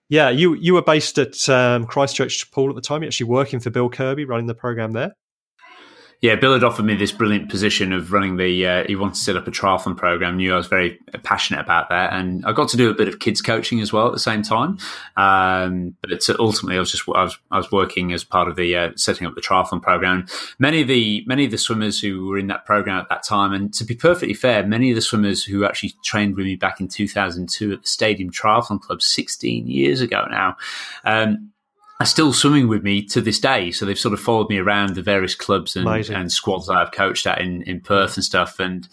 Yeah, 0.09 0.29
you 0.29 0.55
you 0.55 0.73
were 0.73 0.81
based 0.81 1.17
at 1.19 1.47
um, 1.49 1.85
Christchurch 1.85 2.51
Paul 2.51 2.69
at 2.69 2.75
the 2.75 2.81
time. 2.81 3.03
You're 3.03 3.09
actually 3.09 3.27
working 3.27 3.59
for 3.59 3.69
Bill 3.69 3.89
Kirby, 3.89 4.25
running 4.25 4.47
the 4.47 4.55
program 4.55 4.91
there 4.91 5.13
yeah, 6.21 6.35
Bill 6.35 6.51
had 6.51 6.65
offered 6.65 6.83
me 6.83 6.95
this 6.95 7.13
brilliant 7.13 7.49
position 7.49 7.93
of 7.93 8.11
running 8.11 8.35
the. 8.35 8.67
Uh, 8.67 8.83
he 8.85 8.97
wanted 8.97 9.15
to 9.15 9.21
set 9.21 9.37
up 9.37 9.47
a 9.47 9.51
triathlon 9.51 9.95
program. 9.95 10.35
Knew 10.35 10.53
I 10.53 10.57
was 10.57 10.67
very 10.67 10.99
passionate 11.23 11.61
about 11.61 11.87
that, 11.89 12.11
and 12.11 12.45
I 12.45 12.51
got 12.51 12.67
to 12.69 12.77
do 12.77 12.89
a 12.89 12.93
bit 12.93 13.07
of 13.07 13.19
kids 13.19 13.41
coaching 13.41 13.79
as 13.79 13.93
well 13.93 14.07
at 14.07 14.11
the 14.11 14.19
same 14.19 14.41
time. 14.41 14.77
Um, 15.15 15.95
but 16.01 16.11
ultimately, 16.37 16.75
I 16.75 16.79
was 16.79 16.91
just 16.91 17.07
I 17.07 17.23
was 17.23 17.39
I 17.51 17.57
was 17.57 17.71
working 17.71 18.11
as 18.11 18.25
part 18.25 18.49
of 18.49 18.57
the 18.57 18.75
uh, 18.75 18.89
setting 18.97 19.27
up 19.27 19.35
the 19.35 19.41
triathlon 19.41 19.81
program. 19.81 20.27
Many 20.59 20.81
of 20.81 20.89
the 20.89 21.23
many 21.25 21.45
of 21.45 21.51
the 21.51 21.57
swimmers 21.57 22.01
who 22.01 22.27
were 22.27 22.37
in 22.37 22.47
that 22.47 22.65
program 22.65 22.99
at 22.99 23.07
that 23.07 23.23
time, 23.23 23.53
and 23.53 23.73
to 23.75 23.85
be 23.85 23.95
perfectly 23.95 24.33
fair, 24.33 24.67
many 24.67 24.89
of 24.91 24.95
the 24.95 25.01
swimmers 25.01 25.45
who 25.45 25.63
actually 25.63 25.93
trained 26.03 26.35
with 26.35 26.45
me 26.45 26.57
back 26.57 26.81
in 26.81 26.89
2002 26.89 27.71
at 27.71 27.81
the 27.83 27.87
Stadium 27.87 28.29
Triathlon 28.29 28.81
Club 28.81 29.01
16 29.01 29.67
years 29.67 30.01
ago 30.01 30.25
now. 30.29 30.57
Um, 31.05 31.51
are 32.01 32.05
still 32.05 32.31
swimming 32.31 32.69
with 32.69 32.81
me 32.81 33.03
to 33.03 33.19
this 33.19 33.41
day. 33.41 33.71
So 33.71 33.85
they've 33.85 33.99
sort 33.99 34.13
of 34.13 34.21
followed 34.21 34.49
me 34.49 34.57
around 34.57 34.95
the 34.95 35.01
various 35.01 35.35
clubs 35.35 35.75
and, 35.75 35.85
and 36.15 36.31
squads 36.31 36.67
that 36.67 36.77
I've 36.77 36.93
coached 36.93 37.27
at 37.27 37.41
in, 37.41 37.61
in 37.63 37.81
Perth 37.81 38.15
and 38.15 38.23
stuff. 38.23 38.57
And, 38.57 38.87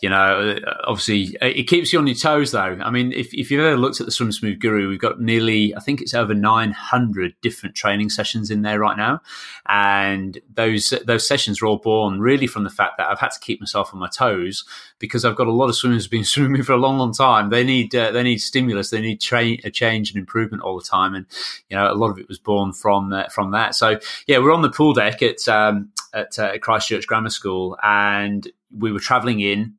you 0.00 0.08
know, 0.08 0.60
uh, 0.64 0.74
obviously 0.84 1.36
it 1.42 1.64
keeps 1.64 1.92
you 1.92 1.98
on 1.98 2.06
your 2.06 2.14
toes 2.14 2.52
though. 2.52 2.78
I 2.80 2.90
mean, 2.90 3.12
if, 3.12 3.34
if 3.34 3.50
you've 3.50 3.64
ever 3.64 3.76
looked 3.76 3.98
at 3.98 4.06
the 4.06 4.12
Swim 4.12 4.30
Smooth 4.30 4.60
Guru, 4.60 4.88
we've 4.88 5.00
got 5.00 5.20
nearly, 5.20 5.74
I 5.74 5.80
think 5.80 6.00
it's 6.00 6.14
over 6.14 6.34
900 6.34 7.34
different 7.42 7.74
training 7.74 8.10
sessions 8.10 8.48
in 8.48 8.62
there 8.62 8.78
right 8.78 8.96
now. 8.96 9.22
And 9.66 10.38
those, 10.54 10.94
those 11.04 11.26
sessions 11.26 11.60
are 11.60 11.66
all 11.66 11.78
born 11.78 12.20
really 12.20 12.46
from 12.46 12.62
the 12.62 12.70
fact 12.70 12.96
that 12.98 13.08
I've 13.08 13.18
had 13.18 13.32
to 13.32 13.40
keep 13.40 13.60
myself 13.60 13.92
on 13.92 13.98
my 13.98 14.08
toes 14.08 14.64
because 15.02 15.24
I've 15.24 15.34
got 15.34 15.48
a 15.48 15.52
lot 15.52 15.68
of 15.68 15.74
swimmers 15.74 16.04
who've 16.04 16.10
been 16.10 16.24
swimming 16.36 16.62
for 16.62 16.72
a 16.72 16.76
long, 16.76 16.96
long 16.96 17.12
time. 17.12 17.50
They 17.50 17.64
need, 17.64 17.94
uh, 17.94 18.12
they 18.12 18.22
need 18.22 18.38
stimulus. 18.38 18.88
They 18.88 19.00
need 19.00 19.20
tra- 19.20 19.58
a 19.64 19.70
change 19.70 20.10
and 20.10 20.18
improvement 20.18 20.62
all 20.62 20.78
the 20.78 20.84
time. 20.84 21.14
And, 21.14 21.26
you 21.68 21.76
know, 21.76 21.92
a 21.92 21.94
lot 21.94 22.10
of 22.10 22.18
it 22.18 22.28
was 22.28 22.38
born 22.38 22.72
from 22.72 23.12
uh, 23.12 23.28
from 23.28 23.50
that. 23.50 23.74
So 23.74 23.98
yeah, 24.26 24.38
we're 24.38 24.52
on 24.52 24.62
the 24.62 24.70
pool 24.70 24.94
deck 24.94 25.20
at 25.20 25.46
um, 25.48 25.90
at 26.14 26.38
uh, 26.38 26.56
Christchurch 26.58 27.06
Grammar 27.06 27.30
School, 27.30 27.76
and 27.82 28.48
we 28.70 28.92
were 28.92 29.00
travelling 29.00 29.40
in, 29.40 29.74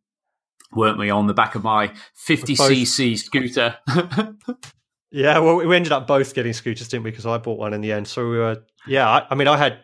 weren't 0.74 1.00
we, 1.00 1.10
on 1.10 1.28
the 1.28 1.34
back 1.34 1.56
of 1.56 1.64
my 1.64 1.94
50cc 2.28 3.18
scooter. 3.18 3.78
yeah, 5.12 5.40
well, 5.40 5.56
we 5.56 5.76
ended 5.76 5.94
up 5.94 6.06
both 6.06 6.34
getting 6.34 6.54
scooters, 6.54 6.90
didn't 6.90 7.06
we? 7.06 7.12
Because 7.12 7.26
I 7.26 7.38
bought 7.38 7.58
one 7.58 7.74
in 7.74 7.82
the 7.82 7.94
end. 7.94 8.08
So 8.08 8.30
we 8.30 8.38
were, 8.38 8.62
yeah. 8.86 9.10
I, 9.10 9.28
I 9.30 9.36
mean, 9.36 9.48
I 9.48 9.58
had 9.58 9.80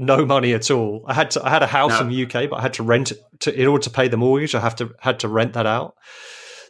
no 0.00 0.24
money 0.24 0.54
at 0.54 0.70
all. 0.70 1.04
I 1.06 1.12
had 1.12 1.30
to, 1.32 1.44
I 1.44 1.50
had 1.50 1.62
a 1.62 1.66
house 1.66 1.90
no. 1.90 2.00
in 2.00 2.08
the 2.08 2.24
UK, 2.24 2.48
but 2.48 2.56
I 2.56 2.62
had 2.62 2.72
to 2.74 2.82
rent 2.82 3.12
it 3.12 3.18
to 3.40 3.54
in 3.54 3.66
order 3.66 3.84
to 3.84 3.90
pay 3.90 4.08
the 4.08 4.16
mortgage. 4.16 4.54
I 4.54 4.60
have 4.60 4.74
to 4.76 4.92
had 4.98 5.20
to 5.20 5.28
rent 5.28 5.52
that 5.52 5.66
out. 5.66 5.94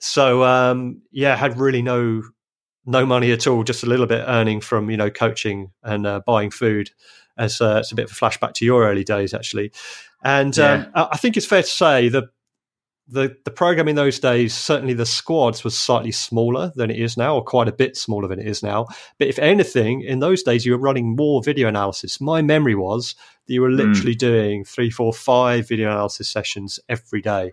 So 0.01 0.43
um, 0.43 1.03
yeah, 1.13 1.35
I 1.35 1.37
had 1.37 1.59
really 1.59 1.81
no 1.81 2.23
no 2.85 3.07
money 3.07 3.31
at 3.31 3.47
all, 3.47 3.63
just 3.63 3.85
a 3.85 3.87
little 3.87 4.07
bit 4.07 4.25
earning 4.27 4.61
from 4.61 4.91
you 4.91 4.97
know 4.97 5.11
coaching 5.11 5.71
and 5.85 6.07
uh, 6.07 6.21
buying 6.27 6.51
food. 6.51 6.91
As 7.39 7.61
uh, 7.61 7.79
it's 7.79 7.93
a 7.93 7.95
bit 7.95 8.07
of 8.07 8.11
a 8.11 8.15
flashback 8.15 8.53
to 8.55 8.65
your 8.65 8.85
early 8.87 9.05
days, 9.05 9.33
actually. 9.33 9.73
And 10.25 10.59
um. 10.59 10.91
I 10.95 11.17
think 11.17 11.37
it's 11.37 11.47
fair 11.47 11.63
to 11.63 11.69
say 11.69 12.09
that 12.09 12.25
the 13.11 13.37
the 13.45 13.51
program 13.51 13.89
in 13.89 13.97
those 13.97 14.19
days, 14.19 14.55
certainly 14.55 14.95
the 14.95 15.07
squads, 15.07 15.65
was 15.65 15.77
slightly 15.77 16.13
smaller 16.13 16.73
than 16.77 16.91
it 16.91 16.99
is 16.99 17.17
now, 17.17 17.35
or 17.35 17.45
quite 17.45 17.69
a 17.69 17.73
bit 17.73 17.97
smaller 17.97 18.29
than 18.29 18.39
it 18.39 18.47
is 18.47 18.63
now. 18.63 18.87
But 19.19 19.29
if 19.29 19.39
anything, 19.39 20.03
in 20.03 20.21
those 20.21 20.43
days, 20.43 20.65
you 20.65 20.73
were 20.73 20.79
running 20.79 21.17
more 21.17 21.43
video 21.43 21.69
analysis. 21.69 22.21
My 22.21 22.41
memory 22.41 22.75
was 22.75 23.15
that 23.47 23.53
you 23.53 23.63
were 23.63 23.71
hmm. 23.71 23.77
literally 23.77 24.15
mm. 24.15 24.19
doing 24.19 24.65
three, 24.65 24.91
four, 24.91 25.13
five 25.13 25.69
video 25.69 25.91
analysis 25.91 26.29
sessions 26.29 26.79
every 26.89 27.21
day, 27.21 27.53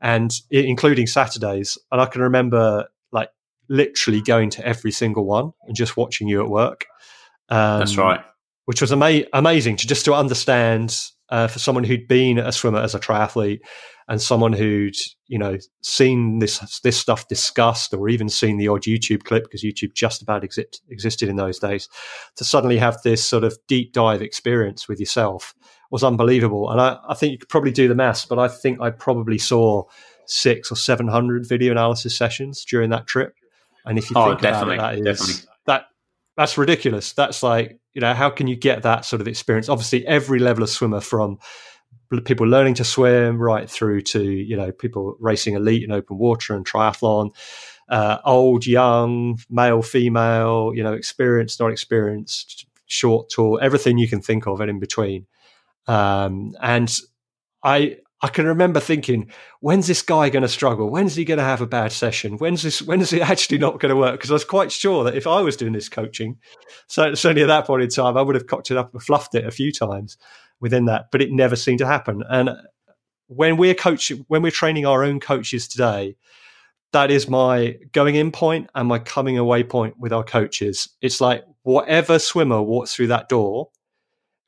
and 0.00 0.32
including 0.50 1.06
Saturdays. 1.06 1.78
And 1.92 2.00
I 2.00 2.06
can 2.06 2.20
remember 2.20 2.88
like 3.12 3.30
literally 3.68 4.20
going 4.20 4.50
to 4.50 4.66
every 4.66 4.90
single 4.90 5.24
one 5.24 5.52
and 5.66 5.76
just 5.76 5.96
watching 5.96 6.28
you 6.28 6.42
at 6.42 6.50
work. 6.50 6.86
Um, 7.48 7.78
That's 7.78 7.96
right. 7.96 8.20
Which 8.64 8.80
was 8.80 8.92
ama- 8.92 9.24
amazing 9.32 9.76
to 9.76 9.86
just 9.86 10.04
to 10.06 10.14
understand 10.14 10.98
uh, 11.30 11.46
for 11.46 11.58
someone 11.58 11.84
who'd 11.84 12.08
been 12.08 12.38
a 12.38 12.52
swimmer 12.52 12.80
as 12.80 12.94
a 12.94 13.00
triathlete 13.00 13.60
and 14.08 14.22
someone 14.22 14.52
who'd 14.52 14.96
you 15.26 15.38
know 15.38 15.56
seen 15.82 16.38
this 16.38 16.80
this 16.80 16.98
stuff 16.98 17.28
discussed 17.28 17.92
or 17.94 18.08
even 18.08 18.28
seen 18.28 18.56
the 18.56 18.68
odd 18.68 18.82
YouTube 18.82 19.24
clip 19.24 19.44
because 19.44 19.62
YouTube 19.62 19.94
just 19.94 20.22
about 20.22 20.44
exist, 20.44 20.82
existed 20.88 21.28
in 21.28 21.36
those 21.36 21.58
days 21.58 21.88
to 22.36 22.44
suddenly 22.44 22.78
have 22.78 23.00
this 23.02 23.24
sort 23.24 23.44
of 23.44 23.58
deep 23.66 23.92
dive 23.92 24.22
experience 24.22 24.88
with 24.88 24.98
yourself 24.98 25.54
was 25.90 26.04
unbelievable 26.04 26.70
and 26.70 26.80
I, 26.80 26.98
I 27.08 27.14
think 27.14 27.32
you 27.32 27.38
could 27.38 27.48
probably 27.48 27.72
do 27.72 27.88
the 27.88 27.94
maths 27.94 28.24
but 28.24 28.38
I 28.38 28.48
think 28.48 28.80
I 28.80 28.90
probably 28.90 29.38
saw 29.38 29.84
six 30.26 30.70
or 30.70 30.76
seven 30.76 31.08
hundred 31.08 31.46
video 31.46 31.72
analysis 31.72 32.16
sessions 32.16 32.64
during 32.64 32.90
that 32.90 33.06
trip 33.06 33.34
and 33.88 33.98
if 33.98 34.10
you 34.10 34.16
oh, 34.16 34.28
think 34.28 34.40
about 34.40 34.68
it, 34.68 34.78
that 34.78 34.94
is 34.98 35.18
definitely. 35.18 35.48
that 35.66 35.86
that's 36.36 36.58
ridiculous. 36.58 37.12
That's 37.14 37.42
like 37.42 37.78
you 37.94 38.00
know 38.00 38.14
how 38.14 38.30
can 38.30 38.46
you 38.46 38.56
get 38.56 38.82
that 38.82 39.04
sort 39.04 39.20
of 39.20 39.28
experience? 39.28 39.68
Obviously, 39.68 40.06
every 40.06 40.38
level 40.38 40.62
of 40.62 40.70
swimmer 40.70 41.00
from 41.00 41.38
people 42.24 42.46
learning 42.46 42.74
to 42.74 42.84
swim 42.84 43.38
right 43.38 43.68
through 43.68 44.00
to 44.00 44.22
you 44.22 44.56
know 44.56 44.72
people 44.72 45.16
racing 45.20 45.54
elite 45.54 45.82
in 45.82 45.92
open 45.92 46.18
water 46.18 46.54
and 46.54 46.66
triathlon. 46.66 47.30
Uh, 47.88 48.18
old, 48.26 48.66
young, 48.66 49.38
male, 49.48 49.80
female, 49.80 50.72
you 50.74 50.82
know, 50.82 50.92
experienced, 50.92 51.58
not 51.58 51.72
experienced, 51.72 52.66
short, 52.84 53.30
tall, 53.30 53.58
everything 53.62 53.96
you 53.96 54.06
can 54.06 54.20
think 54.20 54.46
of 54.46 54.60
and 54.60 54.68
in 54.68 54.78
between. 54.78 55.26
Um, 55.86 56.54
and 56.60 56.94
I 57.64 57.96
I 58.20 58.28
can 58.28 58.46
remember 58.46 58.80
thinking, 58.80 59.30
when's 59.60 59.86
this 59.86 60.02
guy 60.02 60.28
going 60.28 60.42
to 60.42 60.48
struggle? 60.48 60.90
When's 60.90 61.14
he 61.14 61.24
going 61.24 61.38
to 61.38 61.44
have 61.44 61.60
a 61.60 61.66
bad 61.66 61.92
session? 61.92 62.36
When's 62.36 62.62
this? 62.62 62.82
When 62.82 63.00
is 63.00 63.12
it 63.12 63.22
actually 63.30 63.58
not 63.58 63.78
going 63.78 63.90
to 63.90 63.96
work? 63.96 64.12
Because 64.12 64.30
I 64.30 64.34
was 64.34 64.44
quite 64.44 64.72
sure 64.72 65.04
that 65.04 65.14
if 65.14 65.26
I 65.26 65.40
was 65.40 65.56
doing 65.56 65.72
this 65.72 65.88
coaching, 65.88 66.38
so 66.88 67.14
certainly 67.14 67.42
at 67.42 67.48
that 67.48 67.66
point 67.66 67.82
in 67.82 67.88
time, 67.88 68.16
I 68.16 68.22
would 68.22 68.34
have 68.34 68.46
cocked 68.46 68.70
it 68.70 68.76
up 68.76 68.92
and 68.92 69.02
fluffed 69.02 69.34
it 69.34 69.46
a 69.46 69.50
few 69.52 69.72
times 69.72 70.18
within 70.60 70.86
that, 70.86 71.10
but 71.10 71.22
it 71.22 71.30
never 71.30 71.56
seemed 71.56 71.78
to 71.78 71.86
happen. 71.86 72.22
And 72.28 72.50
when 73.28 73.56
we're 73.56 73.74
coaching, 73.74 74.24
when 74.28 74.42
we're 74.42 74.50
training 74.50 74.86
our 74.86 75.04
own 75.04 75.20
coaches 75.20 75.68
today, 75.68 76.16
that 76.92 77.10
is 77.10 77.28
my 77.28 77.76
going 77.92 78.14
in 78.14 78.32
point 78.32 78.70
and 78.74 78.88
my 78.88 78.98
coming 78.98 79.36
away 79.36 79.62
point 79.62 79.98
with 79.98 80.12
our 80.12 80.24
coaches. 80.24 80.88
It's 81.02 81.20
like 81.20 81.44
whatever 81.62 82.18
swimmer 82.18 82.62
walks 82.62 82.94
through 82.94 83.08
that 83.08 83.28
door 83.28 83.70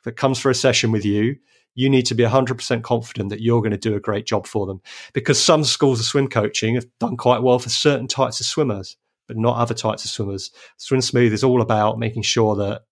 that 0.04 0.12
comes 0.12 0.38
for 0.38 0.50
a 0.50 0.54
session 0.54 0.90
with 0.90 1.04
you, 1.04 1.36
you 1.74 1.90
need 1.90 2.06
to 2.06 2.14
be 2.14 2.24
100% 2.24 2.82
confident 2.82 3.28
that 3.30 3.42
you're 3.42 3.61
going 3.61 3.70
to 3.72 3.76
do 3.76 3.94
a 3.94 4.00
great 4.00 4.26
job 4.26 4.46
for 4.46 4.66
them. 4.66 4.80
Because 5.12 5.40
some 5.40 5.64
schools 5.64 6.00
of 6.00 6.06
swim 6.06 6.28
coaching 6.28 6.74
have 6.74 6.86
done 6.98 7.16
quite 7.16 7.42
well 7.42 7.58
for 7.58 7.68
certain 7.68 8.08
types 8.08 8.40
of 8.40 8.46
swimmers, 8.46 8.96
but 9.28 9.36
not 9.36 9.58
other 9.58 9.74
types 9.74 10.04
of 10.04 10.11
swimmers. 10.11 10.50
Swim 10.78 11.00
Smooth 11.00 11.32
is 11.32 11.44
all 11.44 11.61
about 11.61 11.98
making 11.98 12.22
sure 12.22 12.56
that 12.56 12.82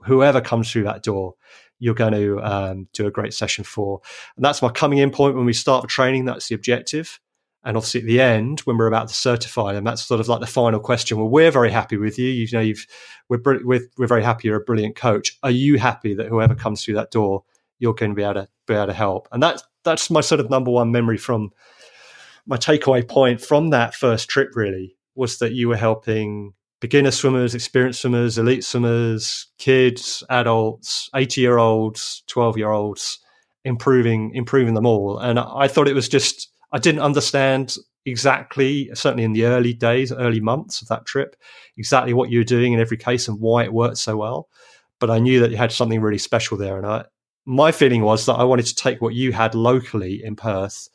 whoever 0.00 0.40
comes 0.40 0.70
through 0.70 0.84
that 0.84 1.02
door, 1.02 1.34
you're 1.78 1.94
going 1.94 2.14
to 2.14 2.40
um, 2.40 2.88
do 2.92 3.06
a 3.06 3.10
great 3.10 3.34
session 3.34 3.64
for. 3.64 4.00
And 4.36 4.44
that's 4.44 4.62
my 4.62 4.70
coming 4.70 4.98
in 4.98 5.10
point 5.10 5.36
when 5.36 5.46
we 5.46 5.52
start 5.52 5.82
the 5.82 5.88
training. 5.88 6.24
That's 6.24 6.48
the 6.48 6.54
objective. 6.54 7.20
And 7.64 7.76
obviously, 7.76 8.00
at 8.00 8.06
the 8.06 8.20
end, 8.20 8.60
when 8.60 8.78
we're 8.78 8.86
about 8.86 9.08
to 9.08 9.14
certify 9.14 9.72
them, 9.72 9.84
that's 9.84 10.02
sort 10.02 10.20
of 10.20 10.28
like 10.28 10.40
the 10.40 10.46
final 10.46 10.78
question. 10.78 11.18
Well, 11.18 11.28
we're 11.28 11.50
very 11.50 11.70
happy 11.70 11.96
with 11.96 12.18
you. 12.18 12.28
You 12.28 12.46
know, 12.52 12.60
you've 12.60 12.86
we're 13.28 13.40
we're, 13.64 13.80
we're 13.98 14.06
very 14.06 14.22
happy. 14.22 14.48
You're 14.48 14.60
a 14.60 14.64
brilliant 14.64 14.94
coach. 14.94 15.36
Are 15.42 15.50
you 15.50 15.78
happy 15.78 16.14
that 16.14 16.28
whoever 16.28 16.54
comes 16.54 16.84
through 16.84 16.94
that 16.94 17.10
door 17.10 17.42
you're 17.78 17.94
going 17.94 18.12
to 18.12 18.16
be 18.16 18.22
able 18.22 18.34
to 18.34 18.48
be 18.66 18.74
able 18.74 18.86
to 18.86 18.92
help. 18.92 19.28
And 19.32 19.42
that's 19.42 19.62
that's 19.84 20.10
my 20.10 20.20
sort 20.20 20.40
of 20.40 20.50
number 20.50 20.70
one 20.70 20.90
memory 20.90 21.18
from 21.18 21.50
my 22.46 22.56
takeaway 22.56 23.06
point 23.06 23.40
from 23.40 23.70
that 23.70 23.94
first 23.94 24.28
trip. 24.28 24.54
Really 24.54 24.96
was 25.14 25.38
that 25.38 25.52
you 25.52 25.68
were 25.68 25.76
helping 25.76 26.54
beginner 26.80 27.10
swimmers, 27.10 27.54
experienced 27.54 28.00
swimmers, 28.00 28.38
elite 28.38 28.64
swimmers, 28.64 29.46
kids, 29.58 30.22
adults, 30.30 31.08
eighty 31.14 31.40
year 31.40 31.58
olds, 31.58 32.22
twelve 32.26 32.56
year 32.56 32.70
olds, 32.70 33.18
improving 33.64 34.32
improving 34.34 34.74
them 34.74 34.86
all. 34.86 35.18
And 35.18 35.38
I 35.38 35.68
thought 35.68 35.88
it 35.88 35.94
was 35.94 36.08
just 36.08 36.48
I 36.72 36.78
didn't 36.78 37.00
understand 37.00 37.76
exactly, 38.04 38.90
certainly 38.94 39.24
in 39.24 39.32
the 39.32 39.46
early 39.46 39.74
days, 39.74 40.12
early 40.12 40.40
months 40.40 40.80
of 40.80 40.88
that 40.88 41.06
trip, 41.06 41.36
exactly 41.76 42.12
what 42.12 42.30
you 42.30 42.38
were 42.40 42.44
doing 42.44 42.72
in 42.72 42.80
every 42.80 42.96
case 42.96 43.26
and 43.26 43.40
why 43.40 43.64
it 43.64 43.72
worked 43.72 43.98
so 43.98 44.16
well. 44.16 44.48
But 45.00 45.10
I 45.10 45.18
knew 45.18 45.40
that 45.40 45.50
you 45.50 45.56
had 45.56 45.72
something 45.72 46.00
really 46.00 46.18
special 46.18 46.56
there, 46.56 46.76
and 46.76 46.86
I 46.86 47.04
my 47.46 47.72
feeling 47.72 48.02
was 48.02 48.26
that 48.26 48.34
I 48.34 48.44
wanted 48.44 48.66
to 48.66 48.74
take 48.74 49.00
what 49.00 49.14
you 49.14 49.32
had 49.32 49.54
locally 49.54 50.22
in 50.22 50.36
Perth 50.36 50.88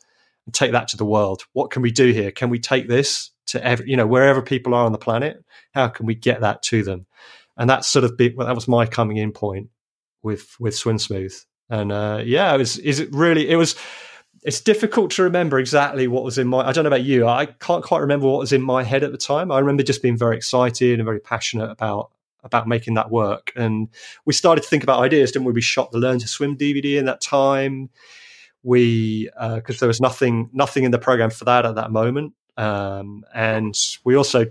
and 0.46 0.54
take 0.54 0.72
that 0.72 0.88
to 0.88 0.96
the 0.96 1.04
world. 1.04 1.44
What 1.52 1.70
can 1.70 1.82
we 1.82 1.90
do 1.90 2.12
here? 2.12 2.30
Can 2.30 2.50
we 2.50 2.58
take 2.58 2.88
this 2.88 3.31
to 3.46 3.64
every, 3.64 3.90
you 3.90 3.96
know, 3.96 4.06
wherever 4.06 4.42
people 4.42 4.74
are 4.74 4.84
on 4.84 4.92
the 4.92 4.98
planet? 4.98 5.44
How 5.74 5.88
can 5.88 6.06
we 6.06 6.14
get 6.14 6.40
that 6.40 6.62
to 6.64 6.82
them? 6.82 7.06
And 7.56 7.68
that's 7.68 7.88
sort 7.88 8.04
of 8.04 8.16
big, 8.16 8.36
well, 8.36 8.46
that 8.46 8.54
was 8.54 8.68
my 8.68 8.86
coming 8.86 9.18
in 9.18 9.32
point 9.32 9.68
with 10.22 10.56
with 10.58 10.74
Swim 10.74 10.98
Smooth. 10.98 11.34
And 11.68 11.92
uh, 11.92 12.22
yeah, 12.24 12.54
it 12.54 12.58
was. 12.58 12.78
Is 12.78 13.00
it 13.00 13.08
really? 13.12 13.48
It 13.48 13.56
was. 13.56 13.76
It's 14.42 14.60
difficult 14.60 15.12
to 15.12 15.22
remember 15.22 15.58
exactly 15.58 16.08
what 16.08 16.24
was 16.24 16.36
in 16.36 16.46
my. 16.46 16.66
I 16.66 16.72
don't 16.72 16.84
know 16.84 16.88
about 16.88 17.04
you. 17.04 17.26
I 17.26 17.46
can't 17.46 17.84
quite 17.84 18.00
remember 18.00 18.26
what 18.26 18.40
was 18.40 18.52
in 18.52 18.62
my 18.62 18.82
head 18.82 19.04
at 19.04 19.12
the 19.12 19.18
time. 19.18 19.50
I 19.50 19.58
remember 19.58 19.82
just 19.82 20.02
being 20.02 20.18
very 20.18 20.36
excited 20.36 20.98
and 20.98 21.06
very 21.06 21.20
passionate 21.20 21.70
about 21.70 22.10
about 22.44 22.66
making 22.66 22.94
that 22.94 23.10
work. 23.10 23.52
And 23.56 23.88
we 24.24 24.34
started 24.34 24.62
to 24.62 24.68
think 24.68 24.82
about 24.82 25.00
ideas, 25.00 25.32
didn't 25.32 25.46
we? 25.46 25.52
We 25.52 25.62
shot 25.62 25.92
the 25.92 25.98
Learn 25.98 26.18
to 26.18 26.28
Swim 26.28 26.56
DVD 26.56 26.98
in 26.98 27.04
that 27.06 27.20
time. 27.20 27.88
We 28.62 29.30
because 29.54 29.76
uh, 29.76 29.80
there 29.80 29.88
was 29.88 30.00
nothing 30.00 30.50
nothing 30.52 30.84
in 30.84 30.90
the 30.90 30.98
program 30.98 31.30
for 31.30 31.44
that 31.46 31.64
at 31.64 31.76
that 31.76 31.90
moment, 31.90 32.34
um, 32.56 33.24
and 33.34 33.76
we 34.04 34.16
also 34.16 34.46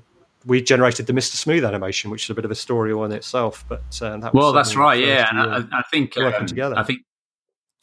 we 0.45 0.61
generated 0.61 1.05
the 1.05 1.13
Mr. 1.13 1.35
Smooth 1.35 1.63
animation, 1.63 2.09
which 2.09 2.23
is 2.23 2.29
a 2.29 2.33
bit 2.33 2.45
of 2.45 2.51
a 2.51 2.55
story 2.55 2.91
all 2.91 3.05
in 3.05 3.11
itself. 3.11 3.63
But 3.67 3.83
uh, 4.01 4.17
that 4.17 4.33
well, 4.33 4.53
that's 4.53 4.75
right, 4.75 4.99
yeah. 4.99 5.27
And 5.29 5.39
I, 5.39 5.79
I, 5.79 5.83
think 5.91 6.15
working 6.15 6.41
um, 6.41 6.47
together. 6.47 6.77
I 6.77 6.83
think 6.83 7.01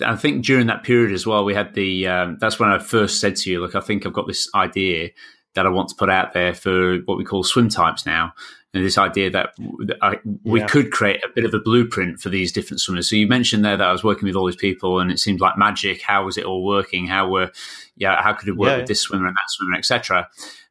I 0.05 0.17
think 0.17 0.45
during 0.45 0.67
that 0.67 0.83
period 0.83 1.13
as 1.13 1.27
well, 1.27 1.45
we 1.45 1.55
had 1.55 1.75
the. 1.75 2.09
Um, 2.09 2.39
that's 2.41 2.59
when 2.59 2.71
I 2.71 2.79
first 2.79 3.21
said 3.21 3.37
to 3.37 3.51
you, 3.51 3.61
look, 3.61 3.75
I 3.75 3.81
think 3.81 4.07
I've 4.07 4.13
got 4.13 4.27
this 4.27 4.49
idea 4.55 5.11
that 5.55 5.67
I 5.67 5.71
want 5.71 5.89
to 5.89 5.95
put 5.95 6.11
out 6.11 6.33
there 6.33 6.55
for 6.55 6.99
what 6.99 7.19
we 7.19 7.25
call 7.25 7.43
swim 7.43 7.69
types 7.69 8.07
now 8.07 8.33
and 8.75 8.85
this 8.85 8.99
idea 8.99 9.31
that 9.31 9.55
I, 10.03 10.19
we 10.45 10.61
yeah. 10.61 10.67
could 10.67 10.91
create 10.91 11.25
a 11.25 11.29
bit 11.35 11.47
of 11.47 11.55
a 11.55 11.59
blueprint 11.59 12.21
for 12.21 12.29
these 12.29 12.53
different 12.53 12.81
swimmers. 12.81 13.09
So 13.09 13.17
you 13.17 13.27
mentioned 13.27 13.65
there 13.65 13.77
that 13.77 13.89
I 13.89 13.93
was 13.93 14.05
working 14.05 14.27
with 14.27 14.37
all 14.37 14.47
these 14.47 14.57
people, 14.57 15.01
and 15.01 15.11
it 15.11 15.19
seemed 15.19 15.41
like 15.41 15.57
magic. 15.57 16.03
How 16.03 16.27
was 16.27 16.37
it 16.37 16.45
all 16.45 16.65
working? 16.65 17.07
How 17.07 17.29
were, 17.29 17.51
yeah, 17.99 18.23
how 18.23 18.33
could 18.33 18.49
it 18.49 18.57
work 18.57 18.71
yeah. 18.71 18.77
with 18.79 18.87
this 18.87 19.01
swimmer 19.01 19.27
and 19.27 19.37
that 19.37 19.51
swimmer, 19.51 19.77
etc. 19.77 20.29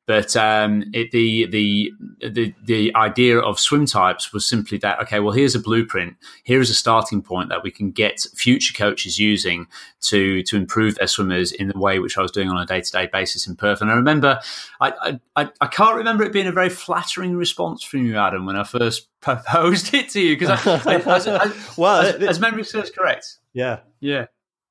But 0.08 0.38
um, 0.38 0.86
it, 0.94 1.12
the, 1.12 1.48
the 1.48 1.92
the 2.26 2.54
the 2.64 2.96
idea 2.96 3.40
of 3.40 3.60
swim 3.60 3.86
types 3.86 4.32
was 4.32 4.46
simply 4.46 4.78
that 4.78 5.02
okay, 5.02 5.20
well 5.20 5.34
here's 5.34 5.54
a 5.54 5.60
blueprint, 5.60 6.16
here 6.46 6.62
is 6.62 6.70
a 6.70 6.74
starting 6.74 7.22
point 7.22 7.50
that 7.50 7.62
we 7.62 7.72
can 7.72 7.92
get 7.92 8.26
future 8.34 8.74
coaches 8.74 9.20
using 9.20 9.68
to 10.04 10.44
to 10.44 10.56
improve 10.56 10.96
their 10.96 11.08
swimmers 11.08 11.52
in 11.52 11.68
the 11.68 11.78
way 11.78 12.00
which 12.00 12.18
I 12.18 12.22
was 12.22 12.32
doing 12.32 12.48
on 12.50 12.58
a 12.58 12.66
day 12.66 12.80
to 12.80 12.90
day 12.90 13.10
basis 13.12 13.48
in 13.48 13.58
Perth. 13.58 13.82
And 13.82 13.92
I 13.92 13.96
remember 13.96 14.40
I, 14.80 15.20
I 15.36 15.50
I 15.60 15.68
can't 15.68 15.98
remember 15.98 16.24
it 16.24 16.32
being 16.32 16.48
a 16.48 16.54
very 16.54 16.70
flattering 16.70 17.36
response 17.36 17.84
from 17.84 18.06
you, 18.06 18.16
Adam, 18.16 18.46
when 18.46 18.56
I 18.56 18.64
first 18.64 19.10
proposed 19.20 19.94
it 19.94 20.08
to 20.12 20.22
you 20.22 20.38
because 20.38 20.66
well, 21.78 22.02
as, 22.02 22.16
as 22.16 22.40
memory 22.40 22.64
serves 22.64 22.92
correct, 22.92 23.40
yeah, 23.52 23.80
yeah 24.00 24.28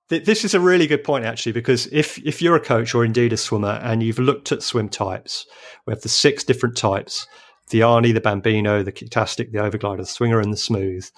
this 0.09 0.45
is 0.45 0.55
a 0.55 0.61
really 0.61 0.87
good 0.87 1.03
point, 1.03 1.25
actually, 1.25 1.53
because 1.53 1.87
if 1.89 2.19
if 2.25 2.41
you're 2.41 2.57
a 2.57 2.61
coach 2.61 2.95
or 2.95 3.05
indeed 3.05 3.33
a 3.33 3.37
swimmer 3.37 3.81
and 3.83 4.03
you've 4.03 4.19
looked 4.19 4.53
at 4.53 4.63
swim 4.63 4.89
types, 4.89 5.47
we 5.87 5.93
have 5.93 6.03
the 6.03 6.09
six 6.09 6.45
different 6.45 6.77
types: 6.77 7.27
the 7.71 7.81
Arnie, 7.81 8.15
the 8.15 8.21
Bambino, 8.21 8.83
the 8.83 8.93
Kicktastic, 8.93 9.53
the 9.53 9.59
Overglider, 9.59 9.99
the 9.99 10.07
Swinger, 10.07 10.41
and 10.41 10.53
the 10.53 10.57
Smooth. 10.57 11.09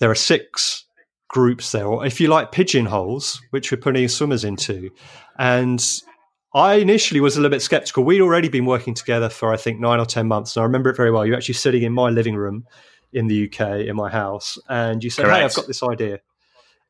There 0.00 0.10
are 0.10 0.16
six 0.16 0.84
groups 1.28 1.72
there, 1.72 1.86
or 1.86 2.04
if 2.04 2.20
you 2.20 2.28
like, 2.28 2.52
pigeonholes, 2.52 3.40
which 3.50 3.70
we're 3.70 3.78
putting 3.78 4.08
swimmers 4.08 4.44
into. 4.44 4.90
And 5.38 5.84
I 6.54 6.74
initially 6.74 7.20
was 7.20 7.36
a 7.36 7.40
little 7.40 7.54
bit 7.54 7.62
skeptical. 7.62 8.04
We'd 8.04 8.20
already 8.20 8.48
been 8.48 8.64
working 8.64 8.94
together 8.94 9.28
for 9.28 9.52
I 9.52 9.56
think 9.56 9.78
nine 9.78 10.00
or 10.00 10.06
ten 10.06 10.26
months, 10.26 10.56
and 10.56 10.62
I 10.62 10.64
remember 10.64 10.90
it 10.90 10.96
very 10.96 11.12
well. 11.12 11.24
You're 11.24 11.36
actually 11.36 11.54
sitting 11.54 11.82
in 11.82 11.92
my 11.92 12.10
living 12.10 12.34
room 12.34 12.64
in 13.12 13.28
the 13.28 13.44
UK 13.44 13.86
in 13.86 13.94
my 13.94 14.10
house, 14.10 14.58
and 14.68 15.04
you 15.04 15.10
said, 15.10 15.26
Correct. 15.26 15.38
"Hey, 15.38 15.44
I've 15.44 15.54
got 15.54 15.66
this 15.68 15.82
idea." 15.82 16.18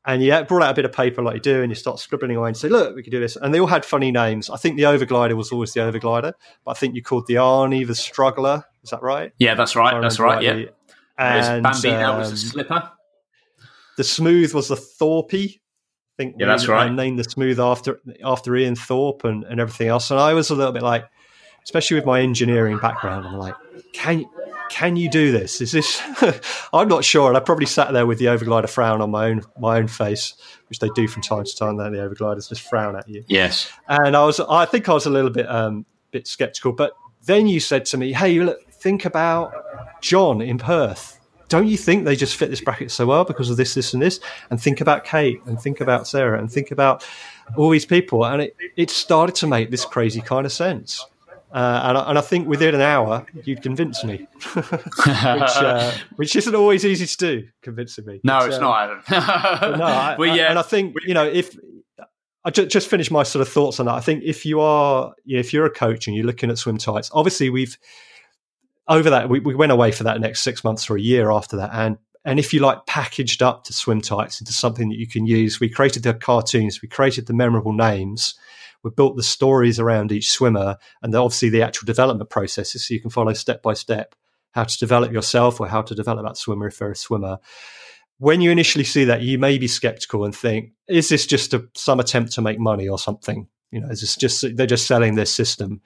And 0.06 0.22
you 0.22 0.30
brought 0.44 0.62
out 0.62 0.70
a 0.70 0.74
bit 0.74 0.84
of 0.84 0.92
paper 0.92 1.20
like 1.20 1.34
you 1.34 1.40
do, 1.40 1.62
and 1.62 1.70
you 1.70 1.74
start 1.74 1.98
scribbling 1.98 2.36
away 2.36 2.48
and 2.48 2.56
say, 2.56 2.68
"Look, 2.68 2.94
we 2.94 3.02
could 3.02 3.10
do 3.10 3.18
this." 3.18 3.34
And 3.34 3.52
they 3.52 3.58
all 3.58 3.66
had 3.66 3.84
funny 3.84 4.12
names. 4.12 4.48
I 4.48 4.56
think 4.56 4.76
the 4.76 4.84
Overglider 4.84 5.34
was 5.34 5.50
always 5.50 5.72
the 5.72 5.80
Overglider, 5.80 6.32
but 6.64 6.70
I 6.70 6.74
think 6.74 6.94
you 6.94 7.02
called 7.02 7.26
the 7.26 7.34
Arnie 7.34 7.84
the 7.84 7.94
Struggler. 7.96 8.64
Is 8.84 8.90
that 8.90 9.02
right? 9.02 9.32
Yeah, 9.38 9.54
that's 9.56 9.74
right. 9.74 10.00
That's 10.00 10.20
right. 10.20 10.36
Rightly. 10.44 10.64
Yeah. 10.64 10.70
And 11.18 11.62
Bambino 11.64 12.12
um, 12.12 12.18
was 12.18 12.30
the 12.30 12.36
Slipper. 12.36 12.90
The 13.96 14.04
Smooth 14.04 14.54
was 14.54 14.68
the 14.68 14.76
Thorpe. 14.76 15.34
I 15.34 15.58
think 16.16 16.36
yeah, 16.38 16.46
that's 16.46 16.68
right. 16.68 16.88
I 16.88 16.94
Named 16.94 17.18
the 17.18 17.24
Smooth 17.24 17.58
after 17.58 18.00
after 18.24 18.54
Ian 18.54 18.76
Thorpe 18.76 19.24
and, 19.24 19.44
and 19.44 19.60
everything 19.60 19.88
else. 19.88 20.10
And 20.10 20.20
I 20.20 20.34
was 20.34 20.50
a 20.50 20.54
little 20.54 20.72
bit 20.72 20.82
like, 20.82 21.04
especially 21.64 21.96
with 21.96 22.06
my 22.06 22.20
engineering 22.20 22.78
background, 22.78 23.26
I'm 23.26 23.38
like, 23.38 23.54
can 23.92 24.24
can 24.70 24.96
you 24.96 25.08
do 25.08 25.32
this? 25.32 25.60
Is 25.60 25.72
this? 25.72 26.00
I'm 26.72 26.88
not 26.88 27.04
sure. 27.04 27.28
And 27.28 27.36
I 27.36 27.40
probably 27.40 27.66
sat 27.66 27.92
there 27.92 28.06
with 28.06 28.18
the 28.18 28.26
overglider 28.26 28.68
frown 28.68 29.00
on 29.00 29.10
my 29.10 29.26
own 29.26 29.42
my 29.58 29.78
own 29.78 29.88
face, 29.88 30.34
which 30.68 30.78
they 30.78 30.88
do 30.94 31.08
from 31.08 31.22
time 31.22 31.44
to 31.44 31.56
time. 31.56 31.76
Then 31.76 31.92
the 31.92 31.98
overgliders 31.98 32.48
just 32.48 32.62
frown 32.62 32.96
at 32.96 33.08
you. 33.08 33.24
Yes. 33.28 33.70
And 33.88 34.16
I 34.16 34.24
was, 34.24 34.40
I 34.40 34.64
think 34.64 34.88
I 34.88 34.94
was 34.94 35.06
a 35.06 35.10
little 35.10 35.30
bit 35.30 35.48
um, 35.48 35.86
bit 36.10 36.26
skeptical. 36.26 36.72
But 36.72 36.92
then 37.24 37.46
you 37.46 37.60
said 37.60 37.84
to 37.86 37.96
me, 37.96 38.12
"Hey, 38.12 38.38
look, 38.40 38.70
think 38.72 39.04
about 39.04 39.52
John 40.00 40.40
in 40.40 40.58
Perth. 40.58 41.18
Don't 41.48 41.68
you 41.68 41.76
think 41.76 42.04
they 42.04 42.16
just 42.16 42.36
fit 42.36 42.50
this 42.50 42.60
bracket 42.60 42.90
so 42.90 43.06
well 43.06 43.24
because 43.24 43.50
of 43.50 43.56
this, 43.56 43.74
this, 43.74 43.94
and 43.94 44.02
this? 44.02 44.18
And 44.50 44.60
think 44.60 44.80
about 44.80 45.04
Kate, 45.04 45.40
and 45.46 45.60
think 45.60 45.80
about 45.80 46.08
Sarah, 46.08 46.40
and 46.40 46.50
think 46.50 46.70
about 46.70 47.06
all 47.56 47.70
these 47.70 47.86
people." 47.86 48.24
And 48.24 48.42
it 48.42 48.56
it 48.76 48.90
started 48.90 49.34
to 49.36 49.46
make 49.46 49.70
this 49.70 49.84
crazy 49.84 50.20
kind 50.20 50.44
of 50.44 50.52
sense. 50.52 51.04
Uh, 51.52 51.80
and, 51.84 51.98
I, 51.98 52.10
and, 52.10 52.18
I, 52.18 52.20
think 52.22 52.48
within 52.48 52.74
an 52.74 52.80
hour 52.80 53.24
you'd 53.44 53.62
convince 53.62 54.02
me, 54.02 54.26
which, 54.54 54.66
uh, 55.06 55.92
which, 56.16 56.34
isn't 56.34 56.54
always 56.54 56.84
easy 56.84 57.06
to 57.06 57.16
do. 57.16 57.48
Convincing 57.62 58.04
me. 58.04 58.20
No, 58.24 58.40
but, 58.40 58.48
it's 58.48 58.56
uh, 58.56 58.60
not, 58.60 58.82
Adam. 58.82 59.78
no, 59.78 59.84
I, 59.84 60.16
well, 60.18 60.36
yeah. 60.36 60.50
and 60.50 60.58
I 60.58 60.62
think 60.62 60.96
you 61.06 61.14
know 61.14 61.24
if 61.24 61.56
I 62.44 62.50
just, 62.50 62.68
just 62.68 62.88
finish 62.88 63.10
my 63.10 63.22
sort 63.22 63.42
of 63.42 63.48
thoughts 63.48 63.78
on 63.78 63.86
that. 63.86 63.94
I 63.94 64.00
think 64.00 64.24
if 64.24 64.44
you 64.44 64.60
are, 64.60 65.14
you 65.24 65.36
know, 65.36 65.40
if 65.40 65.52
you're 65.52 65.66
a 65.66 65.70
coach 65.70 66.08
and 66.08 66.16
you're 66.16 66.26
looking 66.26 66.50
at 66.50 66.58
swim 66.58 66.78
types, 66.78 67.10
obviously 67.12 67.48
we've 67.48 67.78
over 68.88 69.10
that 69.10 69.28
we, 69.28 69.38
we 69.40 69.54
went 69.54 69.72
away 69.72 69.92
for 69.92 70.04
that 70.04 70.20
next 70.20 70.42
six 70.42 70.64
months 70.64 70.90
or 70.90 70.96
a 70.96 71.00
year 71.00 71.30
after 71.30 71.56
that, 71.56 71.70
and 71.72 71.96
and 72.24 72.40
if 72.40 72.52
you 72.52 72.58
like 72.58 72.86
packaged 72.86 73.40
up 73.40 73.62
to 73.64 73.72
swim 73.72 74.00
types 74.00 74.40
into 74.40 74.52
something 74.52 74.88
that 74.88 74.98
you 74.98 75.06
can 75.06 75.26
use, 75.26 75.60
we 75.60 75.68
created 75.68 76.02
the 76.02 76.12
cartoons, 76.12 76.82
we 76.82 76.88
created 76.88 77.26
the 77.26 77.32
memorable 77.32 77.72
names 77.72 78.34
we 78.86 78.92
built 78.94 79.16
the 79.16 79.22
stories 79.22 79.80
around 79.80 80.12
each 80.12 80.30
swimmer 80.30 80.76
and 81.02 81.12
obviously 81.12 81.50
the 81.50 81.62
actual 81.62 81.86
development 81.86 82.30
processes 82.30 82.86
so 82.86 82.94
you 82.94 83.00
can 83.00 83.10
follow 83.10 83.32
step 83.32 83.60
by 83.60 83.74
step 83.74 84.14
how 84.52 84.62
to 84.62 84.78
develop 84.78 85.12
yourself 85.12 85.60
or 85.60 85.66
how 85.66 85.82
to 85.82 85.92
develop 85.92 86.24
that 86.24 86.36
swimmer 86.36 86.68
if 86.68 86.78
you're 86.78 86.92
a 86.92 86.96
swimmer. 86.96 87.38
When 88.18 88.40
you 88.40 88.52
initially 88.52 88.84
see 88.84 89.04
that, 89.06 89.22
you 89.22 89.38
may 89.38 89.58
be 89.58 89.66
skeptical 89.66 90.24
and 90.24 90.32
think, 90.32 90.70
is 90.86 91.08
this 91.08 91.26
just 91.26 91.52
a, 91.52 91.66
some 91.74 91.98
attempt 91.98 92.32
to 92.34 92.42
make 92.42 92.60
money 92.60 92.88
or 92.88 92.96
something? 92.96 93.48
You 93.72 93.80
know, 93.80 93.88
is 93.88 94.02
this 94.02 94.14
just 94.14 94.56
they're 94.56 94.66
just 94.66 94.86
selling 94.86 95.16
this 95.16 95.34
system? 95.34 95.80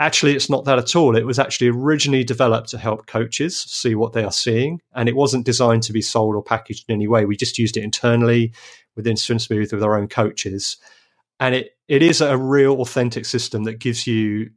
Actually, 0.00 0.34
it's 0.34 0.48
not 0.48 0.64
that 0.64 0.78
at 0.78 0.96
all. 0.96 1.16
It 1.16 1.26
was 1.26 1.38
actually 1.38 1.68
originally 1.68 2.24
developed 2.24 2.70
to 2.70 2.78
help 2.78 3.06
coaches 3.06 3.60
see 3.60 3.94
what 3.94 4.14
they 4.14 4.24
are 4.24 4.32
seeing, 4.32 4.80
and 4.94 5.06
it 5.06 5.16
wasn't 5.16 5.44
designed 5.44 5.82
to 5.82 5.92
be 5.92 6.00
sold 6.00 6.34
or 6.34 6.42
packaged 6.42 6.86
in 6.88 6.94
any 6.94 7.08
way. 7.08 7.26
We 7.26 7.36
just 7.36 7.58
used 7.58 7.76
it 7.76 7.84
internally 7.84 8.54
within 8.96 9.18
swim 9.18 9.38
smooth 9.38 9.70
with 9.70 9.82
our 9.82 9.98
own 9.98 10.08
coaches 10.08 10.78
and 11.40 11.54
it 11.54 11.70
it 11.88 12.02
is 12.02 12.20
a 12.20 12.36
real 12.36 12.80
authentic 12.80 13.24
system 13.24 13.64
that 13.64 13.78
gives 13.78 14.06
you 14.06 14.50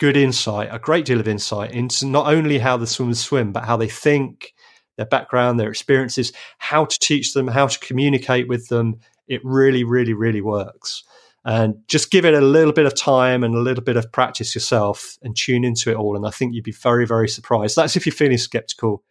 good 0.00 0.16
insight, 0.16 0.68
a 0.72 0.78
great 0.78 1.04
deal 1.04 1.20
of 1.20 1.28
insight 1.28 1.72
into 1.72 2.06
not 2.06 2.26
only 2.26 2.58
how 2.58 2.76
the 2.76 2.86
swimmers 2.86 3.20
swim, 3.20 3.52
but 3.52 3.64
how 3.64 3.76
they 3.76 3.88
think, 3.88 4.52
their 4.96 5.06
background, 5.06 5.58
their 5.58 5.70
experiences, 5.70 6.32
how 6.58 6.84
to 6.84 6.98
teach 6.98 7.32
them, 7.32 7.48
how 7.48 7.66
to 7.66 7.78
communicate 7.78 8.48
with 8.48 8.68
them. 8.68 8.98
It 9.28 9.40
really, 9.44 9.84
really, 9.84 10.12
really 10.12 10.40
works. 10.40 11.04
And 11.44 11.76
just 11.88 12.10
give 12.10 12.24
it 12.24 12.34
a 12.34 12.40
little 12.40 12.72
bit 12.72 12.86
of 12.86 12.94
time 12.94 13.44
and 13.44 13.54
a 13.54 13.60
little 13.60 13.84
bit 13.84 13.96
of 13.96 14.10
practice 14.10 14.54
yourself 14.54 15.18
and 15.22 15.36
tune 15.36 15.64
into 15.64 15.90
it 15.90 15.96
all. 15.96 16.16
And 16.16 16.26
I 16.26 16.30
think 16.30 16.54
you'd 16.54 16.64
be 16.64 16.72
very, 16.72 17.06
very 17.06 17.28
surprised. 17.28 17.76
That's 17.76 17.96
if 17.96 18.06
you're 18.06 18.14
feeling 18.14 18.38
skeptical 18.38 19.02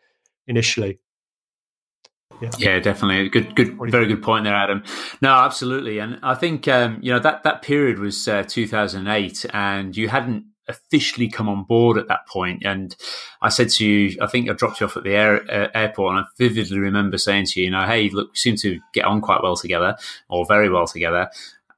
initially. 0.48 0.99
Yeah. 2.41 2.49
yeah, 2.57 2.80
definitely. 2.80 3.30
Good, 3.30 3.55
good, 3.55 3.77
very 3.91 4.05
good 4.05 4.22
point 4.22 4.43
there, 4.43 4.55
Adam. 4.55 4.84
No, 5.22 5.34
absolutely. 5.34 5.99
And 5.99 6.19
I 6.23 6.35
think 6.35 6.68
um, 6.68 6.99
you 7.01 7.11
know 7.11 7.19
that 7.19 7.43
that 7.43 7.61
period 7.61 7.99
was 7.99 8.27
uh, 8.27 8.43
2008, 8.43 9.45
and 9.53 9.95
you 9.95 10.10
hadn't 10.10 10.45
officially 10.68 11.30
come 11.30 11.49
on 11.49 11.64
board 11.64 11.97
at 11.97 12.07
that 12.07 12.27
point. 12.27 12.64
And 12.65 12.95
I 13.41 13.49
said 13.49 13.69
to 13.72 13.85
you, 13.85 14.18
I 14.22 14.27
think 14.27 14.49
I 14.49 14.53
dropped 14.53 14.80
you 14.80 14.88
off 14.88 14.95
at 14.97 15.03
the 15.03 15.14
air, 15.14 15.43
uh, 15.51 15.68
airport, 15.73 16.15
and 16.15 16.26
I 16.26 16.27
vividly 16.38 16.80
remember 16.80 17.18
saying 17.18 17.47
to 17.47 17.60
you, 17.60 17.65
you 17.65 17.72
know, 17.72 17.85
hey, 17.85 18.10
look, 18.10 18.31
we 18.31 18.38
seem 18.38 18.55
to 18.57 18.80
get 18.93 19.05
on 19.05 19.22
quite 19.22 19.43
well 19.43 19.55
together, 19.55 19.97
or 20.30 20.45
very 20.45 20.69
well 20.69 20.88
together. 20.88 21.30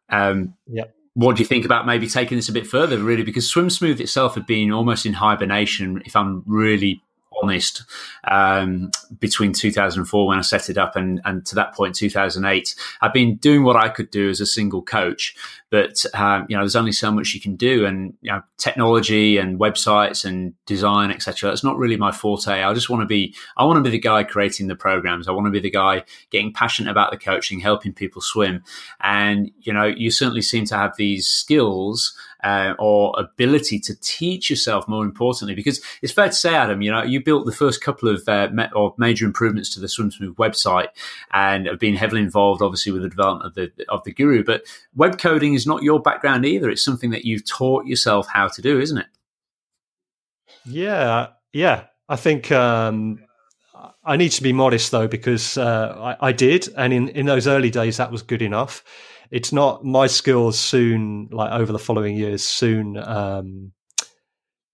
Um, 0.10 0.54
yeah 0.68 0.86
what 1.16 1.38
do 1.38 1.42
you 1.42 1.48
think 1.48 1.64
about 1.64 1.86
maybe 1.86 2.08
taking 2.08 2.38
this 2.38 2.50
a 2.50 2.52
bit 2.54 2.68
further, 2.68 3.00
really? 3.00 3.24
Because 3.24 3.50
Swim 3.50 3.70
Smooth 3.70 4.02
itself 4.02 4.36
had 4.36 4.46
been 4.46 4.72
almost 4.72 5.06
in 5.06 5.14
hibernation, 5.14 6.02
if 6.06 6.14
I'm 6.14 6.44
really 6.46 7.02
honest, 7.42 7.84
um, 8.26 8.92
between 9.20 9.54
2004 9.54 10.28
when 10.28 10.38
I 10.38 10.42
set 10.42 10.70
it 10.70 10.78
up 10.78 10.96
and, 10.96 11.22
and 11.26 11.46
to 11.48 11.56
that 11.56 11.74
point, 11.74 11.96
2008. 11.96 12.76
I've 13.02 13.14
been 13.14 13.36
doing 13.36 13.64
what 13.64 13.76
I 13.76 13.90
could 13.90 14.10
do 14.10 14.30
as 14.30 14.42
a 14.42 14.46
single 14.46 14.82
coach, 14.82 15.36
but 15.70 16.06
um, 16.14 16.46
you 16.48 16.56
know, 16.56 16.64
there's 16.64 16.76
only 16.76 16.92
so 16.92 17.12
much 17.12 17.34
you 17.34 17.42
can 17.42 17.56
do, 17.56 17.86
and 17.86 18.14
you 18.22 18.32
know, 18.32 18.42
technology 18.58 19.38
and 19.38 19.60
websites 19.60 20.24
and 20.24 20.54
design, 20.66 21.12
etc. 21.12 21.50
That's 21.50 21.64
not 21.64 21.78
really 21.78 21.98
my 21.98 22.12
forte. 22.12 22.64
I 22.64 22.74
just 22.74 22.90
want 22.90 23.02
to 23.02 23.08
be, 23.08 23.36
I 23.58 23.66
want 23.66 23.78
to 23.78 23.84
be 23.84 23.90
the 23.90 24.00
guy 24.00 24.24
creating 24.24 24.68
the 24.68 24.76
programs. 24.76 25.28
I 25.28 25.32
want 25.32 25.48
to 25.48 25.52
be 25.52 25.60
the 25.60 25.72
guy 25.72 26.04
getting 26.30 26.54
passionate 26.54 26.92
about 26.92 27.12
the 27.12 27.18
coaching, 27.18 27.60
helping 27.60 27.94
people 27.94 28.22
swim, 28.22 28.64
and 29.02 29.52
you 29.60 29.74
know, 29.74 29.86
you 29.86 30.12
certainly 30.12 30.42
seem 30.42 30.66
to 30.66 30.78
have 30.78 30.96
these 30.98 31.28
skills 31.28 32.16
uh, 32.46 32.76
or 32.78 33.12
ability 33.18 33.80
to 33.80 34.00
teach 34.02 34.52
yourself 34.52 34.88
more 34.88 35.04
importantly 35.04 35.56
because 35.56 35.82
it's 36.04 36.14
fair 36.14 36.28
to 36.28 36.34
say 36.34 36.54
adam 36.54 36.84
you 36.84 36.92
know 36.92 37.02
you 37.02 37.22
built 37.22 37.48
the 37.48 37.52
first 37.52 37.82
couple 37.82 38.08
of 38.08 38.22
uh, 38.30 38.48
or 38.76 38.94
major 39.00 39.26
improvements 39.26 39.68
to 39.68 39.80
the 39.80 39.88
swimsmooth 39.88 40.36
website 40.36 40.90
and 41.34 41.66
have 41.66 41.80
been 41.80 41.96
heavily 41.96 42.22
involved 42.22 42.62
obviously 42.62 42.92
with 42.92 43.02
the 43.02 43.10
development 43.10 43.48
of 43.48 43.56
the 43.56 43.86
of 43.90 44.04
the 44.04 44.14
guru 44.14 44.44
but 44.44 44.62
web 44.96 45.18
coding 45.18 45.56
is 45.56 45.66
not 45.66 45.82
your 45.82 46.00
background 46.00 46.46
either. 46.46 46.70
It's 46.70 46.86
something 46.86 47.10
that 47.10 47.26
you've 47.26 47.46
taught 47.46 47.88
yourself 47.88 48.28
how 48.32 48.48
to 48.48 48.62
do 48.62 48.80
isn't 48.80 49.00
it? 49.00 49.08
Yeah 50.66 51.30
yeah. 51.52 51.86
I 52.08 52.16
think 52.16 52.52
um 52.52 53.20
I 54.04 54.18
need 54.18 54.30
to 54.34 54.44
be 54.44 54.54
modest 54.54 54.92
though 54.92 55.08
because 55.08 55.58
uh, 55.58 56.16
I, 56.22 56.28
I, 56.28 56.32
did, 56.32 56.70
and 56.78 56.94
in, 56.94 57.10
in 57.10 57.26
those 57.26 57.48
early 57.48 57.72
days 57.72 57.98
that 57.98 58.12
was 58.12 58.22
good 58.22 58.42
enough 58.42 58.84
it's 59.32 59.52
not 59.52 59.84
my 59.84 60.08
skills 60.08 60.60
soon 60.60 61.28
like 61.32 61.52
over 61.52 61.72
the 61.72 61.80
following 61.80 62.16
years 62.16 62.44
soon 62.44 62.98
um, 62.98 63.72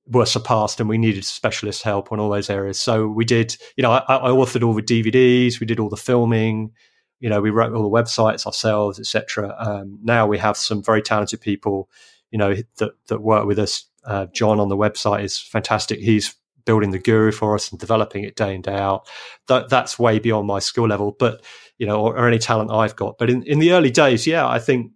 were 0.08 0.26
surpassed 0.26 0.80
and 0.80 0.90
we 0.90 0.98
needed 0.98 1.24
specialist 1.24 1.84
help 1.84 2.12
on 2.12 2.20
all 2.20 2.30
those 2.30 2.50
areas. 2.50 2.80
So 2.80 3.08
we 3.08 3.26
did 3.26 3.56
you 3.76 3.82
know 3.82 3.92
I, 3.92 4.04
I, 4.08 4.30
authored 4.30 4.64
all 4.66 4.74
the 4.74 4.82
dvds 4.82 5.60
we 5.60 5.66
did 5.66 5.80
all 5.80 5.90
the 5.90 5.98
filming 5.98 6.72
you 7.20 7.30
know 7.30 7.42
we 7.42 7.50
wrote 7.50 7.74
all 7.74 7.84
the 7.84 7.90
websites 7.90 8.46
ourselves 8.46 9.00
etc 9.00 9.56
um, 9.58 10.00
now 10.04 10.28
we 10.28 10.38
have 10.38 10.58
some 10.58 10.84
very 10.84 11.02
talented 11.02 11.40
people 11.40 11.90
you 12.32 12.38
know 12.38 12.56
that 12.78 12.92
that 13.08 13.22
work 13.22 13.46
with 13.46 13.60
us. 13.60 13.86
Uh, 14.04 14.26
john 14.34 14.60
on 14.60 14.68
the 14.70 14.78
website 14.78 15.24
is 15.24 15.38
fantastic. 15.38 16.00
He's 16.00 16.36
building 16.66 16.92
the 16.92 17.00
guru 17.00 17.32
for 17.32 17.56
us 17.56 17.72
and 17.72 17.80
developing 17.80 18.24
it 18.24 18.36
day 18.36 18.54
in 18.54 18.62
day 18.62 18.76
out. 18.76 19.08
That, 19.48 19.70
that's 19.70 19.98
way 19.98 20.20
beyond 20.20 20.48
my 20.48 20.60
skill 20.60 20.88
level 20.88 21.16
but 21.18 21.44
you 21.82 21.88
know, 21.88 22.00
or, 22.00 22.16
or 22.16 22.28
any 22.28 22.38
talent 22.38 22.70
I've 22.70 22.96
got. 22.96 23.18
But 23.18 23.32
in, 23.32 23.42
in 23.42 23.58
the 23.58 23.72
early 23.72 23.90
days, 23.90 24.28
yeah, 24.28 24.48
I 24.48 24.60
think 24.60 24.92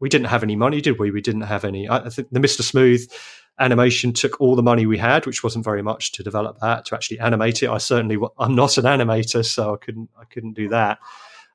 we 0.00 0.08
didn't 0.08 0.28
have 0.28 0.42
any 0.42 0.56
money, 0.56 0.80
did 0.80 0.98
we? 0.98 1.10
We 1.10 1.20
didn't 1.20 1.42
have 1.42 1.62
any. 1.62 1.90
I 1.90 2.08
think 2.08 2.28
the 2.30 2.40
Mr. 2.40 2.62
Smooth, 2.62 3.06
animation 3.58 4.14
took 4.14 4.40
all 4.40 4.56
the 4.56 4.62
money 4.62 4.86
we 4.86 4.96
had, 4.96 5.26
which 5.26 5.44
wasn't 5.44 5.64
very 5.64 5.82
much 5.82 6.12
to 6.12 6.22
develop 6.22 6.58
that, 6.60 6.86
to 6.86 6.94
actually 6.94 7.18
animate 7.18 7.62
it. 7.62 7.68
I 7.68 7.76
certainly 7.76 8.16
I'm 8.38 8.54
not 8.54 8.78
an 8.78 8.84
animator, 8.84 9.44
so 9.44 9.74
I 9.74 9.76
couldn't 9.76 10.08
I 10.18 10.24
couldn't 10.24 10.54
do 10.54 10.70
that. 10.70 10.98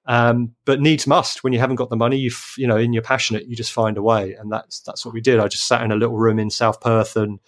Um, 0.06 0.54
but 0.66 0.80
needs 0.80 1.08
must 1.08 1.44
when 1.44 1.54
you 1.54 1.60
haven't 1.60 1.78
got 1.78 1.90
the 1.90 1.96
money. 1.96 2.18
You 2.18 2.32
you 2.56 2.68
know, 2.68 2.78
and 2.78 2.94
you're 2.94 3.02
passionate, 3.02 3.48
you 3.48 3.56
just 3.56 3.74
find 3.74 3.98
a 3.98 4.04
way, 4.04 4.34
and 4.34 4.52
that's 4.52 4.82
that's 4.82 5.04
what 5.06 5.14
we 5.16 5.22
did. 5.22 5.40
I 5.40 5.48
just 5.48 5.68
sat 5.68 5.82
in 5.82 5.92
a 5.92 5.96
little 5.96 6.18
room 6.18 6.38
in 6.38 6.52
South 6.52 6.82
Perth 6.82 7.16
and 7.16 7.40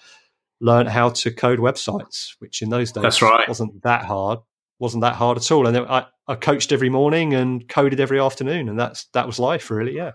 learned 0.59 0.89
how 0.89 1.09
to 1.09 1.31
code 1.31 1.59
websites, 1.59 2.33
which 2.39 2.63
in 2.63 2.69
those 2.69 2.91
days 2.91 3.03
that's 3.03 3.21
right. 3.21 3.47
wasn't 3.47 3.83
that 3.83 4.05
hard. 4.05 4.39
Wasn't 4.79 5.01
that 5.01 5.15
hard 5.15 5.37
at 5.37 5.51
all. 5.51 5.67
And 5.67 5.77
I, 5.77 6.05
I 6.27 6.35
coached 6.35 6.71
every 6.71 6.89
morning 6.89 7.33
and 7.33 7.67
coded 7.67 7.99
every 7.99 8.19
afternoon, 8.19 8.69
and 8.69 8.79
that's 8.79 9.05
that 9.13 9.27
was 9.27 9.39
life, 9.39 9.69
really. 9.69 9.95
Yeah. 9.95 10.11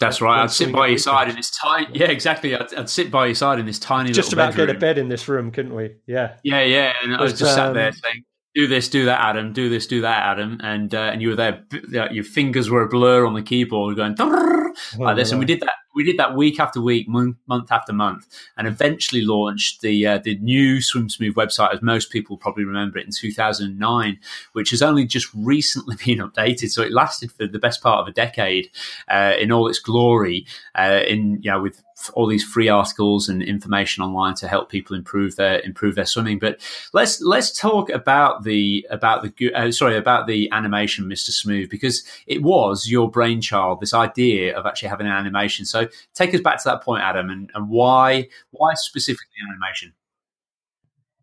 That's 0.00 0.22
right. 0.22 0.42
I'd 0.42 0.50
sit 0.50 0.72
by 0.72 0.86
your 0.86 0.98
side 0.98 1.28
in 1.28 1.36
this 1.36 1.50
tiny. 1.50 1.86
Yeah, 1.92 2.06
exactly. 2.06 2.56
I'd, 2.56 2.72
I'd, 2.74 2.88
sit 2.88 3.10
by 3.10 3.26
your 3.26 3.34
side 3.34 3.58
in 3.58 3.66
this 3.66 3.78
tiny. 3.78 4.08
Little 4.08 4.22
Just 4.22 4.32
about 4.32 4.52
bedroom. 4.52 4.66
get 4.68 4.76
a 4.76 4.78
bed 4.78 4.96
in 4.96 5.10
this 5.10 5.28
room, 5.28 5.50
couldn't 5.50 5.74
we? 5.74 5.90
Yeah. 6.06 6.36
Yeah, 6.42 6.62
yeah. 6.62 6.94
And 7.02 7.14
I 7.14 7.20
was 7.20 7.32
just 7.32 7.58
um, 7.58 7.68
sat 7.68 7.74
there 7.74 7.92
saying, 7.92 8.24
"Do 8.54 8.66
this, 8.66 8.88
do 8.88 9.04
that, 9.04 9.20
Adam. 9.20 9.52
Do 9.52 9.68
this, 9.68 9.86
do 9.86 10.00
that, 10.00 10.22
Adam." 10.22 10.58
And 10.62 10.94
uh, 10.94 11.10
and 11.12 11.20
you 11.20 11.28
were 11.28 11.36
there. 11.36 11.64
Your 12.10 12.24
fingers 12.24 12.70
were 12.70 12.82
a 12.82 12.88
blur 12.88 13.26
on 13.26 13.34
the 13.34 13.42
keyboard, 13.42 13.96
going 13.96 14.16
oh, 14.18 14.72
like 14.98 15.16
this. 15.16 15.32
And 15.32 15.38
we 15.38 15.44
did 15.44 15.60
that 15.60 15.74
we 16.00 16.04
did 16.04 16.18
that 16.18 16.34
week 16.34 16.58
after 16.58 16.80
week, 16.80 17.06
month, 17.06 17.36
after 17.70 17.92
month, 17.92 18.26
and 18.56 18.66
eventually 18.66 19.20
launched 19.20 19.82
the 19.82 20.06
uh, 20.06 20.16
the 20.18 20.38
new 20.38 20.80
Swim 20.80 21.10
Smooth 21.10 21.34
website, 21.34 21.74
as 21.74 21.82
most 21.82 22.10
people 22.10 22.38
probably 22.38 22.64
remember 22.64 22.98
it, 22.98 23.04
in 23.04 23.12
2009, 23.12 24.18
which 24.54 24.70
has 24.70 24.80
only 24.80 25.04
just 25.04 25.28
recently 25.34 25.96
been 26.06 26.18
updated. 26.18 26.70
So 26.70 26.80
it 26.80 26.90
lasted 26.90 27.32
for 27.32 27.46
the 27.46 27.58
best 27.58 27.82
part 27.82 28.00
of 28.00 28.08
a 28.08 28.12
decade 28.12 28.70
uh, 29.08 29.34
in 29.38 29.52
all 29.52 29.68
its 29.68 29.78
glory, 29.78 30.46
uh, 30.74 31.02
in 31.06 31.42
know 31.42 31.60
with 31.60 31.82
all 32.14 32.26
these 32.26 32.44
free 32.44 32.68
articles 32.68 33.28
and 33.28 33.42
information 33.42 34.02
online 34.02 34.34
to 34.34 34.48
help 34.48 34.70
people 34.70 34.96
improve 34.96 35.36
their 35.36 35.58
improve 35.60 35.94
their 35.94 36.06
swimming. 36.06 36.38
But 36.38 36.60
let's 36.92 37.20
let's 37.20 37.50
talk 37.50 37.90
about 37.90 38.44
the 38.44 38.86
about 38.90 39.22
the 39.22 39.54
uh, 39.54 39.70
sorry 39.70 39.96
about 39.96 40.26
the 40.26 40.50
animation, 40.52 41.08
Mister 41.08 41.32
Smooth, 41.32 41.68
because 41.68 42.04
it 42.26 42.42
was 42.42 42.88
your 42.88 43.10
brainchild. 43.10 43.80
This 43.80 43.94
idea 43.94 44.56
of 44.56 44.66
actually 44.66 44.88
having 44.88 45.06
an 45.06 45.12
animation. 45.12 45.64
So 45.64 45.88
take 46.14 46.34
us 46.34 46.40
back 46.40 46.58
to 46.58 46.68
that 46.68 46.82
point, 46.82 47.02
Adam, 47.02 47.30
and, 47.30 47.50
and 47.54 47.68
why 47.68 48.28
why 48.50 48.74
specifically 48.74 49.36
animation? 49.50 49.92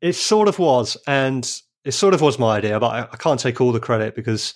It 0.02 0.14
sort 0.14 0.48
of 0.48 0.60
was, 0.60 0.98
and 1.08 1.50
it 1.84 1.94
sort 1.94 2.14
of 2.14 2.22
was 2.22 2.38
my 2.38 2.58
idea, 2.58 2.80
but 2.80 2.88
I, 2.88 3.02
I 3.12 3.18
can't 3.18 3.40
take 3.40 3.62
all 3.62 3.72
the 3.72 3.80
credit 3.80 4.16
because 4.16 4.54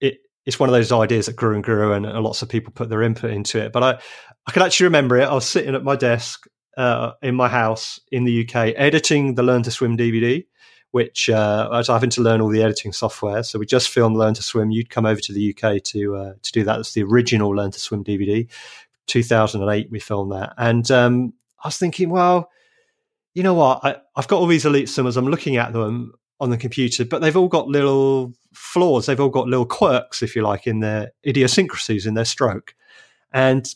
it 0.00 0.18
it's 0.44 0.58
one 0.58 0.68
of 0.68 0.74
those 0.74 0.92
ideas 0.92 1.26
that 1.26 1.36
grew 1.36 1.54
and 1.54 1.64
grew, 1.64 1.92
and, 1.92 2.04
and, 2.04 2.22
lots 2.22 2.42
of 2.42 2.48
people 2.48 2.72
put 2.72 2.88
their 2.88 3.02
input 3.02 3.30
into 3.30 3.58
it. 3.58 3.72
But 3.72 3.82
I, 3.82 4.00
I 4.46 4.52
can 4.52 4.62
actually 4.62 4.84
remember 4.84 5.16
it. 5.16 5.24
I 5.24 5.34
was 5.34 5.46
sitting 5.48 5.74
at 5.74 5.84
my 5.84 5.96
desk 5.96 6.46
uh, 6.76 7.12
in 7.22 7.34
my 7.34 7.48
house 7.48 8.00
in 8.10 8.24
the 8.24 8.44
UK 8.44 8.74
editing 8.76 9.36
the 9.36 9.42
Learn 9.42 9.62
to 9.62 9.70
Swim 9.70 9.96
DVD, 9.96 10.44
which 10.90 11.30
uh, 11.30 11.68
I 11.70 11.78
was 11.78 11.88
having 11.88 12.10
to 12.10 12.22
learn 12.22 12.40
all 12.40 12.48
the 12.48 12.62
editing 12.62 12.92
software. 12.92 13.42
So 13.42 13.58
we 13.58 13.66
just 13.66 13.88
filmed 13.88 14.16
Learn 14.16 14.34
to 14.34 14.42
Swim. 14.42 14.70
You'd 14.70 14.90
come 14.90 15.06
over 15.06 15.20
to 15.20 15.32
the 15.32 15.54
UK 15.54 15.82
to 15.84 16.16
uh, 16.16 16.32
to 16.42 16.52
do 16.52 16.64
that. 16.64 16.76
That's 16.76 16.92
the 16.92 17.02
original 17.02 17.54
Learn 17.54 17.70
to 17.70 17.80
Swim 17.80 18.04
DVD. 18.04 18.48
2008 19.06 19.90
we 19.90 20.00
filmed 20.00 20.32
that, 20.32 20.54
and 20.58 20.90
um, 20.90 21.32
I 21.62 21.68
was 21.68 21.76
thinking, 21.76 22.10
well, 22.10 22.50
you 23.34 23.42
know 23.42 23.54
what? 23.54 23.84
I, 23.84 23.96
I've 24.16 24.28
got 24.28 24.38
all 24.38 24.46
these 24.46 24.64
elite 24.64 24.88
swimmers. 24.88 25.16
I'm 25.16 25.26
looking 25.26 25.56
at 25.56 25.72
them 25.72 26.12
on 26.40 26.50
the 26.50 26.56
computer, 26.56 27.04
but 27.04 27.20
they've 27.20 27.36
all 27.36 27.48
got 27.48 27.68
little 27.68 28.32
flaws. 28.52 29.06
They've 29.06 29.20
all 29.20 29.28
got 29.28 29.48
little 29.48 29.66
quirks, 29.66 30.22
if 30.22 30.36
you 30.36 30.42
like, 30.42 30.66
in 30.66 30.80
their 30.80 31.12
idiosyncrasies 31.26 32.06
in 32.06 32.14
their 32.14 32.24
stroke. 32.24 32.74
And 33.32 33.66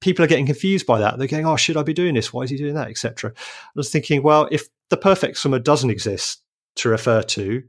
people 0.00 0.24
are 0.24 0.28
getting 0.28 0.46
confused 0.46 0.86
by 0.86 1.00
that. 1.00 1.18
They're 1.18 1.26
going, 1.26 1.46
"Oh, 1.46 1.56
should 1.56 1.76
I 1.76 1.82
be 1.82 1.94
doing 1.94 2.14
this? 2.14 2.32
Why 2.32 2.42
is 2.42 2.50
he 2.50 2.56
doing 2.56 2.74
that?" 2.74 2.88
Etc. 2.88 3.30
I 3.30 3.70
was 3.74 3.90
thinking, 3.90 4.22
well, 4.22 4.48
if 4.50 4.68
the 4.90 4.96
perfect 4.96 5.38
swimmer 5.38 5.58
doesn't 5.58 5.90
exist 5.90 6.42
to 6.76 6.88
refer 6.88 7.22
to, 7.22 7.62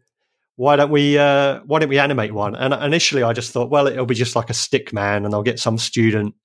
why 0.55 0.75
don't 0.75 0.91
we 0.91 1.17
uh, 1.17 1.61
why 1.65 1.79
don't 1.79 1.89
we 1.89 1.99
animate 1.99 2.33
one? 2.33 2.55
And 2.55 2.73
initially, 2.73 3.23
I 3.23 3.33
just 3.33 3.51
thought, 3.51 3.69
well, 3.69 3.87
it'll 3.87 4.05
be 4.05 4.15
just 4.15 4.35
like 4.35 4.49
a 4.49 4.53
stick 4.53 4.93
man, 4.93 5.25
and 5.25 5.33
I'll 5.33 5.43
get 5.43 5.59
some 5.59 5.77
student 5.77 6.35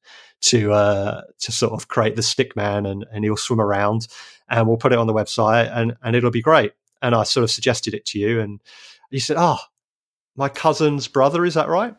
to 0.42 0.72
uh, 0.72 1.22
to 1.40 1.52
sort 1.52 1.72
of 1.72 1.88
create 1.88 2.16
the 2.16 2.22
stick 2.22 2.56
man, 2.56 2.86
and, 2.86 3.04
and 3.12 3.24
he'll 3.24 3.36
swim 3.36 3.60
around, 3.60 4.08
and 4.48 4.66
we'll 4.66 4.76
put 4.76 4.92
it 4.92 4.98
on 4.98 5.06
the 5.06 5.14
website, 5.14 5.70
and 5.74 5.96
and 6.02 6.16
it'll 6.16 6.30
be 6.30 6.42
great. 6.42 6.72
And 7.02 7.14
I 7.14 7.24
sort 7.24 7.44
of 7.44 7.50
suggested 7.50 7.94
it 7.94 8.04
to 8.06 8.18
you, 8.18 8.40
and 8.40 8.60
you 9.10 9.20
said, 9.20 9.36
"Oh, 9.38 9.58
my 10.36 10.48
cousin's 10.48 11.08
brother, 11.08 11.44
is 11.44 11.54
that 11.54 11.68
right?" 11.68 11.94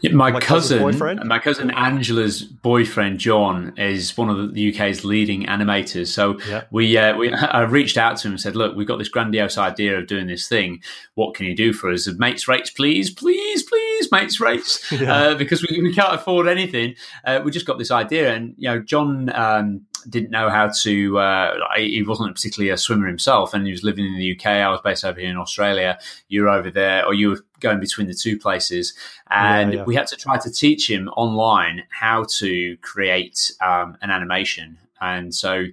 Yeah, 0.00 0.12
my, 0.12 0.30
my 0.30 0.40
cousin, 0.40 0.80
boyfriend? 0.80 1.24
my 1.24 1.38
cousin 1.38 1.70
Angela's 1.70 2.42
boyfriend 2.42 3.18
John 3.18 3.74
is 3.76 4.16
one 4.16 4.30
of 4.30 4.54
the 4.54 4.74
UK's 4.74 5.04
leading 5.04 5.44
animators. 5.46 6.08
So 6.08 6.38
yeah. 6.48 6.64
we, 6.70 6.96
uh, 6.96 7.16
we, 7.16 7.32
I 7.34 7.62
reached 7.62 7.96
out 7.96 8.16
to 8.18 8.28
him 8.28 8.34
and 8.34 8.40
said, 8.40 8.56
"Look, 8.56 8.76
we've 8.76 8.86
got 8.86 8.98
this 8.98 9.08
grandiose 9.08 9.58
idea 9.58 9.98
of 9.98 10.06
doing 10.06 10.26
this 10.26 10.48
thing. 10.48 10.82
What 11.14 11.34
can 11.34 11.46
you 11.46 11.54
do 11.54 11.72
for 11.72 11.90
us? 11.90 12.08
Mates 12.18 12.48
rates, 12.48 12.70
please, 12.70 13.10
please, 13.10 13.62
please, 13.62 14.12
mates 14.12 14.40
rates, 14.40 14.90
yeah. 14.92 15.12
uh, 15.12 15.34
because 15.34 15.66
we, 15.68 15.80
we, 15.82 15.94
can't 15.94 16.14
afford 16.14 16.48
anything. 16.48 16.94
Uh, 17.24 17.40
we 17.44 17.50
just 17.50 17.66
got 17.66 17.78
this 17.78 17.90
idea, 17.90 18.34
and 18.34 18.54
you 18.56 18.68
know, 18.68 18.80
John." 18.80 19.30
Um, 19.34 19.86
didn't 20.08 20.30
know 20.30 20.48
how 20.50 20.70
to. 20.82 21.18
Uh, 21.18 21.54
he 21.76 22.02
wasn't 22.02 22.34
particularly 22.34 22.70
a 22.70 22.76
swimmer 22.76 23.06
himself, 23.06 23.54
and 23.54 23.66
he 23.66 23.72
was 23.72 23.82
living 23.82 24.06
in 24.06 24.16
the 24.16 24.36
UK. 24.36 24.46
I 24.46 24.68
was 24.68 24.80
based 24.82 25.04
over 25.04 25.18
here 25.18 25.30
in 25.30 25.36
Australia. 25.36 25.98
You 26.28 26.42
were 26.42 26.48
over 26.48 26.70
there, 26.70 27.04
or 27.06 27.14
you 27.14 27.30
were 27.30 27.44
going 27.60 27.80
between 27.80 28.06
the 28.06 28.14
two 28.14 28.38
places, 28.38 28.94
and 29.30 29.72
yeah, 29.72 29.78
yeah. 29.78 29.84
we 29.84 29.94
had 29.94 30.06
to 30.08 30.16
try 30.16 30.38
to 30.38 30.50
teach 30.50 30.90
him 30.90 31.08
online 31.08 31.82
how 31.90 32.24
to 32.38 32.76
create 32.78 33.52
um, 33.60 33.96
an 34.02 34.10
animation. 34.10 34.78
And 35.00 35.34
so 35.34 35.66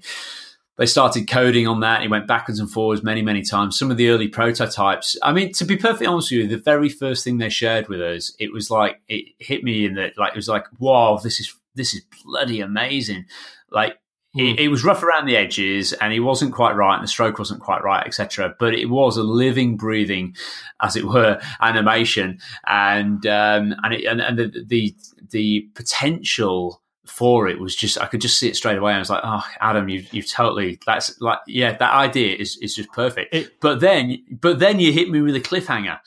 they 0.78 0.86
started 0.86 1.30
coding 1.30 1.68
on 1.68 1.82
that. 1.82 2.02
He 2.02 2.08
went 2.08 2.28
backwards 2.28 2.60
and 2.60 2.70
forwards 2.70 3.04
many, 3.04 3.22
many 3.22 3.44
times. 3.44 3.78
Some 3.78 3.92
of 3.92 3.98
the 3.98 4.10
early 4.10 4.28
prototypes. 4.28 5.16
I 5.22 5.32
mean, 5.32 5.52
to 5.54 5.64
be 5.64 5.78
perfectly 5.78 6.08
honest 6.08 6.32
with 6.32 6.40
you, 6.40 6.48
the 6.48 6.58
very 6.58 6.90
first 6.90 7.24
thing 7.24 7.38
they 7.38 7.50
shared 7.50 7.88
with 7.88 8.02
us, 8.02 8.34
it 8.40 8.52
was 8.52 8.72
like 8.72 9.00
it 9.08 9.26
hit 9.38 9.64
me 9.64 9.86
in 9.86 9.94
that, 9.96 10.18
like 10.18 10.32
it 10.32 10.38
was 10.38 10.48
like, 10.48 10.66
wow, 10.80 11.20
this 11.22 11.40
is 11.40 11.56
this 11.76 11.94
is 11.94 12.04
bloody 12.26 12.62
amazing. 12.62 13.26
Like 13.70 13.98
he, 14.34 14.52
hmm. 14.52 14.58
he, 14.58 14.68
was 14.68 14.84
rough 14.84 15.04
around 15.04 15.26
the 15.26 15.36
edges 15.36 15.94
and 15.94 16.14
he 16.14 16.20
wasn't 16.20 16.54
quite 16.54 16.76
right 16.76 16.96
and 16.96 17.04
the 17.04 17.08
stroke 17.08 17.40
wasn't 17.40 17.62
quite 17.62 17.84
right 17.84 18.06
etc 18.06 18.56
but 18.60 18.74
it 18.74 18.86
was 18.86 19.18
a 19.18 19.24
living 19.24 19.78
breathing 19.78 20.36
as 20.82 20.96
it 20.96 21.06
were 21.06 21.40
animation 21.62 22.40
and 22.68 23.26
um, 23.28 23.76
and, 23.84 23.94
it, 23.94 24.06
and, 24.06 24.22
and 24.22 24.38
the, 24.38 24.64
the 24.66 24.96
the 25.30 25.62
potential 25.76 26.82
for 27.06 27.48
it 27.48 27.60
was 27.60 27.76
just 27.76 28.00
I 28.00 28.08
could 28.08 28.22
just 28.22 28.40
see 28.40 28.48
it 28.48 28.56
straight 28.56 28.78
away. 28.78 28.94
I 28.94 29.00
was 29.00 29.10
like, 29.10 29.22
"Oh, 29.24 29.44
Adam, 29.60 29.90
you 29.90 30.06
you've 30.12 30.30
totally 30.30 30.80
that's 30.86 31.20
like 31.20 31.40
yeah, 31.46 31.76
that 31.78 31.94
idea 31.94 32.36
is 32.36 32.58
is 32.58 32.76
just 32.76 32.92
perfect." 32.94 33.34
It, 33.34 33.60
but 33.60 33.80
then 33.80 34.24
but 34.40 34.60
then 34.60 34.80
you 34.80 34.94
hit 34.94 35.10
me 35.10 35.22
with 35.22 35.36
a 35.36 35.42
cliffhanger. 35.42 36.00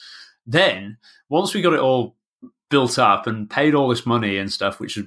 Then 0.46 0.96
once 1.28 1.54
we 1.54 1.62
got 1.62 1.74
it 1.74 1.80
all 1.80 2.16
built 2.70 2.98
up 2.98 3.26
and 3.26 3.50
paid 3.50 3.74
all 3.74 3.88
this 3.88 4.06
money 4.06 4.38
and 4.38 4.50
stuff, 4.50 4.80
which 4.80 4.96
is 4.96 5.04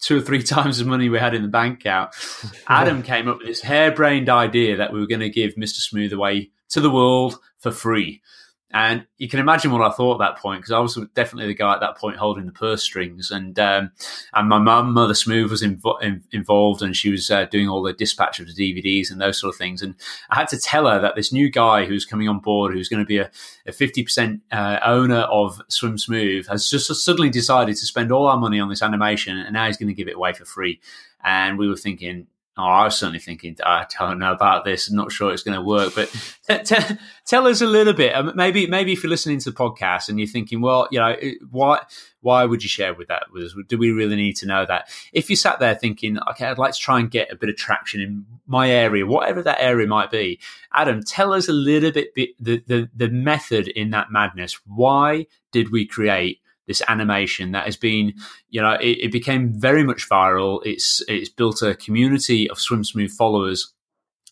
two 0.00 0.18
or 0.18 0.20
three 0.20 0.42
times 0.44 0.78
the 0.78 0.84
money 0.84 1.08
we 1.08 1.18
had 1.18 1.34
in 1.34 1.42
the 1.42 1.48
bank 1.48 1.80
account. 1.80 2.10
Adam 2.68 3.02
came 3.02 3.28
up 3.28 3.38
with 3.38 3.46
this 3.46 3.60
harebrained 3.60 4.28
idea 4.28 4.76
that 4.76 4.92
we 4.92 5.00
were 5.00 5.06
going 5.06 5.20
to 5.20 5.30
give 5.30 5.54
Mr. 5.54 5.80
Smooth 5.80 6.12
away 6.12 6.50
to 6.70 6.80
the 6.80 6.90
world 6.90 7.38
for 7.58 7.70
free. 7.70 8.22
And 8.70 9.06
you 9.16 9.28
can 9.28 9.40
imagine 9.40 9.72
what 9.72 9.80
I 9.80 9.94
thought 9.94 10.20
at 10.20 10.26
that 10.26 10.42
point 10.42 10.60
because 10.60 10.72
I 10.72 10.78
was 10.78 10.98
definitely 11.14 11.46
the 11.46 11.54
guy 11.54 11.72
at 11.72 11.80
that 11.80 11.96
point 11.96 12.18
holding 12.18 12.44
the 12.44 12.52
purse 12.52 12.82
strings, 12.82 13.30
and 13.30 13.58
um, 13.58 13.92
and 14.34 14.48
my 14.48 14.58
mum, 14.58 14.92
Mother 14.92 15.14
Smooth, 15.14 15.50
was 15.50 15.62
invo- 15.62 16.02
in, 16.02 16.22
involved, 16.32 16.82
and 16.82 16.94
she 16.94 17.10
was 17.10 17.30
uh, 17.30 17.46
doing 17.46 17.66
all 17.66 17.82
the 17.82 17.94
dispatch 17.94 18.40
of 18.40 18.46
the 18.46 18.52
DVDs 18.52 19.10
and 19.10 19.18
those 19.18 19.40
sort 19.40 19.54
of 19.54 19.58
things. 19.58 19.80
And 19.80 19.94
I 20.28 20.34
had 20.34 20.48
to 20.48 20.58
tell 20.58 20.86
her 20.86 21.00
that 21.00 21.16
this 21.16 21.32
new 21.32 21.50
guy 21.50 21.86
who's 21.86 22.04
coming 22.04 22.28
on 22.28 22.40
board, 22.40 22.74
who's 22.74 22.90
going 22.90 23.02
to 23.02 23.06
be 23.06 23.18
a 23.18 23.30
fifty 23.72 24.02
percent 24.02 24.42
uh, 24.52 24.80
owner 24.84 25.20
of 25.20 25.62
Swim 25.68 25.96
Smooth, 25.96 26.46
has 26.48 26.68
just 26.68 26.94
suddenly 26.94 27.30
decided 27.30 27.76
to 27.76 27.86
spend 27.86 28.12
all 28.12 28.26
our 28.26 28.36
money 28.36 28.60
on 28.60 28.68
this 28.68 28.82
animation, 28.82 29.38
and 29.38 29.54
now 29.54 29.66
he's 29.66 29.78
going 29.78 29.88
to 29.88 29.94
give 29.94 30.08
it 30.08 30.16
away 30.16 30.34
for 30.34 30.44
free. 30.44 30.78
And 31.24 31.58
we 31.58 31.68
were 31.68 31.76
thinking, 31.76 32.26
Oh, 32.58 32.64
I 32.64 32.84
was 32.84 32.98
certainly 32.98 33.20
thinking, 33.20 33.56
I 33.64 33.86
don't 33.98 34.18
know 34.18 34.32
about 34.32 34.64
this. 34.64 34.88
I'm 34.88 34.96
not 34.96 35.12
sure 35.12 35.32
it's 35.32 35.44
going 35.44 35.54
to 35.54 35.62
work. 35.62 35.94
But 35.94 36.10
t- 36.48 36.74
t- 36.76 36.94
tell 37.24 37.46
us 37.46 37.60
a 37.60 37.66
little 37.66 37.92
bit. 37.92 38.14
Um, 38.14 38.32
maybe, 38.34 38.66
maybe 38.66 38.92
if 38.92 39.02
you're 39.02 39.10
listening 39.10 39.38
to 39.40 39.50
the 39.50 39.56
podcast 39.56 40.08
and 40.08 40.18
you're 40.18 40.26
thinking, 40.26 40.60
well, 40.60 40.88
you 40.90 40.98
know, 40.98 41.14
why, 41.50 41.80
why 42.20 42.44
would 42.44 42.64
you 42.64 42.68
share 42.68 42.94
with 42.94 43.08
that 43.08 43.26
with 43.32 43.44
us? 43.44 43.54
Do 43.68 43.78
we 43.78 43.92
really 43.92 44.16
need 44.16 44.34
to 44.36 44.46
know 44.46 44.66
that? 44.66 44.88
If 45.12 45.30
you 45.30 45.36
sat 45.36 45.60
there 45.60 45.76
thinking, 45.76 46.18
okay, 46.30 46.46
I'd 46.46 46.58
like 46.58 46.72
to 46.72 46.80
try 46.80 46.98
and 46.98 47.10
get 47.10 47.32
a 47.32 47.36
bit 47.36 47.48
of 47.48 47.56
traction 47.56 48.00
in 48.00 48.26
my 48.46 48.68
area, 48.70 49.06
whatever 49.06 49.40
that 49.42 49.60
area 49.60 49.86
might 49.86 50.10
be, 50.10 50.40
Adam, 50.72 51.02
tell 51.02 51.32
us 51.32 51.48
a 51.48 51.52
little 51.52 51.92
bit, 51.92 52.14
bit 52.14 52.30
the, 52.40 52.62
the 52.66 52.88
the 52.94 53.08
method 53.08 53.68
in 53.68 53.90
that 53.90 54.10
madness. 54.10 54.58
Why 54.66 55.26
did 55.52 55.70
we 55.70 55.86
create? 55.86 56.40
This 56.68 56.82
animation 56.86 57.50
that 57.52 57.64
has 57.64 57.76
been, 57.76 58.14
you 58.50 58.62
know, 58.62 58.74
it, 58.74 58.98
it 59.06 59.12
became 59.12 59.52
very 59.52 59.82
much 59.82 60.08
viral. 60.08 60.60
It's 60.64 61.02
it's 61.08 61.28
built 61.28 61.62
a 61.62 61.74
community 61.74 62.48
of 62.48 62.60
Swim 62.60 62.84
Smooth 62.84 63.10
followers 63.10 63.72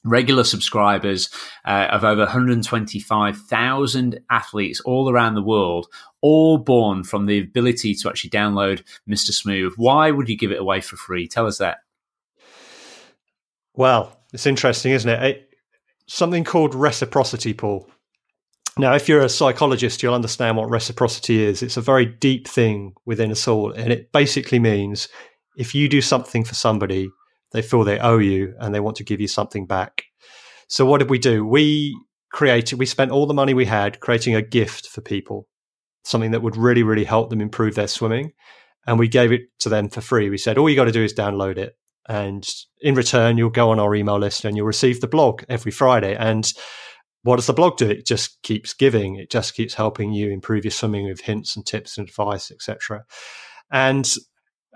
regular 0.06 0.44
subscribers 0.44 1.28
uh, 1.64 1.88
of 1.90 2.04
over 2.04 2.20
125,000 2.22 4.20
athletes 4.30 4.80
all 4.80 5.10
around 5.10 5.34
the 5.34 5.42
world, 5.42 5.88
all 6.20 6.58
born 6.58 7.02
from 7.04 7.26
the 7.26 7.40
ability 7.40 7.94
to 7.94 8.08
actually 8.08 8.30
download 8.30 8.82
Mr. 9.08 9.32
Smooth. 9.32 9.74
Why 9.76 10.10
would 10.10 10.28
you 10.28 10.36
give 10.36 10.52
it 10.52 10.60
away 10.60 10.80
for 10.80 10.96
free? 10.96 11.26
Tell 11.28 11.46
us 11.46 11.58
that. 11.58 11.78
Well, 13.74 14.16
it's 14.32 14.46
interesting, 14.46 14.92
isn't 14.92 15.10
it? 15.10 15.22
it 15.22 15.54
something 16.06 16.44
called 16.44 16.74
reciprocity, 16.74 17.52
Paul. 17.52 17.88
Now, 18.78 18.94
if 18.94 19.08
you're 19.08 19.22
a 19.22 19.28
psychologist, 19.28 20.02
you'll 20.02 20.14
understand 20.14 20.56
what 20.56 20.68
reciprocity 20.68 21.42
is. 21.42 21.62
It's 21.62 21.78
a 21.78 21.82
very 21.82 22.04
deep 22.04 22.46
thing 22.46 22.92
within 23.06 23.30
us 23.30 23.48
all. 23.48 23.72
And 23.72 23.90
it 23.90 24.12
basically 24.12 24.58
means 24.58 25.08
if 25.56 25.74
you 25.74 25.88
do 25.88 26.02
something 26.02 26.44
for 26.44 26.54
somebody, 26.54 27.08
they 27.52 27.62
feel 27.62 27.84
they 27.84 27.98
owe 27.98 28.18
you 28.18 28.54
and 28.60 28.74
they 28.74 28.80
want 28.80 28.96
to 28.96 29.04
give 29.04 29.20
you 29.20 29.28
something 29.28 29.66
back. 29.66 30.04
So, 30.68 30.84
what 30.84 30.98
did 30.98 31.08
we 31.08 31.18
do? 31.18 31.46
We 31.46 31.98
created, 32.32 32.78
we 32.78 32.84
spent 32.84 33.12
all 33.12 33.26
the 33.26 33.32
money 33.32 33.54
we 33.54 33.64
had 33.64 34.00
creating 34.00 34.34
a 34.34 34.42
gift 34.42 34.88
for 34.88 35.00
people, 35.00 35.48
something 36.04 36.32
that 36.32 36.42
would 36.42 36.56
really, 36.56 36.82
really 36.82 37.04
help 37.04 37.30
them 37.30 37.40
improve 37.40 37.76
their 37.76 37.88
swimming. 37.88 38.32
And 38.86 38.98
we 38.98 39.08
gave 39.08 39.32
it 39.32 39.42
to 39.60 39.70
them 39.70 39.88
for 39.88 40.02
free. 40.02 40.28
We 40.28 40.38
said, 40.38 40.58
all 40.58 40.68
you 40.68 40.76
got 40.76 40.84
to 40.84 40.92
do 40.92 41.02
is 41.02 41.14
download 41.14 41.56
it. 41.56 41.76
And 42.08 42.46
in 42.80 42.94
return, 42.94 43.38
you'll 43.38 43.50
go 43.50 43.70
on 43.70 43.80
our 43.80 43.94
email 43.94 44.18
list 44.18 44.44
and 44.44 44.56
you'll 44.56 44.66
receive 44.66 45.00
the 45.00 45.08
blog 45.08 45.42
every 45.48 45.72
Friday. 45.72 46.14
And 46.14 46.52
what 47.26 47.36
does 47.36 47.46
the 47.46 47.52
blog 47.52 47.76
do? 47.76 47.90
It 47.90 48.06
just 48.06 48.40
keeps 48.42 48.72
giving. 48.72 49.16
It 49.16 49.30
just 49.30 49.54
keeps 49.54 49.74
helping 49.74 50.12
you 50.12 50.30
improve 50.30 50.64
your 50.64 50.70
swimming 50.70 51.08
with 51.08 51.20
hints 51.20 51.56
and 51.56 51.66
tips 51.66 51.98
and 51.98 52.08
advice, 52.08 52.52
etc. 52.52 53.04
And 53.70 54.08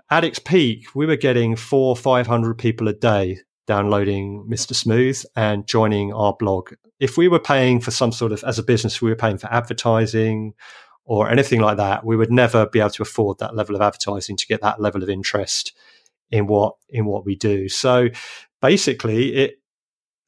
at 0.09 0.25
its 0.25 0.39
peak, 0.39 0.93
we 0.93 1.05
were 1.05 1.15
getting 1.15 1.55
four, 1.55 1.95
five 1.95 2.27
hundred 2.27 2.57
people 2.57 2.89
a 2.89 2.93
day 2.93 3.39
downloading 3.67 4.45
Mr. 4.49 4.75
Smooth 4.75 5.23
and 5.33 5.65
joining 5.65 6.11
our 6.11 6.35
blog. 6.37 6.73
If 6.99 7.15
we 7.15 7.29
were 7.29 7.39
paying 7.39 7.79
for 7.79 7.91
some 7.91 8.11
sort 8.11 8.33
of, 8.33 8.43
as 8.43 8.59
a 8.59 8.63
business, 8.63 9.01
we 9.01 9.09
were 9.09 9.15
paying 9.15 9.37
for 9.37 9.47
advertising 9.47 10.53
or 11.05 11.29
anything 11.29 11.61
like 11.61 11.77
that, 11.77 12.05
we 12.05 12.17
would 12.17 12.31
never 12.31 12.65
be 12.65 12.81
able 12.81 12.89
to 12.89 13.03
afford 13.03 13.39
that 13.39 13.55
level 13.55 13.75
of 13.75 13.81
advertising 13.81 14.35
to 14.35 14.47
get 14.47 14.61
that 14.61 14.81
level 14.81 15.01
of 15.01 15.09
interest 15.09 15.71
in 16.31 16.47
what 16.47 16.75
in 16.89 17.05
what 17.05 17.25
we 17.25 17.37
do. 17.37 17.69
So 17.69 18.09
basically, 18.61 19.35
it 19.35 19.60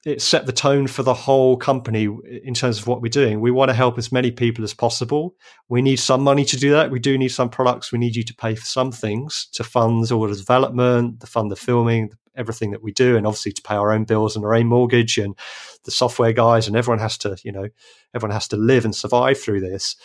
it 0.05 0.21
set 0.21 0.45
the 0.45 0.51
tone 0.51 0.87
for 0.87 1.01
the 1.01 1.13
whole 1.13 1.55
company 1.55 2.09
in 2.43 2.53
terms 2.53 2.77
of 2.77 2.87
what 2.87 3.01
we're 3.01 3.07
doing. 3.07 3.39
We 3.39 3.51
want 3.51 3.69
to 3.69 3.75
help 3.75 3.97
as 3.97 4.11
many 4.11 4.31
people 4.31 4.63
as 4.63 4.73
possible. 4.73 5.35
We 5.69 5.81
need 5.81 5.95
some 5.95 6.21
money 6.21 6.43
to 6.45 6.57
do 6.57 6.71
that. 6.71 6.91
We 6.91 6.99
do 6.99 7.17
need 7.17 7.29
some 7.29 7.49
products. 7.49 7.91
We 7.91 7.99
need 7.99 8.15
you 8.15 8.23
to 8.23 8.35
pay 8.35 8.55
for 8.55 8.65
some 8.65 8.91
things 8.91 9.47
to 9.53 9.63
fund 9.63 10.11
all 10.11 10.27
the 10.27 10.35
development, 10.35 11.21
to 11.21 11.27
fund 11.27 11.49
the 11.49 11.55
filming, 11.55 12.11
everything 12.35 12.71
that 12.71 12.83
we 12.83 12.91
do, 12.91 13.15
and 13.15 13.25
obviously 13.25 13.53
to 13.53 13.61
pay 13.61 13.75
our 13.75 13.93
own 13.93 14.03
bills 14.03 14.35
and 14.35 14.43
our 14.43 14.53
own 14.53 14.67
mortgage 14.67 15.17
and 15.17 15.37
the 15.85 15.91
software 15.91 16.33
guys. 16.33 16.67
And 16.67 16.75
everyone 16.75 16.99
has 16.99 17.17
to, 17.19 17.37
you 17.43 17.53
know, 17.53 17.69
everyone 18.13 18.33
has 18.33 18.49
to 18.49 18.57
live 18.57 18.83
and 18.83 18.93
survive 18.93 19.39
through 19.39 19.61
this. 19.61 19.95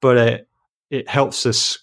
But 0.00 0.16
it 0.16 0.48
it 0.90 1.08
helps 1.08 1.46
us, 1.46 1.78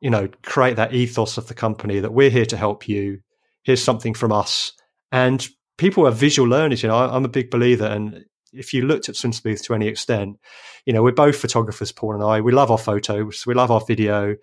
you 0.00 0.10
know, 0.10 0.28
create 0.42 0.76
that 0.76 0.94
ethos 0.94 1.38
of 1.38 1.48
the 1.48 1.54
company 1.54 2.00
that 2.00 2.12
we're 2.12 2.30
here 2.30 2.46
to 2.46 2.56
help 2.56 2.86
you. 2.86 3.20
Here's 3.62 3.82
something 3.82 4.14
from 4.14 4.30
us, 4.30 4.72
and 5.10 5.46
people 5.78 6.06
are 6.06 6.10
visual 6.10 6.48
learners. 6.48 6.82
You 6.82 6.90
know, 6.90 6.96
I, 6.96 7.16
am 7.16 7.24
a 7.24 7.28
big 7.28 7.50
believer, 7.50 7.86
and 7.86 8.26
if 8.52 8.74
you 8.74 8.82
looked 8.82 9.08
at 9.08 9.14
SwimSmooth 9.14 9.62
to 9.64 9.74
any 9.74 9.88
extent, 9.88 10.38
you 10.84 10.92
know, 10.92 11.02
we're 11.02 11.12
both 11.12 11.36
photographers, 11.36 11.92
Paul 11.92 12.14
and 12.14 12.22
I. 12.22 12.42
We 12.42 12.52
love 12.52 12.70
our 12.70 12.78
photos, 12.78 13.46
we 13.46 13.54
love 13.54 13.70
our 13.70 13.80
video, 13.80 14.36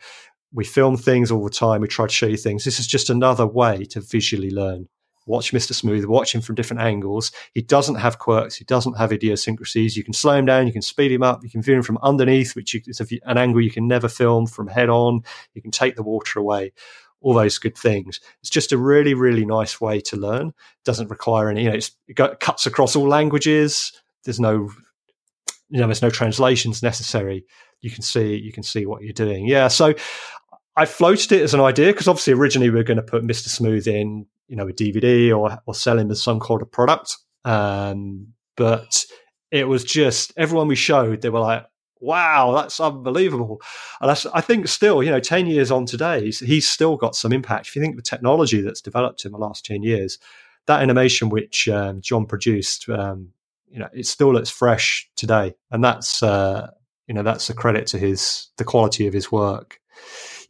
we 0.53 0.64
film 0.64 0.98
things 0.98 1.32
all 1.32 1.44
the 1.44 1.49
time. 1.49 1.82
We 1.82 1.88
try 1.88 2.07
to 2.07 2.14
show 2.14 2.28
you 2.28 2.38
things. 2.38 2.64
This 2.64 2.80
is 2.80 2.88
just 2.88 3.10
another 3.10 3.45
way 3.45 3.86
to 3.86 4.02
visually 4.02 4.52
learn. 4.52 4.88
Watch 5.28 5.52
Mr. 5.52 5.74
Smooth, 5.74 6.06
watch 6.06 6.36
him 6.36 6.41
from 6.41 6.53
different 6.53 6.84
angles. 6.84 7.32
He 7.52 7.64
doesn't 7.64 7.95
have 7.95 8.20
quirks. 8.20 8.56
He 8.56 8.64
doesn't 8.64 8.94
have 8.94 9.12
idiosyncrasies. 9.12 9.98
You 9.98 10.03
can 10.03 10.14
slow 10.14 10.36
him 10.36 10.45
down. 10.45 10.68
You 10.68 10.74
can 10.74 10.84
speed 10.84 11.12
him 11.12 11.24
up. 11.24 11.44
You 11.44 11.49
can 11.49 11.64
view 11.64 11.76
him 11.76 11.82
from 11.82 11.98
underneath, 12.03 12.56
which 12.56 12.76
is 12.76 13.02
an 13.02 13.38
angle 13.38 13.60
you 13.60 13.72
can 13.72 13.88
never 13.88 14.07
film 14.07 14.45
from 14.45 14.68
head 14.68 14.88
on. 14.88 15.24
You 15.56 15.64
can 15.64 15.72
take 15.72 15.95
the 15.95 16.03
water 16.03 16.40
away 16.40 16.74
all 17.21 17.33
those 17.33 17.57
good 17.57 17.77
things. 17.77 18.19
It's 18.41 18.49
just 18.49 18.71
a 18.71 18.77
really, 18.77 19.13
really 19.13 19.45
nice 19.45 19.81
way 19.81 19.99
to 20.01 20.15
learn. 20.15 20.53
Doesn't 20.83 21.09
require 21.09 21.49
any, 21.49 21.63
you 21.63 21.71
know, 21.71 21.79
it 22.07 22.39
cuts 22.39 22.65
across 22.65 22.95
all 22.95 23.07
languages. 23.07 23.91
There's 24.23 24.39
no, 24.39 24.69
you 25.69 25.79
know, 25.79 25.87
there's 25.87 26.01
no 26.01 26.09
translations 26.09 26.83
necessary. 26.83 27.45
You 27.81 27.89
can 27.89 28.03
see, 28.03 28.35
you 28.35 28.51
can 28.51 28.63
see 28.63 28.85
what 28.85 29.01
you're 29.01 29.13
doing. 29.13 29.47
Yeah. 29.47 29.67
So 29.67 29.93
I 30.75 30.85
floated 30.85 31.31
it 31.31 31.41
as 31.41 31.53
an 31.53 31.61
idea 31.61 31.87
because 31.87 32.07
obviously 32.07 32.33
originally 32.33 32.69
we 32.69 32.77
were 32.77 32.83
going 32.83 32.97
to 32.97 33.03
put 33.03 33.23
Mr. 33.23 33.47
Smooth 33.47 33.87
in, 33.87 34.25
you 34.47 34.55
know, 34.55 34.67
a 34.67 34.73
DVD 34.73 35.35
or, 35.35 35.57
or 35.65 35.73
sell 35.73 35.97
him 35.97 36.11
as 36.11 36.21
some 36.21 36.39
kind 36.39 36.61
of 36.61 36.71
product. 36.71 37.17
Um, 37.43 38.33
but 38.57 39.05
it 39.51 39.67
was 39.67 39.83
just 39.83 40.33
everyone 40.37 40.67
we 40.67 40.75
showed, 40.75 41.21
they 41.21 41.29
were 41.29 41.39
like, 41.39 41.65
wow, 41.99 42.53
that's 42.55 42.80
unbelievable. 42.80 43.61
And 44.01 44.11
I 44.34 44.41
think 44.41 44.67
still, 44.67 45.01
you 45.01 45.11
know, 45.11 45.19
10 45.19 45.47
years 45.47 45.72
on 45.72 45.85
today, 45.85 46.26
he's, 46.26 46.39
he's, 46.39 46.69
still 46.69 46.97
got 46.97 47.15
some 47.15 47.31
impact. 47.31 47.67
If 47.67 47.76
you 47.76 47.81
think 47.81 47.93
of 47.93 47.97
the 47.97 48.09
technology 48.09 48.61
that's 48.61 48.81
developed 48.81 49.26
in 49.26 49.31
the 49.31 49.38
last 49.38 49.65
10 49.65 49.84
years, 49.84 50.19
that 50.67 50.81
animation 50.81 51.30
which 51.30 51.67
um, 51.69 52.01
John 52.01 52.26
produced, 52.26 52.89
um, 52.89 53.30
you 53.69 53.80
know, 53.80 53.89
it 53.93 54.05
still 54.05 54.34
looks 54.34 54.49
fresh 54.49 55.09
today. 55.15 55.53
And 55.72 55.84
that's, 55.84 56.22
uh, 56.22 56.72
you 57.07 57.13
know, 57.13 57.23
that's 57.23 57.49
a 57.49 57.53
credit 57.53 57.88
to 57.88 57.97
his, 57.97 58.47
the 58.57 58.63
quality 58.63 59.07
of 59.07 59.13
his 59.13 59.31
work. 59.31 59.80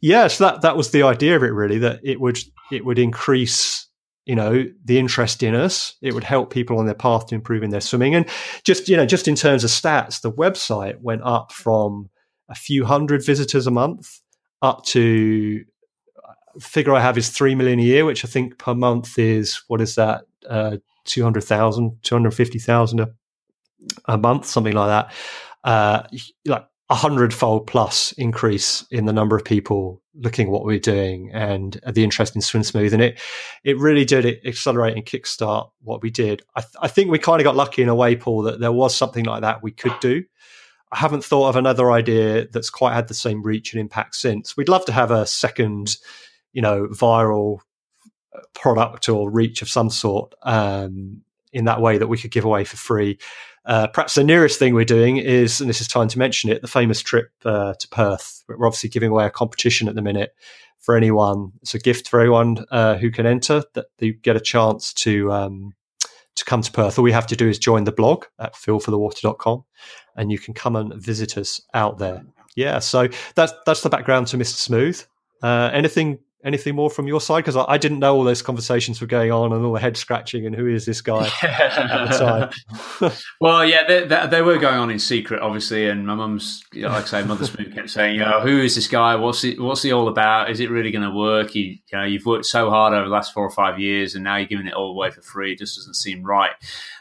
yeah, 0.00 0.26
so 0.28 0.44
that, 0.44 0.60
that 0.62 0.76
was 0.76 0.90
the 0.90 1.02
idea 1.02 1.36
of 1.36 1.42
it 1.42 1.52
really, 1.52 1.78
that 1.78 2.00
it 2.02 2.20
would, 2.20 2.38
it 2.70 2.84
would 2.84 2.98
increase 2.98 3.85
you 4.26 4.34
know 4.34 4.64
the 4.84 4.98
interest 4.98 5.42
in 5.42 5.54
us. 5.54 5.94
It 6.02 6.14
would 6.14 6.24
help 6.24 6.52
people 6.52 6.78
on 6.78 6.86
their 6.86 6.94
path 6.94 7.26
to 7.28 7.34
improving 7.34 7.70
their 7.70 7.80
swimming. 7.80 8.14
And 8.14 8.26
just 8.64 8.88
you 8.88 8.96
know 8.96 9.06
just 9.06 9.28
in 9.28 9.34
terms 9.34 9.64
of 9.64 9.70
stats 9.70 10.20
the 10.20 10.32
website 10.32 11.00
went 11.00 11.22
up 11.22 11.52
from 11.52 12.10
a 12.48 12.54
few 12.54 12.84
hundred 12.84 13.24
visitors 13.24 13.66
a 13.66 13.70
month 13.70 14.20
up 14.62 14.84
to 14.84 15.64
uh, 16.24 16.32
figure 16.60 16.94
i 16.94 17.00
have 17.00 17.18
is 17.18 17.28
3 17.28 17.54
million 17.56 17.80
a 17.80 17.82
year 17.82 18.04
which 18.04 18.24
i 18.24 18.28
think 18.28 18.56
per 18.56 18.72
month 18.72 19.18
is 19.18 19.62
what 19.66 19.80
is 19.80 19.96
that 19.96 20.22
uh, 20.48 20.76
200,000 21.06 21.98
250,000 22.02 23.00
a, 23.00 23.08
a 24.06 24.18
month 24.18 24.44
something 24.44 24.74
like 24.74 24.88
that. 24.88 25.12
Uh, 25.64 26.02
like 26.44 26.66
a 26.90 26.94
hundredfold 26.94 27.66
plus 27.66 28.12
increase 28.12 28.84
in 28.90 29.06
the 29.06 29.12
number 29.12 29.36
of 29.36 29.44
people 29.44 30.02
looking 30.18 30.46
at 30.46 30.52
what 30.52 30.64
we're 30.64 30.78
doing 30.78 31.30
and 31.32 31.80
the 31.92 32.04
interest 32.04 32.34
in 32.34 32.40
swim 32.40 32.62
smooth. 32.62 32.92
And 32.92 33.02
it 33.02 33.20
it 33.64 33.78
really 33.78 34.04
did 34.04 34.40
accelerate 34.46 34.96
and 34.96 35.04
kickstart 35.04 35.70
what 35.82 36.02
we 36.02 36.10
did. 36.10 36.42
I, 36.54 36.60
th- 36.60 36.74
I 36.80 36.88
think 36.88 37.10
we 37.10 37.18
kind 37.18 37.40
of 37.40 37.44
got 37.44 37.56
lucky 37.56 37.82
in 37.82 37.88
a 37.88 37.94
way 37.94 38.16
paul 38.16 38.42
that 38.42 38.60
there 38.60 38.72
was 38.72 38.96
something 38.96 39.24
like 39.24 39.42
that 39.42 39.62
we 39.62 39.72
could 39.72 39.98
do. 40.00 40.24
I 40.92 40.98
haven't 40.98 41.24
thought 41.24 41.48
of 41.48 41.56
another 41.56 41.90
idea 41.90 42.46
that's 42.48 42.70
quite 42.70 42.94
had 42.94 43.08
the 43.08 43.14
same 43.14 43.42
reach 43.42 43.72
and 43.72 43.80
impact 43.80 44.14
since. 44.14 44.56
We'd 44.56 44.68
love 44.68 44.84
to 44.86 44.92
have 44.92 45.10
a 45.10 45.26
second 45.26 45.96
you 46.52 46.62
know 46.62 46.86
viral 46.88 47.60
product 48.54 49.08
or 49.08 49.30
reach 49.30 49.62
of 49.62 49.68
some 49.68 49.90
sort 49.90 50.34
um, 50.42 51.22
in 51.52 51.64
that 51.64 51.80
way 51.80 51.98
that 51.98 52.08
we 52.08 52.18
could 52.18 52.30
give 52.30 52.44
away 52.44 52.64
for 52.64 52.76
free 52.76 53.18
uh, 53.66 53.88
perhaps 53.88 54.14
the 54.14 54.24
nearest 54.24 54.58
thing 54.58 54.74
we're 54.74 54.84
doing 54.84 55.16
is, 55.16 55.60
and 55.60 55.68
this 55.68 55.80
is 55.80 55.88
time 55.88 56.08
to 56.08 56.18
mention 56.18 56.50
it, 56.50 56.62
the 56.62 56.68
famous 56.68 57.00
trip 57.00 57.30
uh, 57.44 57.74
to 57.74 57.88
Perth. 57.88 58.44
We're 58.48 58.66
obviously 58.66 58.90
giving 58.90 59.10
away 59.10 59.26
a 59.26 59.30
competition 59.30 59.88
at 59.88 59.94
the 59.94 60.02
minute 60.02 60.34
for 60.78 60.96
anyone. 60.96 61.52
It's 61.62 61.74
a 61.74 61.78
gift 61.78 62.08
for 62.08 62.20
anyone 62.20 62.64
uh, 62.70 62.96
who 62.96 63.10
can 63.10 63.26
enter 63.26 63.64
that 63.74 63.86
you 63.98 64.12
get 64.12 64.36
a 64.36 64.40
chance 64.40 64.92
to 64.94 65.32
um, 65.32 65.74
to 66.36 66.44
come 66.44 66.62
to 66.62 66.70
Perth. 66.70 66.98
All 66.98 67.02
we 67.02 67.12
have 67.12 67.26
to 67.26 67.36
do 67.36 67.48
is 67.48 67.58
join 67.58 67.84
the 67.84 67.92
blog 67.92 68.24
at 68.38 68.54
feelforthewater.com 68.54 69.64
and 70.16 70.30
you 70.30 70.38
can 70.38 70.54
come 70.54 70.76
and 70.76 70.94
visit 70.94 71.36
us 71.36 71.60
out 71.74 71.98
there. 71.98 72.24
Yeah, 72.54 72.78
so 72.78 73.08
that's 73.34 73.52
that's 73.66 73.82
the 73.82 73.90
background 73.90 74.28
to 74.28 74.38
Mr. 74.38 74.54
Smooth. 74.54 75.02
Uh, 75.42 75.70
anything 75.72 76.18
anything 76.46 76.76
more 76.76 76.88
from 76.88 77.08
your 77.08 77.20
side? 77.20 77.38
Because 77.38 77.56
I, 77.56 77.64
I, 77.66 77.76
didn't 77.76 77.98
know 77.98 78.14
all 78.14 78.22
those 78.22 78.40
conversations 78.40 79.00
were 79.00 79.06
going 79.08 79.32
on 79.32 79.52
and 79.52 79.64
all 79.64 79.72
the 79.72 79.80
head 79.80 79.96
scratching 79.96 80.46
and 80.46 80.54
who 80.54 80.68
is 80.68 80.86
this 80.86 81.00
guy 81.00 81.26
at 81.42 82.08
the 82.08 82.50
time. 83.00 83.12
well, 83.40 83.64
yeah, 83.64 83.86
they, 83.86 84.06
they, 84.06 84.26
they, 84.28 84.42
were 84.42 84.56
going 84.56 84.78
on 84.78 84.90
in 84.90 85.00
secret, 85.00 85.42
obviously. 85.42 85.88
And 85.88 86.06
my 86.06 86.14
mum's, 86.14 86.62
like 86.72 87.02
I 87.02 87.06
say, 87.06 87.24
Mother 87.24 87.44
Smooth 87.44 87.74
kept 87.74 87.90
saying, 87.90 88.14
you 88.14 88.20
know, 88.20 88.40
who 88.40 88.60
is 88.60 88.76
this 88.76 88.86
guy? 88.86 89.16
What's 89.16 89.42
he, 89.42 89.58
what's 89.58 89.82
he 89.82 89.92
all 89.92 90.08
about? 90.08 90.48
Is 90.48 90.60
it 90.60 90.70
really 90.70 90.92
going 90.92 91.04
to 91.08 91.14
work? 91.14 91.54
You, 91.56 91.64
you 91.64 91.78
know, 91.92 92.04
you've 92.04 92.24
worked 92.24 92.46
so 92.46 92.70
hard 92.70 92.94
over 92.94 93.04
the 93.04 93.14
last 93.14 93.34
four 93.34 93.44
or 93.44 93.50
five 93.50 93.80
years 93.80 94.14
and 94.14 94.22
now 94.22 94.36
you're 94.36 94.46
giving 94.46 94.68
it 94.68 94.74
all 94.74 94.92
away 94.92 95.10
for 95.10 95.22
free. 95.22 95.52
It 95.52 95.58
just 95.58 95.76
doesn't 95.76 95.94
seem 95.94 96.22
right. 96.22 96.52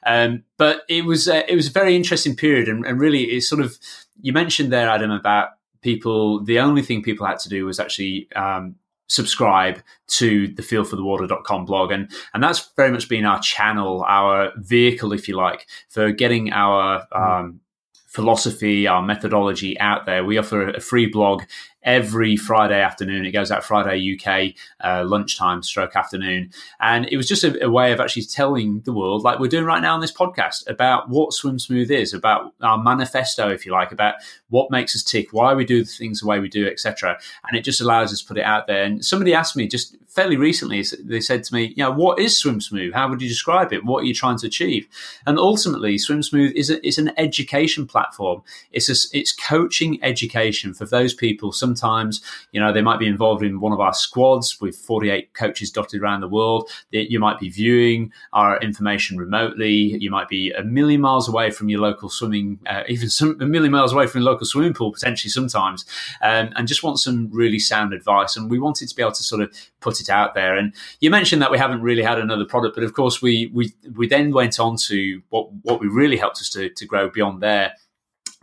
Um, 0.06 0.44
but 0.58 0.82
it 0.90 1.06
was, 1.06 1.28
uh, 1.28 1.44
it 1.48 1.56
was 1.56 1.68
a 1.68 1.72
very 1.72 1.96
interesting 1.96 2.36
period. 2.36 2.68
And, 2.68 2.84
and 2.84 3.00
really, 3.00 3.24
it's 3.26 3.48
sort 3.48 3.62
of, 3.62 3.78
you 4.20 4.34
mentioned 4.34 4.74
there, 4.74 4.90
Adam, 4.90 5.12
about 5.12 5.50
people, 5.82 6.44
the 6.44 6.60
only 6.60 6.82
thing 6.82 7.04
people 7.04 7.28
had 7.28 7.38
to 7.38 7.50
do 7.50 7.66
was 7.66 7.80
actually 7.80 8.28
um, 8.36 8.76
subscribe 9.08 9.82
to 10.08 10.48
the 10.48 10.62
feelforthewater.com 10.62 11.66
blog. 11.66 11.92
And 11.92 12.12
and 12.34 12.44
that's 12.44 12.72
very 12.76 12.92
much 12.92 13.10
been 13.10 13.26
our 13.26 13.40
channel 13.42 14.04
our 14.08 14.52
vehicle 14.58 15.14
if 15.14 15.28
you 15.28 15.36
like 15.36 15.68
for 15.90 16.12
getting 16.12 16.52
our 16.52 17.06
um, 17.12 17.60
philosophy 18.08 18.88
our 18.88 19.02
methodology 19.02 19.78
out 19.80 20.06
there. 20.06 20.24
We 20.24 20.38
offer 20.38 20.70
a 20.70 20.80
free 20.80 21.08
blog 21.08 21.44
every 21.86 22.36
Friday 22.36 22.82
afternoon. 22.82 23.26
It 23.26 23.32
goes 23.32 23.52
out 23.52 23.64
Friday 23.64 24.18
UK 24.20 24.56
uh, 24.84 25.06
lunchtime, 25.06 25.64
stroke 25.64 25.96
afternoon, 25.96 26.52
and 26.80 27.08
it 27.10 27.16
was 27.16 27.28
just 27.28 27.44
a, 27.44 27.64
a, 27.64 27.70
way 27.70 27.92
of 27.92 28.00
actually 28.00 28.24
telling 28.24 28.82
the 28.82 28.94
world, 28.94 29.24
like 29.24 29.40
we're 29.40 29.48
doing 29.48 29.66
right 29.66 29.82
now 29.82 29.94
on 29.94 30.02
this 30.02 30.12
podcast, 30.12 30.68
about 30.70 31.10
what 31.10 31.34
Swim 31.34 31.60
Smooth 31.60 31.92
is, 31.92 32.14
about 32.14 32.54
our 32.62 32.82
manifesto, 32.82 33.50
if 33.50 33.66
you 33.66 33.72
like, 33.72 33.92
about 33.92 34.16
what 34.50 34.72
makes 34.72 34.96
us 34.96 35.04
tick, 35.04 35.32
why 35.32 35.54
we 35.54 35.66
do 35.66 35.84
the 35.84 35.90
things 35.90 36.22
the 36.22 36.28
way 36.28 36.40
we 36.40 36.50
do, 36.50 36.68
etc. 36.68 37.18
And 37.48 37.58
it 37.58 37.62
just 37.62 37.82
allows 37.82 38.12
us 38.12 38.22
to 38.22 38.28
put 38.28 38.38
it 38.38 38.46
out 38.46 38.68
there. 38.68 38.84
And 38.84 39.06
somebody 39.06 39.34
asked 39.34 39.56
me 39.56 39.68
just 39.68 39.96
fairly 40.16 40.38
recently, 40.38 40.82
they 41.04 41.20
said 41.20 41.44
to 41.44 41.54
me, 41.54 41.74
you 41.76 41.84
know, 41.84 41.92
what 41.92 42.20
is 42.20 42.38
Swim 42.38 42.62
Smooth? 42.62 42.94
How 42.94 43.10
would 43.10 43.22
you 43.22 43.28
describe 43.28 43.74
it? 43.74 43.84
What 43.84 44.04
are 44.04 44.06
you 44.06 44.14
trying 44.14 44.38
to 44.38 44.48
achieve? 44.48 44.88
And 45.28 45.38
ultimately, 45.38 45.98
Swim 45.98 46.24
Smooth 46.24 46.54
is 46.56 46.70
a, 46.70 46.86
it's 46.88 46.98
an 46.98 47.12
education 47.18 47.86
platform. 47.86 48.42
It's 48.72 48.88
a, 48.88 49.18
it's 49.18 49.34
coaching 49.34 50.02
education 50.02 50.74
for 50.74 50.86
those 50.86 51.14
people. 51.14 51.52
Sometimes, 51.76 52.22
you 52.52 52.60
know, 52.62 52.72
they 52.72 52.82
might 52.82 53.00
be 53.00 53.08
involved 53.08 53.44
in 53.44 53.60
one 53.60 53.74
of 53.74 53.80
our 53.82 53.94
squads 53.94 54.62
with 54.62 54.78
48 54.78 55.34
coaches 55.34 55.72
dotted 55.72 56.02
around 56.02 56.22
the 56.22 56.28
world. 56.28 56.70
You 56.92 57.20
might 57.20 57.38
be 57.38 57.50
viewing 57.50 58.14
our 58.32 58.60
information 58.62 59.18
remotely. 59.18 59.98
You 60.00 60.10
might 60.10 60.30
be 60.30 60.52
a 60.52 60.64
million 60.64 61.02
miles 61.02 61.28
away 61.28 61.52
from 61.52 61.68
your 61.68 61.82
local 61.82 62.10
swimming, 62.10 62.60
uh, 62.66 62.84
even 62.88 63.10
some, 63.10 63.38
a 63.42 63.46
million 63.46 63.74
miles 63.74 63.92
away 63.92 64.08
from 64.08 64.22
your 64.22 64.32
local 64.32 64.46
swimming 64.46 64.74
pool, 64.74 64.92
potentially 64.92 65.30
sometimes, 65.30 65.86
um, 66.24 66.52
and 66.56 66.68
just 66.68 66.82
want 66.82 67.00
some 67.00 67.30
really 67.32 67.60
sound 67.60 67.94
advice. 67.94 68.38
And 68.38 68.50
we 68.50 68.58
wanted 68.58 68.88
to 68.88 68.96
be 68.96 69.02
able 69.02 69.12
to 69.12 69.24
sort 69.24 69.42
of 69.42 69.54
put 69.82 70.00
it 70.00 70.10
out 70.10 70.34
there. 70.34 70.56
And 70.56 70.74
you 71.02 71.10
mentioned 71.10 71.42
that 71.42 71.52
we 71.52 71.58
haven't 71.58 71.82
really 71.82 72.04
had 72.04 72.20
another 72.20 72.46
product, 72.46 72.76
but 72.76 72.86
of 72.86 72.94
course 72.94 73.22
we 73.22 73.52
we 73.54 73.74
we 73.96 74.08
then 74.08 74.32
went 74.32 74.60
on 74.60 74.78
to 74.88 75.22
what 75.30 75.52
what 75.64 75.82
we 75.82 75.88
really 75.88 76.18
helped 76.18 76.38
us 76.38 76.50
to 76.52 76.70
to 76.70 76.86
grow 76.86 77.10
beyond 77.10 77.42
there 77.42 77.74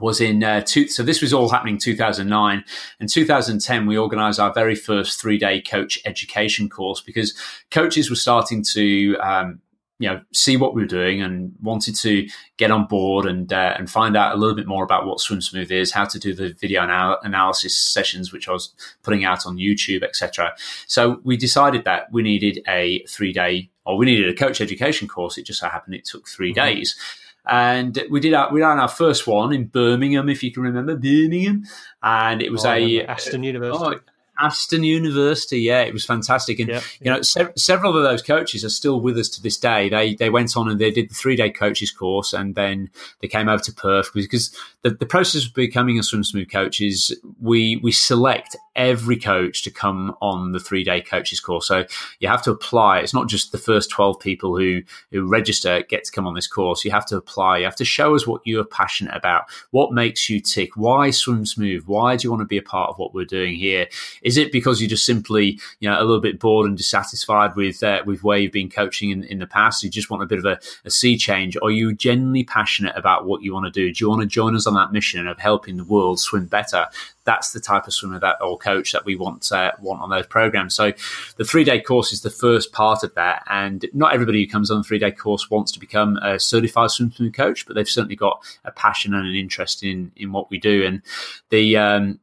was 0.02 0.20
in 0.20 0.42
uh, 0.42 0.60
two, 0.60 0.88
so 0.88 1.02
this 1.02 1.22
was 1.22 1.32
all 1.32 1.48
happening 1.48 1.78
2009 1.78 2.64
in 3.00 3.06
2010 3.06 3.86
we 3.86 3.96
organized 3.96 4.40
our 4.40 4.52
very 4.52 4.74
first 4.74 5.20
three-day 5.20 5.60
coach 5.62 5.98
education 6.04 6.68
course 6.68 7.00
because 7.00 7.34
coaches 7.70 8.10
were 8.10 8.16
starting 8.16 8.62
to 8.62 9.16
um, 9.18 9.60
you 10.02 10.08
know 10.08 10.20
see 10.32 10.56
what 10.56 10.74
we 10.74 10.82
were 10.82 10.88
doing 10.88 11.22
and 11.22 11.54
wanted 11.62 11.94
to 11.94 12.28
get 12.56 12.72
on 12.72 12.86
board 12.86 13.24
and 13.24 13.52
uh, 13.52 13.74
and 13.78 13.88
find 13.88 14.16
out 14.16 14.34
a 14.34 14.38
little 14.38 14.56
bit 14.56 14.66
more 14.66 14.82
about 14.82 15.06
what 15.06 15.20
Swim 15.20 15.40
Smooth 15.40 15.70
is, 15.70 15.92
how 15.92 16.04
to 16.04 16.18
do 16.18 16.34
the 16.34 16.52
video 16.60 16.82
anal- 16.82 17.18
analysis 17.22 17.76
sessions, 17.76 18.32
which 18.32 18.48
I 18.48 18.52
was 18.52 18.74
putting 19.04 19.24
out 19.24 19.46
on 19.46 19.58
YouTube, 19.58 20.02
etc. 20.02 20.54
So 20.88 21.20
we 21.22 21.36
decided 21.36 21.84
that 21.84 22.10
we 22.10 22.22
needed 22.22 22.64
a 22.66 23.04
three 23.04 23.32
day 23.32 23.70
or 23.84 23.96
we 23.96 24.06
needed 24.06 24.28
a 24.28 24.34
coach 24.34 24.60
education 24.60 25.06
course. 25.06 25.38
It 25.38 25.46
just 25.46 25.60
so 25.60 25.68
happened 25.68 25.94
it 25.94 26.04
took 26.04 26.28
3 26.28 26.52
mm-hmm. 26.52 26.66
days. 26.66 26.96
And 27.44 28.00
we 28.08 28.20
did 28.20 28.34
our, 28.34 28.52
we 28.52 28.60
ran 28.60 28.78
our 28.78 28.88
first 28.88 29.26
one 29.26 29.52
in 29.52 29.66
Birmingham, 29.66 30.28
if 30.28 30.42
you 30.42 30.52
can 30.52 30.62
remember 30.62 30.94
Birmingham, 30.94 31.64
and 32.02 32.40
it 32.40 32.52
was 32.52 32.64
oh, 32.64 32.72
a 32.72 33.04
Aston 33.04 33.40
uh, 33.40 33.44
University. 33.44 33.84
Oh, 33.84 34.11
Aston 34.38 34.82
University, 34.82 35.60
yeah, 35.60 35.82
it 35.82 35.92
was 35.92 36.04
fantastic, 36.04 36.58
and 36.58 36.68
yep, 36.68 36.82
you 37.00 37.10
know, 37.10 37.22
se- 37.22 37.52
several 37.56 37.96
of 37.96 38.02
those 38.02 38.22
coaches 38.22 38.64
are 38.64 38.70
still 38.70 39.00
with 39.00 39.18
us 39.18 39.28
to 39.30 39.42
this 39.42 39.56
day. 39.56 39.88
They 39.88 40.14
they 40.14 40.30
went 40.30 40.56
on 40.56 40.68
and 40.68 40.80
they 40.80 40.90
did 40.90 41.10
the 41.10 41.14
three 41.14 41.36
day 41.36 41.50
coaches 41.50 41.90
course, 41.90 42.32
and 42.32 42.54
then 42.54 42.90
they 43.20 43.28
came 43.28 43.48
over 43.48 43.62
to 43.62 43.72
Perth 43.72 44.10
because 44.14 44.56
the, 44.82 44.90
the 44.90 45.06
process 45.06 45.46
of 45.46 45.54
becoming 45.54 45.98
a 45.98 46.02
swim 46.02 46.24
smooth 46.24 46.50
coach 46.50 46.80
is 46.80 47.18
we 47.40 47.76
we 47.82 47.92
select 47.92 48.56
every 48.74 49.16
coach 49.16 49.62
to 49.62 49.70
come 49.70 50.14
on 50.20 50.52
the 50.52 50.60
three 50.60 50.84
day 50.84 51.00
coaches 51.00 51.40
course. 51.40 51.66
So 51.68 51.84
you 52.20 52.28
have 52.28 52.42
to 52.42 52.50
apply. 52.50 53.00
It's 53.00 53.14
not 53.14 53.28
just 53.28 53.52
the 53.52 53.58
first 53.58 53.90
12 53.90 54.18
people 54.18 54.56
who, 54.56 54.82
who 55.10 55.26
register 55.26 55.82
get 55.88 56.04
to 56.04 56.12
come 56.12 56.26
on 56.26 56.34
this 56.34 56.46
course. 56.46 56.84
You 56.84 56.90
have 56.90 57.06
to 57.06 57.16
apply. 57.16 57.58
You 57.58 57.64
have 57.64 57.76
to 57.76 57.84
show 57.84 58.14
us 58.14 58.26
what 58.26 58.42
you're 58.44 58.64
passionate 58.64 59.14
about. 59.14 59.44
What 59.70 59.92
makes 59.92 60.28
you 60.30 60.40
tick? 60.40 60.76
Why 60.76 61.10
swim 61.10 61.44
smooth? 61.46 61.84
Why 61.86 62.16
do 62.16 62.24
you 62.24 62.30
want 62.30 62.40
to 62.40 62.46
be 62.46 62.58
a 62.58 62.62
part 62.62 62.90
of 62.90 62.98
what 62.98 63.14
we're 63.14 63.24
doing 63.24 63.56
here? 63.56 63.88
Is 64.22 64.36
it 64.36 64.52
because 64.52 64.80
you're 64.80 64.88
just 64.88 65.04
simply, 65.04 65.58
you 65.80 65.88
know, 65.88 65.98
a 65.98 66.04
little 66.04 66.20
bit 66.20 66.38
bored 66.38 66.68
and 66.68 66.76
dissatisfied 66.76 67.56
with, 67.56 67.82
uh, 67.82 68.02
with 68.06 68.22
where 68.22 68.38
you've 68.38 68.52
been 68.52 68.70
coaching 68.70 69.10
in, 69.10 69.24
in 69.24 69.38
the 69.38 69.46
past? 69.46 69.82
You 69.82 69.90
just 69.90 70.10
want 70.10 70.22
a 70.22 70.26
bit 70.26 70.38
of 70.38 70.44
a, 70.44 70.58
a 70.84 70.90
sea 70.90 71.16
change? 71.16 71.56
Or 71.56 71.68
are 71.68 71.72
you 71.72 71.92
genuinely 71.92 72.44
passionate 72.44 72.96
about 72.96 73.26
what 73.26 73.42
you 73.42 73.52
want 73.52 73.66
to 73.66 73.70
do? 73.70 73.92
Do 73.92 74.04
you 74.04 74.08
want 74.08 74.22
to 74.22 74.26
join 74.26 74.54
us 74.54 74.66
on 74.66 74.74
that 74.74 74.92
mission 74.92 75.26
of 75.26 75.38
helping 75.38 75.76
the 75.76 75.84
world 75.84 76.20
swim 76.20 76.46
better? 76.46 76.86
That's 77.24 77.52
the 77.52 77.60
type 77.60 77.86
of 77.86 77.92
swimmer 77.92 78.18
that 78.18 78.36
or 78.40 78.58
coach 78.58 78.92
that 78.92 79.04
we 79.04 79.16
want 79.16 79.50
uh, 79.52 79.72
want 79.80 80.02
on 80.02 80.10
those 80.10 80.26
programs. 80.26 80.74
So 80.74 80.92
the 81.36 81.44
three 81.44 81.64
day 81.64 81.80
course 81.80 82.12
is 82.12 82.22
the 82.22 82.30
first 82.30 82.72
part 82.72 83.02
of 83.02 83.14
that, 83.14 83.44
and 83.48 83.84
not 83.92 84.14
everybody 84.14 84.44
who 84.44 84.50
comes 84.50 84.70
on 84.70 84.78
the 84.78 84.84
three 84.84 84.98
day 84.98 85.10
course 85.10 85.50
wants 85.50 85.72
to 85.72 85.80
become 85.80 86.16
a 86.18 86.38
certified 86.38 86.90
swim 86.90 87.12
coach, 87.32 87.66
but 87.66 87.74
they've 87.74 87.88
certainly 87.88 88.16
got 88.16 88.42
a 88.64 88.70
passion 88.70 89.14
and 89.14 89.26
an 89.26 89.34
interest 89.34 89.82
in 89.82 90.12
in 90.16 90.32
what 90.32 90.50
we 90.50 90.58
do. 90.58 90.84
And 90.84 91.02
the 91.50 91.76
um, 91.76 92.18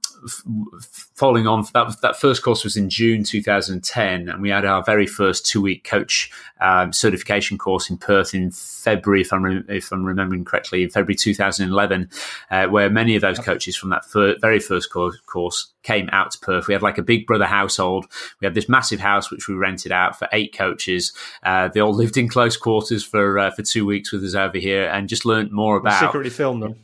following 1.13 1.47
on 1.47 1.65
that 1.73 2.01
that 2.01 2.19
first 2.19 2.43
course 2.43 2.63
was 2.63 2.75
in 2.75 2.89
June 2.89 3.23
2010, 3.23 4.29
and 4.29 4.41
we 4.41 4.49
had 4.49 4.65
our 4.65 4.83
very 4.83 5.07
first 5.07 5.45
two 5.45 5.61
week 5.61 5.83
coach 5.83 6.31
um, 6.61 6.91
certification 6.91 7.57
course 7.57 7.89
in 7.89 7.97
Perth 7.97 8.33
in 8.33 8.51
February, 8.51 9.21
if 9.21 9.31
I'm 9.31 9.43
re- 9.43 9.63
if 9.69 9.91
I'm 9.91 10.03
remembering 10.03 10.45
correctly, 10.45 10.83
in 10.83 10.89
February 10.89 11.15
2011, 11.15 12.09
uh, 12.51 12.67
where 12.67 12.89
many 12.89 13.15
of 13.15 13.21
those 13.21 13.39
coaches 13.39 13.75
from 13.75 13.89
that 13.89 14.05
fir- 14.05 14.37
very 14.39 14.59
first 14.59 14.88
course, 14.89 15.17
course 15.25 15.73
came 15.83 16.09
out 16.11 16.31
to 16.31 16.39
Perth. 16.39 16.67
We 16.67 16.73
had 16.73 16.81
like 16.81 16.97
a 16.97 17.03
big 17.03 17.25
brother 17.25 17.45
household. 17.45 18.05
We 18.41 18.45
had 18.45 18.53
this 18.53 18.69
massive 18.69 18.99
house 18.99 19.31
which 19.31 19.47
we 19.47 19.55
rented 19.55 19.91
out 19.91 20.17
for 20.17 20.27
eight 20.31 20.55
coaches. 20.55 21.13
Uh, 21.43 21.67
they 21.67 21.79
all 21.79 21.93
lived 21.95 22.17
in 22.17 22.27
close 22.27 22.57
quarters 22.57 23.03
for 23.03 23.39
uh, 23.39 23.51
for 23.51 23.63
two 23.63 23.85
weeks 23.85 24.11
with 24.11 24.23
us 24.23 24.35
over 24.35 24.57
here, 24.57 24.89
and 24.89 25.09
just 25.09 25.25
learned 25.25 25.51
more 25.51 25.77
about. 25.77 25.99
secretly 25.99 26.29
filmed 26.29 26.63
them. 26.63 26.75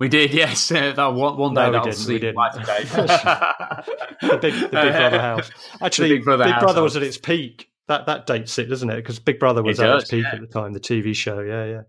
We 0.00 0.08
did, 0.08 0.32
yes. 0.32 0.72
Uh, 0.72 0.92
that 0.96 1.14
one, 1.14 1.36
one 1.36 1.54
day 1.54 1.66
no, 1.66 1.72
that'll 1.72 1.88
we 1.88 1.92
see 1.92 2.32
light 2.32 2.54
today. 2.54 2.84
the 2.84 4.38
big, 4.40 4.54
the 4.54 4.60
Big 4.60 4.70
Brother 4.70 5.20
house. 5.20 5.50
Actually, 5.82 6.08
Big 6.08 6.24
Brother, 6.24 6.44
big 6.44 6.58
brother 6.58 6.82
was 6.82 6.96
at 6.96 7.02
its 7.02 7.18
peak. 7.18 7.68
That 7.86 8.06
that 8.06 8.26
dates 8.26 8.58
it, 8.58 8.66
doesn't 8.66 8.88
it? 8.88 8.96
Because 8.96 9.18
Big 9.18 9.38
Brother 9.38 9.62
was 9.62 9.78
it 9.78 9.82
at 9.82 9.86
does, 9.86 10.02
its 10.04 10.10
peak 10.10 10.24
yeah. 10.24 10.34
at 10.34 10.40
the 10.40 10.46
time. 10.46 10.72
The 10.72 10.80
TV 10.80 11.14
show, 11.14 11.40
yeah, 11.40 11.64
yeah. 11.66 11.82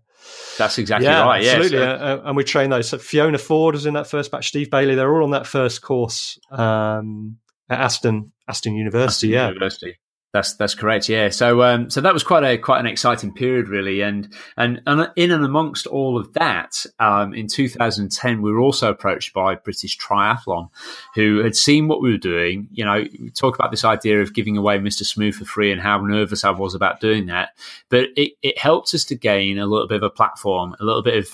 That's 0.58 0.78
exactly 0.78 1.06
yeah, 1.06 1.24
right. 1.24 1.44
Absolutely, 1.44 1.78
yeah, 1.78 1.98
so. 1.98 2.22
and 2.24 2.36
we 2.36 2.44
trained 2.44 2.72
those. 2.72 2.88
So 2.88 2.98
Fiona 2.98 3.38
Ford 3.38 3.74
was 3.74 3.86
in 3.86 3.94
that 3.94 4.06
first 4.06 4.30
batch. 4.30 4.48
Steve 4.48 4.70
Bailey, 4.70 4.94
they're 4.94 5.14
all 5.14 5.24
on 5.24 5.30
that 5.30 5.46
first 5.46 5.82
course 5.82 6.38
um, 6.50 7.38
at 7.70 7.80
Aston 7.80 8.32
Aston 8.48 8.74
University. 8.76 9.28
Aston 9.28 9.30
yeah, 9.30 9.48
University. 9.48 9.98
That's 10.32 10.54
that's 10.54 10.74
correct. 10.74 11.10
Yeah. 11.10 11.28
So 11.28 11.62
um, 11.62 11.90
so 11.90 12.00
that 12.00 12.14
was 12.14 12.22
quite 12.22 12.42
a 12.42 12.56
quite 12.56 12.80
an 12.80 12.86
exciting 12.86 13.34
period, 13.34 13.68
really. 13.68 14.00
And 14.00 14.32
and, 14.56 14.80
and 14.86 15.10
in 15.14 15.30
and 15.30 15.44
amongst 15.44 15.86
all 15.86 16.16
of 16.18 16.32
that, 16.32 16.86
um, 16.98 17.34
in 17.34 17.48
2010, 17.48 18.40
we 18.40 18.50
were 18.50 18.60
also 18.60 18.88
approached 18.88 19.34
by 19.34 19.56
British 19.56 19.98
Triathlon, 19.98 20.70
who 21.14 21.42
had 21.42 21.54
seen 21.54 21.86
what 21.86 22.00
we 22.00 22.10
were 22.10 22.18
doing. 22.18 22.68
You 22.72 22.86
know, 22.86 23.04
talk 23.34 23.54
about 23.54 23.70
this 23.70 23.84
idea 23.84 24.22
of 24.22 24.32
giving 24.32 24.56
away 24.56 24.78
Mr. 24.78 25.04
Smooth 25.04 25.34
for 25.34 25.44
free 25.44 25.70
and 25.70 25.82
how 25.82 26.00
nervous 26.00 26.44
I 26.44 26.50
was 26.50 26.74
about 26.74 27.00
doing 27.00 27.26
that. 27.26 27.50
But 27.90 28.08
it 28.16 28.32
it 28.42 28.58
helped 28.58 28.94
us 28.94 29.04
to 29.04 29.14
gain 29.14 29.58
a 29.58 29.66
little 29.66 29.86
bit 29.86 29.96
of 29.96 30.02
a 30.02 30.10
platform, 30.10 30.74
a 30.80 30.84
little 30.84 31.02
bit 31.02 31.18
of 31.18 31.28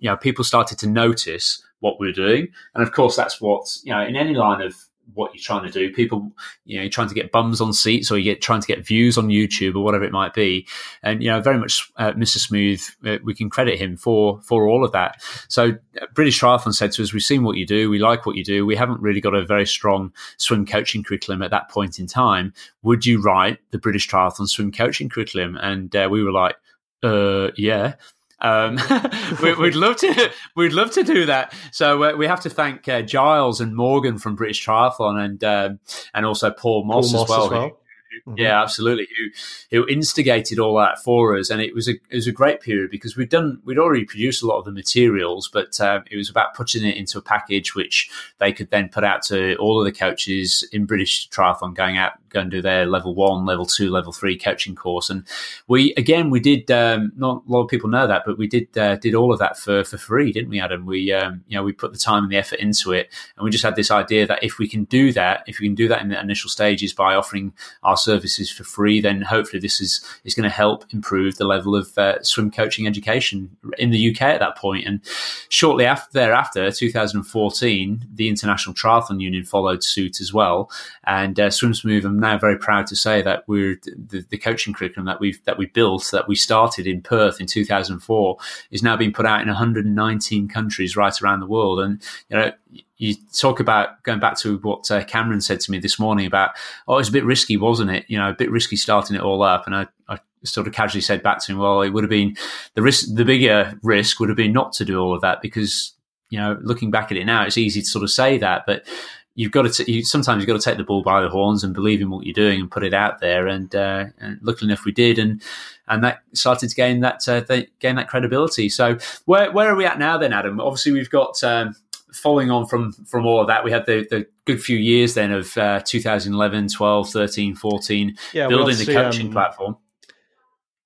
you 0.00 0.10
know, 0.10 0.16
people 0.16 0.42
started 0.42 0.78
to 0.78 0.88
notice 0.88 1.62
what 1.78 2.00
we 2.00 2.08
were 2.08 2.12
doing, 2.12 2.48
and 2.74 2.82
of 2.82 2.90
course, 2.90 3.14
that's 3.14 3.40
what 3.40 3.68
you 3.84 3.92
know 3.92 4.02
in 4.02 4.16
any 4.16 4.34
line 4.34 4.60
of 4.60 4.74
what 5.14 5.34
you're 5.34 5.42
trying 5.42 5.64
to 5.64 5.70
do. 5.70 5.92
People, 5.92 6.32
you 6.64 6.76
know, 6.76 6.82
you're 6.82 6.90
trying 6.90 7.08
to 7.08 7.14
get 7.14 7.32
bums 7.32 7.60
on 7.60 7.72
seats 7.72 8.10
or 8.10 8.18
you're 8.18 8.34
trying 8.34 8.60
to 8.60 8.66
get 8.66 8.86
views 8.86 9.18
on 9.18 9.28
YouTube 9.28 9.74
or 9.74 9.80
whatever 9.80 10.04
it 10.04 10.12
might 10.12 10.34
be. 10.34 10.66
And, 11.02 11.22
you 11.22 11.30
know, 11.30 11.40
very 11.40 11.58
much 11.58 11.90
uh, 11.96 12.12
Mr. 12.12 12.38
Smooth, 12.38 12.82
uh, 13.04 13.18
we 13.22 13.34
can 13.34 13.50
credit 13.50 13.78
him 13.78 13.96
for, 13.96 14.40
for 14.42 14.66
all 14.66 14.84
of 14.84 14.92
that. 14.92 15.22
So 15.48 15.70
uh, 16.00 16.06
British 16.14 16.40
Triathlon 16.40 16.74
said 16.74 16.92
to 16.92 17.02
us, 17.02 17.12
we've 17.12 17.22
seen 17.22 17.44
what 17.44 17.56
you 17.56 17.66
do. 17.66 17.90
We 17.90 17.98
like 17.98 18.26
what 18.26 18.36
you 18.36 18.44
do. 18.44 18.64
We 18.64 18.76
haven't 18.76 19.00
really 19.00 19.20
got 19.20 19.34
a 19.34 19.44
very 19.44 19.66
strong 19.66 20.12
swim 20.38 20.66
coaching 20.66 21.02
curriculum 21.02 21.42
at 21.42 21.50
that 21.50 21.68
point 21.68 21.98
in 21.98 22.06
time. 22.06 22.54
Would 22.82 23.04
you 23.04 23.20
write 23.20 23.58
the 23.70 23.78
British 23.78 24.08
Triathlon 24.08 24.48
swim 24.48 24.72
coaching 24.72 25.08
curriculum? 25.08 25.56
And 25.56 25.94
uh, 25.94 26.08
we 26.10 26.22
were 26.22 26.32
like, 26.32 26.56
uh, 27.02 27.50
yeah. 27.56 27.94
Um, 28.42 28.78
we, 29.42 29.54
would 29.54 29.76
love 29.76 29.96
to, 29.98 30.30
we'd 30.56 30.72
love 30.72 30.90
to 30.92 31.02
do 31.02 31.26
that. 31.26 31.54
So 31.70 32.02
uh, 32.02 32.16
we 32.16 32.26
have 32.26 32.40
to 32.40 32.50
thank 32.50 32.88
uh, 32.88 33.02
Giles 33.02 33.60
and 33.60 33.74
Morgan 33.74 34.18
from 34.18 34.34
British 34.34 34.66
Triathlon, 34.66 35.24
and 35.24 35.44
um, 35.44 35.80
and 36.12 36.26
also 36.26 36.50
Paul 36.50 36.84
Moss, 36.84 37.12
Paul 37.12 37.20
Moss 37.20 37.30
as 37.30 37.30
well. 37.30 37.44
As 37.44 37.50
well. 37.50 37.78
Mm-hmm. 38.26 38.38
Yeah, 38.38 38.62
absolutely. 38.62 39.08
Who 39.16 39.76
who 39.76 39.88
instigated 39.88 40.58
all 40.58 40.76
that 40.76 41.02
for 41.02 41.36
us, 41.36 41.50
and 41.50 41.60
it 41.60 41.74
was 41.74 41.88
a 41.88 41.92
it 41.92 42.14
was 42.14 42.26
a 42.26 42.32
great 42.32 42.60
period 42.60 42.90
because 42.90 43.16
we'd 43.16 43.28
done 43.28 43.60
we'd 43.64 43.78
already 43.78 44.04
produced 44.04 44.42
a 44.42 44.46
lot 44.46 44.58
of 44.58 44.64
the 44.64 44.72
materials, 44.72 45.48
but 45.52 45.80
um, 45.80 46.04
it 46.10 46.16
was 46.16 46.30
about 46.30 46.54
putting 46.54 46.84
it 46.84 46.96
into 46.96 47.18
a 47.18 47.22
package 47.22 47.74
which 47.74 48.10
they 48.38 48.52
could 48.52 48.70
then 48.70 48.88
put 48.88 49.04
out 49.04 49.22
to 49.22 49.56
all 49.56 49.78
of 49.78 49.84
the 49.84 49.92
coaches 49.92 50.66
in 50.72 50.86
British 50.86 51.28
Triathlon 51.30 51.74
going 51.74 51.98
out 51.98 52.12
go 52.32 52.40
and 52.40 52.50
do 52.50 52.62
their 52.62 52.86
level 52.86 53.14
one, 53.14 53.44
level 53.44 53.66
two, 53.66 53.90
level 53.90 54.12
three 54.12 54.36
coaching 54.38 54.74
course. 54.74 55.10
And 55.10 55.24
we 55.68 55.94
again 55.94 56.30
we 56.30 56.40
did 56.40 56.70
um, 56.70 57.12
not 57.16 57.44
a 57.46 57.52
lot 57.52 57.62
of 57.62 57.68
people 57.68 57.90
know 57.90 58.06
that, 58.06 58.22
but 58.26 58.38
we 58.38 58.46
did 58.46 58.76
uh, 58.76 58.96
did 58.96 59.14
all 59.14 59.32
of 59.32 59.38
that 59.38 59.58
for 59.58 59.84
for 59.84 59.98
free, 59.98 60.32
didn't 60.32 60.50
we, 60.50 60.60
Adam? 60.60 60.86
We 60.86 61.12
um, 61.12 61.44
you 61.46 61.56
know 61.56 61.62
we 61.62 61.72
put 61.72 61.92
the 61.92 61.98
time 61.98 62.24
and 62.24 62.32
the 62.32 62.36
effort 62.36 62.58
into 62.58 62.92
it, 62.92 63.12
and 63.36 63.44
we 63.44 63.50
just 63.50 63.64
had 63.64 63.76
this 63.76 63.90
idea 63.90 64.26
that 64.26 64.42
if 64.42 64.58
we 64.58 64.68
can 64.68 64.84
do 64.84 65.12
that, 65.12 65.44
if 65.46 65.60
we 65.60 65.66
can 65.66 65.74
do 65.74 65.88
that 65.88 66.02
in 66.02 66.08
the 66.08 66.20
initial 66.20 66.50
stages 66.50 66.92
by 66.92 67.14
offering 67.14 67.52
our 67.82 67.96
services 68.02 68.50
for 68.50 68.64
free, 68.64 69.00
then 69.00 69.22
hopefully 69.22 69.60
this 69.60 69.80
is 69.80 70.04
is 70.24 70.34
going 70.34 70.48
to 70.48 70.54
help 70.54 70.84
improve 70.90 71.36
the 71.36 71.46
level 71.46 71.74
of 71.74 71.96
uh, 71.96 72.22
swim 72.22 72.50
coaching 72.50 72.86
education 72.86 73.56
in 73.78 73.90
the 73.90 74.10
UK 74.10 74.22
at 74.22 74.40
that 74.40 74.56
point. 74.56 74.86
And 74.86 75.00
shortly 75.48 75.84
after 75.84 76.10
thereafter, 76.12 76.70
2014, 76.70 78.06
the 78.14 78.28
International 78.28 78.74
Triathlon 78.74 79.20
Union 79.20 79.44
followed 79.44 79.82
suit 79.82 80.20
as 80.20 80.32
well. 80.32 80.70
And 81.04 81.38
uh, 81.38 81.50
Swim 81.50 81.74
Smooth, 81.74 82.04
I'm 82.04 82.18
now 82.18 82.38
very 82.38 82.58
proud 82.58 82.86
to 82.88 82.96
say 82.96 83.22
that 83.22 83.44
we're 83.46 83.78
the, 83.84 84.24
the 84.28 84.38
coaching 84.38 84.74
curriculum 84.74 85.06
that 85.06 85.20
we've 85.20 85.42
that 85.44 85.58
we 85.58 85.66
built 85.66 86.10
that 86.12 86.28
we 86.28 86.36
started 86.36 86.86
in 86.86 87.00
Perth 87.00 87.40
in 87.40 87.46
2004 87.46 88.36
is 88.70 88.82
now 88.82 88.96
being 88.96 89.12
put 89.12 89.26
out 89.26 89.40
in 89.40 89.48
119 89.48 90.48
countries 90.48 90.96
right 90.96 91.22
around 91.22 91.40
the 91.40 91.46
world. 91.46 91.80
And 91.80 92.02
you 92.28 92.36
know 92.36 92.52
you 92.96 93.14
talk 93.36 93.60
about 93.60 94.02
going 94.02 94.20
back 94.20 94.38
to 94.38 94.58
what 94.58 94.90
uh, 94.90 95.04
Cameron 95.04 95.40
said 95.40 95.60
to 95.60 95.70
me 95.70 95.78
this 95.78 95.98
morning 95.98 96.26
about, 96.26 96.50
oh, 96.86 96.94
it 96.94 96.98
was 96.98 97.08
a 97.08 97.12
bit 97.12 97.24
risky, 97.24 97.56
wasn't 97.56 97.90
it? 97.90 98.04
You 98.08 98.18
know, 98.18 98.30
a 98.30 98.34
bit 98.34 98.50
risky 98.50 98.76
starting 98.76 99.16
it 99.16 99.22
all 99.22 99.42
up. 99.42 99.66
And 99.66 99.74
I, 99.74 99.86
I 100.08 100.18
sort 100.44 100.66
of 100.66 100.72
casually 100.72 101.00
said 101.00 101.22
back 101.22 101.40
to 101.40 101.52
him, 101.52 101.58
well, 101.58 101.82
it 101.82 101.90
would 101.90 102.04
have 102.04 102.10
been 102.10 102.36
the 102.74 102.82
risk, 102.82 103.14
the 103.14 103.24
bigger 103.24 103.78
risk 103.82 104.20
would 104.20 104.28
have 104.28 104.36
been 104.36 104.52
not 104.52 104.72
to 104.74 104.84
do 104.84 104.98
all 104.98 105.14
of 105.14 105.20
that 105.22 105.42
because, 105.42 105.94
you 106.30 106.38
know, 106.38 106.58
looking 106.62 106.90
back 106.90 107.10
at 107.10 107.16
it 107.16 107.24
now, 107.24 107.44
it's 107.44 107.58
easy 107.58 107.80
to 107.80 107.86
sort 107.86 108.04
of 108.04 108.10
say 108.10 108.38
that, 108.38 108.64
but 108.66 108.86
you've 109.34 109.52
got 109.52 109.62
to, 109.62 109.84
t- 109.84 109.90
you, 109.90 110.04
sometimes 110.04 110.40
you've 110.40 110.46
got 110.46 110.60
to 110.60 110.64
take 110.64 110.76
the 110.76 110.84
bull 110.84 111.02
by 111.02 111.22
the 111.22 111.28
horns 111.28 111.64
and 111.64 111.74
believe 111.74 112.00
in 112.00 112.10
what 112.10 112.24
you're 112.24 112.34
doing 112.34 112.60
and 112.60 112.70
put 112.70 112.84
it 112.84 112.94
out 112.94 113.20
there. 113.20 113.46
And, 113.46 113.74
uh, 113.74 114.06
and 114.18 114.38
luckily 114.42 114.70
enough, 114.70 114.84
we 114.84 114.92
did. 114.92 115.18
And, 115.18 115.42
and 115.88 116.04
that 116.04 116.22
started 116.34 116.68
to 116.68 116.76
gain 116.76 117.00
that, 117.00 117.26
uh, 117.26 117.40
gain 117.80 117.96
that 117.96 118.08
credibility. 118.08 118.68
So 118.68 118.98
where, 119.24 119.50
where 119.50 119.70
are 119.70 119.76
we 119.76 119.86
at 119.86 119.98
now 119.98 120.18
then, 120.18 120.32
Adam? 120.32 120.60
Obviously 120.60 120.92
we've 120.92 121.10
got, 121.10 121.42
um, 121.42 121.74
following 122.12 122.50
on 122.50 122.66
from 122.66 122.92
from 122.92 123.26
all 123.26 123.40
of 123.40 123.48
that, 123.48 123.64
we 123.64 123.70
had 123.70 123.86
the, 123.86 124.06
the 124.08 124.26
good 124.44 124.62
few 124.62 124.76
years 124.76 125.14
then 125.14 125.32
of 125.32 125.56
uh, 125.56 125.80
2011, 125.84 126.68
12, 126.68 127.10
13, 127.10 127.54
14, 127.54 128.16
yeah, 128.32 128.48
building 128.48 128.76
the 128.76 128.86
coaching 128.86 129.26
um, 129.26 129.32
platform. 129.32 129.76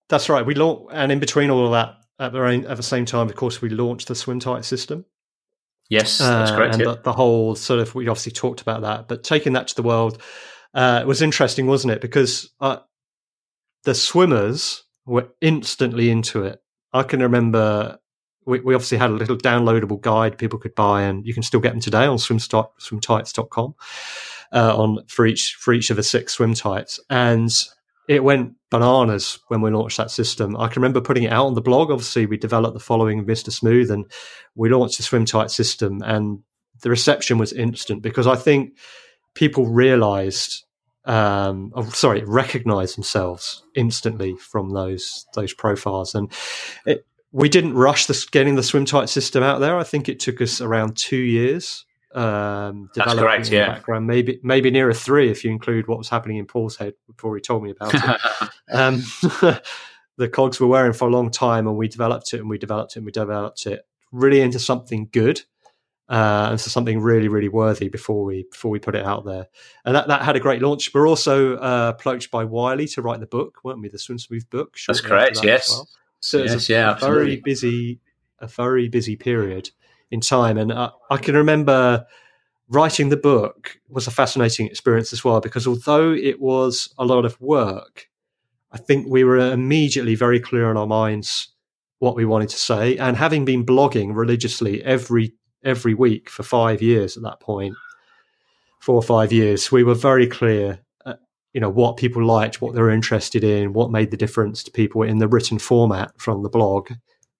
That's 0.08 0.28
right. 0.28 0.44
We 0.44 0.54
launched, 0.54 0.90
and 0.92 1.10
in 1.10 1.18
between 1.18 1.50
all 1.50 1.66
of 1.66 1.72
that, 1.72 1.96
at 2.18 2.32
the, 2.32 2.66
at 2.68 2.76
the 2.76 2.82
same 2.82 3.04
time, 3.04 3.28
of 3.28 3.36
course, 3.36 3.60
we 3.60 3.68
launched 3.68 4.08
the 4.08 4.14
Swim 4.14 4.40
Type 4.40 4.64
system. 4.64 5.04
Yes, 5.88 6.18
that's 6.18 6.50
uh, 6.50 6.56
correct. 6.56 6.74
And 6.74 6.82
yeah. 6.82 6.94
the, 6.94 7.02
the, 7.02 7.12
whole 7.12 7.54
sort 7.54 7.80
of, 7.80 7.94
we 7.94 8.08
obviously 8.08 8.32
talked 8.32 8.60
about 8.60 8.82
that, 8.82 9.08
but 9.08 9.22
taking 9.22 9.52
that 9.52 9.68
to 9.68 9.76
the 9.76 9.82
world 9.82 10.20
uh, 10.74 11.04
was 11.06 11.22
interesting, 11.22 11.66
wasn't 11.66 11.92
it? 11.92 12.00
Because 12.00 12.50
uh, 12.60 12.78
the 13.84 13.94
swimmers 13.94 14.84
were 15.04 15.28
instantly 15.40 16.10
into 16.10 16.44
it. 16.44 16.60
I 16.92 17.02
can 17.02 17.20
remember 17.20 17.98
we, 18.46 18.60
we 18.60 18.74
obviously 18.74 18.98
had 18.98 19.10
a 19.10 19.14
little 19.14 19.36
downloadable 19.36 20.00
guide 20.00 20.38
people 20.38 20.58
could 20.58 20.74
buy, 20.74 21.02
and 21.02 21.26
you 21.26 21.34
can 21.34 21.42
still 21.42 21.60
get 21.60 21.72
them 21.72 21.80
today 21.80 22.06
on 22.06 22.16
swimstart, 22.16 22.68
swimtypes.com 22.80 23.74
uh, 24.52 24.76
on 24.76 25.04
for 25.08 25.26
each 25.26 25.54
for 25.54 25.74
each 25.74 25.90
of 25.90 25.96
the 25.96 26.02
six 26.02 26.34
swim 26.34 26.54
types. 26.54 27.00
And 27.10 27.50
it 28.08 28.22
went 28.22 28.52
bananas 28.70 29.40
when 29.48 29.60
we 29.60 29.70
launched 29.70 29.96
that 29.96 30.12
system. 30.12 30.56
I 30.56 30.68
can 30.68 30.80
remember 30.80 31.00
putting 31.00 31.24
it 31.24 31.32
out 31.32 31.46
on 31.46 31.54
the 31.54 31.60
blog. 31.60 31.90
Obviously, 31.90 32.26
we 32.26 32.36
developed 32.36 32.74
the 32.74 32.80
following 32.80 33.26
Mr. 33.26 33.52
Smooth, 33.52 33.90
and 33.90 34.10
we 34.54 34.70
launched 34.70 34.96
the 34.96 35.02
swim 35.02 35.24
type 35.24 35.50
system, 35.50 36.00
and 36.02 36.40
the 36.82 36.90
reception 36.90 37.38
was 37.38 37.52
instant 37.52 38.02
because 38.02 38.26
I 38.26 38.36
think 38.36 38.78
people 39.34 39.66
realised 39.66 40.64
um, 41.04 41.72
oh, 41.74 41.88
sorry, 41.90 42.22
recognised 42.24 42.96
themselves 42.96 43.62
instantly 43.74 44.36
from 44.36 44.70
those 44.70 45.26
those 45.34 45.52
profiles, 45.52 46.14
and 46.14 46.32
it, 46.84 47.06
we 47.36 47.50
didn't 47.50 47.74
rush 47.74 48.06
the, 48.06 48.26
getting 48.30 48.54
the 48.54 48.62
swim 48.62 48.86
type 48.86 49.10
system 49.10 49.42
out 49.42 49.60
there. 49.60 49.76
I 49.76 49.84
think 49.84 50.08
it 50.08 50.18
took 50.18 50.40
us 50.40 50.62
around 50.62 50.96
two 50.96 51.18
years. 51.18 51.84
Um, 52.14 52.88
That's 52.94 53.12
correct. 53.12 53.50
Yeah. 53.50 53.74
Background, 53.74 54.06
maybe 54.06 54.40
maybe 54.42 54.70
nearer 54.70 54.94
three 54.94 55.30
if 55.30 55.44
you 55.44 55.50
include 55.50 55.86
what 55.86 55.98
was 55.98 56.08
happening 56.08 56.38
in 56.38 56.46
Paul's 56.46 56.76
head 56.76 56.94
before 57.06 57.36
he 57.36 57.42
told 57.42 57.62
me 57.62 57.72
about 57.72 57.92
it. 57.92 58.50
um, 58.72 59.02
the 60.16 60.28
cogs 60.32 60.58
were 60.58 60.66
wearing 60.66 60.94
for 60.94 61.08
a 61.08 61.10
long 61.10 61.30
time, 61.30 61.66
and 61.66 61.76
we 61.76 61.88
developed 61.88 62.32
it, 62.32 62.40
and 62.40 62.48
we 62.48 62.56
developed 62.56 62.92
it, 62.92 63.00
and 63.00 63.06
we 63.06 63.12
developed 63.12 63.66
it 63.66 63.86
really 64.12 64.40
into 64.40 64.58
something 64.58 65.10
good. 65.12 65.42
Uh, 66.08 66.48
and 66.52 66.60
so 66.60 66.70
something 66.70 67.00
really, 67.00 67.28
really 67.28 67.48
worthy 67.50 67.90
before 67.90 68.24
we 68.24 68.46
before 68.50 68.70
we 68.70 68.78
put 68.78 68.94
it 68.94 69.04
out 69.04 69.26
there, 69.26 69.46
and 69.84 69.94
that, 69.94 70.08
that 70.08 70.22
had 70.22 70.36
a 70.36 70.40
great 70.40 70.62
launch. 70.62 70.94
We're 70.94 71.06
also 71.06 71.58
uh, 71.58 71.92
approached 71.94 72.30
by 72.30 72.44
Wiley 72.44 72.86
to 72.88 73.02
write 73.02 73.20
the 73.20 73.26
book, 73.26 73.58
weren't 73.62 73.82
we? 73.82 73.90
The 73.90 73.98
Swim 73.98 74.18
Smooth 74.18 74.48
book. 74.48 74.78
That's 74.86 75.02
correct. 75.02 75.34
That 75.34 75.44
yes. 75.44 75.68
Well. 75.68 75.86
So 76.26 76.38
yes, 76.38 76.54
it's 76.54 76.68
a, 76.68 76.72
yeah, 76.72 76.96
a 76.96 76.98
very 76.98 77.36
busy, 77.36 78.00
a 78.40 78.48
very 78.48 78.88
busy 78.88 79.14
period 79.14 79.70
in 80.10 80.20
time, 80.20 80.58
and 80.58 80.72
I, 80.72 80.90
I 81.08 81.18
can 81.18 81.36
remember 81.36 82.04
writing 82.68 83.10
the 83.10 83.16
book 83.16 83.78
was 83.88 84.08
a 84.08 84.10
fascinating 84.10 84.66
experience 84.66 85.12
as 85.12 85.22
well 85.22 85.40
because 85.40 85.68
although 85.68 86.12
it 86.12 86.40
was 86.40 86.92
a 86.98 87.04
lot 87.04 87.24
of 87.24 87.40
work, 87.40 88.08
I 88.72 88.78
think 88.78 89.06
we 89.08 89.22
were 89.22 89.38
immediately 89.38 90.16
very 90.16 90.40
clear 90.40 90.68
in 90.68 90.76
our 90.76 90.86
minds 90.88 91.54
what 92.00 92.16
we 92.16 92.24
wanted 92.24 92.48
to 92.48 92.56
say. 92.56 92.96
And 92.96 93.16
having 93.16 93.44
been 93.44 93.64
blogging 93.64 94.16
religiously 94.16 94.82
every 94.82 95.32
every 95.64 95.94
week 95.94 96.28
for 96.28 96.42
five 96.42 96.82
years 96.82 97.16
at 97.16 97.22
that 97.22 97.38
point, 97.38 97.76
four 98.80 98.96
or 98.96 99.02
five 99.02 99.32
years, 99.32 99.70
we 99.70 99.84
were 99.84 99.94
very 99.94 100.26
clear 100.26 100.80
you 101.56 101.60
know 101.60 101.70
what 101.70 101.96
people 101.96 102.22
liked, 102.22 102.60
what 102.60 102.74
they 102.74 102.82
were 102.82 102.90
interested 102.90 103.42
in, 103.42 103.72
what 103.72 103.90
made 103.90 104.10
the 104.10 104.16
difference 104.18 104.62
to 104.62 104.70
people 104.70 105.02
in 105.02 105.20
the 105.20 105.26
written 105.26 105.58
format 105.58 106.12
from 106.18 106.42
the 106.42 106.50
blog. 106.50 106.90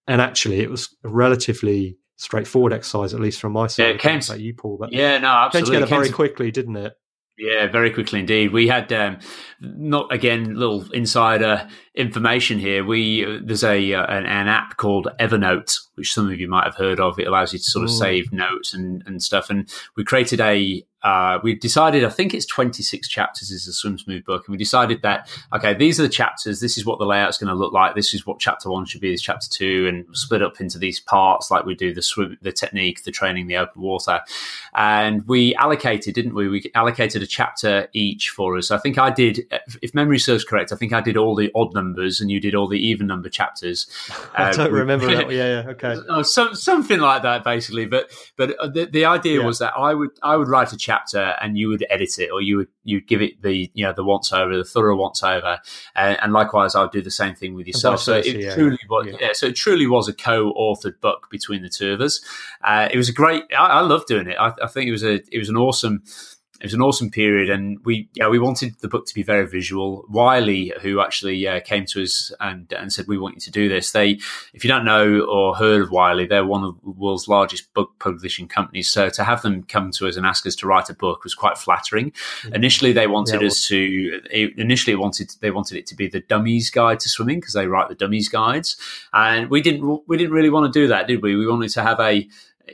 And 0.07 0.23
actually, 0.23 0.61
it 0.61 0.71
was 0.71 0.97
a 1.05 1.09
relatively 1.11 1.99
straightforward 2.17 2.73
exercise, 2.73 3.13
at 3.13 3.21
least 3.21 3.43
from 3.43 3.53
my 3.53 3.67
side. 3.67 3.83
Yeah, 3.83 3.89
it 3.91 4.01
came 4.01 4.21
to 4.21 4.41
you, 4.41 4.55
Paul. 4.55 4.79
But 4.81 4.95
yeah, 4.95 5.19
no, 5.19 5.29
absolutely. 5.29 5.73
Came 5.75 5.83
together 5.83 6.01
very 6.01 6.11
quickly, 6.11 6.51
didn't 6.51 6.77
it? 6.77 6.95
Yeah, 7.37 7.71
very 7.71 7.91
quickly 7.91 8.21
indeed. 8.21 8.55
We 8.55 8.69
had 8.69 8.91
um, 8.91 9.19
not 9.61 10.11
again 10.11 10.55
little 10.55 10.91
insider 10.93 11.69
information 11.97 12.59
here. 12.59 12.85
We 12.85 13.41
there's 13.43 13.65
a 13.65 13.95
uh, 13.95 14.07
an, 14.07 14.27
an, 14.27 14.49
app 14.49 14.77
called 14.77 15.09
Evernote, 15.19 15.79
which 15.95 16.13
some 16.13 16.31
of 16.31 16.39
you 16.39 16.49
might 16.49 16.65
have 16.65 16.77
heard 16.77 17.01
of. 17.01 17.19
It 17.19 17.27
allows 17.27 17.53
you 17.53 17.59
to 17.59 17.65
sort 17.65 17.85
of 17.85 17.91
Ooh. 17.91 17.95
save 17.95 18.33
notes 18.33 18.75
and 18.75 19.03
and 19.07 19.23
stuff. 19.23 19.51
And 19.51 19.69
we 19.97 20.05
created 20.05 20.41
a 20.41 20.85
uh, 21.07 21.39
we 21.45 21.55
decided, 21.55 22.03
I 22.03 22.09
think 22.09 22.35
it's 22.35 22.47
26 22.47 23.07
chapters 23.07 23.53
is 23.53 23.69
a 23.69 23.73
Swim 23.73 23.97
Smooth 23.97 24.25
book. 24.25 24.49
And 24.49 24.53
we 24.53 24.59
decided 24.59 25.03
that, 25.03 25.31
okay, 25.55 25.73
these 25.73 26.01
are 26.01 26.03
the 26.03 26.09
chapters. 26.09 26.59
This 26.59 26.77
is 26.77 26.85
what 26.85 26.99
the 26.99 27.05
layout's 27.05 27.39
going 27.39 27.47
to 27.47 27.55
look 27.55 27.73
like. 27.73 27.95
This 27.95 28.13
is 28.13 28.27
what 28.27 28.41
chapter 28.41 28.71
one 28.71 28.87
should 28.87 29.01
be, 29.01 29.13
this 29.13 29.23
chapter 29.23 29.49
two, 29.49 29.87
and 29.87 30.05
split 30.17 30.43
up 30.43 30.61
into 30.61 30.81
these 30.81 30.99
parts 30.99 31.49
like 31.49 31.65
we 31.65 31.77
do 31.77 31.95
the 31.95 32.03
swim, 32.03 32.37
the 32.43 32.51
technique, 32.51 33.05
the 33.05 33.13
training, 33.13 33.47
the 33.47 33.57
open 33.57 33.83
water. 33.83 34.21
And 34.75 35.25
we 35.29 35.55
allocated, 35.55 36.13
didn't 36.13 36.35
we? 36.35 36.49
We 36.49 36.73
allocated 36.75 37.23
a 37.23 37.27
chapter 37.29 37.87
each 37.93 38.31
for 38.31 38.57
us. 38.57 38.73
I 38.73 38.79
think 38.79 38.99
I 38.99 39.11
did, 39.11 39.47
if 39.83 39.95
memory 39.95 40.19
serves 40.19 40.43
correct, 40.43 40.73
I 40.73 40.77
think 40.77 40.93
I 40.93 41.01
did 41.01 41.17
all 41.17 41.37
the 41.37 41.53
odd 41.55 41.73
numbers 41.73 41.86
and 41.95 42.31
you 42.31 42.41
did 42.41 42.55
all 42.55 42.69
the 42.69 42.79
even 42.79 43.07
number 43.07 43.29
chapters. 43.29 43.87
I 44.35 44.51
don't 44.51 44.69
uh, 44.69 44.71
remember 44.71 45.07
that. 45.07 45.27
Yeah, 45.37 45.63
yeah, 45.63 45.71
okay. 45.71 45.97
Oh, 46.09 46.23
so, 46.23 46.53
something 46.53 47.01
like 47.01 47.23
that, 47.23 47.45
basically. 47.45 47.85
But, 47.85 48.11
but 48.37 48.57
uh, 48.59 48.69
the, 48.69 48.87
the 48.87 49.05
idea 49.05 49.41
yeah. 49.41 49.47
was 49.47 49.59
that 49.59 49.75
I 49.77 49.93
would, 49.93 50.11
I 50.23 50.37
would 50.37 50.49
write 50.49 50.73
a 50.73 50.77
chapter 50.77 50.97
chapter 50.97 51.35
and 51.41 51.59
you 51.59 51.69
would 51.69 51.85
edit 51.91 52.19
it 52.19 52.31
or 52.31 52.41
you 52.41 52.59
would 52.59 52.69
you 52.85 53.01
give 53.01 53.23
it 53.23 53.41
the 53.43 53.71
you 53.75 53.85
know 53.85 53.93
the 53.93 54.05
once 54.05 54.33
over 54.33 54.57
the 54.57 54.65
thorough 54.65 54.97
once 54.97 55.23
over 55.23 55.59
and, 55.95 56.19
and 56.23 56.33
likewise 56.33 56.75
I 56.75 56.83
would 56.83 56.91
do 56.91 57.03
the 57.03 57.11
same 57.11 57.35
thing 57.35 57.55
with 57.55 57.67
yourself 57.67 58.01
so 58.01 58.15
it 58.15 58.27
yeah, 58.27 58.55
truly 58.55 58.79
was 58.89 59.07
yeah. 59.07 59.17
yeah. 59.21 59.33
so 59.33 59.47
it 59.47 59.57
truly 59.57 59.87
was 59.87 60.09
a 60.09 60.13
co-authored 60.13 61.01
book 61.01 61.29
between 61.31 61.63
the 61.63 61.69
two 61.69 61.93
of 61.93 62.01
us 62.01 62.21
uh, 62.65 62.89
it 62.91 62.97
was 62.97 63.09
a 63.09 63.13
great 63.13 63.45
I, 63.57 63.67
I 63.67 63.81
loved 63.81 64.07
doing 64.07 64.29
it 64.29 64.37
I, 64.39 64.53
I 64.63 64.67
think 64.67 64.89
it 64.89 64.93
was 64.93 65.05
a 65.05 65.21
it 65.31 65.39
was 65.39 65.49
an 65.49 65.57
awesome 65.57 66.03
it 66.61 66.65
was 66.65 66.75
an 66.75 66.83
awesome 66.83 67.11
period, 67.11 67.51
and 67.51 67.85
we 67.85 68.09
yeah 68.15 68.29
we 68.29 68.39
wanted 68.39 68.79
the 68.81 68.89
book 68.89 69.07
to 69.07 69.15
be 69.15 69.23
very 69.23 69.47
visual. 69.47 70.05
Wiley, 70.09 70.73
who 70.81 71.01
actually 71.01 71.47
uh, 71.47 71.61
came 71.61 71.85
to 71.87 72.03
us 72.03 72.33
and 72.41 72.73
and 72.73 72.93
said 72.93 73.07
we 73.07 73.19
want 73.19 73.35
you 73.35 73.41
to 73.43 73.51
do 73.51 73.69
this. 73.69 73.93
They, 73.93 74.19
if 74.55 74.65
you 74.65 74.69
don't 74.69 74.85
know 74.85 75.21
or 75.21 75.55
heard 75.55 75.83
of 75.83 75.91
Wiley, 75.91 76.27
they're 76.27 76.47
one 76.47 76.65
of 76.65 76.81
the 76.83 76.91
world's 76.91 77.29
largest 77.29 77.73
book 77.75 77.93
publishing 77.99 78.49
companies. 78.49 78.89
So 78.89 79.11
to 79.11 79.25
have 79.25 79.43
them 79.43 79.65
come 79.65 79.91
to 79.93 80.09
us 80.09 80.17
and 80.17 80.25
ask 80.25 80.47
us 80.47 80.57
to 80.57 80.67
write 80.67 80.89
a 80.89 80.95
book 80.95 81.25
was 81.25 81.35
quite 81.35 81.59
flattering. 81.59 82.11
Mm-hmm. 82.11 82.55
Initially, 82.55 82.93
they 82.93 83.07
wanted 83.07 83.43
yeah, 83.43 83.49
us 83.49 83.67
to. 83.69 84.21
Initially, 84.57 84.97
wanted 84.97 85.31
they 85.41 85.51
wanted 85.51 85.77
it 85.77 85.87
to 85.89 85.95
be 85.95 86.09
the 86.09 86.21
dummies 86.21 86.71
guide 86.71 87.01
to 87.01 87.09
swimming 87.09 87.41
because 87.41 87.55
they 87.55 87.67
write 87.67 87.89
the 87.89 87.95
dummies 87.95 88.29
guides, 88.29 88.77
and 89.13 89.51
we 89.51 89.61
didn't 89.61 90.03
we 90.07 90.17
didn't 90.17 90.33
really 90.33 90.51
want 90.51 90.73
to 90.73 90.81
do 90.81 90.89
that, 90.89 91.07
did 91.07 91.23
we? 91.23 91.37
We 91.37 91.47
wanted 91.47 91.71
to 91.71 91.83
have 91.83 92.01
a 92.01 92.29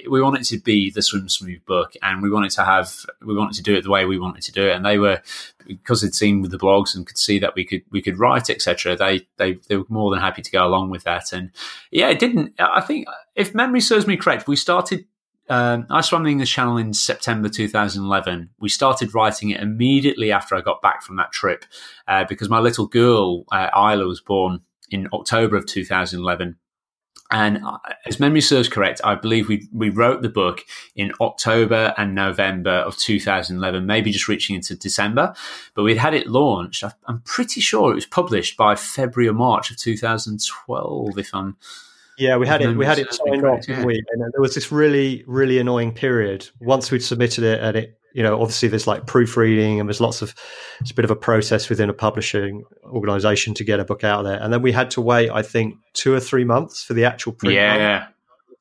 we 0.08 0.22
wanted 0.22 0.44
to 0.44 0.58
be 0.58 0.90
the 0.90 1.02
swim 1.02 1.28
smooth 1.28 1.64
book 1.66 1.92
and 2.02 2.22
we 2.22 2.30
wanted 2.30 2.50
to 2.52 2.64
have 2.64 2.94
we 3.20 3.34
wanted 3.34 3.56
to 3.56 3.62
do 3.62 3.74
it 3.74 3.82
the 3.82 3.90
way 3.90 4.04
we 4.04 4.18
wanted 4.18 4.42
to 4.42 4.52
do 4.52 4.66
it. 4.68 4.74
And 4.74 4.84
they 4.84 4.98
were 4.98 5.22
because 5.66 6.00
they'd 6.00 6.14
seen 6.14 6.40
with 6.40 6.50
the 6.50 6.58
blogs 6.58 6.94
and 6.94 7.06
could 7.06 7.18
see 7.18 7.38
that 7.38 7.54
we 7.54 7.64
could 7.64 7.82
we 7.90 8.02
could 8.02 8.18
write 8.18 8.50
etc 8.50 8.96
they 8.96 9.26
they 9.36 9.54
they 9.68 9.76
were 9.76 9.84
more 9.88 10.10
than 10.10 10.20
happy 10.20 10.42
to 10.42 10.50
go 10.50 10.66
along 10.66 10.90
with 10.90 11.04
that. 11.04 11.32
And 11.32 11.50
yeah 11.90 12.08
it 12.08 12.18
didn't 12.18 12.54
i 12.58 12.80
think 12.80 13.06
if 13.34 13.54
memory 13.54 13.80
serves 13.80 14.06
me 14.06 14.16
correct 14.16 14.48
we 14.48 14.56
started 14.56 15.04
um, 15.48 15.86
I 15.90 16.00
swam 16.00 16.22
the 16.22 16.30
English 16.30 16.54
Channel 16.54 16.78
in 16.78 16.94
September 16.94 17.48
2011. 17.48 18.50
We 18.60 18.68
started 18.68 19.14
writing 19.14 19.50
it 19.50 19.60
immediately 19.60 20.32
after 20.32 20.54
I 20.54 20.60
got 20.60 20.80
back 20.80 21.02
from 21.02 21.16
that 21.16 21.32
trip 21.32 21.64
uh, 22.08 22.24
because 22.24 22.48
my 22.48 22.60
little 22.60 22.86
girl, 22.86 23.44
uh, 23.50 23.68
Isla, 23.74 24.06
was 24.06 24.20
born 24.20 24.60
in 24.90 25.08
October 25.12 25.56
of 25.56 25.66
2011 25.66 26.56
And 27.32 27.64
uh, 27.64 27.78
as 28.04 28.20
memory 28.20 28.42
serves 28.42 28.68
correct, 28.68 29.00
I 29.02 29.14
believe 29.14 29.48
we 29.48 29.66
we 29.72 29.88
wrote 29.88 30.20
the 30.20 30.28
book 30.28 30.60
in 30.94 31.12
October 31.20 31.94
and 31.96 32.14
November 32.14 32.70
of 32.70 32.98
2011, 32.98 33.86
maybe 33.86 34.12
just 34.12 34.28
reaching 34.28 34.54
into 34.54 34.76
December. 34.76 35.34
But 35.74 35.84
we'd 35.84 35.96
had 35.96 36.12
it 36.12 36.28
launched. 36.28 36.84
I'm 37.06 37.20
pretty 37.20 37.62
sure 37.62 37.90
it 37.90 37.94
was 37.94 38.06
published 38.06 38.58
by 38.58 38.74
February 38.74 39.28
or 39.28 39.32
March 39.32 39.70
of 39.70 39.78
2012, 39.78 41.18
if 41.18 41.34
I'm. 41.34 41.56
Yeah, 42.18 42.36
we 42.36 42.46
had 42.46 42.60
it. 42.60 42.76
We 42.76 42.84
had 42.84 42.98
it 42.98 43.12
signed 43.12 43.46
off, 43.46 43.66
yeah. 43.66 43.82
we? 43.82 44.02
And 44.10 44.20
there 44.20 44.40
was 44.40 44.54
this 44.54 44.70
really, 44.70 45.24
really 45.26 45.58
annoying 45.58 45.92
period 45.92 46.50
once 46.60 46.90
we'd 46.90 47.02
submitted 47.02 47.44
it, 47.44 47.62
and 47.62 47.76
it 47.76 47.98
you 48.14 48.22
know, 48.22 48.40
obviously 48.40 48.68
there's 48.68 48.86
like 48.86 49.06
proofreading 49.06 49.80
and 49.80 49.88
there's 49.88 50.00
lots 50.00 50.22
of, 50.22 50.34
it's 50.80 50.90
a 50.90 50.94
bit 50.94 51.04
of 51.04 51.10
a 51.10 51.16
process 51.16 51.68
within 51.68 51.88
a 51.88 51.94
publishing 51.94 52.64
organization 52.84 53.54
to 53.54 53.64
get 53.64 53.80
a 53.80 53.84
book 53.84 54.04
out 54.04 54.22
there. 54.22 54.40
And 54.40 54.52
then 54.52 54.62
we 54.62 54.72
had 54.72 54.90
to 54.92 55.00
wait, 55.00 55.30
I 55.30 55.42
think, 55.42 55.76
two 55.94 56.12
or 56.12 56.20
three 56.20 56.44
months 56.44 56.82
for 56.82 56.94
the 56.94 57.04
actual 57.04 57.32
print. 57.32 57.54
Yeah. 57.54 58.08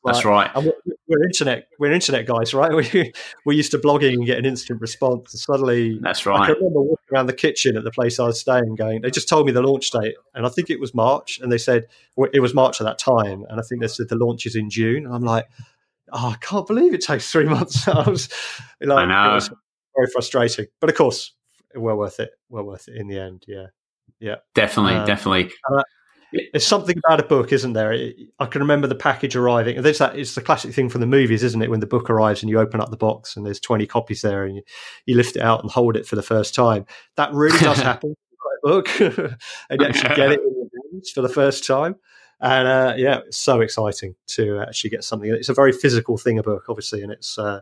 That's 0.04 0.26
right. 0.26 0.50
We're, 0.56 0.74
we're, 1.08 1.24
internet, 1.24 1.68
we're 1.78 1.92
internet 1.92 2.26
guys, 2.26 2.54
right? 2.54 2.72
We 2.94 3.14
we're 3.46 3.54
used 3.54 3.72
to 3.72 3.78
blogging 3.78 4.14
and 4.14 4.26
get 4.26 4.40
an 4.40 4.46
instant 4.46 4.82
response. 4.82 5.34
And 5.34 5.40
suddenly, 5.40 6.00
that's 6.02 6.26
right. 6.26 6.42
I 6.42 6.46
can 6.48 6.56
remember 6.56 6.82
walking 6.82 7.06
around 7.14 7.28
the 7.28 7.34
kitchen 7.34 7.78
at 7.78 7.84
the 7.84 7.92
place 7.92 8.20
I 8.20 8.26
was 8.26 8.40
staying, 8.40 8.76
going. 8.76 9.02
They 9.02 9.12
just 9.12 9.30
told 9.30 9.46
me 9.46 9.52
the 9.52 9.62
launch 9.62 9.92
date, 9.92 10.16
and 10.34 10.46
I 10.46 10.50
think 10.50 10.70
it 10.72 10.80
was 10.80 10.96
March. 10.96 11.40
And 11.40 11.52
they 11.52 11.60
said 11.60 11.86
well, 12.16 12.30
it 12.34 12.40
was 12.40 12.56
March 12.56 12.82
at 12.82 12.86
that 12.86 12.98
time, 12.98 13.46
and 13.50 13.60
I 13.60 13.64
think 13.64 13.82
they 13.82 13.88
said 13.88 14.10
the 14.10 14.16
launch 14.16 14.48
is 14.48 14.56
in 14.56 14.72
June. 14.72 15.06
And 15.06 15.14
I'm 15.14 15.24
like, 15.24 15.48
oh, 16.12 16.30
I 16.30 16.36
can't 16.42 16.68
believe 16.68 16.94
it 16.94 17.02
takes 17.02 17.32
three 17.32 17.46
months. 17.50 17.88
I 17.88 18.10
was 18.10 18.30
like, 18.82 18.98
I 18.98 19.06
know. 19.06 19.40
very 19.96 20.08
frustrating. 20.14 20.68
But 20.80 20.90
of 20.90 20.96
course, 20.96 21.34
well 21.76 21.98
worth 21.98 22.20
it. 22.20 22.32
Well 22.50 22.64
worth 22.64 22.88
it 22.88 22.96
in 22.96 23.08
the 23.08 23.20
end. 23.20 23.44
Yeah. 23.48 23.68
Yeah. 24.20 24.36
Definitely. 24.54 24.96
Um, 24.96 25.08
definitely. 25.08 25.52
Uh, 25.72 25.84
there's 26.54 26.66
something 26.66 26.96
about 27.06 27.20
a 27.20 27.24
book, 27.24 27.52
isn't 27.52 27.74
there? 27.74 27.94
I 28.40 28.46
can 28.46 28.62
remember 28.62 28.88
the 28.88 28.96
package 28.96 29.36
arriving. 29.36 29.82
There's 29.82 29.98
that. 29.98 30.18
It's 30.18 30.36
the 30.36 30.42
classic 30.42 30.74
thing 30.74 30.88
from 30.90 31.02
the 31.02 31.08
movies, 31.08 31.44
isn't 31.44 31.62
it? 31.62 31.70
When 31.70 31.82
the 31.82 31.88
book 31.88 32.10
arrives 32.10 32.42
and 32.42 32.50
you 32.50 32.60
open 32.60 32.80
up 32.80 32.90
the 32.90 32.98
box 32.98 33.36
and 33.36 33.46
there's 33.46 33.60
20 33.60 33.86
copies 33.88 34.22
there, 34.22 34.46
and 34.46 34.56
you, 34.56 34.62
you 35.06 35.16
lift 35.16 35.36
it 35.36 35.42
out 35.42 35.62
and 35.62 35.70
hold 35.70 35.98
it 35.98 36.06
for 36.08 36.16
the 36.16 36.24
first 36.24 36.56
time. 36.56 36.86
That 37.18 37.34
really 37.34 37.60
does 37.60 37.78
happen. 37.82 38.16
book, 38.64 38.88
and 39.02 39.36
you 39.72 39.86
actually 39.86 40.16
get 40.16 40.32
it 40.32 40.40
in 40.40 40.56
your 40.56 40.68
hands 40.92 41.12
for 41.12 41.22
the 41.22 41.30
first 41.30 41.66
time. 41.66 41.96
And 42.42 42.68
uh, 42.68 42.94
yeah, 42.98 43.20
it's 43.28 43.38
so 43.38 43.62
exciting 43.62 44.16
to 44.30 44.60
actually 44.60 44.90
get 44.90 45.04
something. 45.04 45.30
It's 45.30 45.50
a 45.50 45.54
very 45.54 45.72
physical 45.72 46.18
thing, 46.18 46.40
a 46.40 46.44
book, 46.44 46.66
obviously, 46.68 47.04
and 47.04 47.12
it's 47.12 47.38
uh, 47.38 47.62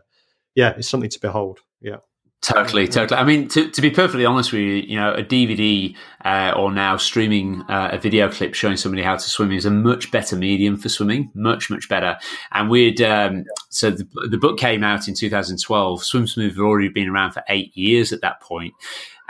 yeah, 0.54 0.74
it's 0.76 0.88
something 0.88 1.10
to 1.10 1.20
behold. 1.20 1.60
Yeah. 1.80 1.96
Totally, 2.42 2.88
totally. 2.88 3.20
I 3.20 3.24
mean, 3.24 3.48
to, 3.48 3.70
to 3.70 3.82
be 3.82 3.90
perfectly 3.90 4.24
honest 4.24 4.50
with 4.50 4.62
you, 4.62 4.72
you 4.76 4.96
know, 4.96 5.12
a 5.12 5.22
DVD 5.22 5.94
uh, 6.24 6.54
or 6.56 6.72
now 6.72 6.96
streaming 6.96 7.60
uh, 7.68 7.90
a 7.92 7.98
video 7.98 8.30
clip 8.30 8.54
showing 8.54 8.78
somebody 8.78 9.02
how 9.02 9.16
to 9.16 9.28
swim 9.28 9.52
is 9.52 9.66
a 9.66 9.70
much 9.70 10.10
better 10.10 10.36
medium 10.36 10.78
for 10.78 10.88
swimming, 10.88 11.30
much, 11.34 11.68
much 11.68 11.86
better. 11.90 12.16
And 12.52 12.70
we'd, 12.70 13.02
um, 13.02 13.44
so 13.68 13.90
the, 13.90 14.08
the 14.30 14.38
book 14.38 14.58
came 14.58 14.82
out 14.82 15.06
in 15.06 15.12
2012. 15.12 16.02
Swim 16.02 16.26
Smooth 16.26 16.56
had 16.56 16.62
already 16.62 16.88
been 16.88 17.10
around 17.10 17.32
for 17.32 17.44
eight 17.50 17.76
years 17.76 18.10
at 18.10 18.22
that 18.22 18.40
point. 18.40 18.72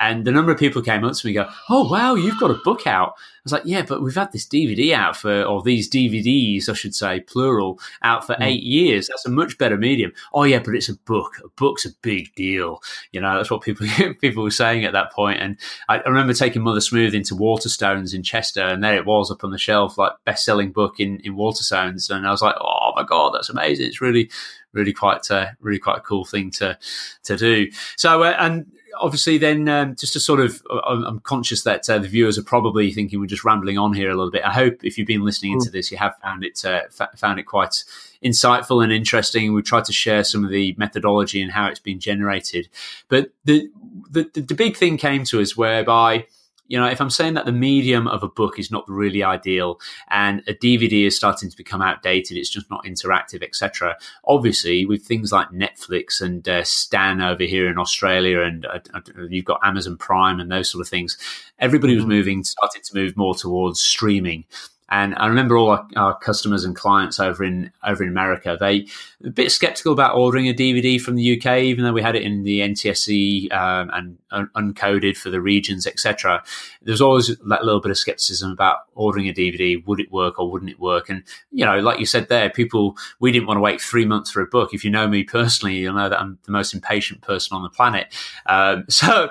And 0.01 0.25
the 0.25 0.33
number 0.33 0.51
of 0.51 0.59
people 0.59 0.81
came 0.81 1.05
up 1.05 1.13
to 1.13 1.27
me 1.27 1.37
and 1.37 1.47
go, 1.47 1.55
Oh, 1.69 1.89
wow, 1.89 2.15
you've 2.15 2.41
got 2.41 2.51
a 2.51 2.59
book 2.65 2.87
out. 2.87 3.11
I 3.11 3.41
was 3.45 3.53
like, 3.53 3.63
Yeah, 3.67 3.83
but 3.83 4.03
we've 4.03 4.15
had 4.15 4.33
this 4.33 4.47
DVD 4.47 4.93
out 4.93 5.15
for, 5.15 5.43
or 5.45 5.63
these 5.63 5.91
DVDs, 5.91 6.71
I 6.71 6.73
should 6.73 6.95
say, 6.95 7.21
plural, 7.21 7.79
out 8.03 8.27
for 8.27 8.35
mm. 8.35 8.45
eight 8.45 8.63
years. 8.63 9.09
That's 9.09 9.27
a 9.27 9.31
much 9.31 9.59
better 9.59 9.77
medium. 9.77 10.13
Oh, 10.33 10.45
yeah, 10.45 10.61
but 10.61 10.75
it's 10.75 10.89
a 10.89 10.97
book. 10.97 11.35
A 11.45 11.49
book's 11.49 11.85
a 11.85 11.91
big 12.01 12.35
deal. 12.35 12.83
You 13.13 13.21
know, 13.21 13.37
that's 13.37 13.51
what 13.51 13.61
people 13.61 13.87
people 14.21 14.43
were 14.43 14.51
saying 14.51 14.87
at 14.87 14.95
that 14.95 15.13
point. 15.13 15.41
And 15.41 15.59
I, 15.89 15.99
I 15.99 16.09
remember 16.09 16.33
taking 16.33 16.63
Mother 16.63 16.81
Smooth 16.81 17.15
into 17.15 17.35
Waterstones 17.35 18.15
in 18.15 18.23
Chester, 18.23 18.63
and 18.63 18.83
there 18.83 18.97
it 18.97 19.07
was 19.07 19.31
up 19.31 19.45
on 19.45 19.51
the 19.51 19.59
shelf, 19.59 19.99
like 19.99 20.13
best 20.25 20.47
selling 20.47 20.73
book 20.73 20.99
in, 20.99 21.21
in 21.21 21.37
Waterstones. 21.37 22.09
And 22.09 22.27
I 22.27 22.31
was 22.31 22.43
like, 22.43 22.57
Oh 22.59 22.93
my 22.97 23.05
God, 23.05 23.35
that's 23.35 23.51
amazing. 23.51 23.87
It's 23.87 24.01
really, 24.01 24.31
really 24.73 24.95
quite, 24.95 25.31
uh, 25.31 25.49
really 25.61 25.79
quite 25.79 25.99
a 25.99 26.03
cool 26.03 26.25
thing 26.25 26.51
to, 26.53 26.79
to 27.25 27.37
do. 27.37 27.71
So, 27.97 28.23
uh, 28.23 28.37
and, 28.39 28.73
obviously, 28.99 29.39
then 29.39 29.69
um, 29.69 29.97
just 29.97 30.13
to 30.15 30.21
sort 30.21 30.41
of, 30.41 30.63
uh, 30.71 30.81
I'm 30.85 31.21
conscious 31.21 31.63
that 31.65 31.89
uh, 31.89 31.99
the 31.99 32.09
viewers 32.09 32.39
are 32.39 32.43
probably 32.43 32.93
thinking 32.93 33.21
we're 33.21 33.27
just 33.27 33.45
rambling 33.45 33.79
on 33.79 33.93
here 33.93 34.11
a 34.11 34.15
little 34.15 34.31
bit. 34.31 34.45
I 34.45 34.53
hope 34.53 34.85
if 34.85 34.99
you've 34.99 35.07
been 35.07 35.25
listening 35.25 35.53
into 35.53 35.71
mm. 35.71 35.73
this, 35.73 35.91
you 35.91 35.99
have 35.99 36.17
found 36.23 36.45
it 36.45 36.65
uh, 36.65 36.83
found 37.17 37.39
it 37.39 37.45
quite 37.45 37.85
insightful 38.25 38.83
and 38.83 38.93
interesting. 38.93 39.53
We've 39.53 39.65
tried 39.65 39.85
to 39.87 39.93
share 39.93 40.25
some 40.25 40.45
of 40.45 40.51
the 40.51 40.75
methodology 40.79 41.41
and 41.43 41.53
how 41.53 41.67
it's 41.69 41.81
been 41.81 42.01
generated, 42.01 42.69
but 43.09 43.31
the 43.45 43.71
the, 44.11 44.31
the 44.35 44.55
big 44.55 44.77
thing 44.77 44.97
came 44.97 45.25
to 45.25 45.41
us 45.41 45.57
whereby 45.57 46.27
you 46.71 46.79
know, 46.79 46.87
if 46.87 47.01
I'm 47.01 47.11
saying 47.11 47.35
that 47.35 47.47
the 47.47 47.53
medium 47.53 48.07
of 48.07 48.23
a 48.23 48.29
book 48.29 48.57
is 48.57 48.71
not 48.71 48.89
really 48.89 49.25
ideal 49.25 49.81
and 50.09 50.41
a 50.47 50.55
DVD 50.55 51.05
is 51.05 51.17
starting 51.17 51.51
to 51.51 51.57
become 51.57 51.83
outdated, 51.83 52.37
it's 52.37 52.49
just 52.49 52.71
not 52.71 52.85
interactive, 52.85 53.43
etc. 53.43 53.97
Obviously, 54.25 54.87
with 54.87 55.03
things 55.03 55.33
like 55.33 55.49
Netflix 55.49 56.21
and 56.21 56.49
uh, 56.49 56.63
Stan 56.63 57.21
over 57.21 57.43
here 57.43 57.69
in 57.69 57.77
Australia, 57.77 58.43
and 58.43 58.67
uh, 58.67 58.79
uh 58.95 59.01
you've 59.29 59.45
got 59.45 59.59
Amazon 59.65 59.97
Prime 59.97 60.39
and 60.39 60.49
those 60.49 60.71
sort 60.71 60.81
of 60.81 60.89
things, 60.89 61.19
everybody 61.59 61.97
was 61.97 62.05
mm-hmm. 62.05 62.13
moving, 62.13 62.45
started 62.45 62.85
to 62.85 62.95
move 62.95 63.17
more 63.17 63.35
towards 63.35 63.81
streaming. 63.81 64.45
And 64.91 65.15
I 65.17 65.27
remember 65.27 65.57
all 65.57 65.71
our, 65.71 65.87
our, 65.97 66.19
customers 66.19 66.65
and 66.65 66.75
clients 66.75 67.21
over 67.21 67.45
in 67.45 67.71
over 67.87 68.03
in 68.03 68.09
America. 68.09 68.57
They 68.59 68.89
a 69.25 69.31
bit 69.31 69.53
skeptical 69.53 69.93
about 69.93 70.17
ordering 70.17 70.49
a 70.49 70.53
DVD 70.53 71.01
from 71.01 71.15
the 71.15 71.37
UK, 71.41 71.59
even 71.61 71.85
though 71.85 71.93
we 71.93 72.03
had 72.03 72.17
it 72.17 72.23
in 72.23 72.43
the 72.43 72.61
NTSC 72.61 73.53
um, 73.53 73.91
and 73.93 74.19
un- 74.33 74.51
uncoded 74.57 75.17
for 75.17 75.31
the 75.31 75.41
regions, 75.41 75.87
etc. 75.87 76.43
There's 76.83 77.01
always 77.01 77.29
that 77.29 77.65
little 77.65 77.81
bit 77.81 77.93
of 77.93 77.99
skepticism 77.99 78.51
about 78.51 78.79
ordering 78.95 79.29
a 79.29 79.33
DVD. 79.33 79.85
Would 79.87 80.01
it 80.01 80.11
work 80.11 80.39
or 80.41 80.51
wouldn't 80.51 80.71
it 80.71 80.81
work? 80.81 81.09
And 81.09 81.23
you 81.53 81.65
know, 81.65 81.79
like 81.79 82.01
you 82.01 82.07
said 82.07 82.29
there, 82.29 82.51
people 82.51 82.97
we 83.21 83.31
didn't 83.31 83.47
want 83.47 83.59
to 83.59 83.63
wait 83.63 83.81
three 83.81 84.05
months 84.05 84.31
for 84.31 84.41
a 84.41 84.47
book. 84.47 84.75
If 84.75 84.85
you 84.85 84.91
know 84.91 85.07
me 85.07 85.23
personally, 85.23 85.77
you'll 85.77 85.95
know 85.95 86.09
that 86.09 86.21
I'm 86.21 86.39
the 86.45 86.53
most 86.53 86.75
impatient 86.75 87.23
person 87.23 87.57
on 87.57 87.63
the 87.63 87.71
planet. 87.71 88.13
Um, 88.47 88.87
so 88.89 89.31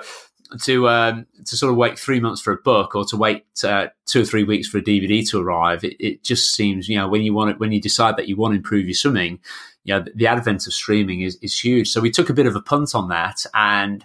to 0.62 0.88
um, 0.88 1.26
to 1.44 1.56
sort 1.56 1.70
of 1.70 1.76
wait 1.76 1.98
three 1.98 2.20
months 2.20 2.40
for 2.40 2.52
a 2.52 2.56
book 2.56 2.94
or 2.94 3.04
to 3.06 3.16
wait 3.16 3.44
uh, 3.64 3.88
two 4.06 4.22
or 4.22 4.24
three 4.24 4.44
weeks 4.44 4.68
for 4.68 4.78
a 4.78 4.82
DVD 4.82 5.28
to 5.30 5.40
arrive, 5.40 5.84
it, 5.84 5.96
it, 6.00 6.24
just 6.24 6.54
seems 6.54 6.88
you 6.88 6.96
know 6.96 7.08
when 7.08 7.22
you 7.22 7.32
want 7.32 7.50
it 7.50 7.60
when 7.60 7.72
you 7.72 7.80
decide 7.80 8.16
that 8.16 8.28
you 8.28 8.36
want 8.36 8.52
to 8.52 8.56
improve 8.56 8.86
your 8.86 8.94
swimming, 8.94 9.38
you 9.84 9.94
know 9.94 10.02
the, 10.02 10.12
the 10.14 10.26
advent 10.26 10.66
of 10.66 10.72
streaming 10.72 11.22
is 11.22 11.36
is 11.36 11.58
huge. 11.58 11.88
So 11.88 12.00
we 12.00 12.10
took 12.10 12.30
a 12.30 12.34
bit 12.34 12.46
of 12.46 12.56
a 12.56 12.62
punt 12.62 12.94
on 12.94 13.08
that 13.08 13.44
and 13.54 14.04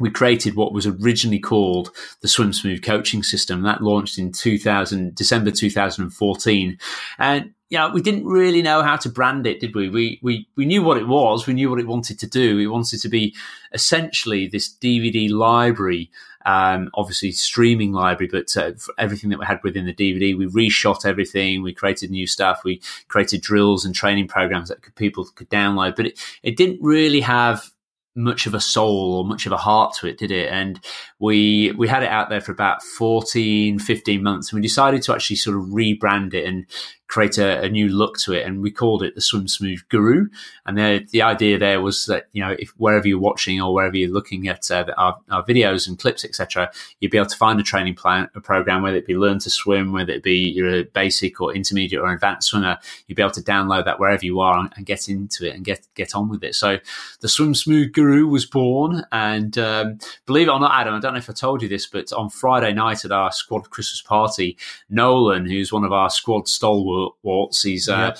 we 0.00 0.10
created 0.10 0.56
what 0.56 0.72
was 0.72 0.86
originally 0.86 1.38
called 1.38 1.90
the 2.22 2.28
Swim 2.28 2.52
Smooth 2.52 2.82
coaching 2.82 3.22
system. 3.22 3.62
That 3.62 3.82
launched 3.82 4.18
in 4.18 4.32
2000, 4.32 5.14
December 5.14 5.50
2014. 5.50 6.78
And, 7.18 7.54
you 7.68 7.78
know, 7.78 7.90
we 7.90 8.02
didn't 8.02 8.24
really 8.24 8.62
know 8.62 8.82
how 8.82 8.96
to 8.96 9.08
brand 9.08 9.46
it, 9.46 9.60
did 9.60 9.74
we? 9.74 9.88
We, 9.88 10.18
we, 10.22 10.48
we 10.56 10.64
knew 10.64 10.82
what 10.82 10.96
it 10.96 11.06
was. 11.06 11.46
We 11.46 11.54
knew 11.54 11.70
what 11.70 11.78
it 11.78 11.86
wanted 11.86 12.18
to 12.20 12.26
do. 12.26 12.58
It 12.58 12.66
wanted 12.66 13.00
to 13.02 13.08
be 13.08 13.36
essentially 13.72 14.48
this 14.48 14.74
DVD 14.74 15.30
library, 15.30 16.10
um, 16.46 16.90
obviously 16.94 17.30
streaming 17.30 17.92
library, 17.92 18.30
but 18.32 18.56
uh, 18.56 18.72
everything 18.98 19.30
that 19.30 19.38
we 19.38 19.46
had 19.46 19.62
within 19.62 19.84
the 19.84 19.94
DVD, 19.94 20.36
we 20.36 20.46
reshot 20.46 21.04
everything. 21.04 21.62
We 21.62 21.74
created 21.74 22.10
new 22.10 22.26
stuff. 22.26 22.62
We 22.64 22.80
created 23.08 23.42
drills 23.42 23.84
and 23.84 23.94
training 23.94 24.28
programs 24.28 24.70
that 24.70 24.82
could, 24.82 24.96
people 24.96 25.26
could 25.34 25.50
download, 25.50 25.94
but 25.94 26.06
it, 26.06 26.18
it 26.42 26.56
didn't 26.56 26.82
really 26.82 27.20
have 27.20 27.70
much 28.16 28.46
of 28.46 28.54
a 28.54 28.60
soul 28.60 29.14
or 29.14 29.24
much 29.24 29.46
of 29.46 29.52
a 29.52 29.56
heart 29.56 29.94
to 30.00 30.06
it, 30.06 30.18
did 30.18 30.30
it? 30.30 30.50
And 30.50 30.80
we 31.18 31.72
we 31.72 31.88
had 31.88 32.02
it 32.02 32.08
out 32.08 32.28
there 32.28 32.40
for 32.40 32.52
about 32.52 32.82
14, 32.82 33.78
15 33.78 34.22
months, 34.22 34.52
and 34.52 34.58
we 34.58 34.62
decided 34.62 35.02
to 35.02 35.14
actually 35.14 35.36
sort 35.36 35.56
of 35.56 35.64
rebrand 35.64 36.34
it 36.34 36.44
and 36.44 36.66
create 37.10 37.38
a, 37.38 37.62
a, 37.62 37.68
new 37.68 37.88
look 37.88 38.16
to 38.16 38.32
it, 38.32 38.46
and 38.46 38.62
we 38.62 38.70
called 38.70 39.02
it 39.02 39.16
the 39.16 39.20
Swim 39.20 39.48
Smooth 39.48 39.80
Guru. 39.88 40.28
And 40.64 40.78
the 40.78 41.06
the 41.10 41.22
idea 41.22 41.58
there 41.58 41.80
was 41.80 42.06
that 42.06 42.28
you 42.32 42.40
know 42.40 42.54
if 42.58 42.70
wherever 42.78 43.06
you're 43.06 43.18
watching 43.18 43.60
or 43.60 43.74
wherever 43.74 43.96
you're 43.96 44.08
looking 44.08 44.46
at 44.46 44.70
uh, 44.70 44.86
our, 44.96 45.18
our, 45.28 45.44
videos 45.44 45.88
and 45.88 45.98
clips, 45.98 46.24
etc., 46.24 46.70
you'd 47.00 47.10
be 47.10 47.18
able 47.18 47.28
to 47.28 47.36
find 47.36 47.58
a 47.58 47.64
training 47.64 47.96
plan, 47.96 48.28
a 48.36 48.40
program, 48.40 48.82
whether 48.82 48.96
it 48.96 49.06
be 49.06 49.16
Learn 49.16 49.40
to 49.40 49.50
Swim, 49.50 49.92
whether 49.92 50.12
it 50.12 50.22
be 50.22 50.36
you're 50.36 50.80
a 50.80 50.84
basic 50.84 51.40
or 51.40 51.52
intermediate 51.52 52.00
or 52.00 52.12
advanced 52.12 52.48
swimmer, 52.48 52.78
you'd 53.08 53.16
be 53.16 53.22
able 53.22 53.32
to 53.32 53.42
download 53.42 53.84
that 53.84 53.98
wherever 53.98 54.24
you 54.24 54.38
are 54.38 54.56
and, 54.58 54.72
and 54.76 54.86
get 54.86 55.08
into 55.08 55.48
it 55.48 55.56
and 55.56 55.64
get 55.64 55.86
get 55.96 56.14
on 56.14 56.28
with 56.28 56.44
it. 56.44 56.54
So 56.54 56.78
the 57.20 57.28
Swim 57.28 57.54
Smooth 57.54 57.92
Guru 57.92 58.28
was 58.28 58.46
born, 58.46 59.04
and 59.10 59.58
um, 59.58 59.98
believe 60.26 60.46
it 60.46 60.52
or 60.52 60.60
not, 60.60 60.80
Adam, 60.80 60.94
I 60.94 61.00
don't 61.00 61.14
know 61.14 61.18
if 61.18 61.28
I 61.28 61.32
told 61.32 61.60
you 61.60 61.68
this, 61.68 61.86
but 61.86 62.12
on 62.12 62.30
Friday 62.30 62.72
night 62.72 63.04
at 63.04 63.10
our 63.10 63.32
squad 63.32 63.70
Christmas 63.70 64.00
party, 64.00 64.56
Nolan, 64.88 65.46
who's 65.46 65.72
one 65.72 65.84
of 65.84 65.92
our 65.92 66.08
squad 66.08 66.46
stalwarts 66.46 66.99
Waltz. 67.22 67.62
He's 67.62 67.88
uh, 67.88 68.16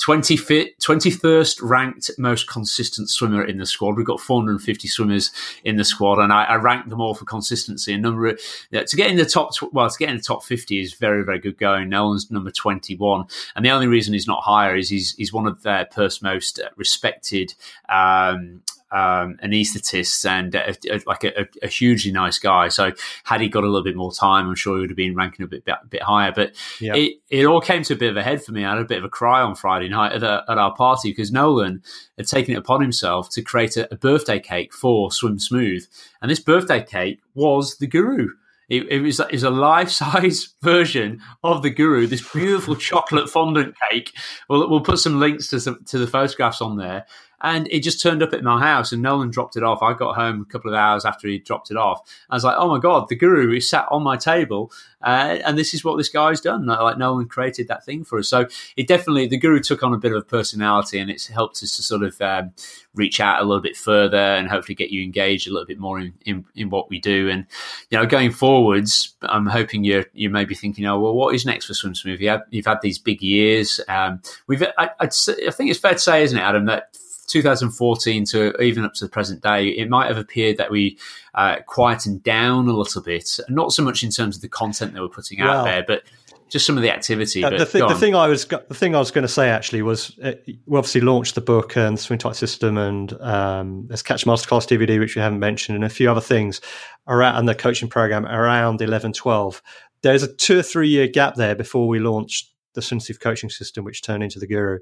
21st 0.00 1.58
ranked 1.62 2.10
most 2.18 2.48
consistent 2.48 3.10
swimmer 3.10 3.44
in 3.44 3.58
the 3.58 3.66
squad. 3.66 3.96
We've 3.96 4.06
got 4.06 4.20
450 4.20 4.88
swimmers 4.88 5.30
in 5.64 5.76
the 5.76 5.84
squad, 5.84 6.18
and 6.18 6.32
I, 6.32 6.44
I 6.44 6.54
ranked 6.56 6.88
them 6.88 7.00
all 7.00 7.14
for 7.14 7.24
consistency. 7.24 7.92
And 7.92 8.02
number 8.02 8.32
to 8.32 8.96
get 8.96 9.10
in 9.10 9.16
the 9.16 9.26
top, 9.26 9.50
well, 9.72 9.90
to 9.90 9.98
get 9.98 10.08
in 10.08 10.16
the 10.16 10.22
top 10.22 10.42
50 10.44 10.80
is 10.80 10.94
very, 10.94 11.24
very 11.24 11.38
good 11.38 11.58
going. 11.58 11.88
Nolan's 11.88 12.30
number 12.30 12.50
21, 12.50 13.26
and 13.56 13.64
the 13.64 13.70
only 13.70 13.86
reason 13.86 14.14
he's 14.14 14.26
not 14.26 14.42
higher 14.42 14.76
is 14.76 14.88
he's 14.88 15.14
he's 15.16 15.32
one 15.32 15.46
of 15.46 15.62
their 15.62 15.86
first 15.92 16.22
most 16.22 16.60
respected 16.76 17.54
um, 17.88 18.62
um, 18.90 19.38
anaesthetist 19.44 20.24
and 20.24 20.54
a, 20.54 20.74
a, 20.90 21.00
like 21.06 21.24
a, 21.24 21.46
a, 21.62 21.68
hugely 21.68 22.10
nice 22.10 22.38
guy. 22.38 22.68
So 22.68 22.92
had 23.24 23.40
he 23.40 23.48
got 23.48 23.64
a 23.64 23.66
little 23.66 23.84
bit 23.84 23.96
more 23.96 24.12
time, 24.12 24.48
I'm 24.48 24.54
sure 24.54 24.76
he 24.76 24.80
would 24.80 24.90
have 24.90 24.96
been 24.96 25.14
ranking 25.14 25.44
a 25.44 25.48
bit 25.48 25.64
bit, 25.64 25.76
bit 25.90 26.02
higher. 26.02 26.32
But 26.32 26.54
yeah. 26.80 26.94
it, 26.94 27.20
it 27.28 27.44
all 27.44 27.60
came 27.60 27.82
to 27.84 27.94
a 27.94 27.96
bit 27.96 28.10
of 28.10 28.16
a 28.16 28.22
head 28.22 28.42
for 28.42 28.52
me. 28.52 28.64
I 28.64 28.70
had 28.70 28.78
a 28.78 28.84
bit 28.84 28.98
of 28.98 29.04
a 29.04 29.10
cry 29.10 29.42
on 29.42 29.54
Friday 29.54 29.88
night 29.88 30.12
at, 30.12 30.22
a, 30.22 30.44
at 30.48 30.58
our 30.58 30.74
party 30.74 31.10
because 31.10 31.30
Nolan 31.30 31.82
had 32.16 32.26
taken 32.26 32.54
it 32.54 32.58
upon 32.58 32.80
himself 32.80 33.28
to 33.30 33.42
create 33.42 33.76
a, 33.76 33.92
a 33.92 33.96
birthday 33.96 34.40
cake 34.40 34.72
for 34.72 35.12
Swim 35.12 35.38
Smooth, 35.38 35.86
and 36.22 36.30
this 36.30 36.40
birthday 36.40 36.82
cake 36.82 37.20
was 37.34 37.76
the 37.76 37.86
Guru. 37.86 38.28
It, 38.68 38.86
it, 38.90 39.00
was, 39.00 39.18
it 39.18 39.32
was 39.32 39.44
a 39.44 39.50
life 39.50 39.88
size 39.88 40.54
version 40.62 41.22
of 41.42 41.62
the 41.62 41.70
Guru, 41.70 42.06
this 42.06 42.28
beautiful 42.32 42.76
chocolate 42.76 43.30
fondant 43.30 43.74
cake. 43.90 44.12
We'll, 44.48 44.68
we'll 44.68 44.82
put 44.82 44.98
some 44.98 45.18
links 45.18 45.48
to 45.48 45.60
some, 45.60 45.84
to 45.86 45.98
the 45.98 46.06
photographs 46.06 46.60
on 46.60 46.76
there. 46.76 47.06
And 47.40 47.68
it 47.70 47.80
just 47.80 48.02
turned 48.02 48.22
up 48.22 48.32
at 48.32 48.42
my 48.42 48.60
house, 48.60 48.92
and 48.92 49.02
Nolan 49.02 49.30
dropped 49.30 49.56
it 49.56 49.62
off. 49.62 49.82
I 49.82 49.92
got 49.92 50.16
home 50.16 50.40
a 50.40 50.44
couple 50.44 50.72
of 50.72 50.76
hours 50.76 51.04
after 51.04 51.28
he 51.28 51.38
dropped 51.38 51.70
it 51.70 51.76
off. 51.76 52.00
I 52.28 52.34
was 52.34 52.44
like, 52.44 52.56
"Oh 52.58 52.68
my 52.68 52.78
god, 52.78 53.08
the 53.08 53.14
Guru 53.14 53.54
is 53.54 53.68
sat 53.68 53.86
on 53.90 54.02
my 54.02 54.16
table, 54.16 54.72
uh, 55.02 55.38
and 55.44 55.56
this 55.56 55.72
is 55.74 55.84
what 55.84 55.96
this 55.96 56.08
guy's 56.08 56.40
done." 56.40 56.66
Like 56.66 56.98
Nolan 56.98 57.28
created 57.28 57.68
that 57.68 57.84
thing 57.84 58.04
for 58.04 58.18
us, 58.18 58.28
so 58.28 58.46
it 58.76 58.88
definitely 58.88 59.28
the 59.28 59.38
Guru 59.38 59.60
took 59.60 59.82
on 59.82 59.94
a 59.94 59.98
bit 59.98 60.12
of 60.12 60.18
a 60.18 60.24
personality, 60.24 60.98
and 60.98 61.10
it's 61.10 61.28
helped 61.28 61.62
us 61.62 61.76
to 61.76 61.82
sort 61.82 62.02
of 62.02 62.20
um, 62.20 62.52
reach 62.98 63.20
out 63.20 63.40
a 63.40 63.44
little 63.44 63.62
bit 63.62 63.76
further 63.76 64.18
and 64.18 64.48
hopefully 64.48 64.74
get 64.74 64.90
you 64.90 65.02
engaged 65.02 65.46
a 65.46 65.52
little 65.52 65.66
bit 65.66 65.78
more 65.78 66.00
in, 66.00 66.12
in, 66.26 66.44
in 66.56 66.68
what 66.68 66.90
we 66.90 66.98
do. 66.98 67.30
And 67.30 67.46
you 67.90 67.98
know, 67.98 68.04
going 68.04 68.32
forwards, 68.32 69.14
I'm 69.22 69.46
hoping 69.46 69.84
you 69.84 70.04
you 70.12 70.28
may 70.28 70.44
be 70.44 70.54
thinking, 70.54 70.84
"Oh, 70.86 70.98
well, 70.98 71.14
what 71.14 71.34
is 71.34 71.46
next 71.46 71.66
for 71.66 71.74
Swim 71.74 71.94
Smooth?" 71.94 72.20
You 72.20 72.30
have, 72.30 72.42
you've 72.50 72.66
had 72.66 72.80
these 72.82 72.98
big 72.98 73.22
years. 73.22 73.80
Um, 73.88 74.20
we've 74.46 74.62
I, 74.76 74.90
I 75.00 75.06
think 75.06 75.70
it's 75.70 75.78
fair 75.78 75.92
to 75.92 75.98
say, 75.98 76.24
isn't 76.24 76.36
it, 76.36 76.42
Adam, 76.42 76.66
that 76.66 76.96
2014 77.28 78.24
to 78.26 78.60
even 78.60 78.84
up 78.84 78.94
to 78.94 79.04
the 79.04 79.10
present 79.10 79.42
day, 79.42 79.68
it 79.68 79.88
might 79.88 80.08
have 80.08 80.18
appeared 80.18 80.56
that 80.56 80.70
we 80.70 80.98
uh, 81.34 81.56
quietened 81.66 82.22
down 82.22 82.68
a 82.68 82.72
little 82.72 83.02
bit. 83.02 83.38
Not 83.48 83.72
so 83.72 83.82
much 83.82 84.02
in 84.02 84.10
terms 84.10 84.36
of 84.36 84.42
the 84.42 84.48
content 84.48 84.94
that 84.94 85.02
we're 85.02 85.08
putting 85.08 85.40
out 85.40 85.64
there, 85.64 85.84
but 85.86 86.02
just 86.48 86.66
some 86.66 86.76
of 86.76 86.82
the 86.82 86.90
activity. 86.90 87.44
Uh, 87.44 87.50
the, 87.50 87.66
th- 87.66 87.88
the, 87.88 87.94
thing 87.94 88.14
I 88.14 88.26
was 88.26 88.46
the 88.46 88.74
thing 88.74 88.94
I 88.94 88.98
was 88.98 89.10
going 89.10 89.22
to 89.22 89.28
say 89.28 89.50
actually 89.50 89.82
was 89.82 90.18
uh, 90.20 90.32
we 90.46 90.78
obviously 90.78 91.02
launched 91.02 91.34
the 91.34 91.40
book 91.40 91.76
and 91.76 91.96
the 91.96 92.00
Swim 92.00 92.18
Type 92.18 92.34
System 92.34 92.78
and 92.78 93.12
um, 93.20 93.86
there's 93.88 94.02
Catch 94.02 94.24
Masterclass 94.24 94.66
DVD 94.66 94.98
which 94.98 95.14
we 95.14 95.22
haven't 95.22 95.40
mentioned 95.40 95.76
and 95.76 95.84
a 95.84 95.90
few 95.90 96.10
other 96.10 96.20
things 96.20 96.60
around 97.06 97.36
and 97.36 97.48
the 97.48 97.54
coaching 97.54 97.88
program 97.88 98.26
around 98.26 98.80
11, 98.80 99.12
12. 99.12 99.62
There's 100.02 100.22
a 100.22 100.32
two 100.32 100.58
or 100.58 100.62
three 100.62 100.88
year 100.88 101.08
gap 101.08 101.34
there 101.34 101.54
before 101.54 101.86
we 101.88 101.98
launched 101.98 102.52
the 102.74 102.82
Sensitive 102.82 103.20
Coaching 103.20 103.50
System, 103.50 103.84
which 103.84 104.02
turned 104.02 104.22
into 104.22 104.38
the 104.38 104.46
Guru. 104.46 104.78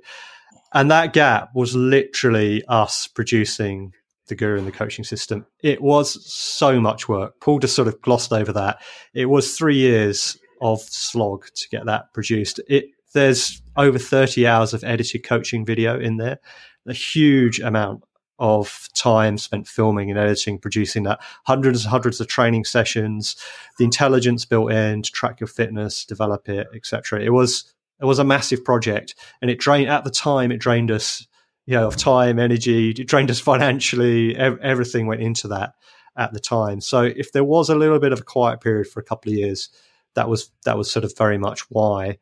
And 0.76 0.90
that 0.90 1.14
gap 1.14 1.52
was 1.54 1.74
literally 1.74 2.62
us 2.68 3.06
producing 3.06 3.94
the 4.28 4.34
guru 4.34 4.58
and 4.58 4.66
the 4.66 4.72
coaching 4.72 5.06
system. 5.06 5.46
It 5.62 5.80
was 5.80 6.22
so 6.30 6.82
much 6.82 7.08
work. 7.08 7.40
Paul 7.40 7.60
just 7.60 7.74
sort 7.74 7.88
of 7.88 8.02
glossed 8.02 8.30
over 8.30 8.52
that. 8.52 8.82
It 9.14 9.24
was 9.24 9.56
three 9.56 9.76
years 9.76 10.36
of 10.60 10.82
slog 10.82 11.46
to 11.54 11.68
get 11.70 11.86
that 11.86 12.12
produced. 12.12 12.60
It 12.68 12.90
there's 13.14 13.62
over 13.78 13.98
30 13.98 14.46
hours 14.46 14.74
of 14.74 14.84
edited 14.84 15.24
coaching 15.24 15.64
video 15.64 15.98
in 15.98 16.18
there, 16.18 16.40
a 16.86 16.92
huge 16.92 17.58
amount 17.58 18.04
of 18.38 18.90
time 18.94 19.38
spent 19.38 19.66
filming 19.66 20.10
and 20.10 20.18
editing, 20.18 20.58
producing 20.58 21.04
that, 21.04 21.20
hundreds 21.44 21.84
and 21.84 21.90
hundreds 21.90 22.20
of 22.20 22.26
training 22.26 22.66
sessions, 22.66 23.34
the 23.78 23.84
intelligence 23.86 24.44
built 24.44 24.70
in 24.72 25.00
to 25.00 25.10
track 25.10 25.40
your 25.40 25.46
fitness, 25.46 26.04
develop 26.04 26.50
it, 26.50 26.66
etc. 26.74 27.22
It 27.22 27.30
was 27.30 27.72
it 28.00 28.04
was 28.04 28.18
a 28.18 28.24
massive 28.24 28.64
project, 28.64 29.14
and 29.40 29.50
it 29.50 29.58
drained 29.58 29.90
at 29.90 30.04
the 30.04 30.10
time. 30.10 30.52
It 30.52 30.58
drained 30.58 30.90
us, 30.90 31.26
you 31.66 31.74
know, 31.74 31.86
of 31.86 31.96
time, 31.96 32.38
energy. 32.38 32.90
It 32.90 33.06
drained 33.08 33.30
us 33.30 33.40
financially. 33.52 34.36
Ev- 34.36 34.58
everything 34.60 35.06
went 35.06 35.22
into 35.22 35.48
that 35.48 35.74
at 36.16 36.32
the 36.32 36.40
time. 36.40 36.80
So 36.80 37.02
if 37.02 37.32
there 37.32 37.44
was 37.44 37.68
a 37.68 37.74
little 37.74 37.98
bit 37.98 38.12
of 38.12 38.20
a 38.20 38.24
quiet 38.24 38.60
period 38.60 38.88
for 38.88 39.00
a 39.00 39.04
couple 39.04 39.32
of 39.32 39.38
years, 39.38 39.68
that 40.14 40.28
was 40.28 40.50
that 40.64 40.76
was 40.76 40.90
sort 40.90 41.04
of 41.04 41.16
very 41.16 41.38
much 41.38 41.60
why. 41.70 42.18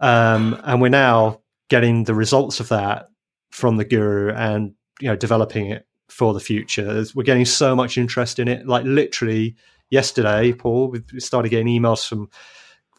Um, 0.00 0.60
and 0.64 0.80
we're 0.80 0.88
now 0.88 1.40
getting 1.68 2.04
the 2.04 2.14
results 2.14 2.60
of 2.60 2.68
that 2.68 3.08
from 3.50 3.76
the 3.76 3.84
guru 3.84 4.32
and 4.32 4.74
you 5.00 5.08
know 5.08 5.16
developing 5.16 5.70
it 5.70 5.86
for 6.08 6.34
the 6.34 6.40
future. 6.40 7.04
We're 7.14 7.22
getting 7.22 7.44
so 7.44 7.74
much 7.74 7.96
interest 7.96 8.38
in 8.38 8.48
it. 8.48 8.66
Like 8.66 8.84
literally 8.84 9.56
yesterday, 9.90 10.52
Paul, 10.52 10.88
we 10.88 11.20
started 11.20 11.48
getting 11.50 11.68
emails 11.68 12.06
from 12.06 12.30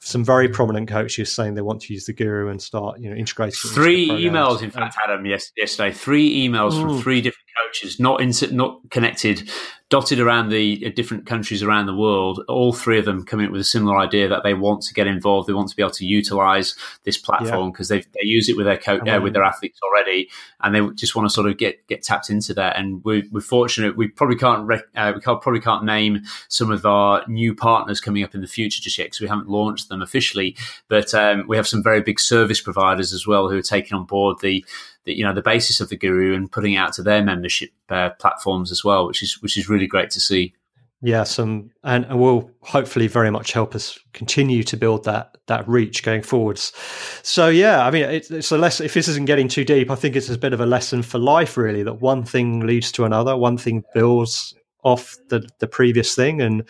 some 0.05 0.23
very 0.23 0.47
prominent 0.47 0.87
coaches 0.87 1.31
saying 1.31 1.55
they 1.55 1.63
want 1.63 1.81
to 1.81 1.91
use 1.91 2.05
the 2.05 2.13
guru 2.13 2.49
and 2.49 2.61
start 2.61 2.99
you 2.99 3.09
know 3.09 3.15
integrating 3.15 3.55
three 3.73 4.07
emails 4.09 4.61
in 4.61 4.69
fact 4.69 4.95
adam 5.03 5.25
yes, 5.25 5.51
yesterday 5.57 5.91
three 5.91 6.47
emails 6.47 6.73
Ooh. 6.73 6.81
from 6.81 7.01
three 7.01 7.21
different 7.21 7.44
coaches 7.61 7.99
not 7.99 8.21
in, 8.21 8.31
not 8.55 8.81
connected 8.89 9.49
dotted 9.89 10.19
around 10.19 10.49
the 10.49 10.83
uh, 10.85 10.89
different 10.95 11.27
countries 11.27 11.61
around 11.61 11.85
the 11.85 11.95
world, 11.95 12.43
all 12.47 12.73
three 12.73 12.97
of 12.97 13.05
them 13.05 13.23
coming 13.23 13.45
up 13.45 13.51
with 13.51 13.61
a 13.61 13.65
similar 13.65 13.97
idea 13.97 14.27
that 14.27 14.43
they 14.43 14.53
want 14.53 14.81
to 14.81 14.93
get 14.93 15.05
involved. 15.05 15.47
They 15.47 15.53
want 15.53 15.69
to 15.69 15.75
be 15.75 15.83
able 15.83 15.91
to 15.91 16.05
utilize 16.05 16.75
this 17.03 17.17
platform 17.17 17.71
because 17.71 17.91
yeah. 17.91 17.97
they 17.97 18.05
they 18.15 18.25
use 18.25 18.49
it 18.49 18.57
with 18.57 18.65
their 18.65 18.77
coach 18.77 19.07
uh, 19.07 19.19
with 19.21 19.33
their 19.33 19.43
athletes 19.43 19.79
already, 19.83 20.29
and 20.61 20.73
they 20.73 20.93
just 20.95 21.15
want 21.15 21.29
to 21.29 21.33
sort 21.33 21.47
of 21.47 21.57
get 21.57 21.85
get 21.87 22.01
tapped 22.01 22.29
into 22.29 22.53
that. 22.55 22.77
And 22.77 23.03
we, 23.03 23.29
are 23.35 23.41
fortunate. 23.41 23.95
We 23.95 24.07
probably 24.07 24.37
can't 24.37 24.65
rec- 24.65 24.87
uh, 24.95 25.13
we 25.15 25.21
can't, 25.21 25.41
probably 25.41 25.61
can't 25.61 25.85
name 25.85 26.23
some 26.47 26.71
of 26.71 26.85
our 26.85 27.23
new 27.27 27.53
partners 27.53 28.01
coming 28.01 28.23
up 28.23 28.33
in 28.33 28.41
the 28.41 28.47
future 28.47 28.81
just 28.81 28.97
yet 28.97 29.05
because 29.05 29.21
we 29.21 29.27
haven't 29.27 29.49
launched 29.49 29.89
them 29.89 30.01
officially. 30.01 30.57
But 30.87 31.13
um, 31.13 31.45
we 31.47 31.57
have 31.57 31.67
some 31.67 31.83
very 31.83 32.01
big 32.01 32.19
service 32.19 32.59
providers 32.59 33.13
as 33.13 33.27
well 33.27 33.49
who 33.49 33.57
are 33.57 33.61
taking 33.61 33.95
on 33.95 34.05
board 34.05 34.39
the 34.39 34.65
the, 35.05 35.13
you 35.13 35.23
know 35.23 35.33
the 35.33 35.41
basis 35.41 35.79
of 35.79 35.89
the 35.89 35.97
guru 35.97 36.35
and 36.35 36.51
putting 36.51 36.73
it 36.73 36.77
out 36.77 36.93
to 36.93 37.03
their 37.03 37.23
membership 37.23 37.69
uh, 37.89 38.09
platforms 38.19 38.71
as 38.71 38.83
well, 38.83 39.07
which 39.07 39.23
is 39.23 39.41
which 39.41 39.57
is 39.57 39.69
really 39.69 39.87
great 39.87 40.09
to 40.11 40.19
see. 40.19 40.53
Yeah, 41.01 41.23
some 41.23 41.71
and, 41.83 42.05
and 42.05 42.19
will 42.19 42.49
hopefully 42.61 43.07
very 43.07 43.29
much 43.29 43.51
help 43.51 43.75
us 43.75 43.99
continue 44.13 44.63
to 44.63 44.77
build 44.77 45.03
that 45.05 45.37
that 45.47 45.67
reach 45.67 46.03
going 46.03 46.23
forwards. 46.23 46.73
So 47.21 47.49
yeah, 47.49 47.85
I 47.85 47.91
mean, 47.91 48.03
it, 48.03 48.31
it's 48.31 48.51
a 48.51 48.57
lesson. 48.57 48.85
If 48.85 48.93
this 48.93 49.07
isn't 49.07 49.25
getting 49.25 49.47
too 49.47 49.63
deep, 49.63 49.91
I 49.91 49.95
think 49.95 50.15
it's 50.15 50.29
a 50.29 50.37
bit 50.37 50.53
of 50.53 50.61
a 50.61 50.65
lesson 50.65 51.03
for 51.03 51.19
life, 51.19 51.57
really. 51.57 51.83
That 51.83 52.01
one 52.01 52.23
thing 52.23 52.65
leads 52.65 52.91
to 52.93 53.05
another, 53.05 53.37
one 53.37 53.57
thing 53.57 53.83
builds 53.93 54.55
off 54.83 55.15
the 55.29 55.47
the 55.59 55.67
previous 55.67 56.15
thing, 56.15 56.41
and 56.41 56.63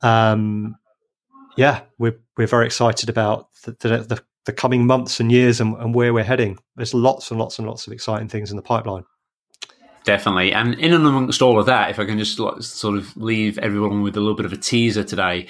um, 0.00 0.76
yeah, 1.56 1.82
we're 1.98 2.18
we're 2.36 2.46
very 2.46 2.66
excited 2.66 3.08
about 3.08 3.48
the, 3.64 3.72
the, 3.72 3.98
the 3.98 4.24
the 4.48 4.52
coming 4.54 4.86
months 4.86 5.20
and 5.20 5.30
years 5.30 5.60
and, 5.60 5.76
and 5.76 5.94
where 5.94 6.14
we're 6.14 6.24
heading. 6.24 6.58
There's 6.74 6.94
lots 6.94 7.30
and 7.30 7.38
lots 7.38 7.58
and 7.58 7.68
lots 7.68 7.86
of 7.86 7.92
exciting 7.92 8.28
things 8.28 8.50
in 8.50 8.56
the 8.56 8.62
pipeline. 8.62 9.04
Definitely. 10.04 10.54
And 10.54 10.72
in 10.76 10.94
and 10.94 11.06
amongst 11.06 11.42
all 11.42 11.60
of 11.60 11.66
that, 11.66 11.90
if 11.90 11.98
I 11.98 12.06
can 12.06 12.18
just 12.18 12.38
sort 12.38 12.96
of 12.96 13.14
leave 13.14 13.58
everyone 13.58 14.00
with 14.00 14.16
a 14.16 14.20
little 14.20 14.34
bit 14.34 14.46
of 14.46 14.54
a 14.54 14.56
teaser 14.56 15.04
today, 15.04 15.48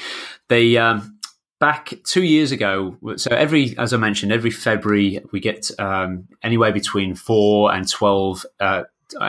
they, 0.48 0.76
um, 0.76 1.16
back 1.60 1.94
two 2.04 2.24
years 2.24 2.50
ago, 2.50 2.96
so 3.14 3.30
every, 3.30 3.78
as 3.78 3.92
I 3.92 3.98
mentioned, 3.98 4.32
every 4.32 4.50
February 4.50 5.20
we 5.30 5.38
get 5.38 5.70
um, 5.78 6.26
anywhere 6.42 6.72
between 6.72 7.14
four 7.14 7.72
and 7.72 7.88
12 7.88 8.46
uh, 8.58 8.82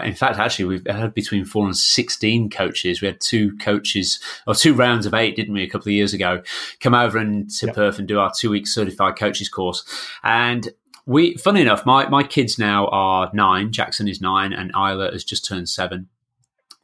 in 0.04 0.14
fact, 0.14 0.38
actually, 0.38 0.66
we've 0.66 0.88
had 0.88 1.14
between 1.14 1.46
four 1.46 1.66
and 1.66 1.76
16 1.76 2.50
coaches. 2.50 3.02
We 3.02 3.08
had 3.08 3.22
two 3.22 3.56
coaches, 3.58 4.20
or 4.46 4.56
two 4.56 4.74
rounds 4.74 5.06
of 5.06 5.14
eight, 5.14 5.36
didn't 5.36 5.54
we, 5.54 5.64
a 5.64 5.70
couple 5.70 5.90
of 5.90 5.94
years 5.94 6.14
ago, 6.14 6.42
come 6.80 6.94
over 6.94 7.18
and 7.18 7.50
to 7.52 7.68
yep. 7.68 7.76
Perth 7.76 8.00
and 8.00 8.08
do 8.08 8.20
our 8.20 8.32
two 8.38 8.50
week 8.50 8.68
certified 8.68 9.18
coaches 9.18 9.50
course. 9.50 9.84
And 10.24 10.70
we, 11.06 11.36
funny 11.38 11.62
enough, 11.62 11.86
my, 11.86 12.08
my 12.10 12.24
kids 12.24 12.60
now 12.60 12.88
are 12.88 13.32
nine. 13.34 13.72
Jackson 13.72 14.08
is 14.08 14.22
nine, 14.22 14.54
and 14.54 14.72
Isla 14.76 15.12
has 15.12 15.24
just 15.24 15.46
turned 15.46 15.70
seven. 15.70 16.10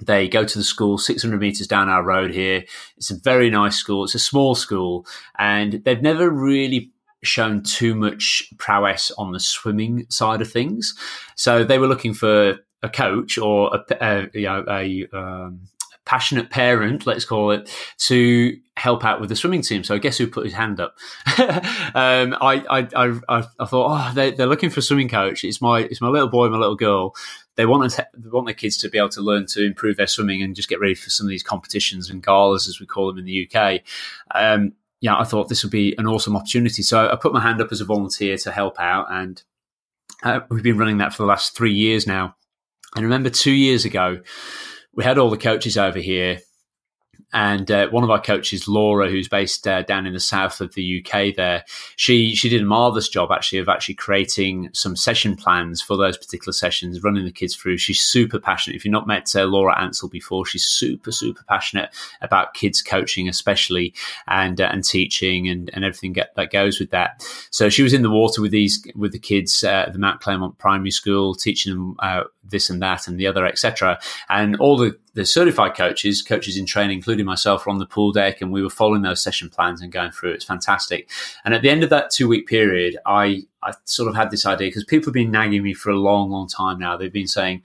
They 0.03 0.27
go 0.27 0.43
to 0.43 0.57
the 0.57 0.63
school 0.63 0.97
600 0.97 1.39
meters 1.39 1.67
down 1.67 1.89
our 1.89 2.03
road 2.03 2.31
here. 2.31 2.65
It's 2.97 3.11
a 3.11 3.19
very 3.19 3.49
nice 3.49 3.77
school. 3.77 4.03
It's 4.03 4.15
a 4.15 4.19
small 4.19 4.55
school, 4.55 5.05
and 5.37 5.83
they've 5.85 6.01
never 6.01 6.29
really 6.29 6.91
shown 7.23 7.63
too 7.63 7.95
much 7.95 8.51
prowess 8.57 9.11
on 9.17 9.31
the 9.31 9.39
swimming 9.39 10.05
side 10.09 10.41
of 10.41 10.51
things. 10.51 10.95
So 11.35 11.63
they 11.63 11.79
were 11.79 11.87
looking 11.87 12.13
for 12.13 12.57
a 12.83 12.89
coach 12.89 13.37
or 13.37 13.75
a, 13.75 13.95
a 14.01 14.29
you 14.33 14.45
know 14.45 14.65
a 14.67 15.07
um, 15.13 15.61
passionate 16.05 16.51
parent, 16.51 17.05
let's 17.05 17.25
call 17.25 17.51
it, 17.51 17.69
to 17.97 18.57
help 18.77 19.03
out 19.03 19.19
with 19.19 19.29
the 19.29 19.35
swimming 19.35 19.61
team. 19.61 19.83
So 19.83 19.95
I 19.95 19.97
guess 19.97 20.17
who 20.17 20.27
put 20.27 20.45
his 20.45 20.53
hand 20.53 20.79
up? 20.79 20.95
um, 21.37 22.35
I, 22.39 22.63
I, 22.69 22.87
I, 22.95 23.43
I, 23.59 23.65
thought, 23.65 23.89
oh, 23.91 24.11
they, 24.13 24.35
are 24.35 24.45
looking 24.45 24.69
for 24.69 24.79
a 24.79 24.83
swimming 24.83 25.09
coach. 25.09 25.43
It's 25.43 25.61
my, 25.61 25.79
it's 25.81 26.01
my 26.01 26.09
little 26.09 26.27
boy, 26.27 26.49
my 26.49 26.57
little 26.57 26.75
girl. 26.75 27.15
They 27.55 27.65
want, 27.65 27.89
to, 27.91 28.07
they 28.15 28.29
want 28.29 28.45
their 28.45 28.53
kids 28.53 28.77
to 28.77 28.89
be 28.89 28.97
able 28.97 29.09
to 29.09 29.21
learn 29.21 29.47
to 29.47 29.65
improve 29.65 29.97
their 29.97 30.07
swimming 30.07 30.43
and 30.43 30.55
just 30.55 30.69
get 30.69 30.79
ready 30.79 30.93
for 30.93 31.09
some 31.09 31.25
of 31.25 31.29
these 31.29 31.43
competitions 31.43 32.09
and 32.09 32.21
galas, 32.21 32.67
as 32.67 32.79
we 32.79 32.85
call 32.85 33.07
them 33.07 33.17
in 33.17 33.25
the 33.25 33.49
UK. 33.49 33.81
Um, 34.33 34.73
yeah, 35.01 35.17
I 35.17 35.23
thought 35.23 35.49
this 35.49 35.63
would 35.63 35.71
be 35.71 35.95
an 35.97 36.05
awesome 36.05 36.35
opportunity. 36.35 36.83
So 36.83 37.09
I 37.09 37.15
put 37.15 37.33
my 37.33 37.41
hand 37.41 37.61
up 37.61 37.71
as 37.71 37.81
a 37.81 37.85
volunteer 37.85 38.37
to 38.37 38.51
help 38.51 38.79
out, 38.79 39.07
and 39.09 39.41
uh, 40.23 40.41
we've 40.49 40.63
been 40.63 40.77
running 40.77 40.97
that 40.97 41.13
for 41.13 41.23
the 41.23 41.27
last 41.27 41.55
three 41.55 41.73
years 41.73 42.05
now. 42.05 42.35
And 42.95 43.03
remember 43.03 43.29
two 43.29 43.51
years 43.51 43.85
ago, 43.85 44.21
we 44.93 45.03
had 45.03 45.17
all 45.17 45.29
the 45.29 45.37
coaches 45.37 45.77
over 45.77 45.99
here 45.99 46.39
and 47.35 47.69
uh, 47.69 47.89
one 47.89 48.05
of 48.05 48.09
our 48.09 48.21
coaches, 48.21 48.65
Laura, 48.65 49.09
who's 49.09 49.27
based 49.27 49.67
uh, 49.67 49.81
down 49.81 50.05
in 50.05 50.13
the 50.13 50.21
south 50.21 50.61
of 50.61 50.73
the 50.73 51.03
UK, 51.03 51.35
there, 51.35 51.65
she 51.97 52.33
she 52.33 52.47
did 52.47 52.61
a 52.61 52.65
marvelous 52.65 53.09
job 53.09 53.29
actually 53.29 53.59
of 53.59 53.67
actually 53.67 53.95
creating 53.95 54.69
some 54.71 54.95
session 54.95 55.35
plans 55.35 55.81
for 55.81 55.97
those 55.97 56.17
particular 56.17 56.53
sessions, 56.53 57.03
running 57.03 57.25
the 57.25 57.33
kids 57.33 57.53
through. 57.53 57.77
She's 57.77 57.99
super 57.99 58.39
passionate. 58.39 58.77
If 58.77 58.85
you've 58.85 58.93
not 58.93 59.05
met 59.05 59.35
uh, 59.35 59.43
Laura 59.43 59.77
Ansell 59.77 60.07
before, 60.07 60.45
she's 60.45 60.63
super 60.63 61.11
super 61.11 61.43
passionate 61.49 61.89
about 62.21 62.53
kids 62.53 62.81
coaching, 62.81 63.27
especially 63.27 63.93
and 64.27 64.61
uh, 64.61 64.69
and 64.71 64.85
teaching 64.85 65.49
and 65.49 65.69
and 65.73 65.83
everything 65.83 66.13
get, 66.13 66.33
that 66.35 66.51
goes 66.51 66.79
with 66.79 66.91
that. 66.91 67.27
So 67.51 67.67
she 67.67 67.83
was 67.83 67.91
in 67.91 68.01
the 68.01 68.09
water 68.09 68.41
with 68.41 68.51
these 68.51 68.85
with 68.95 69.11
the 69.11 69.19
kids 69.19 69.61
at 69.65 69.91
the 69.91 69.99
Mount 69.99 70.21
Claremont 70.21 70.57
Primary 70.57 70.91
School, 70.91 71.35
teaching 71.35 71.73
them 71.73 71.95
uh, 71.99 72.23
this 72.49 72.69
and 72.69 72.81
that 72.81 73.07
and 73.07 73.19
the 73.19 73.27
other, 73.27 73.45
etc. 73.45 73.99
And 74.29 74.55
all 74.57 74.77
the 74.77 74.97
the 75.13 75.25
certified 75.25 75.75
coaches, 75.75 76.21
coaches 76.21 76.57
in 76.57 76.65
training, 76.65 76.97
including 76.97 77.25
myself, 77.25 77.65
were 77.65 77.71
on 77.71 77.79
the 77.79 77.85
pool 77.85 78.11
deck 78.11 78.41
and 78.41 78.51
we 78.51 78.61
were 78.61 78.69
following 78.69 79.01
those 79.01 79.23
session 79.23 79.49
plans 79.49 79.81
and 79.81 79.91
going 79.91 80.11
through 80.11 80.31
it. 80.31 80.35
It's 80.35 80.45
fantastic. 80.45 81.09
And 81.45 81.53
at 81.53 81.61
the 81.61 81.69
end 81.69 81.83
of 81.83 81.89
that 81.89 82.11
two 82.11 82.27
week 82.27 82.47
period, 82.47 82.97
I, 83.05 83.43
I 83.63 83.73
sort 83.85 84.09
of 84.09 84.15
had 84.15 84.29
this 84.29 84.45
idea 84.45 84.67
because 84.67 84.83
people 84.83 85.07
have 85.07 85.13
been 85.13 85.31
nagging 85.31 85.63
me 85.63 85.73
for 85.73 85.89
a 85.89 85.95
long, 85.95 86.31
long 86.31 86.49
time 86.49 86.79
now. 86.79 86.97
They've 86.97 87.11
been 87.11 87.27
saying, 87.27 87.63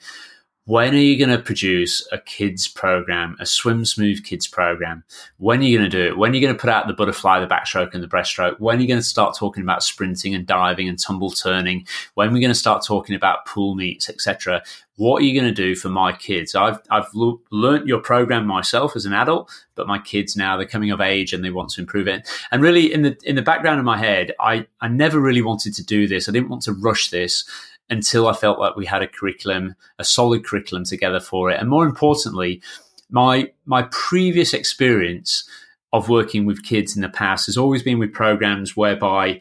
when 0.71 0.95
are 0.95 0.99
you 0.99 1.19
going 1.19 1.37
to 1.37 1.43
produce 1.43 2.07
a 2.13 2.19
kids 2.19 2.69
program, 2.69 3.37
a 3.41 3.45
swim 3.45 3.85
smooth 3.85 4.23
kids 4.23 4.47
program? 4.47 5.03
When 5.39 5.59
are 5.59 5.65
you 5.65 5.77
going 5.77 5.91
to 5.91 5.97
do 5.97 6.07
it? 6.07 6.17
When 6.17 6.31
are 6.31 6.35
you 6.37 6.41
going 6.41 6.55
to 6.55 6.61
put 6.61 6.71
out 6.71 6.87
the 6.87 6.93
butterfly, 6.93 7.41
the 7.41 7.49
backstroke, 7.49 7.93
and 7.93 8.01
the 8.01 8.07
breaststroke? 8.07 8.61
When 8.61 8.79
are 8.79 8.81
you 8.81 8.87
going 8.87 9.01
to 9.01 9.05
start 9.05 9.37
talking 9.37 9.65
about 9.65 9.83
sprinting 9.83 10.33
and 10.33 10.47
diving 10.47 10.89
and 10.89 10.97
tumble 10.97 11.33
turning? 11.33 11.89
When 12.15 12.29
are 12.29 12.33
we 12.33 12.39
going 12.39 12.53
to 12.53 12.55
start 12.55 12.85
talking 12.87 13.17
about 13.17 13.47
pool 13.47 13.75
meets, 13.75 14.09
etc.? 14.09 14.63
What 14.95 15.23
are 15.23 15.25
you 15.25 15.35
going 15.35 15.53
to 15.53 15.63
do 15.63 15.75
for 15.75 15.89
my 15.89 16.13
kids? 16.13 16.55
I've 16.55 16.79
I've 16.89 17.09
l- 17.17 17.41
learned 17.51 17.89
your 17.89 17.99
program 17.99 18.47
myself 18.47 18.95
as 18.95 19.07
an 19.07 19.13
adult, 19.13 19.51
but 19.75 19.89
my 19.89 19.99
kids 19.99 20.37
now 20.37 20.57
they're 20.57 20.67
coming 20.67 20.93
of 20.93 21.01
age 21.01 21.33
and 21.33 21.43
they 21.43 21.51
want 21.51 21.71
to 21.71 21.81
improve 21.81 22.07
it. 22.07 22.29
And 22.53 22.63
really, 22.63 22.93
in 22.93 23.03
the 23.03 23.19
in 23.25 23.35
the 23.35 23.43
background 23.43 23.81
of 23.81 23.85
my 23.85 23.97
head, 23.99 24.35
I 24.39 24.69
I 24.81 24.87
never 24.87 25.19
really 25.19 25.43
wanted 25.43 25.75
to 25.75 25.85
do 25.85 26.07
this. 26.07 26.29
I 26.29 26.33
didn't 26.33 26.51
want 26.51 26.63
to 26.63 26.75
rush 26.75 27.11
this 27.11 27.45
until 27.91 28.29
I 28.29 28.33
felt 28.33 28.59
like 28.59 28.77
we 28.77 28.87
had 28.87 29.03
a 29.03 29.09
curriculum, 29.09 29.75
a 29.99 30.05
solid 30.05 30.45
curriculum 30.45 30.85
together 30.85 31.21
for 31.21 31.51
it. 31.51 31.61
And 31.61 31.69
more 31.69 31.85
importantly, 31.85 32.63
my 33.11 33.51
my 33.67 33.83
previous 33.91 34.55
experience 34.55 35.49
of 35.93 36.09
working 36.09 36.47
with 36.47 36.63
kids 36.63 36.95
in 36.95 37.03
the 37.03 37.09
past 37.09 37.47
has 37.47 37.57
always 37.57 37.83
been 37.83 37.99
with 37.99 38.13
programs 38.13 38.77
whereby 38.77 39.41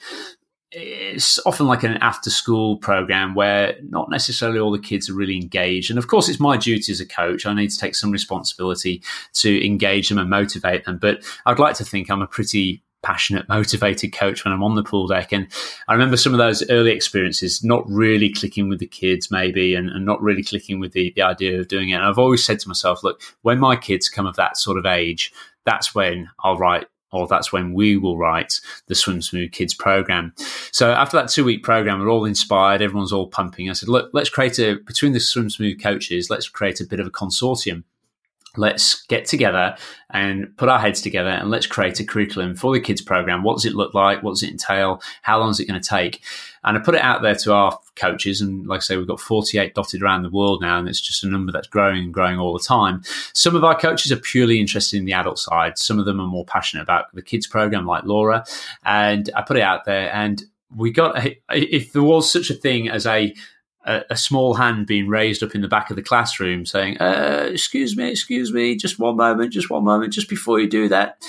it's 0.71 1.39
often 1.47 1.65
like 1.65 1.83
an 1.83 1.97
after 1.97 2.29
school 2.29 2.77
program 2.77 3.33
where 3.33 3.75
not 3.89 4.09
necessarily 4.09 4.59
all 4.59 4.71
the 4.71 4.77
kids 4.77 5.09
are 5.09 5.15
really 5.15 5.35
engaged. 5.35 5.89
And 5.89 5.97
of 5.97 6.07
course, 6.07 6.29
it's 6.29 6.39
my 6.39 6.57
duty 6.57 6.91
as 6.91 6.99
a 6.99 7.07
coach. 7.07 7.45
I 7.45 7.53
need 7.53 7.71
to 7.71 7.77
take 7.77 7.95
some 7.95 8.11
responsibility 8.11 9.01
to 9.33 9.65
engage 9.65 10.09
them 10.09 10.19
and 10.19 10.29
motivate 10.29 10.85
them. 10.85 10.99
But 10.99 11.23
I'd 11.45 11.57
like 11.57 11.75
to 11.77 11.85
think 11.85 12.09
I'm 12.09 12.21
a 12.21 12.27
pretty 12.27 12.83
passionate, 13.01 13.47
motivated 13.47 14.13
coach 14.13 14.43
when 14.43 14.53
I'm 14.53 14.63
on 14.63 14.75
the 14.75 14.83
pool 14.83 15.07
deck. 15.07 15.31
And 15.31 15.47
I 15.87 15.93
remember 15.93 16.17
some 16.17 16.33
of 16.33 16.37
those 16.37 16.69
early 16.69 16.91
experiences 16.91 17.63
not 17.63 17.89
really 17.89 18.29
clicking 18.31 18.69
with 18.69 18.79
the 18.79 18.87
kids, 18.87 19.31
maybe, 19.31 19.75
and, 19.75 19.89
and, 19.89 20.05
not 20.05 20.21
really 20.21 20.43
clicking 20.43 20.79
with 20.79 20.91
the, 20.93 21.13
the 21.15 21.21
idea 21.21 21.59
of 21.59 21.67
doing 21.67 21.89
it. 21.89 21.95
And 21.95 22.03
I've 22.03 22.19
always 22.19 22.43
said 22.43 22.59
to 22.59 22.67
myself, 22.67 23.03
look, 23.03 23.21
when 23.41 23.59
my 23.59 23.75
kids 23.75 24.09
come 24.09 24.25
of 24.25 24.35
that 24.35 24.57
sort 24.57 24.77
of 24.77 24.85
age, 24.85 25.31
that's 25.65 25.93
when 25.93 26.29
I'll 26.43 26.57
write 26.57 26.87
or 27.11 27.27
that's 27.27 27.51
when 27.51 27.73
we 27.73 27.97
will 27.97 28.17
write 28.17 28.59
the 28.87 28.95
Swim 28.95 29.21
Smooth 29.21 29.51
Kids 29.51 29.73
program. 29.73 30.33
So 30.71 30.91
after 30.91 31.17
that 31.17 31.29
two 31.29 31.43
week 31.43 31.63
program, 31.63 31.99
we're 31.99 32.09
all 32.09 32.25
inspired, 32.25 32.81
everyone's 32.81 33.13
all 33.13 33.27
pumping. 33.27 33.69
I 33.69 33.73
said, 33.73 33.89
look, 33.89 34.11
let's 34.13 34.29
create 34.29 34.59
a, 34.59 34.75
between 34.75 35.13
the 35.13 35.19
Swim 35.19 35.49
Smooth 35.49 35.81
coaches, 35.81 36.29
let's 36.29 36.47
create 36.47 36.81
a 36.81 36.85
bit 36.85 36.99
of 36.99 37.07
a 37.07 37.11
consortium 37.11 37.83
let's 38.57 39.03
get 39.07 39.25
together 39.25 39.77
and 40.09 40.55
put 40.57 40.69
our 40.69 40.79
heads 40.79 41.01
together 41.01 41.29
and 41.29 41.49
let's 41.49 41.67
create 41.67 41.99
a 41.99 42.05
curriculum 42.05 42.55
for 42.55 42.73
the 42.73 42.79
kids 42.79 43.01
program. 43.01 43.43
What 43.43 43.55
does 43.55 43.65
it 43.65 43.75
look 43.75 43.93
like? 43.93 44.23
What 44.23 44.31
does 44.31 44.43
it 44.43 44.49
entail? 44.49 45.01
How 45.21 45.39
long 45.39 45.49
is 45.51 45.59
it 45.59 45.67
going 45.67 45.79
to 45.79 45.87
take? 45.87 46.21
And 46.63 46.77
I 46.77 46.81
put 46.81 46.95
it 46.95 47.01
out 47.01 47.21
there 47.21 47.35
to 47.35 47.53
our 47.53 47.79
coaches. 47.95 48.41
And 48.41 48.67
like 48.67 48.77
I 48.77 48.81
say, 48.81 48.97
we've 48.97 49.07
got 49.07 49.19
48 49.19 49.75
dotted 49.75 50.01
around 50.01 50.23
the 50.23 50.29
world 50.29 50.61
now, 50.61 50.77
and 50.77 50.89
it's 50.89 51.01
just 51.01 51.23
a 51.23 51.27
number 51.27 51.51
that's 51.51 51.67
growing 51.67 52.03
and 52.03 52.13
growing 52.13 52.37
all 52.37 52.53
the 52.53 52.63
time. 52.63 53.03
Some 53.33 53.55
of 53.55 53.63
our 53.63 53.77
coaches 53.77 54.11
are 54.11 54.17
purely 54.17 54.59
interested 54.59 54.97
in 54.97 55.05
the 55.05 55.13
adult 55.13 55.39
side. 55.39 55.77
Some 55.77 55.99
of 55.99 56.05
them 56.05 56.19
are 56.19 56.27
more 56.27 56.45
passionate 56.45 56.83
about 56.83 57.13
the 57.13 57.21
kids 57.21 57.47
program, 57.47 57.85
like 57.85 58.03
Laura. 58.03 58.45
And 58.83 59.29
I 59.35 59.41
put 59.41 59.57
it 59.57 59.63
out 59.63 59.85
there 59.85 60.13
and 60.13 60.43
we 60.75 60.91
got, 60.91 61.17
a, 61.17 61.37
if 61.49 61.93
there 61.93 62.03
was 62.03 62.31
such 62.31 62.49
a 62.49 62.53
thing 62.53 62.89
as 62.89 63.05
a 63.05 63.33
a, 63.89 64.03
a, 64.11 64.15
small 64.15 64.53
hand 64.53 64.85
being 64.85 65.07
raised 65.07 65.41
up 65.41 65.55
in 65.55 65.61
the 65.61 65.67
back 65.67 65.89
of 65.89 65.95
the 65.95 66.01
classroom 66.01 66.65
saying, 66.65 66.97
uh, 66.99 67.49
Excuse 67.51 67.97
me, 67.97 68.09
excuse 68.09 68.53
me, 68.53 68.75
just 68.75 68.99
one 68.99 69.17
moment, 69.17 69.51
just 69.51 69.69
one 69.69 69.83
moment, 69.83 70.13
just 70.13 70.29
before 70.29 70.59
you 70.59 70.69
do 70.69 70.87
that. 70.89 71.21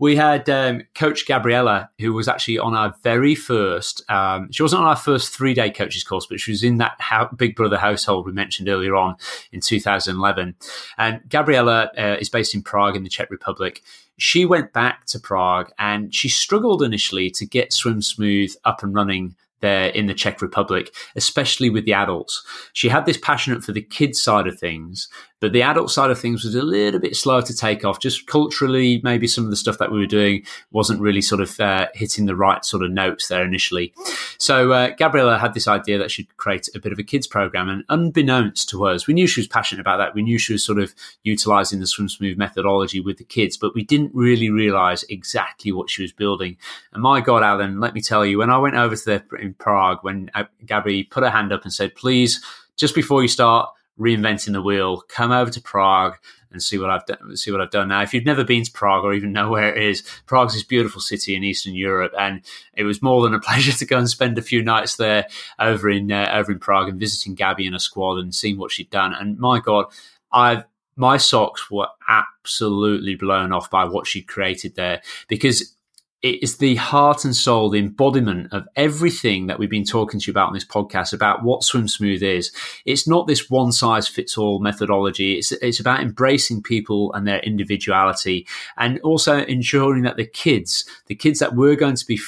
We 0.00 0.14
had 0.14 0.48
um, 0.48 0.82
Coach 0.94 1.26
Gabriella, 1.26 1.90
who 1.98 2.12
was 2.12 2.28
actually 2.28 2.58
on 2.58 2.74
our 2.74 2.94
very 3.02 3.34
first, 3.34 4.08
um, 4.08 4.50
she 4.52 4.62
wasn't 4.62 4.82
on 4.82 4.88
our 4.88 4.96
first 4.96 5.34
three 5.34 5.54
day 5.54 5.70
coaches 5.70 6.04
course, 6.04 6.26
but 6.26 6.38
she 6.38 6.52
was 6.52 6.62
in 6.62 6.78
that 6.78 6.98
Big 7.36 7.56
Brother 7.56 7.78
household 7.78 8.24
we 8.24 8.32
mentioned 8.32 8.68
earlier 8.68 8.94
on 8.94 9.16
in 9.50 9.60
2011. 9.60 10.54
And 10.98 11.20
Gabriella 11.28 11.90
uh, 11.98 12.16
is 12.20 12.28
based 12.28 12.54
in 12.54 12.62
Prague 12.62 12.94
in 12.96 13.02
the 13.02 13.08
Czech 13.08 13.30
Republic 13.30 13.82
she 14.18 14.44
went 14.44 14.72
back 14.72 15.06
to 15.06 15.20
Prague 15.20 15.70
and 15.78 16.12
she 16.12 16.28
struggled 16.28 16.82
initially 16.82 17.30
to 17.30 17.46
get 17.46 17.72
Swim 17.72 18.02
Smooth 18.02 18.52
up 18.64 18.82
and 18.82 18.92
running 18.92 19.36
there 19.60 19.88
in 19.88 20.06
the 20.06 20.14
Czech 20.14 20.40
Republic, 20.40 20.94
especially 21.16 21.70
with 21.70 21.84
the 21.84 21.94
adults. 21.94 22.44
She 22.72 22.88
had 22.88 23.06
this 23.06 23.18
passionate 23.18 23.64
for 23.64 23.72
the 23.72 23.82
kids 23.82 24.22
side 24.22 24.46
of 24.46 24.58
things, 24.58 25.08
but 25.40 25.52
the 25.52 25.62
adult 25.62 25.90
side 25.90 26.10
of 26.10 26.18
things 26.18 26.44
was 26.44 26.54
a 26.54 26.62
little 26.62 27.00
bit 27.00 27.16
slower 27.16 27.42
to 27.42 27.54
take 27.54 27.84
off. 27.84 28.00
Just 28.00 28.26
culturally, 28.26 29.00
maybe 29.04 29.26
some 29.26 29.44
of 29.44 29.50
the 29.50 29.56
stuff 29.56 29.78
that 29.78 29.92
we 29.92 29.98
were 29.98 30.06
doing 30.06 30.44
wasn't 30.70 31.00
really 31.00 31.20
sort 31.20 31.40
of 31.40 31.58
uh, 31.60 31.86
hitting 31.94 32.26
the 32.26 32.36
right 32.36 32.64
sort 32.64 32.82
of 32.82 32.90
notes 32.90 33.28
there 33.28 33.44
initially. 33.44 33.92
So 34.38 34.72
uh, 34.72 34.90
Gabriella 34.90 35.38
had 35.38 35.54
this 35.54 35.68
idea 35.68 35.98
that 35.98 36.10
she'd 36.10 36.36
create 36.36 36.68
a 36.74 36.80
bit 36.80 36.92
of 36.92 36.98
a 36.98 37.04
kids 37.04 37.26
program, 37.26 37.68
and 37.68 37.84
unbeknownst 37.88 38.68
to 38.70 38.86
us, 38.86 39.06
we 39.06 39.14
knew 39.14 39.26
she 39.26 39.40
was 39.40 39.48
passionate 39.48 39.80
about 39.80 39.98
that. 39.98 40.14
We 40.14 40.22
knew 40.22 40.38
she 40.38 40.52
was 40.52 40.64
sort 40.64 40.78
of 40.78 40.94
utilizing 41.22 41.80
the 41.80 41.86
Swim 41.86 42.08
Smooth 42.08 42.36
methodology 42.36 43.00
with 43.00 43.18
the 43.18 43.24
kids, 43.24 43.56
but 43.56 43.74
we 43.74 43.84
didn't 43.84 44.10
really 44.14 44.50
realize 44.50 45.04
exactly 45.04 45.72
what 45.72 45.90
she 45.90 46.02
was 46.02 46.12
building. 46.12 46.56
And 46.92 47.02
my 47.02 47.20
God, 47.20 47.42
Adam, 47.42 47.80
let 47.80 47.94
me 47.94 48.00
tell 48.00 48.26
you, 48.26 48.38
when 48.38 48.50
I 48.50 48.58
went 48.58 48.74
over 48.74 48.96
to 48.96 49.22
in 49.38 49.54
Prague, 49.54 49.98
when 50.02 50.30
uh, 50.34 50.44
Gabby 50.66 51.04
put 51.04 51.22
her 51.22 51.30
hand 51.30 51.52
up 51.52 51.62
and 51.62 51.72
said, 51.72 51.94
"Please." 51.94 52.44
Just 52.76 52.94
before 52.94 53.22
you 53.22 53.28
start, 53.28 53.70
reinventing 53.98 54.52
the 54.52 54.62
wheel, 54.62 55.02
come 55.08 55.32
over 55.32 55.50
to 55.50 55.60
Prague 55.60 56.16
and 56.50 56.62
see 56.62 56.78
what 56.78 56.90
I've 56.90 57.04
done. 57.04 57.36
See 57.36 57.50
what 57.50 57.60
I've 57.60 57.70
done 57.70 57.88
now. 57.88 58.02
If 58.02 58.14
you've 58.14 58.24
never 58.24 58.44
been 58.44 58.64
to 58.64 58.72
Prague 58.72 59.04
or 59.04 59.12
even 59.12 59.32
know 59.32 59.50
where 59.50 59.74
it 59.74 59.82
is, 59.82 60.02
Prague's 60.26 60.54
this 60.54 60.62
beautiful 60.62 61.00
city 61.00 61.34
in 61.34 61.44
Eastern 61.44 61.74
Europe, 61.74 62.12
and 62.18 62.42
it 62.74 62.84
was 62.84 63.02
more 63.02 63.22
than 63.22 63.34
a 63.34 63.40
pleasure 63.48 63.72
to 63.72 63.86
go 63.86 63.98
and 63.98 64.08
spend 64.08 64.38
a 64.38 64.42
few 64.42 64.62
nights 64.62 64.96
there 64.96 65.26
over 65.58 65.90
in 65.90 66.10
uh, 66.10 66.30
over 66.32 66.52
in 66.52 66.58
Prague 66.58 66.88
and 66.88 67.00
visiting 67.00 67.34
Gabby 67.34 67.66
and 67.66 67.74
her 67.74 67.80
squad 67.80 68.18
and 68.18 68.34
seeing 68.34 68.58
what 68.58 68.70
she'd 68.70 68.90
done. 68.90 69.12
And 69.14 69.38
my 69.38 69.60
God, 69.60 69.86
I've 70.32 70.64
my 70.96 71.16
socks 71.16 71.70
were 71.70 71.88
absolutely 72.08 73.14
blown 73.14 73.52
off 73.52 73.70
by 73.70 73.84
what 73.84 74.06
she 74.06 74.20
created 74.20 74.74
there 74.74 75.00
because 75.28 75.76
it 76.22 76.42
is 76.42 76.56
the 76.56 76.74
heart 76.76 77.24
and 77.24 77.34
soul, 77.34 77.70
the 77.70 77.78
embodiment 77.78 78.52
of 78.52 78.66
everything 78.74 79.46
that 79.46 79.58
we've 79.58 79.70
been 79.70 79.84
talking 79.84 80.18
to 80.18 80.26
you 80.26 80.32
about 80.32 80.48
on 80.48 80.54
this 80.54 80.64
podcast 80.64 81.12
about 81.12 81.44
what 81.44 81.62
Swim 81.62 81.86
Smooth 81.86 82.22
is. 82.22 82.50
It's 82.84 83.06
not 83.06 83.28
this 83.28 83.48
one 83.48 83.70
size 83.70 84.08
fits 84.08 84.36
all 84.36 84.58
methodology. 84.58 85.38
It's, 85.38 85.52
it's 85.52 85.78
about 85.78 86.00
embracing 86.00 86.62
people 86.62 87.12
and 87.12 87.26
their 87.26 87.38
individuality 87.40 88.46
and 88.76 88.98
also 89.00 89.44
ensuring 89.44 90.02
that 90.02 90.16
the 90.16 90.26
kids, 90.26 90.84
the 91.06 91.14
kids 91.14 91.38
that 91.38 91.54
we're 91.54 91.76
going 91.76 91.96
to 91.96 92.06
be 92.06 92.18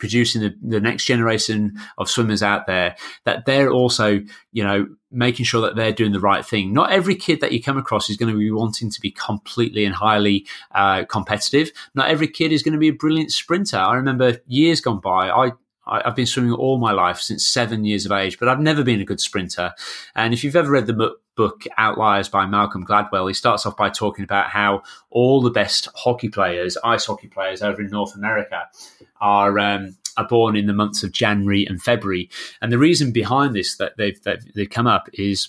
producing 0.00 0.40
the, 0.42 0.54
the 0.62 0.80
next 0.80 1.04
generation 1.04 1.78
of 1.98 2.10
swimmers 2.10 2.42
out 2.42 2.66
there 2.66 2.96
that 3.24 3.46
they're 3.46 3.70
also 3.70 4.20
you 4.52 4.64
know 4.64 4.88
making 5.12 5.44
sure 5.44 5.60
that 5.62 5.76
they're 5.76 5.92
doing 5.92 6.12
the 6.12 6.20
right 6.20 6.44
thing. 6.44 6.72
Not 6.72 6.92
every 6.92 7.16
kid 7.16 7.40
that 7.40 7.52
you 7.52 7.62
come 7.62 7.76
across 7.76 8.08
is 8.08 8.16
going 8.16 8.32
to 8.32 8.38
be 8.38 8.50
wanting 8.50 8.90
to 8.90 9.00
be 9.00 9.10
completely 9.10 9.84
and 9.84 9.94
highly 9.94 10.46
uh, 10.72 11.04
competitive. 11.04 11.72
Not 11.94 12.08
every 12.08 12.28
kid 12.28 12.52
is 12.52 12.62
going 12.62 12.74
to 12.74 12.78
be 12.78 12.88
a 12.88 12.92
brilliant 12.92 13.32
sprinter. 13.32 13.76
I 13.76 13.94
remember 13.94 14.38
years 14.46 14.80
gone 14.80 15.00
by 15.00 15.30
i 15.30 15.52
I've 15.86 16.14
been 16.14 16.26
swimming 16.26 16.52
all 16.52 16.78
my 16.78 16.92
life 16.92 17.18
since 17.18 17.46
seven 17.46 17.84
years 17.84 18.06
of 18.06 18.12
age, 18.12 18.38
but 18.38 18.48
I've 18.48 18.60
never 18.60 18.84
been 18.84 19.00
a 19.00 19.04
good 19.04 19.20
sprinter. 19.20 19.72
And 20.14 20.32
if 20.32 20.44
you've 20.44 20.56
ever 20.56 20.70
read 20.70 20.86
the 20.86 21.16
book 21.36 21.64
Outliers 21.78 22.28
by 22.28 22.46
Malcolm 22.46 22.86
Gladwell, 22.86 23.28
he 23.28 23.34
starts 23.34 23.64
off 23.66 23.76
by 23.76 23.88
talking 23.88 24.24
about 24.24 24.50
how 24.50 24.82
all 25.10 25.40
the 25.40 25.50
best 25.50 25.88
hockey 25.94 26.28
players, 26.28 26.76
ice 26.84 27.06
hockey 27.06 27.28
players 27.28 27.62
over 27.62 27.80
in 27.80 27.88
North 27.88 28.14
America, 28.14 28.68
are 29.20 29.58
um, 29.58 29.96
are 30.16 30.28
born 30.28 30.54
in 30.56 30.66
the 30.66 30.72
months 30.72 31.02
of 31.02 31.12
January 31.12 31.64
and 31.66 31.82
February. 31.82 32.28
And 32.60 32.70
the 32.70 32.78
reason 32.78 33.12
behind 33.12 33.54
this 33.54 33.76
that 33.76 33.96
they've 33.96 34.22
that 34.24 34.40
they've 34.54 34.68
come 34.68 34.86
up 34.86 35.08
is 35.14 35.48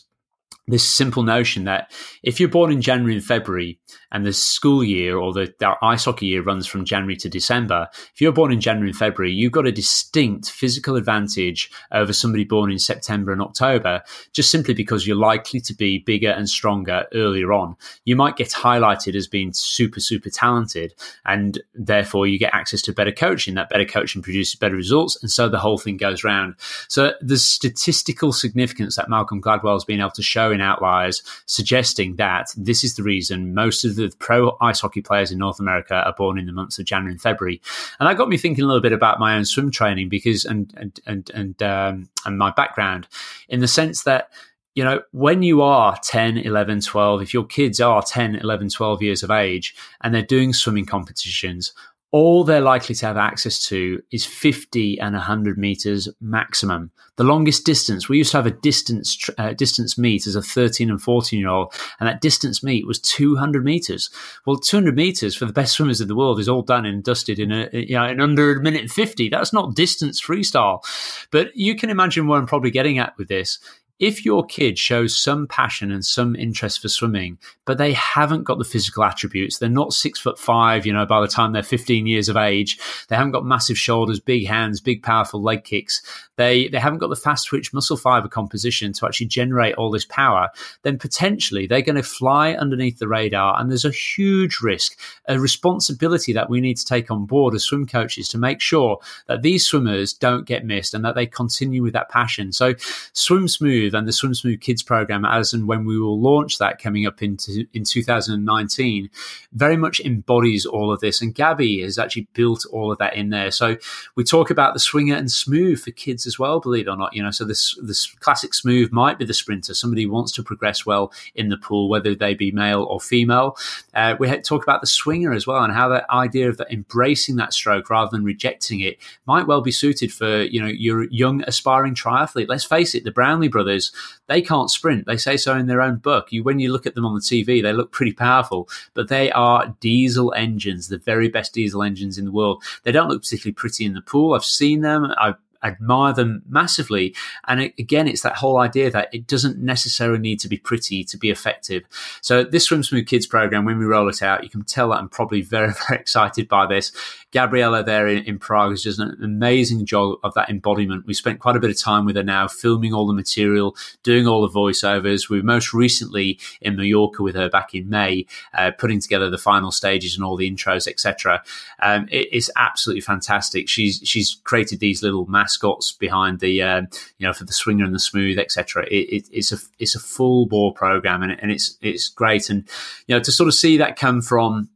this 0.72 0.88
simple 0.88 1.23
notion 1.23 1.65
that 1.65 1.91
if 2.23 2.39
you're 2.39 2.49
born 2.49 2.72
in 2.72 2.81
January 2.81 3.15
and 3.15 3.23
February 3.23 3.80
and 4.11 4.26
the 4.26 4.34
school 4.34 4.84
year 4.84 5.18
or 5.18 5.34
the, 5.34 5.53
ice 5.81 6.06
hockey 6.06 6.27
year 6.27 6.41
runs 6.41 6.65
from 6.65 6.85
January 6.85 7.15
to 7.18 7.30
December, 7.30 7.88
if 8.14 8.22
you're 8.22 8.31
born 8.31 8.52
in 8.52 8.61
January 8.61 8.89
and 8.89 8.98
February, 8.98 9.31
you've 9.31 9.52
got 9.52 9.68
a 9.68 9.72
distinct 9.72 10.49
physical 10.49 10.95
advantage 10.95 11.69
over 11.91 12.14
somebody 12.14 12.43
born 12.43 12.72
in 12.72 12.80
September 12.80 13.31
and 13.31 13.41
October, 13.41 14.02
just 14.34 14.49
simply 14.49 14.73
because 14.73 15.06
you're 15.06 15.15
likely 15.15 15.60
to 15.60 15.73
be 15.73 15.99
bigger 15.99 16.30
and 16.30 16.49
stronger 16.49 17.06
earlier 17.14 17.52
on. 17.52 17.76
You 18.06 18.15
might 18.15 18.38
get 18.38 18.49
highlighted 18.49 19.15
as 19.15 19.27
being 19.27 19.53
super, 19.53 19.99
super 19.99 20.30
talented, 20.30 20.93
and 21.26 21.61
therefore 21.73 22.27
you 22.27 22.39
get 22.39 22.53
access 22.53 22.81
to 22.84 22.93
better 22.93 23.11
coaching. 23.11 23.56
That 23.56 23.69
better 23.69 23.85
coaching 23.85 24.22
produces 24.22 24.56
better 24.56 24.76
results, 24.76 25.18
and 25.22 25.30
so 25.30 25.49
the 25.49 25.60
whole 25.60 25.77
thing 25.77 25.98
goes 25.98 26.23
round. 26.23 26.56
So 26.88 27.14
the 27.22 27.38
statistical 27.38 28.31
significance 28.31 28.95
that 28.95 29.10
Malcolm 29.10 29.41
Gladwell 29.41 29.73
has 29.73 29.85
been 29.85 29.99
able 29.99 30.11
to 30.11 30.23
show 30.23 30.52
in 30.52 30.61
outliers, 30.62 31.24
suggesting 31.46 32.16
that 32.16 32.54
this 32.56 32.84
is 32.84 32.96
the 32.96 33.04
reason 33.04 33.54
most 33.54 33.84
of 33.84 33.96
the 33.96 34.14
pro 34.20 34.58
ice 34.62 34.80
hockey 34.80 35.02
players 35.02 35.32
in 35.32 35.38
North 35.38 35.60
America 35.60 35.96
are 35.96 36.16
born 36.18 36.38
in 36.38 36.46
the 36.46 36.52
months 36.52 36.80
of 36.80 36.86
January 36.86 37.12
and 37.12 37.22
February. 37.22 37.62
And 38.00 38.08
that 38.08 38.18
got 38.18 38.30
me 38.30 38.38
thinking 38.38 38.64
a 38.64 38.68
little 38.68 38.82
bit 38.82 38.94
about 38.94 39.20
my 39.20 39.36
own 39.36 39.46
swim 39.46 39.72
training 39.72 40.10
because 40.10 40.46
and 40.46 40.74
and 40.78 41.00
and 41.06 41.32
and, 41.34 41.64
um, 41.64 42.10
and 42.26 42.38
my 42.38 42.52
background 42.52 43.08
in 43.50 43.60
the 43.60 43.68
sense 43.68 44.04
that 44.04 44.30
you 44.74 44.86
know, 44.86 45.02
when 45.12 45.44
you 45.44 45.62
are 45.62 45.98
10, 46.02 46.38
11, 46.38 46.80
12, 46.82 47.22
if 47.22 47.34
your 47.34 47.44
kids 47.44 47.82
are 47.82 48.02
10, 48.02 48.36
11, 48.36 48.70
12 48.70 49.02
years 49.02 49.22
of 49.22 49.30
age 49.30 49.76
and 50.02 50.16
they're 50.16 50.22
doing 50.22 50.54
swimming 50.54 50.86
competitions, 50.86 51.74
all 52.12 52.44
they're 52.44 52.60
likely 52.60 52.94
to 52.94 53.06
have 53.06 53.16
access 53.16 53.66
to 53.68 54.02
is 54.12 54.26
50 54.26 55.00
and 55.00 55.14
100 55.16 55.58
meters 55.58 56.10
maximum. 56.20 56.92
The 57.16 57.24
longest 57.24 57.66
distance, 57.66 58.10
we 58.10 58.18
used 58.18 58.32
to 58.32 58.38
have 58.38 58.46
a 58.46 58.52
distance 58.52 59.30
uh, 59.38 59.54
distance 59.54 59.98
meet 59.98 60.28
as 60.28 60.36
a 60.36 60.42
13 60.42 60.90
and 60.90 61.02
14 61.02 61.40
year 61.40 61.48
old, 61.48 61.74
and 62.00 62.10
that 62.10 62.20
distance 62.20 62.62
meet 62.64 62.86
was 62.86 63.00
200 63.00 63.64
meters. 63.64 64.10
Well, 64.46 64.58
200 64.58 64.96
meters 64.96 65.36
for 65.36 65.46
the 65.46 65.54
best 65.54 65.74
swimmers 65.74 66.02
in 66.02 66.10
the 66.10 66.16
world 66.16 66.40
is 66.40 66.50
all 66.50 66.64
done 66.64 66.86
and 66.86 67.04
dusted 67.04 67.40
in 67.40 67.52
a 67.52 67.70
you 67.72 67.96
know 67.96 68.06
in 68.06 68.20
under 68.20 68.52
a 68.52 68.62
minute 68.62 68.82
and 68.82 68.92
50. 68.92 69.30
That's 69.30 69.54
not 69.54 69.76
distance 69.76 70.22
freestyle, 70.22 70.84
but 71.32 71.56
you 71.56 71.76
can 71.76 71.90
imagine 71.90 72.28
where 72.28 72.40
I'm 72.40 72.48
probably 72.48 72.72
getting 72.72 73.00
at 73.00 73.18
with 73.18 73.30
this 73.30 73.60
if 74.02 74.26
your 74.26 74.44
kid 74.44 74.80
shows 74.80 75.15
some 75.15 75.45
passion 75.45 75.91
and 75.91 76.03
some 76.03 76.36
interest 76.36 76.82
for 76.82 76.90
swimming, 76.90 77.38
but 77.65 77.78
they 77.78 77.94
haven't 77.94 78.44
got 78.44 78.57
the 78.57 78.65
physical 78.65 79.03
attributes, 79.03 79.60
they're 79.60 79.69
not 79.69 79.94
six 79.94 80.19
foot 80.19 80.40
five, 80.40 80.88
you 80.88 80.91
know, 80.91 81.06
by 81.06 81.22
the 81.22 81.28
time 81.28 81.53
they're 81.53 81.61
15 81.61 82.07
years 82.07 82.28
of 82.28 82.36
age, 82.36 82.80
they 83.10 83.15
haven't 83.15 83.32
got 83.32 83.45
massive 83.45 83.78
shoulders, 83.78 84.19
big 84.19 84.48
hands, 84.48 84.82
big 84.82 85.03
powerful 85.03 85.41
leg 85.41 85.64
kicks, 85.64 86.02
they, 86.41 86.68
they 86.69 86.80
haven't 86.80 86.98
got 86.98 87.11
the 87.11 87.15
fast 87.15 87.48
twitch 87.48 87.72
muscle 87.72 87.95
fiber 87.95 88.28
composition 88.28 88.91
to 88.94 89.06
actually 89.06 89.28
generate 89.28 89.76
all 89.76 89.91
this 89.91 90.06
power, 90.06 90.49
then 90.82 90.98
potentially 90.98 91.68
they're 91.68 91.84
going 91.84 91.95
to 91.95 92.02
fly 92.02 92.53
underneath 92.53 92.98
the 92.98 93.07
radar. 93.07 93.60
And 93.60 93.69
there's 93.69 93.86
a 93.86 93.91
huge 93.91 94.60
risk, 94.61 94.98
a 95.28 95.40
responsibility 95.40 96.34
that 96.34 96.49
we 96.49 96.60
need 96.60 96.78
to 96.78 96.86
take 96.86 97.11
on 97.11 97.28
board 97.28 97.53
as 97.53 97.65
swim 97.65 97.86
coaches 97.86 98.28
to 98.30 98.40
make 98.40 98.60
sure 98.60 98.98
that 99.28 99.44
these 99.44 99.68
swimmers 99.68 100.14
don't 100.14 100.48
get 100.48 100.65
missed 100.65 100.95
and 100.95 101.06
that 101.06 101.14
they 101.14 101.28
continue 101.28 101.84
with 101.84 101.94
that 101.94 102.10
passion. 102.10 102.52
So 102.52 102.73
Swim 103.14 103.48
Smooth 103.48 103.91
Smooth 103.92 104.00
and 104.00 104.08
the 104.08 104.14
Swim 104.14 104.34
Smooth 104.34 104.62
Kids 104.62 104.84
program, 104.84 105.26
as 105.26 105.54
and 105.54 105.68
when 105.68 105.86
we 105.86 106.00
will 106.00 106.20
launch 106.20 106.58
that 106.58 106.82
coming 106.82 107.06
up 107.06 107.22
into 107.22 107.66
in 107.74 107.84
2019, 107.84 109.10
very 109.54 109.78
much 109.78 110.00
embodies 110.00 110.66
all 110.66 110.92
of 110.92 111.02
this. 111.02 111.22
And 111.22 111.36
Gabby 111.36 111.82
has 111.82 111.98
actually 111.98 112.28
built 112.34 112.66
all 112.72 112.92
of 112.92 112.98
that 113.00 113.16
in 113.16 113.30
there. 113.30 113.52
So 113.52 113.78
we 114.16 114.24
talk 114.24 114.50
about 114.50 114.74
the 114.74 114.80
swinger 114.80 115.16
and 115.16 115.30
smooth 115.32 115.82
for 115.82 115.92
kids 115.92 116.26
as 116.26 116.40
well, 116.40 116.60
believe 116.60 116.88
it 116.88 116.90
or 116.90 116.98
not. 116.98 117.14
You 117.14 117.24
know, 117.24 117.32
so 117.32 117.46
this 117.46 117.78
this 117.82 118.08
classic 118.20 118.54
smooth 118.54 118.92
might 118.92 119.20
be 119.20 119.26
the 119.26 119.34
sprinter, 119.34 119.74
somebody 119.74 120.06
wants 120.06 120.32
to 120.34 120.44
progress 120.44 120.86
well 120.86 121.12
in 121.36 121.50
the 121.50 121.58
pool, 121.58 121.90
whether 121.90 122.16
they 122.16 122.34
be 122.34 122.52
male 122.52 122.84
or 122.84 123.00
female. 123.00 123.58
Uh, 123.94 124.16
we 124.20 124.30
talk 124.42 124.64
about 124.64 124.82
the 124.82 124.88
swinger 124.88 125.34
as 125.34 125.46
well 125.46 125.64
and 125.64 125.74
how 125.74 125.90
that 125.90 126.10
idea 126.10 126.50
of 126.50 126.62
embracing 126.70 127.36
that 127.36 127.54
stroke 127.54 127.90
rather 127.90 128.10
than 128.12 128.24
rejecting 128.24 128.80
it 128.80 128.98
might 129.26 129.48
well 129.48 129.62
be 129.62 129.72
suited 129.72 130.14
for 130.14 130.44
you 130.44 130.62
know 130.62 130.68
your 130.68 131.04
young 131.10 131.44
aspiring 131.44 131.94
triathlete. 131.94 132.48
Let's 132.48 132.64
face 132.64 132.96
it, 132.96 133.04
the 133.04 133.12
Brownlee 133.12 133.50
brothers 133.50 133.81
they 134.28 134.41
can't 134.41 134.70
sprint. 134.70 135.06
They 135.06 135.18
say 135.18 135.38
so 135.38 135.56
in 135.56 135.68
their 135.68 135.82
own 135.82 135.98
book. 135.98 136.32
You, 136.32 136.44
when 136.44 136.60
you 136.60 136.72
look 136.72 136.86
at 136.86 136.95
them 136.95 137.06
on 137.06 137.16
the 137.16 137.22
TV, 137.22 137.62
they 137.62 137.74
look 137.74 137.91
pretty 137.91 138.14
powerful, 138.14 138.68
but 138.94 139.08
they 139.08 139.32
are 139.32 139.76
diesel 139.80 140.34
engines, 140.34 140.90
the 140.90 140.98
very 140.98 141.30
best 141.30 141.53
diesel 141.53 141.82
engines 141.82 142.18
in 142.18 142.26
the 142.26 142.32
world. 142.32 142.62
They 142.84 142.91
don't 142.91 143.10
look 143.10 143.24
particularly 143.24 143.53
pretty 143.53 143.86
in 143.86 143.94
the 143.94 144.02
pool. 144.02 144.34
I've 144.34 144.45
seen 144.45 144.82
them. 144.82 145.14
I've 145.18 145.38
admire 145.64 146.14
them 146.14 146.41
massively. 146.48 147.16
And 147.48 147.62
it, 147.62 147.74
again, 147.78 148.08
it's 148.08 148.22
that 148.22 148.36
whole 148.36 148.58
idea 148.58 148.90
that 148.91 149.10
it 149.14 149.28
doesn't 149.28 149.60
necessarily 149.60 150.20
need 150.20 150.40
to 150.41 150.48
be 150.48 150.58
pretty 150.58 151.03
to 151.06 151.18
be 151.18 151.30
effective. 151.30 151.84
So 152.22 152.44
this 152.44 152.66
Swim 152.66 152.84
Smooth 152.84 153.08
Kids 153.08 153.28
program, 153.28 153.66
when 153.66 153.78
we 153.78 153.86
roll 153.86 154.10
it 154.10 154.22
out, 154.22 154.44
you 154.44 154.49
can 154.49 154.64
tell 154.64 154.90
that 154.90 154.98
I'm 154.98 155.10
probably 155.10 155.41
very, 155.41 155.74
very 155.88 155.99
excited 155.99 156.48
by 156.48 156.66
this. 156.66 156.91
Gabriella 157.32 157.84
there 157.84 158.08
in, 158.08 158.24
in 158.26 158.40
Prague 158.40 158.72
has 158.72 158.98
done 158.98 159.16
an 159.18 159.24
amazing 159.24 159.86
job 159.86 160.18
of 160.24 160.34
that 160.34 160.49
embodiment. 160.49 161.06
We 161.06 161.14
spent 161.14 161.40
quite 161.40 161.56
a 161.56 161.60
bit 161.60 161.70
of 161.70 161.80
time 161.80 162.06
with 162.06 162.16
her 162.16 162.24
now, 162.24 162.48
filming 162.48 162.94
all 162.94 163.08
the 163.08 163.14
material, 163.14 163.76
doing 164.03 164.28
all 164.28 164.41
the 164.41 164.53
voiceovers. 164.53 165.30
We 165.30 165.38
were 165.38 165.45
most 165.45 165.74
recently 165.74 166.40
in 166.60 166.76
Mallorca 166.76 167.24
with 167.24 167.36
her 167.36 167.49
back 167.49 167.74
in 167.74 167.90
May, 167.90 168.26
uh, 168.53 168.72
putting 168.78 168.99
together 168.99 169.30
the 169.30 169.38
final 169.38 169.72
stages 169.72 170.16
and 170.16 170.24
all 170.24 170.36
the 170.36 170.49
intros, 170.49 170.88
etc. 170.88 171.44
Um, 171.82 172.08
it, 172.12 172.28
it's 172.32 172.49
absolutely 172.56 173.02
fantastic. 173.02 173.70
She's 173.70 174.02
she's 174.03 174.36
created 174.44 174.80
these 174.80 175.02
little 175.02 175.26
mascots 175.28 175.91
behind 175.91 176.40
the 176.40 176.62
um, 176.62 176.88
you 177.18 177.28
know 177.28 177.34
for 177.34 177.45
the 177.45 177.53
swinger 177.53 177.86
and 177.86 177.95
the 177.95 177.99
smooth 177.99 178.38
etc. 178.38 178.86
It, 178.91 178.95
it, 178.95 179.30
it's 179.32 179.52
a 179.52 179.58
it's 179.80 179.95
a 179.95 179.99
full 179.99 180.48
bore 180.48 180.74
program 180.74 181.24
and, 181.24 181.38
and 181.41 181.52
it's 181.52 181.78
it's 181.82 182.10
great 182.10 182.49
and 182.49 182.68
you 183.08 183.16
know 183.16 183.22
to 183.22 183.32
sort 183.32 183.48
of 183.48 183.53
see 183.53 183.78
that 183.78 183.95
come 183.95 184.22
from 184.22 184.70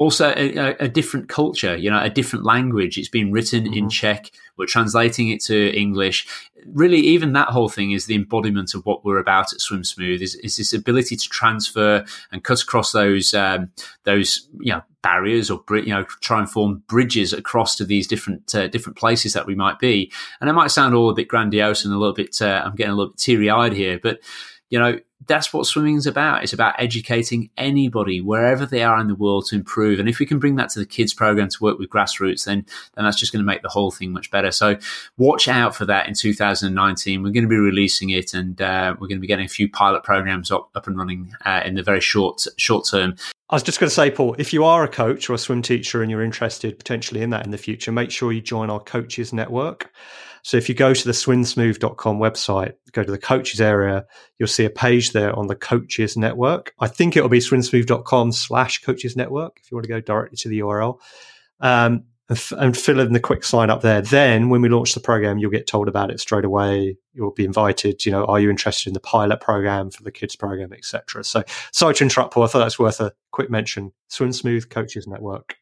also 0.00 0.32
a, 0.34 0.74
a, 0.80 0.88
different 0.88 1.28
culture, 1.28 1.76
you 1.76 1.90
know, 1.90 2.02
a 2.02 2.08
different 2.08 2.42
language. 2.42 2.96
It's 2.96 3.10
been 3.10 3.30
written 3.32 3.64
mm-hmm. 3.64 3.74
in 3.74 3.90
Czech. 3.90 4.30
We're 4.56 4.64
translating 4.64 5.28
it 5.28 5.42
to 5.42 5.78
English. 5.78 6.26
Really, 6.72 7.00
even 7.00 7.34
that 7.34 7.48
whole 7.48 7.68
thing 7.68 7.92
is 7.92 8.06
the 8.06 8.14
embodiment 8.14 8.74
of 8.74 8.86
what 8.86 9.04
we're 9.04 9.18
about 9.18 9.52
at 9.52 9.60
Swim 9.60 9.84
Smooth. 9.84 10.22
Is, 10.22 10.36
is 10.36 10.56
this 10.56 10.72
ability 10.72 11.16
to 11.16 11.28
transfer 11.28 12.06
and 12.32 12.42
cut 12.42 12.62
across 12.62 12.92
those 12.92 13.34
um, 13.34 13.72
those 14.04 14.48
you 14.58 14.72
know 14.72 14.80
barriers 15.02 15.50
or 15.50 15.62
you 15.70 15.92
know 15.92 16.04
try 16.22 16.38
and 16.38 16.50
form 16.50 16.82
bridges 16.88 17.34
across 17.34 17.76
to 17.76 17.84
these 17.84 18.06
different 18.06 18.54
uh, 18.54 18.68
different 18.68 18.96
places 18.96 19.34
that 19.34 19.46
we 19.46 19.54
might 19.54 19.78
be. 19.78 20.10
And 20.40 20.48
it 20.48 20.54
might 20.54 20.70
sound 20.70 20.94
all 20.94 21.10
a 21.10 21.14
bit 21.14 21.28
grandiose 21.28 21.84
and 21.84 21.92
a 21.92 21.98
little 21.98 22.14
bit. 22.14 22.40
Uh, 22.40 22.62
I'm 22.64 22.74
getting 22.74 22.92
a 22.92 22.96
little 22.96 23.12
bit 23.12 23.18
teary 23.18 23.50
eyed 23.50 23.74
here, 23.74 24.00
but 24.02 24.20
you 24.70 24.78
know 24.78 24.98
that's 25.26 25.52
what 25.52 25.66
swimming 25.66 25.96
is 25.96 26.06
about. 26.06 26.42
It's 26.42 26.52
about 26.52 26.74
educating 26.78 27.50
anybody 27.58 28.20
wherever 28.20 28.64
they 28.64 28.82
are 28.82 28.98
in 28.98 29.08
the 29.08 29.14
world 29.14 29.46
to 29.46 29.56
improve. 29.56 30.00
And 30.00 30.08
if 30.08 30.18
we 30.18 30.24
can 30.24 30.38
bring 30.38 30.56
that 30.56 30.70
to 30.70 30.78
the 30.78 30.86
kids 30.86 31.12
program 31.12 31.48
to 31.50 31.62
work 31.62 31.78
with 31.78 31.90
grassroots, 31.90 32.44
then 32.44 32.64
then 32.94 33.04
that's 33.04 33.18
just 33.18 33.32
going 33.32 33.44
to 33.44 33.46
make 33.46 33.62
the 33.62 33.68
whole 33.68 33.90
thing 33.90 34.12
much 34.12 34.30
better. 34.30 34.50
So 34.50 34.78
watch 35.18 35.46
out 35.46 35.76
for 35.76 35.84
that 35.86 36.08
in 36.08 36.14
2019. 36.14 37.22
We're 37.22 37.30
going 37.30 37.44
to 37.44 37.48
be 37.48 37.56
releasing 37.56 38.10
it, 38.10 38.32
and 38.32 38.60
uh, 38.62 38.94
we're 38.98 39.08
going 39.08 39.18
to 39.18 39.20
be 39.20 39.26
getting 39.26 39.46
a 39.46 39.48
few 39.48 39.68
pilot 39.68 40.04
programs 40.04 40.50
up, 40.50 40.70
up 40.74 40.86
and 40.86 40.96
running 40.96 41.34
uh, 41.44 41.62
in 41.64 41.74
the 41.74 41.82
very 41.82 42.00
short 42.00 42.46
short 42.56 42.86
term. 42.90 43.16
I 43.50 43.56
was 43.56 43.64
just 43.64 43.80
going 43.80 43.88
to 43.88 43.94
say, 43.94 44.12
Paul, 44.12 44.36
if 44.38 44.52
you 44.52 44.64
are 44.64 44.84
a 44.84 44.88
coach 44.88 45.28
or 45.28 45.34
a 45.34 45.38
swim 45.38 45.60
teacher 45.60 46.02
and 46.02 46.10
you're 46.10 46.22
interested 46.22 46.78
potentially 46.78 47.20
in 47.20 47.30
that 47.30 47.44
in 47.44 47.50
the 47.50 47.58
future, 47.58 47.90
make 47.90 48.12
sure 48.12 48.30
you 48.30 48.40
join 48.40 48.70
our 48.70 48.78
coaches 48.78 49.32
network. 49.32 49.92
So 50.42 50.56
if 50.56 50.68
you 50.68 50.74
go 50.74 50.94
to 50.94 51.04
the 51.04 51.12
swimsmooth.com 51.12 52.18
website, 52.18 52.74
go 52.92 53.02
to 53.02 53.10
the 53.10 53.18
coaches 53.18 53.60
area, 53.60 54.06
you'll 54.38 54.48
see 54.48 54.64
a 54.64 54.70
page 54.70 55.12
there 55.12 55.34
on 55.36 55.46
the 55.46 55.56
coaches 55.56 56.16
network. 56.16 56.72
I 56.78 56.88
think 56.88 57.16
it'll 57.16 57.28
be 57.28 57.38
swimsmooth.com 57.38 58.32
slash 58.32 58.82
coaches 58.82 59.16
network 59.16 59.58
if 59.62 59.70
you 59.70 59.76
want 59.76 59.84
to 59.84 59.88
go 59.88 60.00
directly 60.00 60.36
to 60.38 60.48
the 60.48 60.60
URL. 60.60 60.98
Um, 61.60 62.04
and, 62.30 62.38
f- 62.38 62.52
and 62.52 62.76
fill 62.76 63.00
in 63.00 63.12
the 63.12 63.20
quick 63.20 63.42
sign 63.42 63.70
up 63.70 63.82
there. 63.82 64.00
Then 64.00 64.50
when 64.50 64.62
we 64.62 64.68
launch 64.68 64.94
the 64.94 65.00
program, 65.00 65.38
you'll 65.38 65.50
get 65.50 65.66
told 65.66 65.88
about 65.88 66.12
it 66.12 66.20
straight 66.20 66.44
away. 66.44 66.96
You'll 67.12 67.32
be 67.32 67.44
invited, 67.44 68.06
you 68.06 68.12
know, 68.12 68.24
are 68.24 68.38
you 68.38 68.48
interested 68.48 68.88
in 68.88 68.94
the 68.94 69.00
pilot 69.00 69.40
program 69.40 69.90
for 69.90 70.04
the 70.04 70.12
kids 70.12 70.36
program, 70.36 70.72
etc. 70.72 71.24
So 71.24 71.42
sorry 71.72 71.94
to 71.94 72.04
interrupt, 72.04 72.32
Paul. 72.32 72.44
I 72.44 72.46
thought 72.46 72.60
that's 72.60 72.78
worth 72.78 73.00
a 73.00 73.12
quick 73.32 73.50
mention. 73.50 73.92
Swim 74.08 74.32
Smooth 74.32 74.70
Coaches 74.70 75.08
Network. 75.08 75.56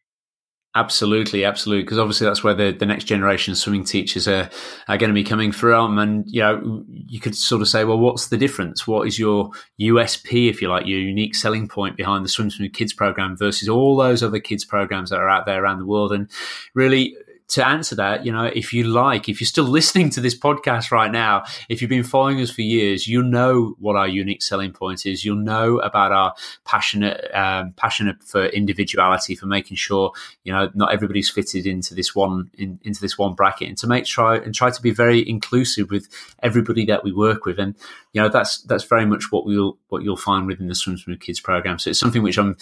Absolutely, 0.78 1.44
absolutely. 1.44 1.82
Because 1.82 1.98
obviously 1.98 2.24
that's 2.28 2.44
where 2.44 2.54
the, 2.54 2.70
the 2.70 2.86
next 2.86 3.04
generation 3.04 3.50
of 3.50 3.58
swimming 3.58 3.82
teachers 3.82 4.28
are, 4.28 4.48
are 4.86 4.96
going 4.96 5.10
to 5.10 5.14
be 5.14 5.24
coming 5.24 5.50
from. 5.50 5.98
And, 5.98 6.24
you 6.28 6.40
know, 6.40 6.84
you 7.08 7.18
could 7.18 7.34
sort 7.34 7.62
of 7.62 7.66
say, 7.66 7.82
well, 7.82 7.98
what's 7.98 8.28
the 8.28 8.36
difference? 8.36 8.86
What 8.86 9.08
is 9.08 9.18
your 9.18 9.50
USP, 9.80 10.48
if 10.48 10.62
you 10.62 10.68
like, 10.68 10.86
your 10.86 11.00
unique 11.00 11.34
selling 11.34 11.66
point 11.66 11.96
behind 11.96 12.24
the 12.24 12.28
Swim 12.28 12.48
Smooth 12.48 12.74
Kids 12.74 12.92
program 12.92 13.36
versus 13.36 13.68
all 13.68 13.96
those 13.96 14.22
other 14.22 14.38
kids 14.38 14.64
programs 14.64 15.10
that 15.10 15.18
are 15.18 15.28
out 15.28 15.46
there 15.46 15.64
around 15.64 15.80
the 15.80 15.86
world? 15.86 16.12
And 16.12 16.30
really, 16.74 17.16
to 17.48 17.66
answer 17.66 17.94
that, 17.94 18.26
you 18.26 18.32
know, 18.32 18.44
if 18.44 18.74
you 18.74 18.84
like, 18.84 19.28
if 19.28 19.40
you're 19.40 19.46
still 19.46 19.64
listening 19.78 20.10
to 20.10 20.20
this 20.20 20.38
podcast 20.38 20.90
right 20.90 21.10
now, 21.10 21.44
if 21.68 21.80
you've 21.80 21.88
been 21.88 22.04
following 22.04 22.40
us 22.40 22.50
for 22.50 22.62
years, 22.62 23.08
you'll 23.08 23.22
know 23.22 23.74
what 23.78 23.96
our 23.96 24.06
unique 24.06 24.42
selling 24.42 24.72
point 24.72 25.06
is. 25.06 25.24
You'll 25.24 25.36
know 25.36 25.78
about 25.78 26.12
our 26.12 26.34
passionate, 26.64 27.34
um, 27.34 27.72
passionate 27.72 28.22
for 28.22 28.46
individuality, 28.46 29.34
for 29.34 29.46
making 29.46 29.76
sure 29.76 30.12
you 30.44 30.52
know 30.52 30.70
not 30.74 30.92
everybody's 30.92 31.30
fitted 31.30 31.66
into 31.66 31.94
this 31.94 32.14
one 32.14 32.50
in, 32.54 32.78
into 32.82 33.00
this 33.00 33.16
one 33.16 33.34
bracket, 33.34 33.68
and 33.68 33.78
to 33.78 33.86
make 33.86 34.04
try 34.04 34.36
and 34.36 34.54
try 34.54 34.70
to 34.70 34.82
be 34.82 34.90
very 34.90 35.26
inclusive 35.28 35.90
with 35.90 36.08
everybody 36.42 36.84
that 36.84 37.02
we 37.02 37.12
work 37.12 37.44
with. 37.44 37.58
And 37.58 37.74
you 38.12 38.20
know 38.20 38.28
that's 38.28 38.62
that's 38.62 38.84
very 38.84 39.06
much 39.06 39.32
what 39.32 39.46
we'll 39.46 39.78
what 39.88 40.02
you'll 40.02 40.16
find 40.16 40.46
within 40.46 40.68
the 40.68 40.74
Swim 40.74 40.98
Smooth 40.98 41.20
Kids 41.20 41.40
program. 41.40 41.78
So 41.78 41.90
it's 41.90 42.00
something 42.00 42.22
which 42.22 42.38
I'm 42.38 42.56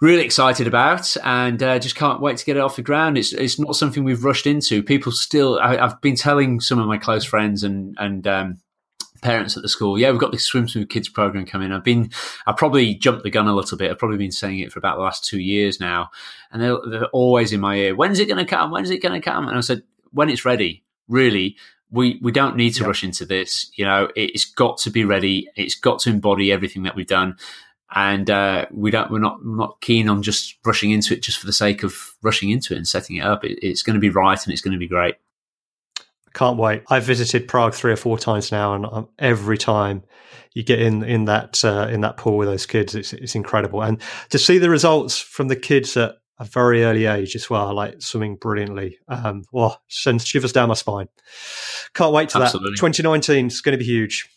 really 0.00 0.22
excited 0.22 0.66
about 0.66 1.16
and 1.24 1.62
uh, 1.62 1.78
just 1.78 1.96
can't 1.96 2.20
wait 2.20 2.36
to 2.38 2.44
get 2.44 2.56
it 2.56 2.60
off 2.60 2.76
the 2.76 2.82
ground. 2.82 3.18
It's 3.18 3.32
it's 3.32 3.58
not 3.58 3.76
something 3.76 4.04
we've 4.04 4.24
rushed 4.24 4.46
into. 4.46 4.82
People 4.82 5.12
still, 5.12 5.58
I, 5.58 5.76
have 5.76 6.00
been 6.00 6.16
telling 6.16 6.60
some 6.60 6.78
of 6.78 6.86
my 6.86 6.98
close 6.98 7.24
friends 7.24 7.64
and 7.64 7.96
and 7.98 8.26
um, 8.26 8.60
parents 9.22 9.56
at 9.56 9.62
the 9.62 9.68
school, 9.68 9.98
yeah, 9.98 10.10
we've 10.10 10.20
got 10.20 10.32
this 10.32 10.44
Swim 10.44 10.68
Smooth 10.68 10.88
Kids 10.88 11.08
program 11.08 11.46
coming. 11.46 11.72
I've 11.72 11.84
been, 11.84 12.10
I 12.46 12.52
probably 12.52 12.94
jumped 12.94 13.24
the 13.24 13.30
gun 13.30 13.48
a 13.48 13.54
little 13.54 13.76
bit. 13.76 13.90
I've 13.90 13.98
probably 13.98 14.18
been 14.18 14.32
saying 14.32 14.60
it 14.60 14.72
for 14.72 14.78
about 14.78 14.96
the 14.96 15.02
last 15.02 15.24
two 15.24 15.40
years 15.40 15.80
now, 15.80 16.10
and 16.52 16.62
they're, 16.62 16.78
they're 16.88 17.06
always 17.06 17.52
in 17.52 17.60
my 17.60 17.76
ear. 17.76 17.96
When's 17.96 18.20
it 18.20 18.28
going 18.28 18.44
to 18.44 18.48
come? 18.48 18.70
When's 18.70 18.90
it 18.90 19.02
going 19.02 19.20
to 19.20 19.24
come? 19.24 19.48
And 19.48 19.56
I 19.56 19.60
said, 19.60 19.82
when 20.10 20.28
it's 20.28 20.44
ready. 20.44 20.84
Really, 21.08 21.56
we 21.90 22.18
we 22.22 22.32
don't 22.32 22.54
need 22.54 22.74
to 22.74 22.80
yep. 22.80 22.88
rush 22.88 23.02
into 23.02 23.24
this. 23.24 23.70
You 23.76 23.86
know, 23.86 24.08
it's 24.14 24.44
got 24.44 24.76
to 24.78 24.90
be 24.90 25.06
ready. 25.06 25.48
It's 25.56 25.74
got 25.74 26.00
to 26.00 26.10
embody 26.10 26.52
everything 26.52 26.82
that 26.82 26.94
we've 26.94 27.06
done 27.06 27.38
and 27.94 28.28
uh, 28.28 28.66
we 28.70 28.90
don't 28.90 29.10
we're 29.10 29.18
not 29.18 29.44
we're 29.44 29.56
not 29.56 29.80
keen 29.80 30.08
on 30.08 30.22
just 30.22 30.56
rushing 30.64 30.90
into 30.90 31.14
it 31.14 31.22
just 31.22 31.38
for 31.38 31.46
the 31.46 31.52
sake 31.52 31.82
of 31.82 32.14
rushing 32.22 32.50
into 32.50 32.74
it 32.74 32.76
and 32.76 32.88
setting 32.88 33.16
it 33.16 33.24
up. 33.24 33.44
It, 33.44 33.58
it's 33.62 33.82
going 33.82 33.94
to 33.94 34.00
be 34.00 34.10
right 34.10 34.42
and 34.42 34.52
it's 34.52 34.62
going 34.62 34.72
to 34.72 34.78
be 34.78 34.88
great. 34.88 35.16
Can't 36.34 36.58
wait. 36.58 36.82
I've 36.90 37.04
visited 37.04 37.48
Prague 37.48 37.74
three 37.74 37.92
or 37.92 37.96
four 37.96 38.18
times 38.18 38.52
now, 38.52 38.74
and 38.74 38.86
um, 38.86 39.08
every 39.18 39.56
time 39.56 40.04
you 40.52 40.62
get 40.62 40.80
in 40.80 41.02
in 41.02 41.24
that 41.24 41.64
uh, 41.64 41.88
in 41.90 42.02
that 42.02 42.16
pool 42.16 42.36
with 42.36 42.48
those 42.48 42.66
kids, 42.66 42.94
it's 42.94 43.12
it's 43.12 43.34
incredible. 43.34 43.82
And 43.82 44.00
to 44.30 44.38
see 44.38 44.58
the 44.58 44.70
results 44.70 45.18
from 45.18 45.48
the 45.48 45.56
kids 45.56 45.96
at 45.96 46.16
a 46.38 46.44
very 46.44 46.84
early 46.84 47.06
age 47.06 47.34
as 47.34 47.50
well, 47.50 47.74
like 47.74 48.00
swimming 48.00 48.36
brilliantly, 48.36 48.98
um, 49.08 49.44
well, 49.50 49.82
sends 49.88 50.24
shivers 50.24 50.52
down 50.52 50.68
my 50.68 50.74
spine. 50.74 51.08
Can't 51.94 52.12
wait 52.12 52.28
to 52.30 52.38
Absolutely. 52.38 52.72
that. 52.72 52.76
2019 52.76 53.46
is 53.46 53.60
going 53.60 53.72
to 53.72 53.78
be 53.78 53.84
huge. 53.84 54.28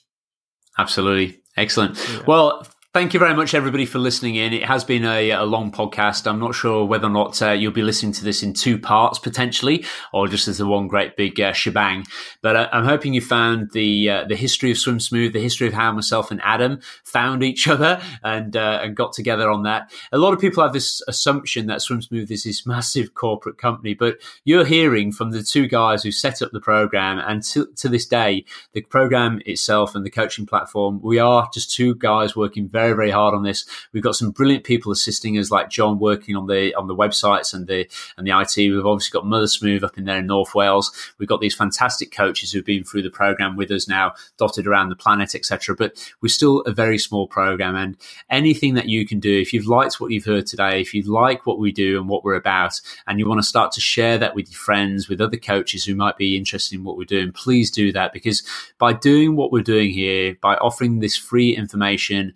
Absolutely. 0.80 1.40
Excellent. 1.57 1.98
Yeah. 2.10 2.23
Well, 2.26 2.65
Thank 2.93 3.13
you 3.13 3.22
very 3.22 3.34
much, 3.34 3.53
everybody, 3.53 3.85
for 3.85 3.99
listening 3.99 4.35
in. 4.35 4.51
It 4.51 4.65
has 4.65 4.84
been 4.84 5.05
a, 5.05 5.30
a 5.30 5.45
long 5.45 5.72
podcast. 5.72 6.27
I'm 6.27 6.41
not 6.41 6.53
sure 6.53 6.84
whether 6.84 7.07
or 7.07 7.11
not 7.11 7.41
uh, 7.41 7.51
you'll 7.51 7.72
be 7.72 7.84
listening 7.84 8.11
to 8.11 8.23
this 8.26 8.43
in 8.43 8.51
two 8.51 8.77
parts 8.77 9.18
potentially, 9.18 9.85
or 10.11 10.27
just 10.27 10.49
as 10.49 10.59
a 10.59 10.65
one 10.65 10.89
great 10.89 11.15
big 11.15 11.39
uh, 11.39 11.53
shebang. 11.53 12.03
But 12.41 12.57
uh, 12.57 12.69
I'm 12.73 12.84
hoping 12.84 13.13
you 13.13 13.22
found 13.22 13.72
the 13.72 14.09
uh, 14.09 14.26
the 14.26 14.35
history 14.35 14.72
of 14.72 14.77
Swim 14.77 14.99
Smooth, 14.99 15.31
the 15.31 15.39
history 15.39 15.68
of 15.68 15.73
how 15.73 15.93
myself 15.93 16.31
and 16.31 16.41
Adam 16.43 16.81
found 17.05 17.43
each 17.43 17.65
other 17.65 18.01
and 18.26 18.57
uh, 18.57 18.81
and 18.84 18.93
got 18.93 19.13
together 19.13 19.49
on 19.49 19.63
that. 19.63 19.89
A 20.11 20.18
lot 20.18 20.34
of 20.34 20.41
people 20.41 20.61
have 20.61 20.73
this 20.73 21.01
assumption 21.07 21.68
that 21.68 21.81
Swim 21.81 22.01
Smooth 22.01 22.30
is 22.30 22.43
this 22.43 22.68
massive 22.68 23.13
corporate 23.13 23.57
company, 23.57 23.93
but 23.93 24.18
you're 24.43 24.65
hearing 24.65 25.13
from 25.13 25.31
the 25.31 25.43
two 25.43 25.69
guys 25.69 26.03
who 26.03 26.11
set 26.11 26.41
up 26.41 26.51
the 26.51 26.59
program, 26.59 27.19
and 27.19 27.41
to, 27.43 27.68
to 27.77 27.88
this 27.88 28.05
day, 28.05 28.43
the 28.73 28.81
program 28.81 29.41
itself 29.45 29.95
and 29.95 30.05
the 30.05 30.11
coaching 30.11 30.45
platform, 30.45 30.99
we 31.01 31.19
are 31.19 31.49
just 31.53 31.73
two 31.73 31.95
guys 31.95 32.35
working 32.35 32.68
very 32.68 32.81
very, 32.82 32.94
very 32.94 33.12
hard 33.12 33.36
on 33.36 33.44
this. 33.44 33.66
We've 33.94 34.03
got 34.03 34.16
some 34.16 34.32
brilliant 34.32 34.64
people 34.64 34.91
assisting 34.91 35.38
us, 35.38 35.52
like 35.52 35.70
John 35.70 35.99
working 35.99 36.36
on 36.36 36.48
the 36.48 36.74
on 36.74 36.88
the 36.88 36.95
websites 36.95 37.53
and 37.53 37.68
the 37.68 37.88
and 38.18 38.26
the 38.26 38.32
IT. 38.32 38.58
We've 38.58 38.86
obviously 38.86 39.18
got 39.18 39.26
Mother 39.26 39.48
Smooth 39.48 39.84
up 39.84 39.98
in 39.98 40.06
there 40.06 40.18
in 40.18 40.28
North 40.28 40.56
Wales. 40.56 40.91
We've 41.18 41.30
got 41.30 41.41
these 41.41 41.53
fantastic 41.53 42.12
coaches 42.12 42.52
who've 42.52 42.66
been 42.66 42.84
through 42.84 43.03
the 43.03 43.10
program 43.10 43.56
with 43.56 43.70
us 43.72 43.88
now, 43.88 44.14
dotted 44.38 44.66
around 44.66 44.90
the 44.90 44.95
planet, 44.95 45.36
etc. 45.36 45.76
But 45.76 46.14
we're 46.22 46.30
still 46.30 46.62
a 46.62 46.72
very 46.72 46.98
small 46.98 47.28
program, 47.28 47.76
and 47.76 47.98
anything 48.30 48.74
that 48.74 48.90
you 48.90 49.06
can 49.06 49.20
do, 49.20 49.40
if 49.40 49.53
you've 49.53 49.68
liked 49.68 49.99
what 49.99 50.12
you've 50.12 50.26
heard 50.26 50.48
today, 50.48 50.82
if 50.82 50.94
you 50.94 51.03
like 51.03 51.45
what 51.45 51.60
we 51.60 51.72
do 51.72 51.99
and 51.99 52.10
what 52.10 52.24
we're 52.24 52.36
about, 52.36 52.82
and 53.06 53.20
you 53.20 53.28
want 53.28 53.40
to 53.41 53.48
start 53.48 53.72
to 53.74 53.82
share 53.82 54.18
that 54.18 54.36
with 54.36 54.49
your 54.49 54.58
friends, 54.58 55.08
with 55.08 55.22
other 55.22 55.38
coaches 55.38 55.86
who 55.86 55.95
might 55.95 56.18
be 56.18 56.36
interested 56.36 56.76
in 56.76 56.84
what 56.84 56.98
we're 56.98 57.03
doing, 57.03 57.32
please 57.32 57.70
do 57.70 57.91
that 57.91 58.12
because 58.12 58.44
by 58.80 58.94
doing 58.94 59.36
what 59.36 59.52
we're 59.52 59.62
doing 59.62 59.91
here, 59.91 60.36
by 60.41 60.56
offering 60.56 60.99
this 60.99 61.16
free 61.16 61.56
information, 61.56 62.34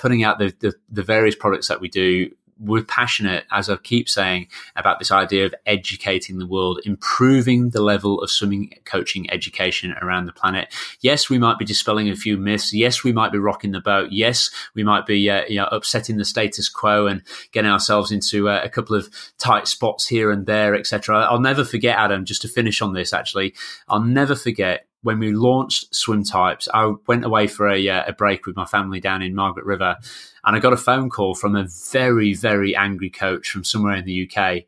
putting 0.00 0.24
out 0.24 0.38
the, 0.38 0.54
the, 0.60 0.74
the 0.90 1.02
various 1.02 1.34
products 1.34 1.68
that 1.68 1.80
we 1.80 1.88
do 1.88 2.30
we're 2.60 2.84
passionate, 2.84 3.44
as 3.50 3.70
I 3.70 3.76
keep 3.76 4.08
saying, 4.08 4.48
about 4.76 4.98
this 4.98 5.10
idea 5.10 5.46
of 5.46 5.54
educating 5.64 6.38
the 6.38 6.46
world, 6.46 6.80
improving 6.84 7.70
the 7.70 7.82
level 7.82 8.20
of 8.20 8.30
swimming 8.30 8.74
coaching 8.84 9.30
education 9.30 9.94
around 10.02 10.26
the 10.26 10.32
planet. 10.32 10.72
Yes, 11.00 11.30
we 11.30 11.38
might 11.38 11.58
be 11.58 11.64
dispelling 11.64 12.10
a 12.10 12.16
few 12.16 12.36
myths. 12.36 12.74
Yes, 12.74 13.02
we 13.02 13.12
might 13.12 13.32
be 13.32 13.38
rocking 13.38 13.72
the 13.72 13.80
boat. 13.80 14.12
Yes, 14.12 14.50
we 14.74 14.84
might 14.84 15.06
be 15.06 15.30
uh, 15.30 15.44
you 15.48 15.56
know, 15.56 15.68
upsetting 15.72 16.18
the 16.18 16.24
status 16.24 16.68
quo 16.68 17.06
and 17.06 17.22
getting 17.52 17.70
ourselves 17.70 18.12
into 18.12 18.48
uh, 18.48 18.60
a 18.62 18.68
couple 18.68 18.94
of 18.94 19.08
tight 19.38 19.66
spots 19.66 20.06
here 20.06 20.30
and 20.30 20.46
there, 20.46 20.74
etc. 20.74 21.20
I'll 21.20 21.40
never 21.40 21.64
forget, 21.64 21.96
Adam. 21.96 22.26
Just 22.26 22.42
to 22.42 22.48
finish 22.48 22.82
on 22.82 22.92
this, 22.92 23.14
actually, 23.14 23.54
I'll 23.88 24.02
never 24.02 24.34
forget 24.34 24.86
when 25.02 25.18
we 25.18 25.32
launched 25.32 25.94
Swim 25.94 26.24
Types, 26.24 26.68
I 26.72 26.92
went 27.06 27.24
away 27.24 27.46
for 27.46 27.68
a, 27.68 27.88
uh, 27.88 28.04
a 28.08 28.12
break 28.12 28.46
with 28.46 28.56
my 28.56 28.66
family 28.66 29.00
down 29.00 29.22
in 29.22 29.34
Margaret 29.34 29.64
River, 29.64 29.96
and 30.44 30.56
I 30.56 30.58
got 30.58 30.72
a 30.72 30.78
phone 30.78 31.08
call 31.08 31.34
from 31.34 31.56
a 31.56 31.66
very, 31.90 32.34
very 32.34 32.76
angry 32.76 33.10
coach 33.10 33.50
from 33.50 33.64
somewhere 33.64 33.94
in 33.94 34.04
the 34.04 34.28
UK. 34.28 34.64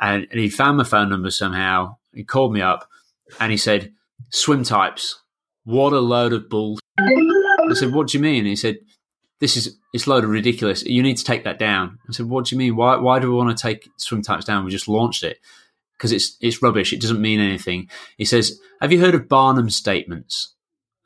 And, 0.00 0.26
and 0.30 0.40
he 0.40 0.50
found 0.50 0.78
my 0.78 0.84
phone 0.84 1.08
number 1.08 1.30
somehow. 1.30 1.96
He 2.12 2.24
called 2.24 2.52
me 2.52 2.60
up 2.60 2.88
and 3.40 3.50
he 3.50 3.56
said, 3.56 3.92
Swim 4.30 4.64
Types, 4.64 5.20
what 5.64 5.92
a 5.92 6.00
load 6.00 6.32
of 6.32 6.48
bull. 6.48 6.78
I 6.98 7.74
said, 7.74 7.92
What 7.92 8.08
do 8.08 8.18
you 8.18 8.22
mean? 8.22 8.44
He 8.44 8.56
said, 8.56 8.78
This 9.38 9.56
is 9.56 9.78
it's 9.92 10.06
load 10.06 10.24
of 10.24 10.30
ridiculous. 10.30 10.82
You 10.82 11.02
need 11.02 11.18
to 11.18 11.24
take 11.24 11.44
that 11.44 11.58
down. 11.58 11.98
I 12.08 12.12
said, 12.12 12.26
What 12.26 12.46
do 12.46 12.54
you 12.54 12.58
mean? 12.58 12.76
Why 12.76 12.96
why 12.96 13.18
do 13.18 13.30
we 13.30 13.36
want 13.36 13.56
to 13.56 13.62
take 13.62 13.88
swim 13.96 14.22
types 14.22 14.44
down? 14.44 14.64
We 14.64 14.70
just 14.70 14.88
launched 14.88 15.22
it 15.22 15.38
because 16.02 16.10
it's 16.10 16.36
it's 16.40 16.60
rubbish. 16.60 16.92
It 16.92 17.00
doesn't 17.00 17.20
mean 17.20 17.38
anything. 17.38 17.88
He 18.18 18.24
says, 18.24 18.58
"Have 18.80 18.90
you 18.90 18.98
heard 18.98 19.14
of 19.14 19.28
Barnum 19.28 19.70
statements?" 19.70 20.52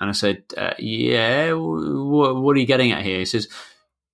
And 0.01 0.09
I 0.09 0.15
said, 0.15 0.45
uh, 0.57 0.73
"Yeah. 0.79 1.49
W- 1.51 2.41
what 2.41 2.57
are 2.57 2.61
you 2.61 2.67
getting 2.67 2.93
at 2.93 3.05
here?" 3.05 3.19
He 3.19 3.27
says, 3.27 3.47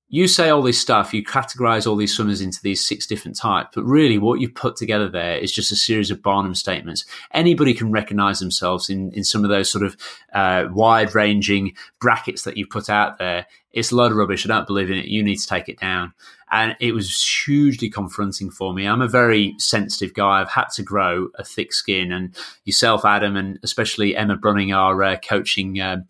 "You 0.09 0.27
say 0.27 0.49
all 0.49 0.61
this 0.61 0.81
stuff. 0.81 1.15
You 1.15 1.23
categorize 1.23 1.87
all 1.87 1.95
these 1.95 2.13
swimmers 2.13 2.41
into 2.41 2.59
these 2.65 2.85
six 2.85 3.07
different 3.07 3.37
types, 3.37 3.71
but 3.77 3.85
really, 3.85 4.19
what 4.19 4.41
you've 4.41 4.57
put 4.57 4.75
together 4.75 5.09
there 5.09 5.39
is 5.39 5.53
just 5.53 5.71
a 5.71 5.77
series 5.77 6.11
of 6.11 6.21
Barnum 6.21 6.57
statements. 6.57 7.05
Anybody 7.33 7.75
can 7.75 7.93
recognize 7.93 8.41
themselves 8.41 8.91
in 8.91 9.13
in 9.13 9.23
some 9.23 9.45
of 9.45 9.51
those 9.51 9.71
sort 9.71 9.85
of 9.85 9.97
uh, 10.35 10.65
wide 10.73 11.15
ranging 11.15 11.75
brackets 12.01 12.43
that 12.43 12.57
you 12.57 12.67
put 12.67 12.91
out 12.91 13.19
there. 13.19 13.47
It's 13.71 13.93
a 13.93 13.97
load 13.97 14.11
of 14.11 14.17
rubbish. 14.19 14.45
I 14.45 14.49
don't 14.49 14.67
believe 14.67 14.91
in 14.91 14.99
it. 14.99 15.07
You 15.07 15.23
need 15.23 15.37
to 15.37 15.47
take 15.47 15.69
it 15.69 15.79
down." 15.79 16.13
And 16.53 16.77
it 16.81 16.93
was 16.93 17.25
hugely 17.45 17.89
confronting 17.89 18.51
for 18.51 18.75
me. 18.75 18.87
I'm 18.87 19.01
a 19.01 19.09
very 19.09 19.55
sensitive 19.59 20.13
guy. 20.13 20.41
I've 20.41 20.51
had 20.51 20.67
to 20.75 20.83
grow 20.83 21.29
a 21.37 21.45
thick 21.45 21.73
skin, 21.73 22.13
and 22.13 22.37
yourself, 22.65 23.07
Adam, 23.07 23.37
and 23.37 23.59
especially 23.63 24.15
Emma 24.15 24.37
Brunning, 24.37 24.73
our 24.73 25.03
uh, 25.03 25.17
coaching 25.17 25.81
uh, 25.81 26.03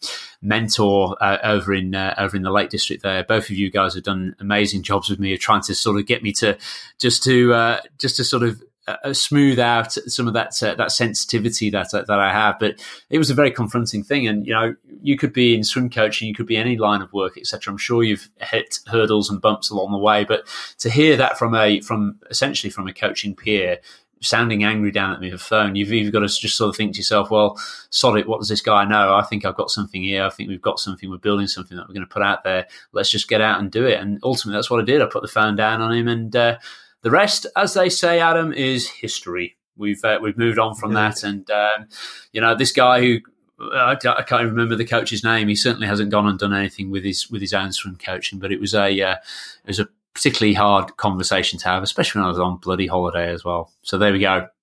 mentor 0.42 1.16
uh, 1.20 1.38
over 1.44 1.72
in 1.72 1.94
uh, 1.94 2.14
over 2.18 2.36
in 2.36 2.42
the 2.42 2.50
Lake 2.50 2.70
District. 2.70 3.04
There, 3.04 3.22
both 3.22 3.44
of 3.44 3.52
you 3.52 3.70
guys 3.70 3.94
have 3.94 4.02
done 4.02 4.34
amazing 4.40 4.82
jobs 4.82 5.08
with 5.08 5.20
me 5.20 5.32
of 5.32 5.38
trying 5.38 5.62
to 5.62 5.74
sort 5.76 5.98
of 5.98 6.06
get 6.06 6.24
me 6.24 6.32
to 6.34 6.58
just 6.98 7.22
to 7.22 7.54
uh, 7.54 7.80
just 7.98 8.16
to 8.16 8.24
sort 8.24 8.42
of 8.42 8.60
uh, 8.86 9.12
smooth 9.12 9.58
out 9.58 9.92
some 9.92 10.26
of 10.26 10.34
that 10.34 10.60
uh, 10.62 10.74
that 10.74 10.90
sensitivity 10.90 11.70
that 11.70 11.94
uh, 11.94 12.02
that 12.02 12.18
I 12.18 12.32
have. 12.32 12.58
But 12.58 12.82
it 13.10 13.18
was 13.18 13.30
a 13.30 13.34
very 13.34 13.50
confronting 13.50 14.02
thing, 14.02 14.26
and 14.26 14.46
you 14.46 14.52
know, 14.52 14.74
you 15.02 15.16
could 15.16 15.32
be 15.32 15.54
in 15.54 15.64
swim 15.64 15.90
coaching, 15.90 16.28
you 16.28 16.34
could 16.34 16.46
be 16.46 16.56
any 16.56 16.76
line 16.76 17.02
of 17.02 17.12
work, 17.12 17.38
etc. 17.38 17.72
I'm 17.72 17.78
sure 17.78 18.02
you've 18.02 18.28
hit 18.40 18.80
hurdles 18.86 19.30
and 19.30 19.40
bumps 19.40 19.70
along 19.70 19.92
the 19.92 19.98
way, 19.98 20.24
but 20.24 20.46
to 20.78 20.90
hear 20.90 21.16
that 21.16 21.38
from 21.38 21.54
a 21.54 21.80
from 21.80 22.18
essentially 22.30 22.70
from 22.70 22.88
a 22.88 22.92
coaching 22.92 23.34
peer. 23.34 23.78
Sounding 24.24 24.62
angry 24.62 24.92
down 24.92 25.12
at 25.12 25.20
me 25.20 25.30
the 25.30 25.36
phone, 25.36 25.74
you've 25.74 25.92
either 25.92 26.12
got 26.12 26.20
to 26.20 26.28
just 26.28 26.56
sort 26.56 26.68
of 26.68 26.76
think 26.76 26.92
to 26.92 26.98
yourself, 26.98 27.28
"Well, 27.28 27.58
sod 27.90 28.16
it. 28.16 28.28
What 28.28 28.38
does 28.38 28.48
this 28.48 28.60
guy 28.60 28.84
know? 28.84 29.16
I 29.16 29.22
think 29.22 29.44
I've 29.44 29.56
got 29.56 29.68
something 29.68 30.00
here. 30.00 30.22
I 30.22 30.30
think 30.30 30.48
we've 30.48 30.62
got 30.62 30.78
something. 30.78 31.10
We're 31.10 31.18
building 31.18 31.48
something 31.48 31.76
that 31.76 31.88
we're 31.88 31.94
going 31.94 32.06
to 32.06 32.12
put 32.12 32.22
out 32.22 32.44
there. 32.44 32.68
Let's 32.92 33.10
just 33.10 33.26
get 33.26 33.40
out 33.40 33.58
and 33.58 33.68
do 33.68 33.84
it." 33.84 33.98
And 33.98 34.20
ultimately, 34.22 34.56
that's 34.56 34.70
what 34.70 34.80
I 34.80 34.84
did. 34.84 35.02
I 35.02 35.06
put 35.06 35.22
the 35.22 35.28
phone 35.28 35.56
down 35.56 35.80
on 35.80 35.92
him, 35.92 36.06
and 36.06 36.36
uh, 36.36 36.58
the 37.02 37.10
rest, 37.10 37.46
as 37.56 37.74
they 37.74 37.88
say, 37.88 38.20
Adam, 38.20 38.52
is 38.52 38.88
history. 38.88 39.56
We've 39.76 40.02
uh, 40.04 40.18
we've 40.22 40.38
moved 40.38 40.58
on 40.58 40.74
from 40.74 40.92
yeah. 40.92 41.08
that, 41.08 41.22
and 41.22 41.50
um, 41.50 41.88
you 42.32 42.40
know 42.40 42.54
this 42.54 42.72
guy 42.72 43.00
who 43.00 43.18
I, 43.60 43.92
I, 43.92 44.22
can't 44.22 44.42
even 44.42 44.54
remember 44.54 44.76
the 44.76 44.84
coach's 44.84 45.24
name. 45.24 45.48
He 45.48 45.54
certainly 45.54 45.86
hasn't 45.86 46.10
gone 46.10 46.26
and 46.26 46.38
done 46.38 46.52
anything 46.52 46.90
with 46.90 47.04
his 47.04 47.30
with 47.30 47.40
his 47.40 47.54
own 47.54 47.72
swim 47.72 47.96
coaching, 47.96 48.38
but 48.38 48.52
it 48.52 48.60
was 48.60 48.74
a 48.74 49.00
uh, 49.00 49.12
it 49.12 49.68
was 49.68 49.80
a 49.80 49.88
particularly 50.14 50.54
hard 50.54 50.96
conversation 50.96 51.58
to 51.60 51.68
have, 51.68 51.82
especially 51.82 52.20
when 52.20 52.26
I 52.26 52.30
was 52.30 52.38
on 52.38 52.56
bloody 52.56 52.86
holiday 52.86 53.30
as 53.32 53.44
well. 53.44 53.72
So 53.82 53.98
there 53.98 54.12
we 54.12 54.20
go. 54.20 54.48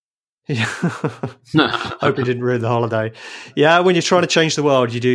Yeah. 0.50 0.66
Hope 2.02 2.18
he 2.18 2.24
didn't 2.24 2.42
ruin 2.42 2.60
the 2.60 2.70
holiday. 2.70 3.12
Yeah, 3.56 3.82
when 3.82 3.94
you're 3.94 4.02
trying 4.02 4.24
to 4.24 4.28
change 4.28 4.56
the 4.56 4.64
world, 4.64 4.92
you 4.92 5.00
do 5.00 5.10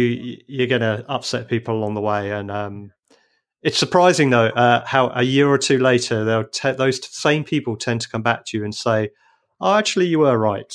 you're 0.47 0.69
going 0.69 0.81
to 0.81 1.05
upset 1.09 1.49
people 1.49 1.75
along 1.75 1.95
the 1.95 2.01
way, 2.01 2.31
and 2.31 2.53
um, 2.53 2.93
it's 3.65 3.79
surprising 3.79 4.29
though 4.29 4.47
uh, 4.49 4.85
how 4.87 5.11
a 5.15 5.23
year 5.23 5.49
or 5.49 5.57
two 5.57 5.79
later, 5.79 6.23
they'll 6.23 6.45
te- 6.45 6.73
those 6.73 7.01
same 7.11 7.45
people 7.45 7.77
tend 7.77 8.03
to 8.03 8.09
come 8.11 8.23
back 8.23 8.45
to 8.47 8.59
you 8.59 8.63
and 8.63 8.75
say, 8.75 9.09
oh, 9.59 9.75
actually, 9.75 10.07
you 10.07 10.19
were 10.19 10.37
right. 10.37 10.73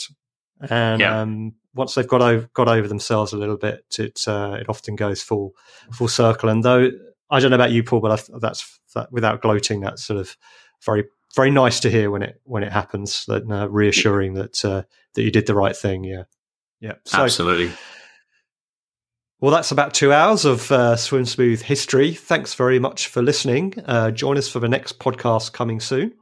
And 0.70 1.00
yeah. 1.00 1.22
um, 1.22 1.54
once 1.76 1.94
they've 1.94 2.08
got 2.08 2.24
over 2.24 2.50
got 2.54 2.68
over 2.68 2.88
themselves 2.88 3.32
a 3.32 3.38
little 3.38 3.58
bit, 3.58 3.86
it 4.00 4.28
uh, 4.28 4.58
it 4.60 4.68
often 4.70 4.96
goes 4.96 5.22
full 5.22 5.54
full 5.94 6.08
circle. 6.08 6.50
And 6.50 6.64
though 6.64 6.90
I 7.30 7.40
don't 7.40 7.52
know 7.52 7.56
about 7.56 7.72
you, 7.72 7.84
Paul, 7.84 8.02
but 8.02 8.20
I, 8.20 8.40
that's 8.40 8.80
that, 8.96 9.12
without 9.12 9.44
gloating, 9.44 9.82
that's 9.82 10.04
sort 10.04 10.20
of 10.20 10.36
very 10.84 11.06
very 11.36 11.52
nice 11.52 11.80
to 11.82 11.92
hear 11.92 12.10
when 12.10 12.24
it 12.24 12.42
when 12.44 12.64
it 12.64 12.72
happens. 12.72 13.24
That 13.28 13.50
uh, 13.50 13.70
reassuring 13.70 14.34
that 14.34 14.66
uh, 14.66 14.82
that 15.14 15.22
you 15.22 15.32
did 15.32 15.46
the 15.46 15.56
right 15.56 15.78
thing. 15.78 16.04
Yeah, 16.04 16.24
yeah, 16.82 16.96
so, 17.06 17.20
absolutely. 17.20 17.72
Well, 19.42 19.52
that's 19.52 19.72
about 19.72 19.94
two 19.94 20.12
hours 20.12 20.44
of 20.44 20.70
uh, 20.70 20.98
Swim 20.98 21.26
Smooth 21.26 21.62
history. 21.62 22.14
Thanks 22.14 22.54
very 22.56 22.78
much 22.78 23.08
for 23.08 23.22
listening. 23.22 23.74
Uh, 23.86 24.12
join 24.12 24.38
us 24.38 24.50
for 24.50 24.60
the 24.60 24.68
next 24.68 25.00
podcast 25.00 25.54
coming 25.54 25.80
soon. 25.80 26.14